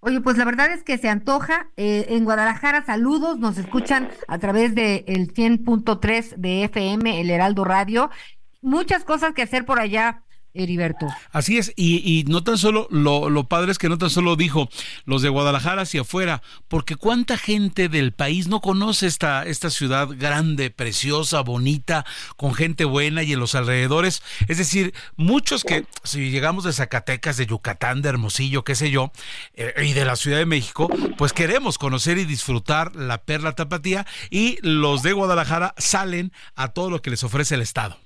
Oye, 0.00 0.20
pues 0.20 0.36
la 0.36 0.44
verdad 0.44 0.70
es 0.72 0.82
que 0.84 0.98
se 0.98 1.08
antoja. 1.08 1.68
eh, 1.76 2.06
en 2.10 2.24
Guadalajara, 2.24 2.84
saludos, 2.84 3.38
nos 3.38 3.58
escuchan 3.58 4.08
a 4.28 4.38
través 4.38 4.74
del 4.74 5.04
el 5.06 5.32
100.3 5.34 6.34
de 6.36 6.64
FM, 6.64 7.20
el 7.20 7.30
Heraldo 7.30 7.64
Radio. 7.64 8.10
Muchas 8.62 9.04
cosas 9.04 9.32
que 9.32 9.42
hacer 9.42 9.64
por 9.64 9.78
allá, 9.80 10.22
Heriberto. 10.56 11.06
Así 11.32 11.58
es, 11.58 11.72
y, 11.76 11.96
y 12.04 12.24
no 12.24 12.42
tan 12.42 12.58
solo, 12.58 12.88
lo, 12.90 13.30
lo 13.30 13.44
padre 13.44 13.72
es 13.72 13.78
que 13.78 13.88
no 13.88 13.98
tan 13.98 14.10
solo 14.10 14.36
dijo 14.36 14.68
los 15.04 15.22
de 15.22 15.28
Guadalajara 15.28 15.82
hacia 15.82 16.02
afuera, 16.02 16.42
porque 16.68 16.96
cuánta 16.96 17.36
gente 17.36 17.88
del 17.88 18.12
país 18.12 18.48
no 18.48 18.60
conoce 18.60 19.06
esta, 19.06 19.44
esta 19.44 19.70
ciudad 19.70 20.08
grande, 20.10 20.70
preciosa, 20.70 21.40
bonita, 21.42 22.04
con 22.36 22.54
gente 22.54 22.84
buena 22.84 23.22
y 23.22 23.32
en 23.32 23.40
los 23.40 23.54
alrededores. 23.54 24.22
Es 24.48 24.58
decir, 24.58 24.94
muchos 25.16 25.64
que 25.64 25.86
si 26.04 26.30
llegamos 26.30 26.64
de 26.64 26.72
Zacatecas, 26.72 27.36
de 27.36 27.46
Yucatán, 27.46 28.02
de 28.02 28.08
Hermosillo, 28.08 28.64
qué 28.64 28.74
sé 28.74 28.90
yo, 28.90 29.12
eh, 29.54 29.74
y 29.84 29.92
de 29.92 30.04
la 30.04 30.16
Ciudad 30.16 30.38
de 30.38 30.46
México, 30.46 30.88
pues 31.16 31.32
queremos 31.32 31.78
conocer 31.78 32.18
y 32.18 32.24
disfrutar 32.24 32.94
la 32.96 33.22
perla 33.22 33.52
tapatía 33.52 34.06
y 34.30 34.58
los 34.62 35.02
de 35.02 35.12
Guadalajara 35.12 35.74
salen 35.78 36.32
a 36.54 36.68
todo 36.68 36.90
lo 36.90 37.02
que 37.02 37.10
les 37.10 37.24
ofrece 37.24 37.54
el 37.54 37.62
Estado. 37.62 38.05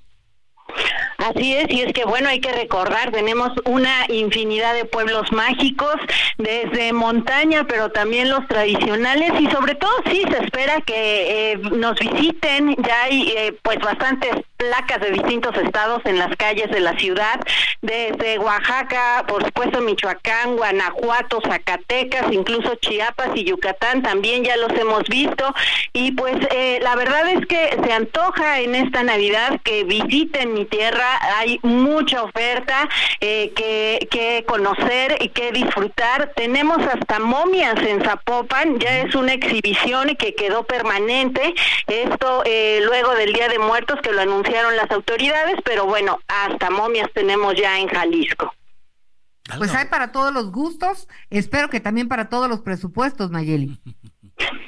Así 1.21 1.55
es, 1.55 1.67
y 1.69 1.83
es 1.83 1.93
que 1.93 2.05
bueno, 2.05 2.31
hay 2.31 2.41
que 2.41 2.51
recordar, 2.51 3.13
tenemos 3.13 3.51
una 3.67 4.07
infinidad 4.09 4.75
de 4.75 4.87
pueblos 4.87 5.31
mágicos, 5.33 5.97
desde 6.39 6.95
montaña, 6.95 7.67
pero 7.69 7.91
también 7.91 8.31
los 8.31 8.47
tradicionales, 8.49 9.33
y 9.39 9.47
sobre 9.51 9.75
todo 9.75 9.91
sí 10.11 10.23
se 10.31 10.45
espera 10.45 10.81
que 10.81 11.53
eh, 11.53 11.57
nos 11.59 11.99
visiten, 11.99 12.75
ya 12.77 13.03
hay 13.03 13.35
eh, 13.37 13.55
pues 13.63 13.79
bastantes 13.81 14.31
placas 14.61 15.01
de 15.01 15.11
distintos 15.11 15.57
estados 15.57 16.03
en 16.05 16.19
las 16.19 16.37
calles 16.37 16.71
de 16.71 16.81
la 16.81 16.95
ciudad, 16.99 17.41
desde 17.81 18.39
Oaxaca, 18.39 19.25
por 19.27 19.43
supuesto 19.43 19.81
Michoacán, 19.81 20.57
Guanajuato, 20.57 21.41
Zacatecas, 21.43 22.31
incluso 22.31 22.75
Chiapas 22.75 23.31
y 23.35 23.45
Yucatán 23.45 24.03
también 24.03 24.45
ya 24.45 24.59
los 24.59 24.71
hemos 24.79 25.05
visto. 25.05 25.55
Y 25.95 26.13
pues 26.13 26.37
eh, 26.51 26.79
la 26.83 26.95
verdad 26.95 27.27
es 27.31 27.47
que 27.47 27.75
se 27.83 27.93
antoja 27.93 28.61
en 28.61 28.75
esta 28.75 29.03
Navidad 29.03 29.59
que 29.65 29.85
visiten 29.85 30.53
mi 30.53 30.67
tierra, 30.67 31.07
hay 31.39 31.59
mucha 31.63 32.23
oferta 32.23 32.87
eh, 33.21 33.53
que, 33.57 34.09
que 34.11 34.45
conocer 34.47 35.17
y 35.21 35.31
que 35.31 35.53
disfrutar, 35.53 36.33
tenemos 36.37 36.79
hasta 36.87 37.19
momias 37.19 37.77
en 37.79 38.05
Zapopan, 38.05 38.79
ya 38.79 39.01
es 39.01 39.15
una 39.15 39.33
exhibición 39.33 40.17
que 40.17 40.35
quedó 40.35 40.65
permanente, 40.65 41.55
esto 41.87 42.43
eh, 42.45 42.81
luego 42.85 43.15
del 43.15 43.33
Día 43.33 43.49
de 43.49 43.59
Muertos 43.59 44.01
que 44.03 44.13
lo 44.13 44.21
anunciaron 44.51 44.77
las 44.77 44.91
autoridades, 44.91 45.57
pero 45.65 45.87
bueno, 45.87 46.19
hasta 46.29 46.71
momias 46.71 47.09
tenemos 47.15 47.55
ya 47.55 47.79
en 47.79 47.89
Jalisco. 47.89 48.53
Pues 49.59 49.75
hay 49.75 49.87
para 49.87 50.13
todos 50.13 50.33
los 50.33 50.53
gustos, 50.53 51.09
espero 51.29 51.71
que 51.71 51.81
también 51.81 52.09
para 52.09 52.29
todos 52.29 52.49
los 52.49 52.61
presupuestos, 52.61 53.31
Mayeli. 53.31 53.81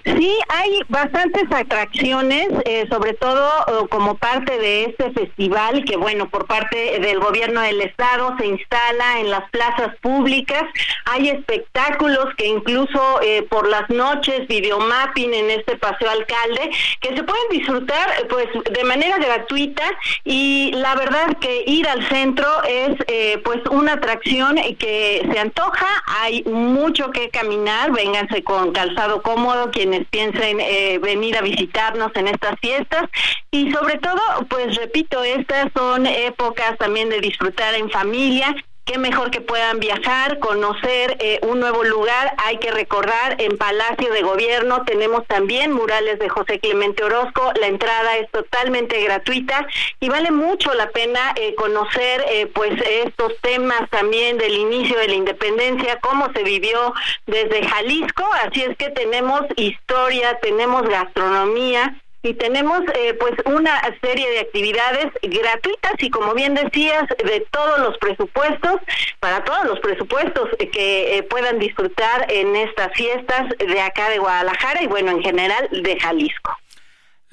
Sí, 0.05 0.37
hay 0.49 0.81
bastantes 0.89 1.45
atracciones, 1.51 2.49
eh, 2.65 2.87
sobre 2.91 3.15
todo 3.15 3.49
eh, 3.67 3.89
como 3.89 4.17
parte 4.17 4.59
de 4.59 4.85
este 4.85 5.11
festival 5.13 5.85
que, 5.85 5.97
bueno, 5.97 6.29
por 6.29 6.47
parte 6.47 6.99
del 6.99 7.21
gobierno 7.21 7.61
del 7.61 7.81
estado 7.81 8.35
se 8.39 8.47
instala 8.47 9.21
en 9.21 9.31
las 9.31 9.49
plazas 9.51 9.97
públicas. 10.01 10.65
Hay 11.07 11.29
espectáculos 11.29 12.27
que 12.37 12.47
incluso 12.47 13.21
eh, 13.23 13.47
por 13.49 13.69
las 13.69 13.89
noches, 13.91 14.49
videomapping 14.49 15.35
en 15.35 15.51
este 15.51 15.77
paseo 15.77 16.11
alcalde, 16.11 16.71
que 17.01 17.17
se 17.17 17.23
pueden 17.23 17.49
disfrutar 17.51 18.27
pues 18.29 18.49
de 18.71 18.85
manera 18.85 19.19
gratuita 19.19 19.85
y 20.25 20.73
la 20.75 20.95
verdad 20.97 21.37
que 21.41 21.63
ir 21.67 21.89
al 21.89 22.09
centro 22.09 22.47
es 22.65 22.97
pues 23.45 23.61
una 23.71 23.95
atracción 23.95 24.57
que 24.79 25.27
se 25.33 25.39
antoja. 25.39 25.87
Hay 26.21 26.43
mucho 26.45 27.11
que 27.11 27.31
caminar, 27.31 27.93
vénganse 27.93 28.43
con 28.43 28.73
calzado 28.73 29.23
cómodo 29.23 29.62
quienes 29.71 30.07
piensen 30.09 30.61
eh, 30.61 30.99
venir 30.99 31.37
a 31.37 31.43
visitarnos 31.43 32.11
en 32.15 32.29
estas 32.29 32.59
fiestas. 32.61 33.05
Y 33.51 33.71
sobre 33.73 33.99
todo, 33.99 34.21
pues 34.49 34.77
repito, 34.77 35.23
estas 35.23 35.71
son 35.75 36.07
épocas 36.07 36.77
también 36.79 37.09
de 37.09 37.21
disfrutar 37.21 37.75
en 37.75 37.91
familia 37.91 38.55
qué 38.85 38.99
mejor 38.99 39.31
que 39.31 39.41
puedan 39.41 39.79
viajar, 39.79 40.39
conocer 40.39 41.17
eh, 41.21 41.39
un 41.43 41.61
nuevo 41.61 41.85
lugar. 41.85 42.35
Hay 42.39 42.59
que 42.59 42.71
recordar, 42.71 43.37
en 43.39 43.57
Palacio 43.57 44.13
de 44.13 44.23
Gobierno 44.23 44.85
tenemos 44.85 45.27
también 45.27 45.73
murales 45.73 46.19
de 46.19 46.29
José 46.29 46.59
Clemente 46.59 47.05
Orozco. 47.05 47.53
La 47.61 47.69
entrada 47.69 48.17
es 48.17 48.31
totalmente 48.31 49.01
gratuita 49.03 49.67
y 50.01 50.09
vale 50.09 50.31
mucho 50.31 50.75
la 50.75 50.91
pena 50.91 51.33
eh, 51.37 51.55
conocer 51.55 52.25
eh, 52.29 52.47
pues 52.53 52.73
estos 52.87 53.33
temas 53.41 53.89
también 53.91 54.39
del 54.39 54.55
inicio 54.55 54.99
de 54.99 55.09
la 55.09 55.15
independencia, 55.15 56.01
cómo 56.01 56.33
se 56.33 56.43
vivió 56.43 56.93
desde 57.27 57.67
Jalisco. 57.67 58.29
Así 58.45 58.63
es 58.63 58.77
que 58.77 58.91
tenemos 58.91 59.43
historia, 59.57 60.39
tenemos 60.41 60.83
gastronomía 60.83 62.02
y 62.23 62.35
tenemos 62.35 62.81
eh, 62.95 63.15
pues 63.19 63.35
una 63.47 63.81
serie 64.01 64.31
de 64.31 64.41
actividades 64.41 65.07
gratuitas 65.23 65.95
y 65.99 66.11
como 66.11 66.35
bien 66.35 66.55
decías 66.55 67.05
de 67.25 67.45
todos 67.51 67.81
los 67.81 67.99
presupuestos 67.99 68.77
para 69.19 69.43
todos 69.45 69.65
los 69.67 69.81
presupuestos 69.81 70.49
que 70.73 71.19
eh, 71.19 71.23
puedan 71.25 71.59
disfrutar 71.59 72.31
en 72.31 72.55
estas 72.55 72.93
fiestas 72.95 73.49
de 73.59 73.81
acá 73.81 74.09
de 74.09 74.19
Guadalajara 74.19 74.83
y 74.83 74.87
bueno 74.87 75.11
en 75.11 75.23
general 75.23 75.69
de 75.71 75.99
Jalisco. 75.99 76.57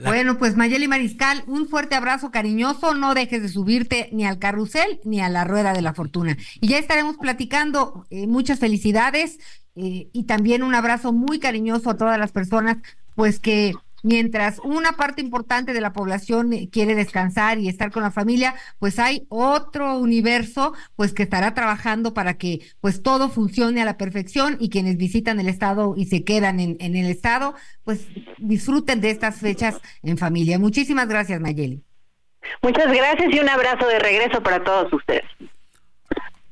Bueno, 0.01 0.37
pues 0.37 0.55
Mayeli 0.55 0.87
Mariscal, 0.87 1.43
un 1.45 1.67
fuerte 1.67 1.93
abrazo 1.93 2.31
cariñoso, 2.31 2.95
no 2.95 3.13
dejes 3.13 3.41
de 3.41 3.49
subirte 3.49 4.07
ni 4.13 4.25
al 4.25 4.39
carrusel 4.39 5.01
ni 5.03 5.19
a 5.19 5.27
la 5.27 5.43
rueda 5.43 5.73
de 5.73 5.81
la 5.81 5.93
fortuna. 5.93 6.37
Y 6.61 6.69
ya 6.69 6.77
estaremos 6.77 7.17
platicando, 7.17 8.05
eh, 8.09 8.25
muchas 8.25 8.59
felicidades 8.59 9.39
y 9.75 10.25
también 10.25 10.63
un 10.63 10.75
abrazo 10.75 11.13
muy 11.13 11.39
cariñoso 11.39 11.89
a 11.89 11.95
todas 11.95 12.19
las 12.19 12.33
personas, 12.33 12.77
pues 13.15 13.39
que 13.39 13.73
mientras 14.03 14.59
una 14.63 14.93
parte 14.93 15.21
importante 15.21 15.73
de 15.73 15.81
la 15.81 15.93
población 15.93 16.53
eh, 16.53 16.69
quiere 16.71 16.95
descansar 16.95 17.59
y 17.59 17.69
estar 17.69 17.91
con 17.91 18.03
la 18.03 18.11
familia, 18.11 18.55
pues 18.79 18.99
hay 18.99 19.25
otro 19.29 19.97
universo 19.97 20.73
pues 20.95 21.13
que 21.13 21.23
estará 21.23 21.53
trabajando 21.53 22.13
para 22.13 22.35
que 22.35 22.61
pues 22.81 23.03
todo 23.03 23.29
funcione 23.29 23.81
a 23.81 23.85
la 23.85 23.97
perfección 23.97 24.57
y 24.59 24.69
quienes 24.69 24.97
visitan 24.97 25.39
el 25.39 25.49
estado 25.49 25.95
y 25.97 26.05
se 26.05 26.23
quedan 26.23 26.59
en, 26.59 26.77
en 26.79 26.95
el 26.95 27.07
estado, 27.07 27.55
pues 27.83 28.07
disfruten 28.37 29.01
de 29.01 29.11
estas 29.11 29.37
fechas 29.37 29.79
en 30.03 30.17
familia. 30.17 30.59
Muchísimas 30.59 31.07
gracias, 31.07 31.39
Mayeli. 31.39 31.83
Muchas 32.61 32.91
gracias 32.91 33.33
y 33.33 33.39
un 33.39 33.49
abrazo 33.49 33.87
de 33.87 33.99
regreso 33.99 34.41
para 34.41 34.63
todos 34.63 34.91
ustedes. 34.93 35.25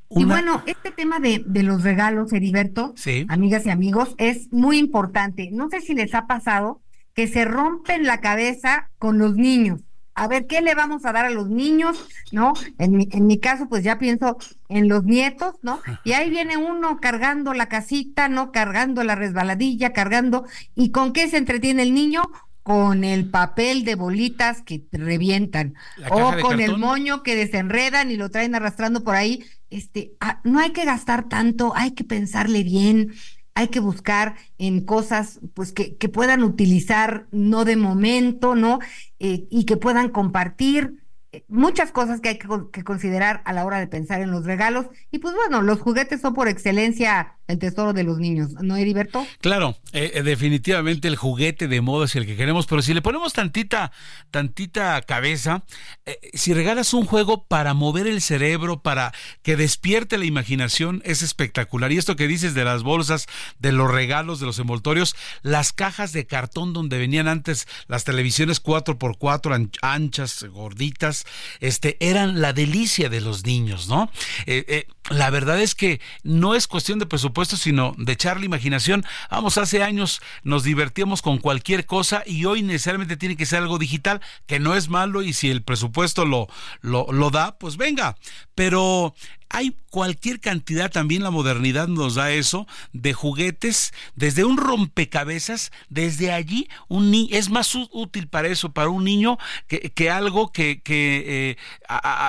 Y 0.09 0.23
bueno, 0.23 0.63
este 0.65 0.91
tema 0.91 1.19
de, 1.19 1.43
de 1.45 1.63
los 1.63 1.83
regalos, 1.83 2.31
Heriberto, 2.31 2.93
amigas 3.27 3.65
y 3.65 3.69
amigos, 3.69 4.15
es 4.17 4.51
muy 4.51 4.77
importante. 4.77 5.49
No 5.51 5.69
sé 5.69 5.81
si 5.81 5.93
les 5.93 6.15
ha 6.15 6.27
pasado 6.27 6.81
que 7.17 7.27
se 7.27 7.45
rompen 7.45 8.05
la 8.05 8.21
cabeza 8.21 8.91
con 8.99 9.17
los 9.17 9.35
niños. 9.35 9.81
A 10.13 10.27
ver, 10.27 10.45
¿qué 10.45 10.61
le 10.61 10.75
vamos 10.75 11.03
a 11.03 11.11
dar 11.11 11.25
a 11.25 11.31
los 11.31 11.49
niños? 11.49 12.07
¿No? 12.31 12.53
En 12.77 12.95
mi, 12.95 13.09
en 13.11 13.25
mi 13.25 13.39
caso, 13.39 13.67
pues 13.67 13.83
ya 13.83 13.97
pienso 13.97 14.37
en 14.69 14.87
los 14.87 15.03
nietos, 15.03 15.55
¿no? 15.63 15.79
Y 16.03 16.11
ahí 16.11 16.29
viene 16.29 16.57
uno 16.57 16.99
cargando 16.99 17.55
la 17.55 17.69
casita, 17.69 18.29
¿no? 18.29 18.51
Cargando 18.51 19.03
la 19.03 19.15
resbaladilla, 19.15 19.93
cargando. 19.93 20.45
¿Y 20.75 20.91
con 20.91 21.11
qué 21.11 21.27
se 21.27 21.37
entretiene 21.37 21.81
el 21.81 21.95
niño? 21.95 22.21
Con 22.61 23.03
el 23.03 23.31
papel 23.31 23.83
de 23.83 23.95
bolitas 23.95 24.61
que 24.61 24.85
revientan. 24.91 25.73
O 26.11 26.33
con 26.39 26.59
el 26.59 26.77
moño 26.77 27.23
que 27.23 27.35
desenredan 27.35 28.11
y 28.11 28.17
lo 28.17 28.29
traen 28.29 28.53
arrastrando 28.53 29.03
por 29.03 29.15
ahí. 29.15 29.43
Este, 29.71 30.11
ah, 30.19 30.39
no 30.43 30.59
hay 30.59 30.69
que 30.69 30.85
gastar 30.85 31.29
tanto, 31.29 31.73
hay 31.75 31.91
que 31.91 32.03
pensarle 32.03 32.63
bien 32.63 33.11
hay 33.57 33.69
que 33.69 33.79
buscar 33.79 34.35
en 34.59 34.85
cosas 34.85 35.39
pues 35.55 35.73
que, 35.73 35.97
que 35.97 36.09
puedan 36.09 36.43
utilizar 36.43 37.25
no 37.31 37.65
de 37.65 37.75
momento, 37.75 38.53
¿no? 38.53 38.77
Eh, 39.17 39.47
y 39.49 39.65
que 39.65 39.77
puedan 39.77 40.09
compartir 40.09 41.03
eh, 41.31 41.43
muchas 41.47 41.91
cosas 41.91 42.21
que 42.21 42.29
hay 42.29 42.37
que, 42.37 42.47
que, 42.71 42.83
considerar 42.83 43.41
a 43.45 43.53
la 43.53 43.65
hora 43.65 43.79
de 43.79 43.87
pensar 43.87 44.21
en 44.21 44.29
los 44.29 44.45
regalos. 44.45 44.85
Y 45.09 45.17
pues 45.17 45.33
bueno, 45.33 45.63
los 45.63 45.79
juguetes 45.79 46.21
son 46.21 46.35
por 46.35 46.47
excelencia 46.47 47.36
el 47.47 47.59
tesoro 47.59 47.93
de 47.93 48.03
los 48.03 48.17
niños, 48.17 48.51
¿no, 48.61 48.75
Heriberto? 48.75 49.25
Claro, 49.39 49.77
eh, 49.93 50.21
definitivamente 50.23 51.07
el 51.07 51.15
juguete 51.15 51.67
de 51.67 51.81
moda 51.81 52.05
es 52.05 52.15
el 52.15 52.25
que 52.25 52.35
queremos, 52.35 52.67
pero 52.67 52.81
si 52.81 52.93
le 52.93 53.01
ponemos 53.01 53.33
tantita, 53.33 53.91
tantita 54.31 55.01
cabeza, 55.01 55.63
eh, 56.05 56.17
si 56.33 56.53
regalas 56.53 56.93
un 56.93 57.05
juego 57.05 57.45
para 57.45 57.73
mover 57.73 58.05
el 58.05 58.21
cerebro, 58.21 58.81
para 58.81 59.13
que 59.43 59.55
despierte 59.55 60.17
la 60.17 60.25
imaginación, 60.25 61.01
es 61.05 61.21
espectacular. 61.21 61.91
Y 61.91 61.97
esto 61.97 62.15
que 62.15 62.27
dices 62.27 62.53
de 62.53 62.65
las 62.65 62.83
bolsas, 62.83 63.27
de 63.59 63.71
los 63.71 63.89
regalos, 63.89 64.39
de 64.39 64.45
los 64.45 64.59
envoltorios, 64.59 65.15
las 65.41 65.71
cajas 65.71 66.11
de 66.11 66.27
cartón 66.27 66.73
donde 66.73 66.97
venían 66.97 67.27
antes 67.27 67.67
las 67.87 68.03
televisiones 68.03 68.61
4x4 68.61 69.69
anchas, 69.81 70.43
gorditas, 70.43 71.25
este, 71.61 71.95
eran 72.01 72.41
la 72.41 72.51
delicia 72.51 73.09
de 73.09 73.21
los 73.21 73.45
niños, 73.45 73.87
¿no? 73.87 74.11
Eh, 74.45 74.85
la 75.09 75.29
verdad 75.29 75.61
es 75.61 75.73
que 75.73 76.01
no 76.23 76.53
es 76.53 76.67
cuestión 76.67 76.99
de 76.99 77.05
presupuesto, 77.05 77.55
sino 77.55 77.93
de 77.97 78.11
echar 78.11 78.39
la 78.39 78.45
imaginación. 78.45 79.05
Vamos, 79.31 79.57
hace 79.57 79.81
años 79.81 80.21
nos 80.43 80.63
divertíamos 80.63 81.21
con 81.21 81.37
cualquier 81.37 81.85
cosa 81.85 82.23
y 82.25 82.45
hoy 82.45 82.61
necesariamente 82.61 83.15
tiene 83.15 83.37
que 83.37 83.45
ser 83.45 83.59
algo 83.59 83.77
digital, 83.77 84.21
que 84.47 84.59
no 84.59 84.75
es 84.75 84.89
malo 84.89 85.21
y 85.21 85.31
si 85.31 85.49
el 85.49 85.63
presupuesto 85.63 86.25
lo, 86.25 86.47
lo, 86.81 87.29
da, 87.29 87.57
pues 87.57 87.77
venga. 87.77 88.17
Pero 88.53 89.15
hay 89.49 89.77
cualquier 89.91 90.41
cantidad, 90.41 90.91
también 90.91 91.23
la 91.23 91.31
modernidad 91.31 91.87
nos 91.87 92.15
da 92.15 92.31
eso, 92.31 92.67
de 92.91 93.13
juguetes, 93.13 93.93
desde 94.15 94.43
un 94.43 94.57
rompecabezas, 94.57 95.71
desde 95.87 96.33
allí 96.33 96.67
un 96.89 97.11
ni 97.11 97.29
es 97.31 97.49
más 97.49 97.73
útil 97.75 98.27
para 98.27 98.49
eso, 98.49 98.73
para 98.73 98.89
un 98.89 99.05
niño, 99.05 99.37
que, 99.67 99.91
que 99.91 100.09
algo 100.09 100.51
que, 100.51 100.81
que 100.81 101.23
eh, 101.51 101.57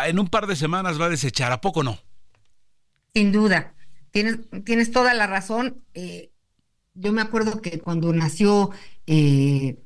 en 0.07 0.21
un 0.21 0.29
par 0.29 0.47
de 0.47 0.55
semanas 0.55 1.01
va 1.01 1.07
a 1.07 1.11
desechar. 1.11 1.51
¿A 1.51 1.61
poco 1.61 1.83
no? 1.83 1.99
Sin 3.19 3.33
duda, 3.33 3.75
tienes, 4.13 4.39
tienes 4.65 4.93
toda 4.93 5.13
la 5.13 5.27
razón. 5.27 5.83
Eh, 5.93 6.31
yo 6.95 7.13
me 7.13 7.21
acuerdo 7.21 7.61
que 7.61 7.81
cuando 7.81 8.13
nació 8.13 8.71
eh, 9.09 9.77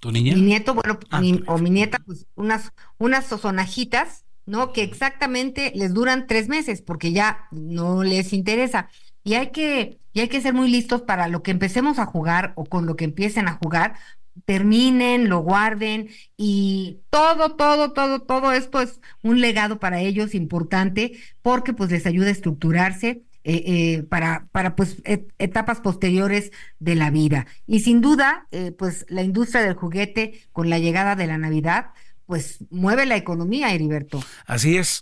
¿Tu 0.00 0.12
niña? 0.12 0.36
mi 0.36 0.42
nieto, 0.42 0.72
bueno, 0.72 1.00
ah, 1.10 1.20
mi, 1.20 1.42
o 1.48 1.58
mi 1.58 1.70
nieta, 1.70 1.98
pues 2.06 2.28
unas, 2.36 2.72
unas 2.98 3.26
sonajitas, 3.26 4.24
¿no? 4.44 4.72
Que 4.72 4.84
exactamente 4.84 5.72
les 5.74 5.92
duran 5.94 6.28
tres 6.28 6.46
meses 6.46 6.80
porque 6.80 7.10
ya 7.10 7.48
no 7.50 8.04
les 8.04 8.32
interesa. 8.32 8.88
Y 9.24 9.34
hay 9.34 9.50
que, 9.50 9.98
y 10.12 10.20
hay 10.20 10.28
que 10.28 10.40
ser 10.40 10.54
muy 10.54 10.70
listos 10.70 11.02
para 11.02 11.26
lo 11.26 11.42
que 11.42 11.50
empecemos 11.50 11.98
a 11.98 12.06
jugar 12.06 12.52
o 12.54 12.66
con 12.66 12.86
lo 12.86 12.94
que 12.94 13.06
empiecen 13.06 13.48
a 13.48 13.58
jugar, 13.60 13.96
terminen, 14.44 15.28
lo 15.28 15.38
guarden 15.40 16.08
y 16.36 17.00
todo, 17.10 17.56
todo, 17.56 17.92
todo, 17.92 18.20
todo 18.20 18.52
esto 18.52 18.80
es 18.80 19.00
un 19.22 19.40
legado 19.40 19.78
para 19.78 20.00
ellos 20.00 20.34
importante 20.34 21.12
porque 21.42 21.72
pues 21.72 21.90
les 21.90 22.06
ayuda 22.06 22.28
a 22.28 22.32
estructurarse 22.32 23.22
eh, 23.48 23.62
eh, 23.64 24.02
para, 24.02 24.48
para 24.50 24.74
pues 24.74 24.96
et 25.04 25.32
etapas 25.38 25.80
posteriores 25.80 26.50
de 26.80 26.96
la 26.96 27.12
vida. 27.12 27.46
Y 27.64 27.78
sin 27.78 28.00
duda, 28.00 28.48
eh, 28.50 28.72
pues 28.76 29.06
la 29.08 29.22
industria 29.22 29.62
del 29.62 29.74
juguete 29.74 30.42
con 30.52 30.68
la 30.68 30.80
llegada 30.80 31.14
de 31.14 31.28
la 31.28 31.38
Navidad, 31.38 31.90
pues 32.26 32.58
mueve 32.70 33.06
la 33.06 33.14
economía, 33.14 33.72
Heriberto. 33.72 34.20
Así 34.46 34.78
es, 34.78 35.00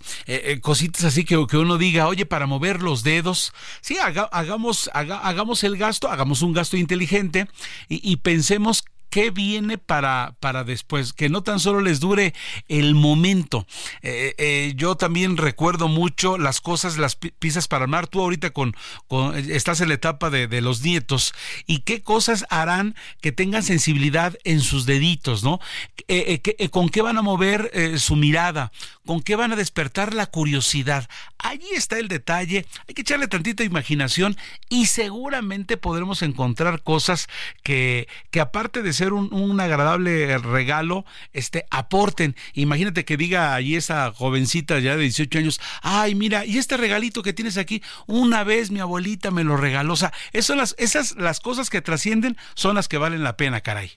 cositas 0.61 1.05
así 1.05 1.25
que, 1.25 1.43
que, 1.49 1.57
uno 1.57 1.79
diga, 1.79 2.07
oye, 2.07 2.27
para 2.27 2.45
mover 2.45 2.83
los 2.83 3.03
dedos, 3.03 3.55
sí, 3.81 3.97
hagamos, 4.31 4.91
hagamos 4.93 5.65
el 5.65 5.79
gasto, 5.79 6.11
hagamos 6.11 6.43
un 6.43 6.53
gasto 6.53 6.77
inteligente 6.77 7.49
y, 7.89 8.07
y 8.07 8.17
pensemos 8.17 8.85
qué 9.15 9.31
viene 9.31 9.79
para, 9.79 10.35
para 10.41 10.65
después, 10.65 11.13
que 11.13 11.29
no 11.29 11.45
tan 11.45 11.61
solo 11.61 11.81
les 11.81 12.01
dure 12.01 12.35
el 12.67 12.97
momento. 12.97 13.65
Eh, 14.03 14.35
eh, 14.39 14.73
yo 14.75 14.97
también 14.97 15.37
recuerdo 15.37 15.87
mucho 15.87 16.37
las 16.37 16.61
cosas, 16.61 16.99
las 16.99 17.15
piezas 17.15 17.69
para 17.69 17.85
armar. 17.85 18.09
Tú 18.09 18.21
ahorita 18.21 18.51
con, 18.51 18.75
con 19.07 19.37
estás 19.37 19.81
en 19.81 19.91
la 19.91 19.95
etapa 19.95 20.31
de, 20.31 20.49
de, 20.49 20.61
los 20.61 20.83
nietos 20.83 21.33
y 21.65 21.83
qué 21.83 22.03
cosas 22.03 22.45
harán 22.51 22.97
que 23.21 23.31
tengan 23.31 23.63
sensibilidad 23.63 24.37
en 24.43 24.61
sus 24.61 24.85
deditos, 24.85 25.45
¿no? 25.45 25.61
Eh, 26.09 26.41
¿Con 26.73 26.89
qué 26.89 27.01
van 27.01 27.17
a 27.17 27.23
mover 27.23 27.71
su 28.01 28.17
mirada? 28.17 28.73
¿Con 29.07 29.23
qué 29.23 29.37
van 29.37 29.53
a 29.53 29.57
despertar 29.57 30.13
la 30.13 30.27
curiosidad? 30.27 31.09
Allí 31.39 31.69
está 31.77 32.01
el 32.01 32.09
detalle. 32.09 32.67
Hay 32.89 32.95
que 32.95 33.03
echarle 33.03 33.29
tantita 33.29 33.63
imaginación 33.63 34.37
y 34.69 34.87
seguramente 34.87 35.77
podremos 35.77 36.23
encontrar 36.23 36.83
cosas 36.83 37.29
que, 37.63 38.09
que 38.33 38.41
aparte 38.41 38.83
de 38.83 38.93
ser 38.93 39.04
un, 39.13 39.61
agradable 39.61 40.39
regalo, 40.39 41.05
este, 41.33 41.67
aporten. 41.71 42.35
Imagínate 42.55 43.05
que 43.05 43.17
diga 43.17 43.55
allí 43.55 43.77
esa 43.77 44.13
jovencita 44.13 44.79
ya 44.79 44.97
de 44.97 45.03
18 45.03 45.39
años, 45.39 45.61
ay, 45.83 46.15
mira, 46.15 46.45
y 46.45 46.59
este 46.59 46.77
regalito 46.77 47.23
que 47.23 47.33
tienes 47.33 47.59
aquí, 47.59 47.83
una 48.07 48.45
vez 48.45 48.71
mi 48.71 48.81
abuelita 48.81 49.31
me 49.31 49.45
lo 49.45 49.57
regaló. 49.57 49.93
O 49.93 49.97
sea, 49.97 50.13
esas, 50.33 51.17
las 51.17 51.41
cosas 51.41 51.71
que 51.71 51.83
trascienden 51.83 52.37
son 52.55 52.75
las 52.75 52.89
que 52.89 52.99
valen 52.99 53.23
la 53.23 53.37
pena, 53.37 53.61
caray. 53.61 53.93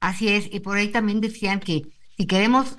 Así 0.00 0.28
es, 0.28 0.48
y 0.50 0.60
por 0.60 0.76
ahí 0.76 0.88
también 0.88 1.20
decían 1.20 1.60
que 1.60 1.82
si 2.16 2.26
queremos 2.26 2.76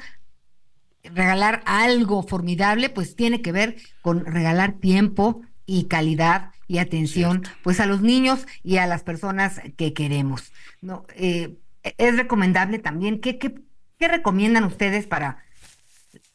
regalar 1.03 1.63
algo 1.65 2.23
formidable, 2.23 2.89
pues 2.89 3.15
tiene 3.15 3.41
que 3.41 3.51
ver 3.51 3.77
con 4.01 4.25
regalar 4.25 4.73
tiempo 4.79 5.41
y 5.71 5.85
calidad 5.85 6.51
y 6.67 6.79
atención 6.79 7.43
pues 7.63 7.79
a 7.79 7.85
los 7.85 8.01
niños 8.01 8.45
y 8.61 8.75
a 8.75 8.87
las 8.87 9.03
personas 9.03 9.61
que 9.77 9.93
queremos. 9.93 10.51
No, 10.81 11.05
eh, 11.15 11.55
es 11.97 12.17
recomendable 12.17 12.77
también, 12.77 13.21
¿qué, 13.21 13.39
qué, 13.39 13.55
qué 13.97 14.09
recomiendan 14.09 14.65
ustedes 14.65 15.07
para 15.07 15.37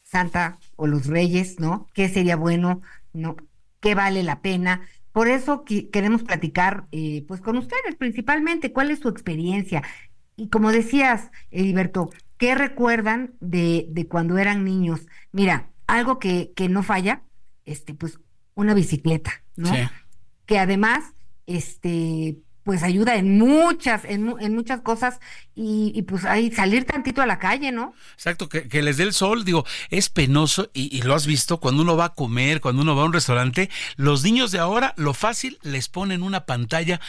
Santa 0.03 0.57
o 0.75 0.87
los 0.87 1.05
Reyes, 1.05 1.59
¿no? 1.59 1.87
¿Qué 1.93 2.09
sería 2.09 2.35
bueno? 2.35 2.81
¿No? 3.13 3.35
¿Qué 3.79 3.93
vale 3.93 4.23
la 4.23 4.41
pena? 4.41 4.81
Por 5.11 5.27
eso 5.27 5.63
queremos 5.65 6.23
platicar 6.23 6.87
eh, 6.91 7.23
pues 7.27 7.39
con 7.39 7.57
ustedes 7.57 7.95
principalmente, 7.95 8.71
cuál 8.73 8.89
es 8.89 8.99
su 8.99 9.09
experiencia. 9.09 9.83
Y 10.35 10.49
como 10.49 10.71
decías, 10.71 11.29
Heriberto, 11.51 12.09
¿qué 12.37 12.55
recuerdan 12.55 13.35
de, 13.39 13.85
de 13.89 14.07
cuando 14.07 14.39
eran 14.39 14.63
niños? 14.63 15.05
Mira, 15.31 15.69
algo 15.85 16.17
que, 16.17 16.53
que 16.55 16.69
no 16.69 16.81
falla, 16.81 17.21
este, 17.65 17.93
pues 17.93 18.19
una 18.57 18.73
bicicleta, 18.73 19.43
¿no? 19.55 19.73
Sí 19.73 19.87
que 20.47 20.57
además, 20.57 21.13
este, 21.45 22.37
pues 22.67 22.83
ayuda 22.83 23.15
en 23.15 23.37
muchas, 23.37 24.03
en, 24.03 24.35
en 24.41 24.53
muchas 24.53 24.81
cosas 24.81 25.21
y, 25.59 26.03
pues 26.03 26.23
ahí 26.23 26.51
salir 26.51 26.85
tantito 26.85 27.23
a 27.23 27.25
la 27.25 27.39
calle, 27.39 27.71
¿no? 27.71 27.95
Exacto, 28.13 28.47
que, 28.47 28.81
les 28.83 28.97
dé 28.97 29.05
el 29.05 29.13
sol, 29.13 29.43
digo, 29.43 29.65
es 29.89 30.09
penoso 30.09 30.69
y, 30.71 31.01
lo 31.01 31.15
has 31.15 31.25
visto 31.25 31.59
cuando 31.59 31.81
uno 31.81 31.97
va 31.97 32.05
a 32.05 32.13
comer, 32.13 32.61
cuando 32.61 32.83
uno 32.83 32.95
va 32.95 33.01
a 33.01 33.05
un 33.05 33.13
restaurante, 33.13 33.71
los 33.95 34.23
niños 34.23 34.51
de 34.51 34.59
ahora, 34.59 34.93
lo 34.97 35.15
fácil, 35.15 35.57
les 35.63 35.89
ponen 35.89 36.21
una 36.21 36.45
pantalla, 36.45 37.01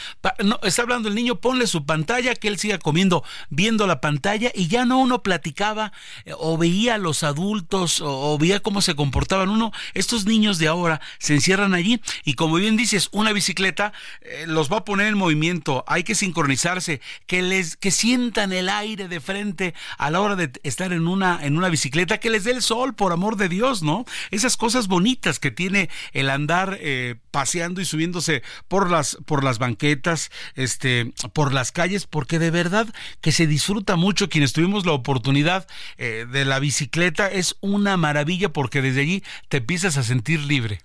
no, 0.43 0.59
está 0.63 0.81
hablando 0.81 1.09
el 1.09 1.15
niño, 1.15 1.35
ponle 1.35 1.67
su 1.67 1.85
pantalla, 1.85 2.33
que 2.33 2.47
él 2.47 2.57
siga 2.57 2.79
comiendo, 2.79 3.23
viendo 3.51 3.85
la 3.85 4.01
pantalla 4.01 4.51
y 4.55 4.67
ya 4.67 4.83
no 4.85 4.97
uno 4.97 5.21
platicaba 5.21 5.91
eh, 6.25 6.31
o 6.35 6.57
veía 6.57 6.95
a 6.95 6.97
los 6.97 7.21
adultos 7.21 8.01
o, 8.01 8.35
veía 8.39 8.61
cómo 8.61 8.81
se 8.81 8.95
comportaban 8.95 9.49
uno, 9.49 9.71
estos 9.93 10.25
niños 10.25 10.57
de 10.57 10.67
ahora 10.67 11.01
se 11.19 11.35
encierran 11.35 11.75
allí 11.75 12.01
y 12.23 12.33
como 12.33 12.55
bien 12.55 12.77
dices, 12.77 13.09
una 13.11 13.31
bicicleta 13.31 13.93
eh, 14.21 14.45
los 14.47 14.71
va 14.71 14.77
a 14.77 14.85
poner 14.85 15.05
en 15.05 15.17
movimiento, 15.17 15.48
hay 15.87 16.03
que 16.03 16.15
sincronizarse, 16.15 17.01
que 17.27 17.41
les, 17.41 17.75
que 17.75 17.91
sientan 17.91 18.51
en 18.51 18.59
el 18.59 18.69
aire 18.69 19.07
de 19.07 19.19
frente 19.19 19.73
a 19.97 20.09
la 20.09 20.21
hora 20.21 20.35
de 20.35 20.51
estar 20.63 20.93
en 20.93 21.07
una, 21.07 21.39
en 21.41 21.57
una 21.57 21.69
bicicleta, 21.69 22.19
que 22.19 22.29
les 22.29 22.43
dé 22.43 22.51
el 22.51 22.61
sol, 22.61 22.95
por 22.95 23.11
amor 23.11 23.35
de 23.35 23.49
Dios, 23.49 23.83
¿no? 23.83 24.05
Esas 24.31 24.57
cosas 24.57 24.87
bonitas 24.87 25.39
que 25.39 25.51
tiene 25.51 25.89
el 26.13 26.29
andar 26.29 26.77
eh, 26.81 27.15
paseando 27.31 27.81
y 27.81 27.85
subiéndose 27.85 28.43
por 28.67 28.89
las, 28.89 29.17
por 29.25 29.43
las 29.43 29.59
banquetas, 29.59 30.31
este, 30.55 31.11
por 31.33 31.53
las 31.53 31.71
calles, 31.71 32.07
porque 32.07 32.39
de 32.39 32.51
verdad 32.51 32.87
que 33.21 33.31
se 33.31 33.47
disfruta 33.47 33.95
mucho. 33.95 34.29
Quienes 34.29 34.53
tuvimos 34.53 34.85
la 34.85 34.93
oportunidad 34.93 35.67
eh, 35.97 36.25
de 36.31 36.45
la 36.45 36.59
bicicleta 36.59 37.27
es 37.29 37.55
una 37.61 37.97
maravilla 37.97 38.49
porque 38.49 38.81
desde 38.81 39.01
allí 39.01 39.23
te 39.47 39.57
empiezas 39.57 39.97
a 39.97 40.03
sentir 40.03 40.41
libre. 40.41 40.81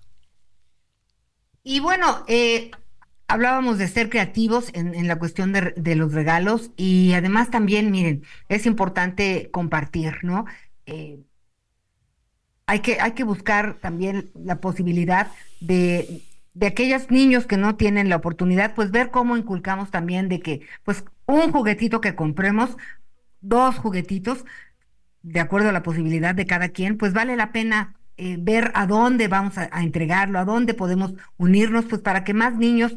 Y 1.63 1.81
bueno, 1.81 2.25
eh, 2.29 2.71
hablábamos 3.29 3.79
de 3.79 3.89
ser 3.89 4.11
creativos 4.11 4.71
en, 4.75 5.07
la 5.09 5.19
cuestión 5.19 5.53
de, 5.53 5.95
los 5.97 6.13
regalos 6.13 6.71
y 6.77 7.13
además 7.15 7.51
también, 7.51 7.91
miren, 7.91 8.23
es 8.49 8.67
importante 8.67 9.51
compartir, 9.51 10.19
¿no? 10.23 10.45
Eh, 10.87 11.21
hay, 12.67 12.81
que, 12.81 13.01
hay 13.01 13.13
que 13.13 13.25
buscar 13.25 13.79
también 13.81 14.31
la 14.35 14.61
posibilidad 14.61 15.31
de, 15.61 16.23
de 16.55 16.67
aquellos 16.67 17.11
niños 17.11 17.47
que 17.47 17.57
no 17.57 17.77
tienen 17.77 18.09
la 18.09 18.17
oportunidad, 18.17 18.75
pues 18.75 18.91
ver 18.91 19.11
cómo 19.11 19.37
inculcamos 19.37 19.91
también 19.91 20.29
de 20.29 20.41
que, 20.41 20.61
pues, 20.85 21.05
un 21.27 21.53
juguetito 21.53 22.01
que 22.01 22.15
compremos, 22.15 22.77
dos 23.41 23.77
juguetitos, 23.77 24.45
de 25.23 25.41
acuerdo 25.41 25.71
a 25.71 25.73
la 25.73 25.83
posibilidad 25.83 26.35
de 26.35 26.47
cada 26.47 26.69
quien, 26.69 26.99
pues 26.99 27.13
vale 27.15 27.37
la 27.37 27.51
pena 27.53 27.95
eh, 28.17 28.37
ver 28.39 28.71
a 28.75 28.87
dónde 28.87 29.27
vamos 29.27 29.59
a, 29.59 29.69
entregarlo, 29.83 30.39
a 30.39 30.45
dónde 30.45 30.75
podemos 30.75 31.15
unirnos, 31.37 31.87
pues 31.87 32.01
para 32.03 32.23
que 32.25 32.35
más 32.35 32.55
niños 32.57 32.95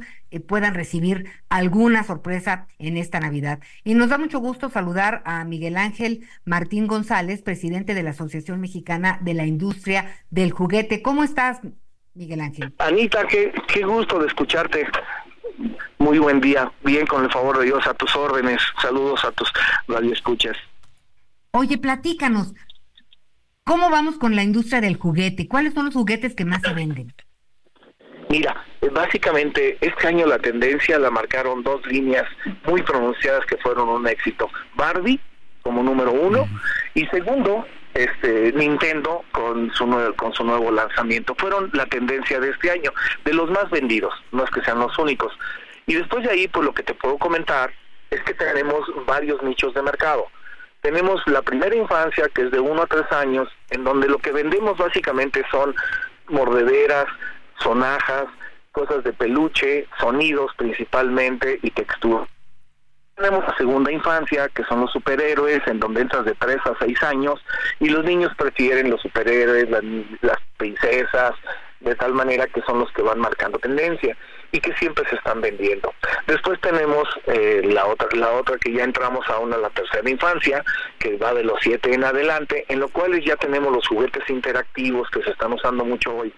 puedan 0.48 0.74
recibir 0.74 1.30
alguna 1.50 2.04
sorpresa 2.04 2.68
en 2.80 2.98
esta 2.98 3.20
Navidad. 3.20 3.60
Y 3.84 3.94
nos 3.94 4.10
da 4.10 4.18
mucho 4.18 4.40
gusto 4.40 4.70
saludar 4.70 5.22
a 5.26 5.44
Miguel 5.44 5.78
Ángel 5.78 6.28
Martín 6.46 6.88
González, 6.88 7.42
presidente 7.42 7.94
de 7.94 8.04
la 8.04 8.12
Asociación 8.12 8.62
Mexicana 8.62 9.20
de 9.22 9.34
la 9.34 9.46
Industria 9.46 10.16
del 10.30 10.52
Juguete. 10.52 11.02
¿Cómo 11.02 11.24
estás, 11.24 11.60
Miguel 12.14 12.42
Ángel? 12.42 12.74
Anita, 12.80 13.26
qué, 13.28 13.54
qué 13.68 13.84
gusto 13.84 14.20
de 14.20 14.28
escucharte. 14.28 14.88
Muy 16.00 16.20
buen 16.20 16.40
día, 16.40 16.72
bien 16.84 17.08
con 17.08 17.24
el 17.24 17.32
favor 17.32 17.58
de 17.60 17.66
Dios, 17.66 17.86
a 17.88 17.94
tus 17.94 18.16
órdenes. 18.16 18.62
Saludos 18.82 19.26
a 19.26 19.32
tus 19.32 19.52
radioescuchas. 19.88 20.56
Oye, 21.52 21.78
platícanos, 21.78 22.54
¿Cómo 23.68 23.90
vamos 23.90 24.18
con 24.18 24.34
la 24.34 24.44
industria 24.44 24.80
del 24.80 24.96
juguete? 24.96 25.50
¿Cuáles 25.50 25.74
son 25.74 25.88
los 25.88 25.94
juguetes 25.94 26.34
que 26.36 26.46
más 26.46 26.62
se 26.62 26.74
venden? 26.74 27.14
Mira, 28.30 28.56
básicamente 28.92 29.78
este 29.82 30.08
año 30.08 30.26
la 30.26 30.40
tendencia 30.40 31.00
la 31.00 31.10
marcaron 31.10 31.64
dos 31.64 31.86
líneas 31.88 32.26
muy 32.66 32.82
pronunciadas 32.82 33.46
que 33.46 33.58
fueron 33.58 33.90
un 33.90 34.08
éxito. 34.08 34.50
Barbie 34.76 35.20
como 35.62 35.84
número 35.84 36.12
uno 36.12 36.48
y 36.94 37.06
segundo 37.08 37.66
este 37.94 38.54
Nintendo 38.54 39.24
con 39.32 39.72
su 39.74 39.88
nuevo, 39.88 40.16
con 40.16 40.34
su 40.34 40.44
nuevo 40.44 40.72
lanzamiento. 40.72 41.36
Fueron 41.36 41.70
la 41.74 41.86
tendencia 41.88 42.40
de 42.40 42.52
este 42.52 42.72
año 42.72 42.92
de 43.26 43.34
los 43.34 43.50
más 43.50 43.70
vendidos 43.70 44.14
no 44.32 44.44
es 44.44 44.50
que 44.52 44.62
sean 44.62 44.80
los 44.80 44.98
únicos. 44.98 45.34
Y 45.86 45.96
después 45.96 46.24
de 46.24 46.32
ahí 46.32 46.48
pues 46.48 46.66
lo 46.66 46.74
que 46.74 46.84
te 46.84 46.94
puedo 46.94 47.18
comentar 47.18 47.72
es 48.10 48.22
que 48.24 48.34
tenemos 48.34 48.80
varios 49.06 49.42
nichos 49.44 49.74
de 49.74 49.82
mercado. 49.82 50.28
Tenemos 50.82 51.22
la 51.26 51.42
primera 51.42 51.76
infancia, 51.76 52.30
que 52.34 52.44
es 52.44 52.52
de 52.52 52.60
1 52.60 52.82
a 52.82 52.86
3 52.86 53.12
años, 53.12 53.50
en 53.72 53.84
donde 53.84 54.08
lo 54.08 54.20
que 54.20 54.32
vendemos 54.32 54.78
básicamente 54.78 55.44
son 55.52 55.76
mordederas, 56.30 57.08
sonajas, 57.60 58.28
cosas 58.78 59.04
de 59.04 59.12
peluche, 59.12 59.88
sonidos 60.00 60.52
principalmente 60.56 61.60
y 61.64 61.72
textura. 61.72 62.28
Tenemos 63.16 63.44
la 63.48 63.58
segunda 63.58 63.92
infancia, 63.92 64.48
que 64.50 64.64
son 64.66 64.82
los 64.82 64.92
superhéroes, 64.92 65.66
en 65.66 65.80
donde 65.80 66.02
entras 66.02 66.26
de 66.26 66.36
3 66.36 66.58
a 66.66 66.74
6 66.80 67.04
años, 67.04 67.44
y 67.80 67.90
los 67.90 68.06
niños 68.06 68.32
prefieren 68.38 68.92
los 68.92 69.02
superhéroes, 69.02 69.68
las 70.22 70.38
princesas, 70.58 71.34
de 71.80 71.96
tal 71.96 72.14
manera 72.14 72.46
que 72.46 72.62
son 72.62 72.80
los 72.80 72.92
que 72.92 73.02
van 73.02 73.20
marcando 73.20 73.58
tendencia 73.58 74.16
que 74.60 74.74
siempre 74.76 75.08
se 75.10 75.16
están 75.16 75.42
vendiendo. 75.42 75.94
Después 76.28 76.60
tenemos 76.62 77.08
eh, 77.28 77.62
la 77.64 77.86
otra 77.86 78.08
la 78.14 78.32
otra 78.32 78.58
que 78.58 78.74
ya 78.74 78.84
entramos 78.84 79.28
a 79.30 79.40
una 79.40 79.58
la 79.58 79.70
tercera 79.70 80.10
infancia, 80.10 80.64
que 81.00 81.18
va 81.18 81.34
de 81.34 81.44
los 81.44 81.60
siete 81.62 81.94
en 81.94 82.04
adelante, 82.04 82.66
en 82.68 82.80
los 82.80 82.92
cuales 82.92 83.24
ya 83.26 83.36
tenemos 83.36 83.72
los 83.74 83.88
juguetes 83.88 84.30
interactivos 84.30 85.10
que 85.10 85.24
se 85.24 85.32
están 85.32 85.54
usando 85.54 85.86
mucho 85.86 86.16
hoy, 86.16 86.34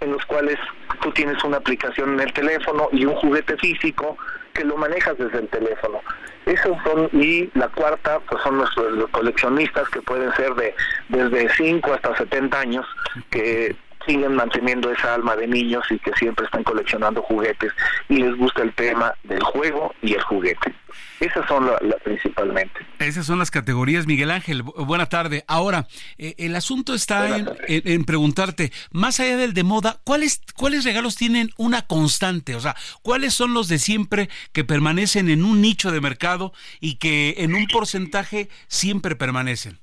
en 0.00 0.12
los 0.12 0.24
cuales 0.26 0.58
tú 1.02 1.12
tienes 1.12 1.42
una 1.44 1.58
aplicación 1.58 2.14
en 2.14 2.20
el 2.20 2.32
teléfono 2.32 2.88
y 2.92 3.04
un 3.04 3.14
juguete 3.16 3.56
físico 3.56 4.16
que 4.52 4.64
lo 4.64 4.76
manejas 4.76 5.18
desde 5.18 5.38
el 5.38 5.48
teléfono. 5.48 6.00
Esos 6.46 6.76
son, 6.84 7.08
y 7.12 7.50
la 7.54 7.68
cuarta, 7.68 8.20
pues 8.20 8.42
son 8.42 8.58
nuestros 8.58 9.10
coleccionistas 9.10 9.88
que 9.88 10.02
pueden 10.02 10.32
ser 10.34 10.54
de 10.54 10.74
desde 11.08 11.48
5 11.54 11.92
hasta 11.92 12.16
70 12.16 12.60
años, 12.60 12.86
que 13.30 13.74
siguen 14.06 14.34
manteniendo 14.34 14.90
esa 14.90 15.14
alma 15.14 15.36
de 15.36 15.46
niños 15.46 15.84
y 15.90 15.98
que 15.98 16.12
siempre 16.18 16.44
están 16.46 16.62
coleccionando 16.64 17.22
juguetes 17.22 17.72
y 18.08 18.16
les 18.16 18.36
gusta 18.36 18.62
el 18.62 18.74
tema 18.74 19.14
del 19.24 19.42
juego 19.42 19.94
y 20.02 20.14
el 20.14 20.22
juguete. 20.22 20.74
Esas 21.20 21.46
son 21.48 21.66
la, 21.66 21.78
la- 21.80 21.96
principalmente. 21.96 22.80
Esas 22.98 23.26
son 23.26 23.38
las 23.38 23.50
categorías, 23.50 24.06
Miguel 24.06 24.30
Ángel. 24.30 24.64
Bu- 24.64 24.84
Buena 24.86 25.06
tarde. 25.06 25.44
Ahora, 25.48 25.86
eh, 26.18 26.34
el 26.38 26.54
asunto 26.56 26.94
está 26.94 27.36
en, 27.36 27.48
en- 27.68 27.82
en 27.88 28.04
preguntarte, 28.04 28.72
más 28.92 29.18
allá 29.20 29.36
del 29.36 29.54
de 29.54 29.62
moda, 29.64 30.00
¿cuáles, 30.04 30.40
¿cuáles 30.56 30.84
regalos 30.84 31.16
tienen 31.16 31.50
una 31.56 31.82
constante? 31.82 32.54
O 32.54 32.60
sea, 32.60 32.76
¿cuáles 33.02 33.34
son 33.34 33.54
los 33.54 33.68
de 33.68 33.78
siempre 33.78 34.28
que 34.52 34.64
permanecen 34.64 35.30
en 35.30 35.44
un 35.44 35.60
nicho 35.60 35.90
de 35.90 36.00
mercado 36.00 36.52
y 36.80 36.96
que 36.96 37.34
en 37.38 37.54
un 37.54 37.66
porcentaje 37.66 38.48
siempre 38.68 39.16
permanecen? 39.16 39.78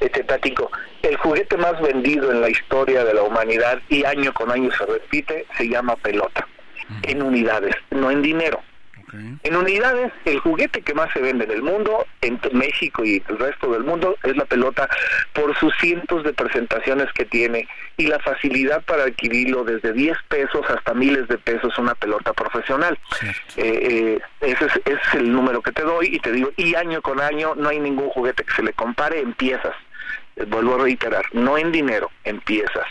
Eh, 0.00 0.08
Te 0.08 0.24
platico, 0.24 0.70
el 1.02 1.16
juguete 1.16 1.56
más 1.56 1.80
vendido 1.80 2.30
en 2.30 2.40
la 2.40 2.50
historia 2.50 3.04
de 3.04 3.14
la 3.14 3.22
humanidad 3.22 3.80
y 3.88 4.04
año 4.04 4.32
con 4.32 4.50
año 4.50 4.70
se 4.72 4.86
repite, 4.86 5.46
se 5.56 5.68
llama 5.68 5.96
pelota, 5.96 6.46
en 7.02 7.22
unidades, 7.22 7.74
no 7.90 8.10
en 8.10 8.22
dinero. 8.22 8.62
En 9.42 9.56
unidades, 9.56 10.12
el 10.24 10.40
juguete 10.40 10.82
que 10.82 10.94
más 10.94 11.12
se 11.12 11.20
vende 11.20 11.44
en 11.44 11.50
el 11.50 11.62
mundo, 11.62 12.06
en 12.20 12.40
México 12.52 13.04
y 13.04 13.22
el 13.28 13.38
resto 13.38 13.70
del 13.72 13.84
mundo, 13.84 14.16
es 14.22 14.36
la 14.36 14.44
pelota 14.44 14.88
por 15.32 15.56
sus 15.58 15.74
cientos 15.78 16.24
de 16.24 16.32
presentaciones 16.32 17.12
que 17.12 17.24
tiene 17.24 17.68
y 17.96 18.06
la 18.06 18.18
facilidad 18.18 18.82
para 18.84 19.04
adquirirlo 19.04 19.64
desde 19.64 19.92
10 19.92 20.16
pesos 20.28 20.64
hasta 20.68 20.94
miles 20.94 21.28
de 21.28 21.38
pesos 21.38 21.78
una 21.78 21.94
pelota 21.94 22.32
profesional. 22.32 22.98
Eh, 23.56 24.18
eh, 24.18 24.20
ese, 24.40 24.66
es, 24.66 24.72
ese 24.84 25.00
es 25.08 25.14
el 25.14 25.32
número 25.32 25.62
que 25.62 25.72
te 25.72 25.82
doy 25.82 26.08
y 26.14 26.18
te 26.18 26.32
digo, 26.32 26.52
y 26.56 26.74
año 26.74 27.02
con 27.02 27.20
año 27.20 27.54
no 27.54 27.68
hay 27.68 27.80
ningún 27.80 28.08
juguete 28.10 28.44
que 28.44 28.54
se 28.54 28.62
le 28.62 28.72
compare 28.72 29.20
en 29.20 29.32
piezas. 29.34 29.74
Eh, 30.36 30.44
Vuelvo 30.46 30.74
a 30.74 30.84
reiterar, 30.84 31.24
no 31.32 31.58
en 31.58 31.72
dinero, 31.72 32.10
en 32.24 32.40
piezas. 32.40 32.86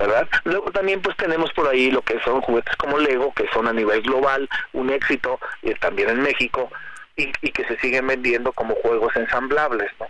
¿Verdad? 0.00 0.28
Luego 0.44 0.72
también 0.72 1.00
pues 1.02 1.16
tenemos 1.16 1.52
por 1.52 1.68
ahí 1.68 1.90
lo 1.90 2.02
que 2.02 2.18
son 2.20 2.40
juguetes 2.40 2.74
como 2.76 2.98
Lego, 2.98 3.32
que 3.34 3.46
son 3.52 3.68
a 3.68 3.72
nivel 3.72 4.02
global 4.02 4.48
un 4.72 4.90
éxito, 4.90 5.38
eh, 5.62 5.74
también 5.80 6.08
en 6.10 6.22
México, 6.22 6.70
y, 7.16 7.30
y 7.42 7.52
que 7.52 7.64
se 7.66 7.78
siguen 7.78 8.06
vendiendo 8.06 8.52
como 8.52 8.74
juegos 8.76 9.14
ensamblables, 9.14 9.90
¿no? 10.00 10.06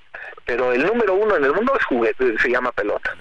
Pero 0.47 0.73
el 0.73 0.87
número 0.87 1.15
uno 1.15 1.37
en 1.37 1.45
el 1.45 1.53
mundo 1.53 1.73
es 1.79 1.85
juguete, 1.85 2.39
se 2.39 2.51
llama 2.51 2.73
pelota. 2.73 3.15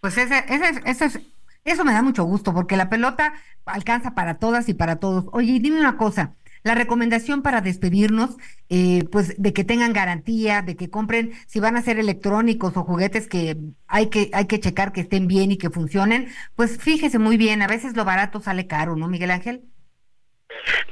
Pues 0.00 0.18
ese, 0.18 0.44
ese, 0.48 0.80
ese 0.84 1.04
es- 1.04 1.20
eso 1.64 1.84
me 1.84 1.92
da 1.92 2.02
mucho 2.02 2.24
gusto, 2.24 2.52
porque 2.52 2.76
la 2.76 2.88
pelota 2.90 3.34
alcanza 3.66 4.14
para 4.16 4.34
todas 4.38 4.68
y 4.68 4.74
para 4.74 4.96
todos. 4.96 5.26
Oye, 5.32 5.52
y 5.52 5.58
dime 5.60 5.78
una 5.78 5.96
cosa, 5.96 6.32
la 6.62 6.74
recomendación 6.74 7.42
para 7.42 7.60
despedirnos, 7.60 8.36
eh, 8.68 9.04
pues 9.10 9.40
de 9.40 9.52
que 9.52 9.64
tengan 9.64 9.92
garantía, 9.92 10.62
de 10.62 10.76
que 10.76 10.90
compren, 10.90 11.32
si 11.46 11.60
van 11.60 11.76
a 11.76 11.82
ser 11.82 11.98
electrónicos 11.98 12.76
o 12.76 12.84
juguetes 12.84 13.28
que 13.28 13.56
hay 13.86 14.08
que, 14.08 14.30
hay 14.32 14.46
que 14.46 14.60
checar 14.60 14.92
que 14.92 15.02
estén 15.02 15.26
bien 15.26 15.50
y 15.50 15.58
que 15.58 15.70
funcionen, 15.70 16.28
pues 16.56 16.78
fíjese 16.78 17.18
muy 17.18 17.36
bien, 17.36 17.62
a 17.62 17.66
veces 17.66 17.96
lo 17.96 18.04
barato 18.04 18.40
sale 18.40 18.66
caro, 18.66 18.96
¿no, 18.96 19.08
Miguel 19.08 19.30
Ángel? 19.30 19.62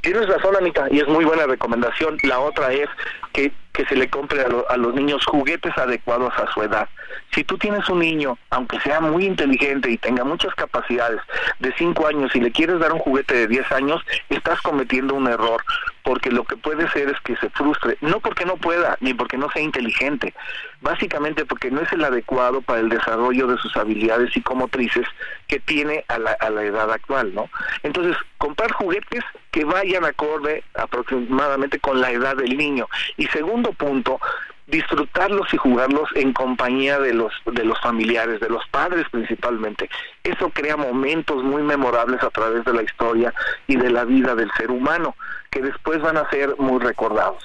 Tienes 0.01 0.27
razón, 0.27 0.55
Anita, 0.55 0.87
y 0.91 0.99
es 0.99 1.07
muy 1.07 1.23
buena 1.25 1.45
recomendación. 1.45 2.17
La 2.23 2.39
otra 2.39 2.73
es 2.73 2.89
que, 3.33 3.51
que 3.73 3.85
se 3.85 3.95
le 3.95 4.09
compre 4.09 4.41
a, 4.43 4.47
lo- 4.47 4.69
a 4.69 4.77
los 4.77 4.93
niños 4.93 5.25
juguetes 5.25 5.77
adecuados 5.77 6.33
a 6.37 6.51
su 6.53 6.61
edad. 6.63 6.87
Si 7.33 7.43
tú 7.43 7.57
tienes 7.57 7.87
un 7.89 7.99
niño, 7.99 8.37
aunque 8.49 8.79
sea 8.81 8.99
muy 8.99 9.25
inteligente 9.25 9.89
y 9.89 9.97
tenga 9.97 10.23
muchas 10.23 10.53
capacidades, 10.55 11.21
de 11.59 11.73
5 11.77 12.07
años 12.07 12.35
y 12.35 12.41
le 12.41 12.51
quieres 12.51 12.79
dar 12.79 12.91
un 12.91 12.99
juguete 12.99 13.33
de 13.35 13.47
10 13.47 13.71
años, 13.71 14.01
estás 14.29 14.61
cometiendo 14.61 15.15
un 15.15 15.27
error, 15.27 15.63
porque 16.03 16.31
lo 16.31 16.43
que 16.43 16.57
puede 16.57 16.89
ser 16.89 17.09
es 17.09 17.19
que 17.21 17.35
se 17.37 17.49
frustre, 17.49 17.97
no 18.01 18.19
porque 18.19 18.45
no 18.45 18.57
pueda, 18.57 18.97
ni 19.01 19.13
porque 19.13 19.37
no 19.37 19.49
sea 19.51 19.61
inteligente, 19.61 20.33
básicamente 20.81 21.45
porque 21.45 21.71
no 21.71 21.81
es 21.81 21.91
el 21.91 22.03
adecuado 22.03 22.61
para 22.61 22.79
el 22.79 22.89
desarrollo 22.89 23.47
de 23.47 23.57
sus 23.57 23.75
habilidades 23.77 24.33
psicomotrices 24.33 25.07
que 25.47 25.59
tiene 25.59 26.05
a 26.07 26.17
la, 26.17 26.31
a 26.39 26.49
la 26.49 26.63
edad 26.63 26.91
actual, 26.91 27.33
¿no? 27.33 27.49
Entonces, 27.83 28.17
comprar 28.37 28.71
juguetes 28.71 29.23
que 29.51 29.65
vayan 29.65 30.05
acorde 30.05 30.63
aproximadamente 30.73 31.79
con 31.79 32.01
la 32.01 32.11
edad 32.11 32.35
del 32.35 32.57
niño. 32.57 32.87
Y 33.17 33.27
segundo 33.27 33.73
punto, 33.73 34.19
disfrutarlos 34.71 35.53
y 35.53 35.57
jugarlos 35.57 36.09
en 36.15 36.33
compañía 36.33 36.97
de 36.99 37.13
los 37.13 37.33
de 37.45 37.65
los 37.65 37.79
familiares, 37.81 38.39
de 38.39 38.49
los 38.49 38.65
padres 38.69 39.05
principalmente. 39.11 39.89
Eso 40.23 40.49
crea 40.49 40.77
momentos 40.77 41.43
muy 41.43 41.61
memorables 41.61 42.23
a 42.23 42.29
través 42.29 42.65
de 42.65 42.73
la 42.73 42.81
historia 42.81 43.33
y 43.67 43.75
de 43.75 43.89
la 43.91 44.05
vida 44.05 44.33
del 44.33 44.49
ser 44.57 44.71
humano, 44.71 45.15
que 45.51 45.61
después 45.61 46.01
van 46.01 46.17
a 46.17 46.29
ser 46.29 46.55
muy 46.57 46.79
recordados. 46.79 47.43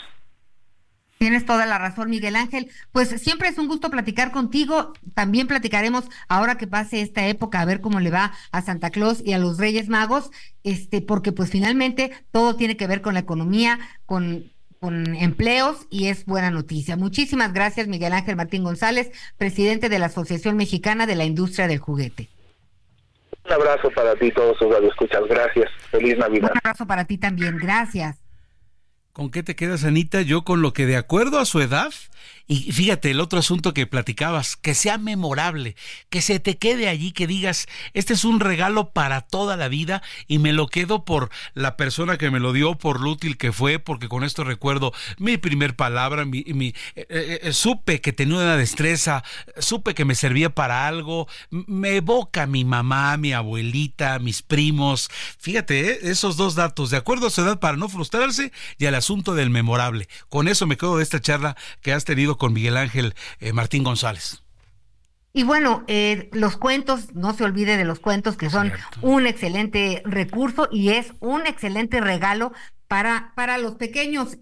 Tienes 1.18 1.46
toda 1.46 1.64
la 1.64 1.78
razón, 1.78 2.10
Miguel 2.10 2.36
Ángel. 2.36 2.70
Pues 2.92 3.08
siempre 3.22 3.48
es 3.48 3.56
un 3.56 3.68
gusto 3.68 3.90
platicar 3.90 4.32
contigo. 4.32 4.92
También 5.14 5.46
platicaremos 5.46 6.04
ahora 6.28 6.58
que 6.58 6.66
pase 6.66 7.00
esta 7.00 7.26
época 7.26 7.60
a 7.60 7.64
ver 7.64 7.80
cómo 7.80 8.00
le 8.00 8.10
va 8.10 8.32
a 8.52 8.60
Santa 8.60 8.90
Claus 8.90 9.22
y 9.24 9.32
a 9.32 9.38
los 9.38 9.56
Reyes 9.56 9.88
Magos, 9.88 10.30
este, 10.62 11.00
porque 11.00 11.32
pues 11.32 11.50
finalmente 11.50 12.12
todo 12.32 12.56
tiene 12.56 12.76
que 12.76 12.86
ver 12.86 13.00
con 13.00 13.14
la 13.14 13.20
economía, 13.20 13.78
con, 14.04 14.52
con 14.80 15.14
empleos 15.16 15.86
y 15.90 16.08
es 16.08 16.24
buena 16.26 16.50
noticia. 16.50 16.96
Muchísimas 16.96 17.52
gracias, 17.52 17.88
Miguel 17.88 18.12
Ángel 18.12 18.36
Martín 18.36 18.64
González, 18.64 19.10
presidente 19.38 19.88
de 19.88 19.98
la 19.98 20.06
Asociación 20.06 20.56
Mexicana 20.56 21.06
de 21.06 21.16
la 21.16 21.24
Industria 21.24 21.66
del 21.66 21.78
Juguete. 21.78 22.28
Un 23.44 23.52
abrazo 23.52 23.90
para 23.90 24.14
ti 24.16 24.30
todos 24.32 24.56
sus 24.58 24.68
escuchas. 24.88 25.22
Gracias. 25.28 25.70
Feliz 25.90 26.18
Navidad. 26.18 26.50
Un 26.52 26.58
abrazo 26.58 26.86
para 26.86 27.04
ti 27.04 27.16
también. 27.18 27.56
Gracias. 27.58 28.16
¿Con 29.12 29.30
qué 29.30 29.42
te 29.42 29.56
quedas, 29.56 29.84
Anita? 29.84 30.20
Yo 30.20 30.44
con 30.44 30.60
lo 30.60 30.72
que 30.72 30.84
de 30.84 30.96
acuerdo 30.96 31.38
a 31.38 31.46
su 31.46 31.60
edad, 31.60 31.92
y 32.48 32.70
fíjate 32.73 33.10
el 33.10 33.20
otro 33.20 33.39
asunto 33.39 33.74
que 33.74 33.86
platicabas, 33.86 34.56
que 34.56 34.74
sea 34.74 34.98
memorable, 34.98 35.74
que 36.10 36.23
se 36.23 36.39
te 36.40 36.59
quede 36.59 36.89
allí, 36.89 37.12
que 37.12 37.27
digas, 37.27 37.66
este 37.93 38.12
es 38.14 38.24
un 38.24 38.40
regalo 38.40 38.90
para 38.90 39.20
toda 39.20 39.56
la 39.56 39.68
vida 39.68 40.02
y 40.28 40.39
me 40.39 40.52
lo 40.52 40.68
quedo 40.68 41.05
por 41.05 41.31
la 41.55 41.77
persona 41.77 42.18
que 42.18 42.31
me 42.31 42.40
lo 42.40 42.52
dio, 42.52 42.77
por 42.77 43.01
lo 43.01 43.10
útil 43.10 43.36
que 43.36 43.52
fue, 43.52 43.78
porque 43.78 44.09
con 44.09 44.23
esto 44.24 44.44
recuerdo 44.44 44.93
mi 45.18 45.39
primer 45.39 45.74
palabra, 45.77 46.24
mi, 46.24 46.44
mi- 46.48 46.68
eh, 46.94 47.06
eh, 47.09 47.40
eh, 47.43 47.52
supe 47.52 48.01
que 48.01 48.12
tenía 48.12 48.36
una 48.36 48.56
destreza, 48.56 49.24
supe 49.59 49.94
que 49.94 50.05
me 50.05 50.14
servía 50.14 50.51
para 50.51 50.86
algo, 50.86 51.27
me 51.51 51.97
evoca 51.97 52.47
mi 52.47 52.64
mamá, 52.64 53.16
mi 53.16 53.32
abuelita, 53.32 54.18
mis 54.18 54.43
primos. 54.43 55.10
Fíjate, 55.39 55.90
eh, 55.93 55.98
esos 56.02 56.36
dos 56.36 56.55
datos, 56.55 56.90
de 56.90 56.97
acuerdo 56.97 57.27
a 57.27 57.31
su 57.31 57.40
edad 57.43 57.59
para 57.59 57.77
no 57.77 57.89
frustrarse 57.89 58.52
y 58.78 58.86
al 58.86 58.94
asunto 58.94 59.35
del 59.35 59.51
memorable. 59.51 60.09
Con 60.28 60.48
eso 60.48 60.66
me 60.66 60.77
quedo 60.77 60.97
de 60.98 61.02
esta 61.02 61.20
charla 61.20 61.56
que 61.82 61.93
has 61.93 62.05
tenido 62.05 62.35
con 62.36 62.52
Miguel 62.52 62.76
Ángel 62.76 63.14
eh, 63.40 63.52
Martín 63.52 63.84
González. 63.84 64.42
Y 65.36 65.42
bueno, 65.42 65.84
eh, 65.86 66.30
los 66.32 66.56
cuentos, 66.56 67.14
no 67.14 67.34
se 67.34 67.44
olvide 67.44 67.76
de 67.76 67.84
los 67.84 68.00
cuentos 68.00 68.38
que 68.38 68.48
son 68.48 68.72
un 69.02 69.26
excelente 69.26 70.00
recurso 70.06 70.66
y 70.72 70.88
es 70.90 71.12
un 71.20 71.46
excelente 71.46 72.00
regalo 72.00 72.52
para, 72.88 73.32
para 73.34 73.58
los 73.58 73.74
pequeños. 73.74 74.38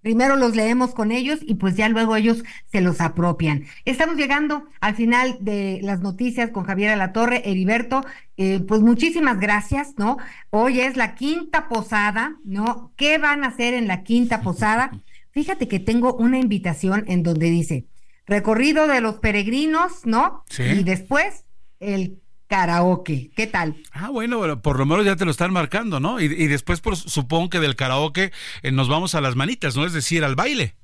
Primero 0.00 0.36
los 0.36 0.56
leemos 0.56 0.94
con 0.94 1.12
ellos 1.12 1.38
y 1.42 1.56
pues 1.56 1.76
ya 1.76 1.88
luego 1.90 2.16
ellos 2.16 2.42
se 2.72 2.80
los 2.80 3.02
apropian. 3.02 3.66
Estamos 3.84 4.16
llegando 4.16 4.66
al 4.80 4.96
final 4.96 5.36
de 5.40 5.80
las 5.82 6.00
noticias 6.00 6.48
con 6.50 6.64
Javier 6.64 6.92
Alatorre, 6.92 7.48
Heriberto. 7.48 8.02
eh, 8.38 8.60
pues 8.66 8.80
muchísimas 8.80 9.38
gracias, 9.38 9.94
¿no? 9.98 10.16
Hoy 10.48 10.80
es 10.80 10.96
la 10.96 11.14
quinta 11.14 11.68
posada, 11.68 12.36
¿no? 12.42 12.92
¿Qué 12.96 13.18
van 13.18 13.44
a 13.44 13.48
hacer 13.48 13.74
en 13.74 13.86
la 13.86 14.02
quinta 14.02 14.40
posada? 14.40 14.90
Fíjate 15.32 15.66
que 15.68 15.80
tengo 15.80 16.14
una 16.14 16.38
invitación 16.38 17.04
en 17.08 17.22
donde 17.22 17.50
dice 17.50 17.86
recorrido 18.26 18.86
de 18.86 19.00
los 19.00 19.16
peregrinos, 19.16 20.04
¿no? 20.04 20.44
Sí. 20.48 20.62
Y 20.62 20.84
después 20.84 21.44
el 21.80 22.22
karaoke. 22.46 23.30
¿Qué 23.34 23.46
tal? 23.46 23.76
Ah, 23.92 24.10
bueno, 24.10 24.60
por 24.60 24.78
lo 24.78 24.84
menos 24.84 25.06
ya 25.06 25.16
te 25.16 25.24
lo 25.24 25.30
están 25.30 25.52
marcando, 25.52 26.00
¿no? 26.00 26.20
Y, 26.20 26.24
y 26.26 26.46
después, 26.48 26.80
por, 26.80 26.96
supongo 26.96 27.48
que 27.48 27.60
del 27.60 27.76
karaoke 27.76 28.30
eh, 28.62 28.72
nos 28.72 28.88
vamos 28.88 29.14
a 29.14 29.20
las 29.20 29.36
manitas, 29.36 29.74
¿no? 29.74 29.86
Es 29.86 29.92
decir, 29.92 30.22
al 30.22 30.36
baile. 30.36 30.76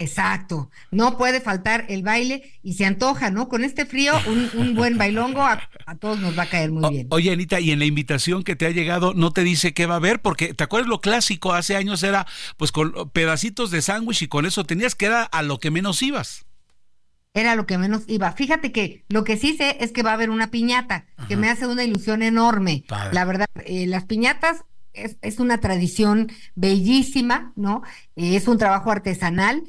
Exacto. 0.00 0.70
No 0.90 1.18
puede 1.18 1.42
faltar 1.42 1.84
el 1.90 2.02
baile 2.02 2.58
y 2.62 2.72
se 2.72 2.86
antoja, 2.86 3.30
¿no? 3.30 3.50
Con 3.50 3.64
este 3.64 3.84
frío, 3.84 4.14
un, 4.26 4.50
un 4.54 4.74
buen 4.74 4.96
bailongo 4.96 5.42
a, 5.42 5.60
a 5.84 5.94
todos 5.94 6.18
nos 6.18 6.36
va 6.38 6.44
a 6.44 6.48
caer 6.48 6.72
muy 6.72 6.88
bien. 6.90 7.06
Oye, 7.10 7.30
Anita, 7.30 7.60
y 7.60 7.70
en 7.70 7.78
la 7.78 7.84
invitación 7.84 8.42
que 8.42 8.56
te 8.56 8.64
ha 8.64 8.70
llegado, 8.70 9.12
¿no 9.12 9.30
te 9.32 9.44
dice 9.44 9.74
qué 9.74 9.84
va 9.84 9.94
a 9.94 9.96
haber? 9.98 10.22
Porque, 10.22 10.54
¿te 10.54 10.64
acuerdas 10.64 10.88
lo 10.88 11.02
clásico? 11.02 11.52
Hace 11.52 11.76
años 11.76 12.02
era, 12.02 12.26
pues, 12.56 12.72
con 12.72 13.10
pedacitos 13.10 13.70
de 13.70 13.82
sándwich 13.82 14.22
y 14.22 14.28
con 14.28 14.46
eso 14.46 14.64
tenías 14.64 14.94
que 14.94 15.10
dar 15.10 15.28
a 15.32 15.42
lo 15.42 15.58
que 15.58 15.70
menos 15.70 16.02
ibas. 16.02 16.46
Era 17.34 17.54
lo 17.54 17.66
que 17.66 17.76
menos 17.76 18.04
iba. 18.06 18.32
Fíjate 18.32 18.72
que 18.72 19.04
lo 19.10 19.22
que 19.24 19.36
sí 19.36 19.54
sé 19.54 19.76
es 19.80 19.92
que 19.92 20.02
va 20.02 20.12
a 20.12 20.14
haber 20.14 20.30
una 20.30 20.50
piñata, 20.50 21.04
que 21.28 21.36
me 21.36 21.50
hace 21.50 21.66
una 21.66 21.84
ilusión 21.84 22.22
enorme. 22.22 22.84
Padre. 22.88 23.12
La 23.12 23.26
verdad, 23.26 23.46
eh, 23.66 23.86
las 23.86 24.06
piñatas 24.06 24.64
es, 24.94 25.18
es 25.20 25.38
una 25.38 25.60
tradición 25.60 26.32
bellísima, 26.54 27.52
¿no? 27.54 27.82
Eh, 28.16 28.34
es 28.34 28.48
un 28.48 28.56
trabajo 28.56 28.90
artesanal 28.90 29.62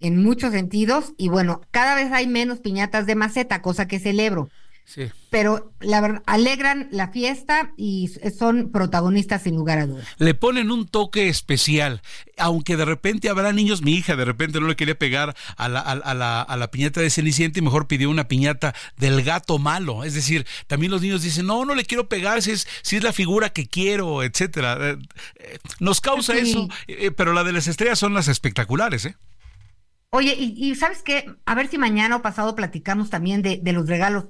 en 0.00 0.22
muchos 0.22 0.52
sentidos 0.52 1.12
y 1.16 1.28
bueno, 1.28 1.62
cada 1.70 1.94
vez 1.94 2.12
hay 2.12 2.26
menos 2.26 2.60
piñatas 2.60 3.06
de 3.06 3.14
maceta, 3.14 3.62
cosa 3.62 3.86
que 3.88 3.98
celebro. 3.98 4.48
Sí. 4.88 5.10
pero 5.30 5.72
la 5.80 6.00
verdad, 6.00 6.22
alegran 6.26 6.86
la 6.92 7.08
fiesta 7.08 7.72
y 7.76 8.08
son 8.38 8.70
protagonistas 8.70 9.42
sin 9.42 9.56
lugar 9.56 9.78
a 9.80 9.86
dudas. 9.88 10.06
Le 10.18 10.32
ponen 10.34 10.70
un 10.70 10.86
toque 10.86 11.28
especial, 11.28 12.02
aunque 12.38 12.76
de 12.76 12.84
repente 12.84 13.28
habrá 13.28 13.52
niños, 13.52 13.82
mi 13.82 13.94
hija 13.94 14.14
de 14.14 14.24
repente 14.24 14.60
no 14.60 14.68
le 14.68 14.76
quería 14.76 14.96
pegar 14.96 15.34
a 15.56 15.68
la, 15.68 15.80
a, 15.80 15.90
a 15.90 16.14
la, 16.14 16.40
a 16.40 16.56
la 16.56 16.70
piñata 16.70 17.00
de 17.00 17.10
Cenicienta 17.10 17.58
y 17.58 17.62
mejor 17.62 17.88
pidió 17.88 18.08
una 18.08 18.28
piñata 18.28 18.76
del 18.96 19.24
gato 19.24 19.58
malo, 19.58 20.04
es 20.04 20.14
decir, 20.14 20.46
también 20.68 20.92
los 20.92 21.02
niños 21.02 21.20
dicen, 21.20 21.46
no, 21.46 21.64
no 21.64 21.74
le 21.74 21.84
quiero 21.84 22.08
pegar 22.08 22.40
si 22.42 22.52
es, 22.52 22.68
si 22.82 22.94
es 22.94 23.02
la 23.02 23.12
figura 23.12 23.50
que 23.50 23.66
quiero, 23.66 24.22
etcétera. 24.22 24.78
Eh, 24.80 24.98
eh, 25.40 25.58
Nos 25.80 26.00
causa 26.00 26.34
Sí. 26.34 26.50
eso, 26.50 26.68
eh, 26.86 27.10
pero 27.10 27.32
la 27.32 27.42
de 27.42 27.50
las 27.52 27.66
estrellas 27.66 27.98
son 27.98 28.14
las 28.14 28.28
espectaculares, 28.28 29.04
¿eh? 29.06 29.16
Oye, 30.10 30.34
y, 30.38 30.54
y 30.70 30.74
¿sabes 30.76 31.02
qué? 31.02 31.34
A 31.44 31.54
ver 31.54 31.68
si 31.68 31.78
mañana 31.78 32.16
o 32.16 32.22
pasado 32.22 32.54
platicamos 32.54 33.10
también 33.10 33.42
de, 33.42 33.58
de 33.62 33.72
los 33.72 33.88
regalos. 33.88 34.26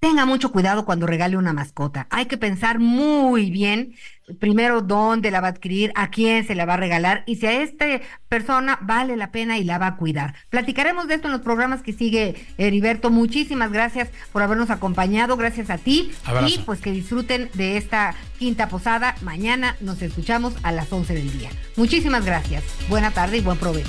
Tenga 0.00 0.26
mucho 0.26 0.50
cuidado 0.50 0.84
cuando 0.84 1.06
regale 1.06 1.36
una 1.36 1.52
mascota. 1.52 2.08
Hay 2.10 2.26
que 2.26 2.36
pensar 2.36 2.80
muy 2.80 3.52
bien, 3.52 3.94
primero, 4.40 4.82
dónde 4.82 5.30
la 5.30 5.40
va 5.40 5.46
a 5.46 5.50
adquirir, 5.50 5.92
a 5.94 6.10
quién 6.10 6.44
se 6.44 6.56
la 6.56 6.64
va 6.64 6.74
a 6.74 6.76
regalar 6.76 7.22
y 7.24 7.36
si 7.36 7.46
a 7.46 7.62
esta 7.62 7.86
persona 8.28 8.80
vale 8.82 9.16
la 9.16 9.30
pena 9.30 9.58
y 9.58 9.64
la 9.64 9.78
va 9.78 9.86
a 9.86 9.96
cuidar. 9.96 10.34
Platicaremos 10.50 11.06
de 11.06 11.14
esto 11.14 11.28
en 11.28 11.32
los 11.34 11.42
programas 11.42 11.82
que 11.82 11.92
sigue 11.92 12.34
Heriberto. 12.58 13.10
Muchísimas 13.10 13.70
gracias 13.70 14.08
por 14.32 14.42
habernos 14.42 14.70
acompañado. 14.70 15.36
Gracias 15.36 15.70
a 15.70 15.78
ti. 15.78 16.10
Abrazo. 16.24 16.48
Y 16.48 16.58
pues 16.58 16.80
que 16.80 16.90
disfruten 16.90 17.48
de 17.54 17.76
esta 17.76 18.16
quinta 18.40 18.68
posada. 18.68 19.14
Mañana 19.22 19.76
nos 19.80 20.02
escuchamos 20.02 20.54
a 20.64 20.72
las 20.72 20.92
11 20.92 21.14
del 21.14 21.38
día. 21.38 21.50
Muchísimas 21.76 22.24
gracias. 22.24 22.64
Buena 22.88 23.12
tarde 23.12 23.36
y 23.36 23.40
buen 23.40 23.56
provecho. 23.56 23.88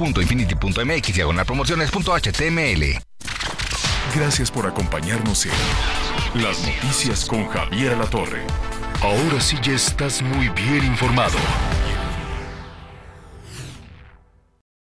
www.infinity.mx 0.00 1.14
diagonal 1.14 1.46
promociones.html. 1.46 2.98
Gracias 4.14 4.50
por 4.50 4.66
acompañarnos 4.66 5.46
en 5.46 6.42
Las 6.42 6.60
Noticias 6.62 7.24
con 7.26 7.46
Javier 7.48 7.96
La 7.96 8.06
Torre. 8.06 8.42
Ahora 9.02 9.40
sí 9.40 9.56
ya 9.62 9.72
estás 9.72 10.22
muy 10.22 10.48
bien 10.48 10.84
informado. 10.84 11.38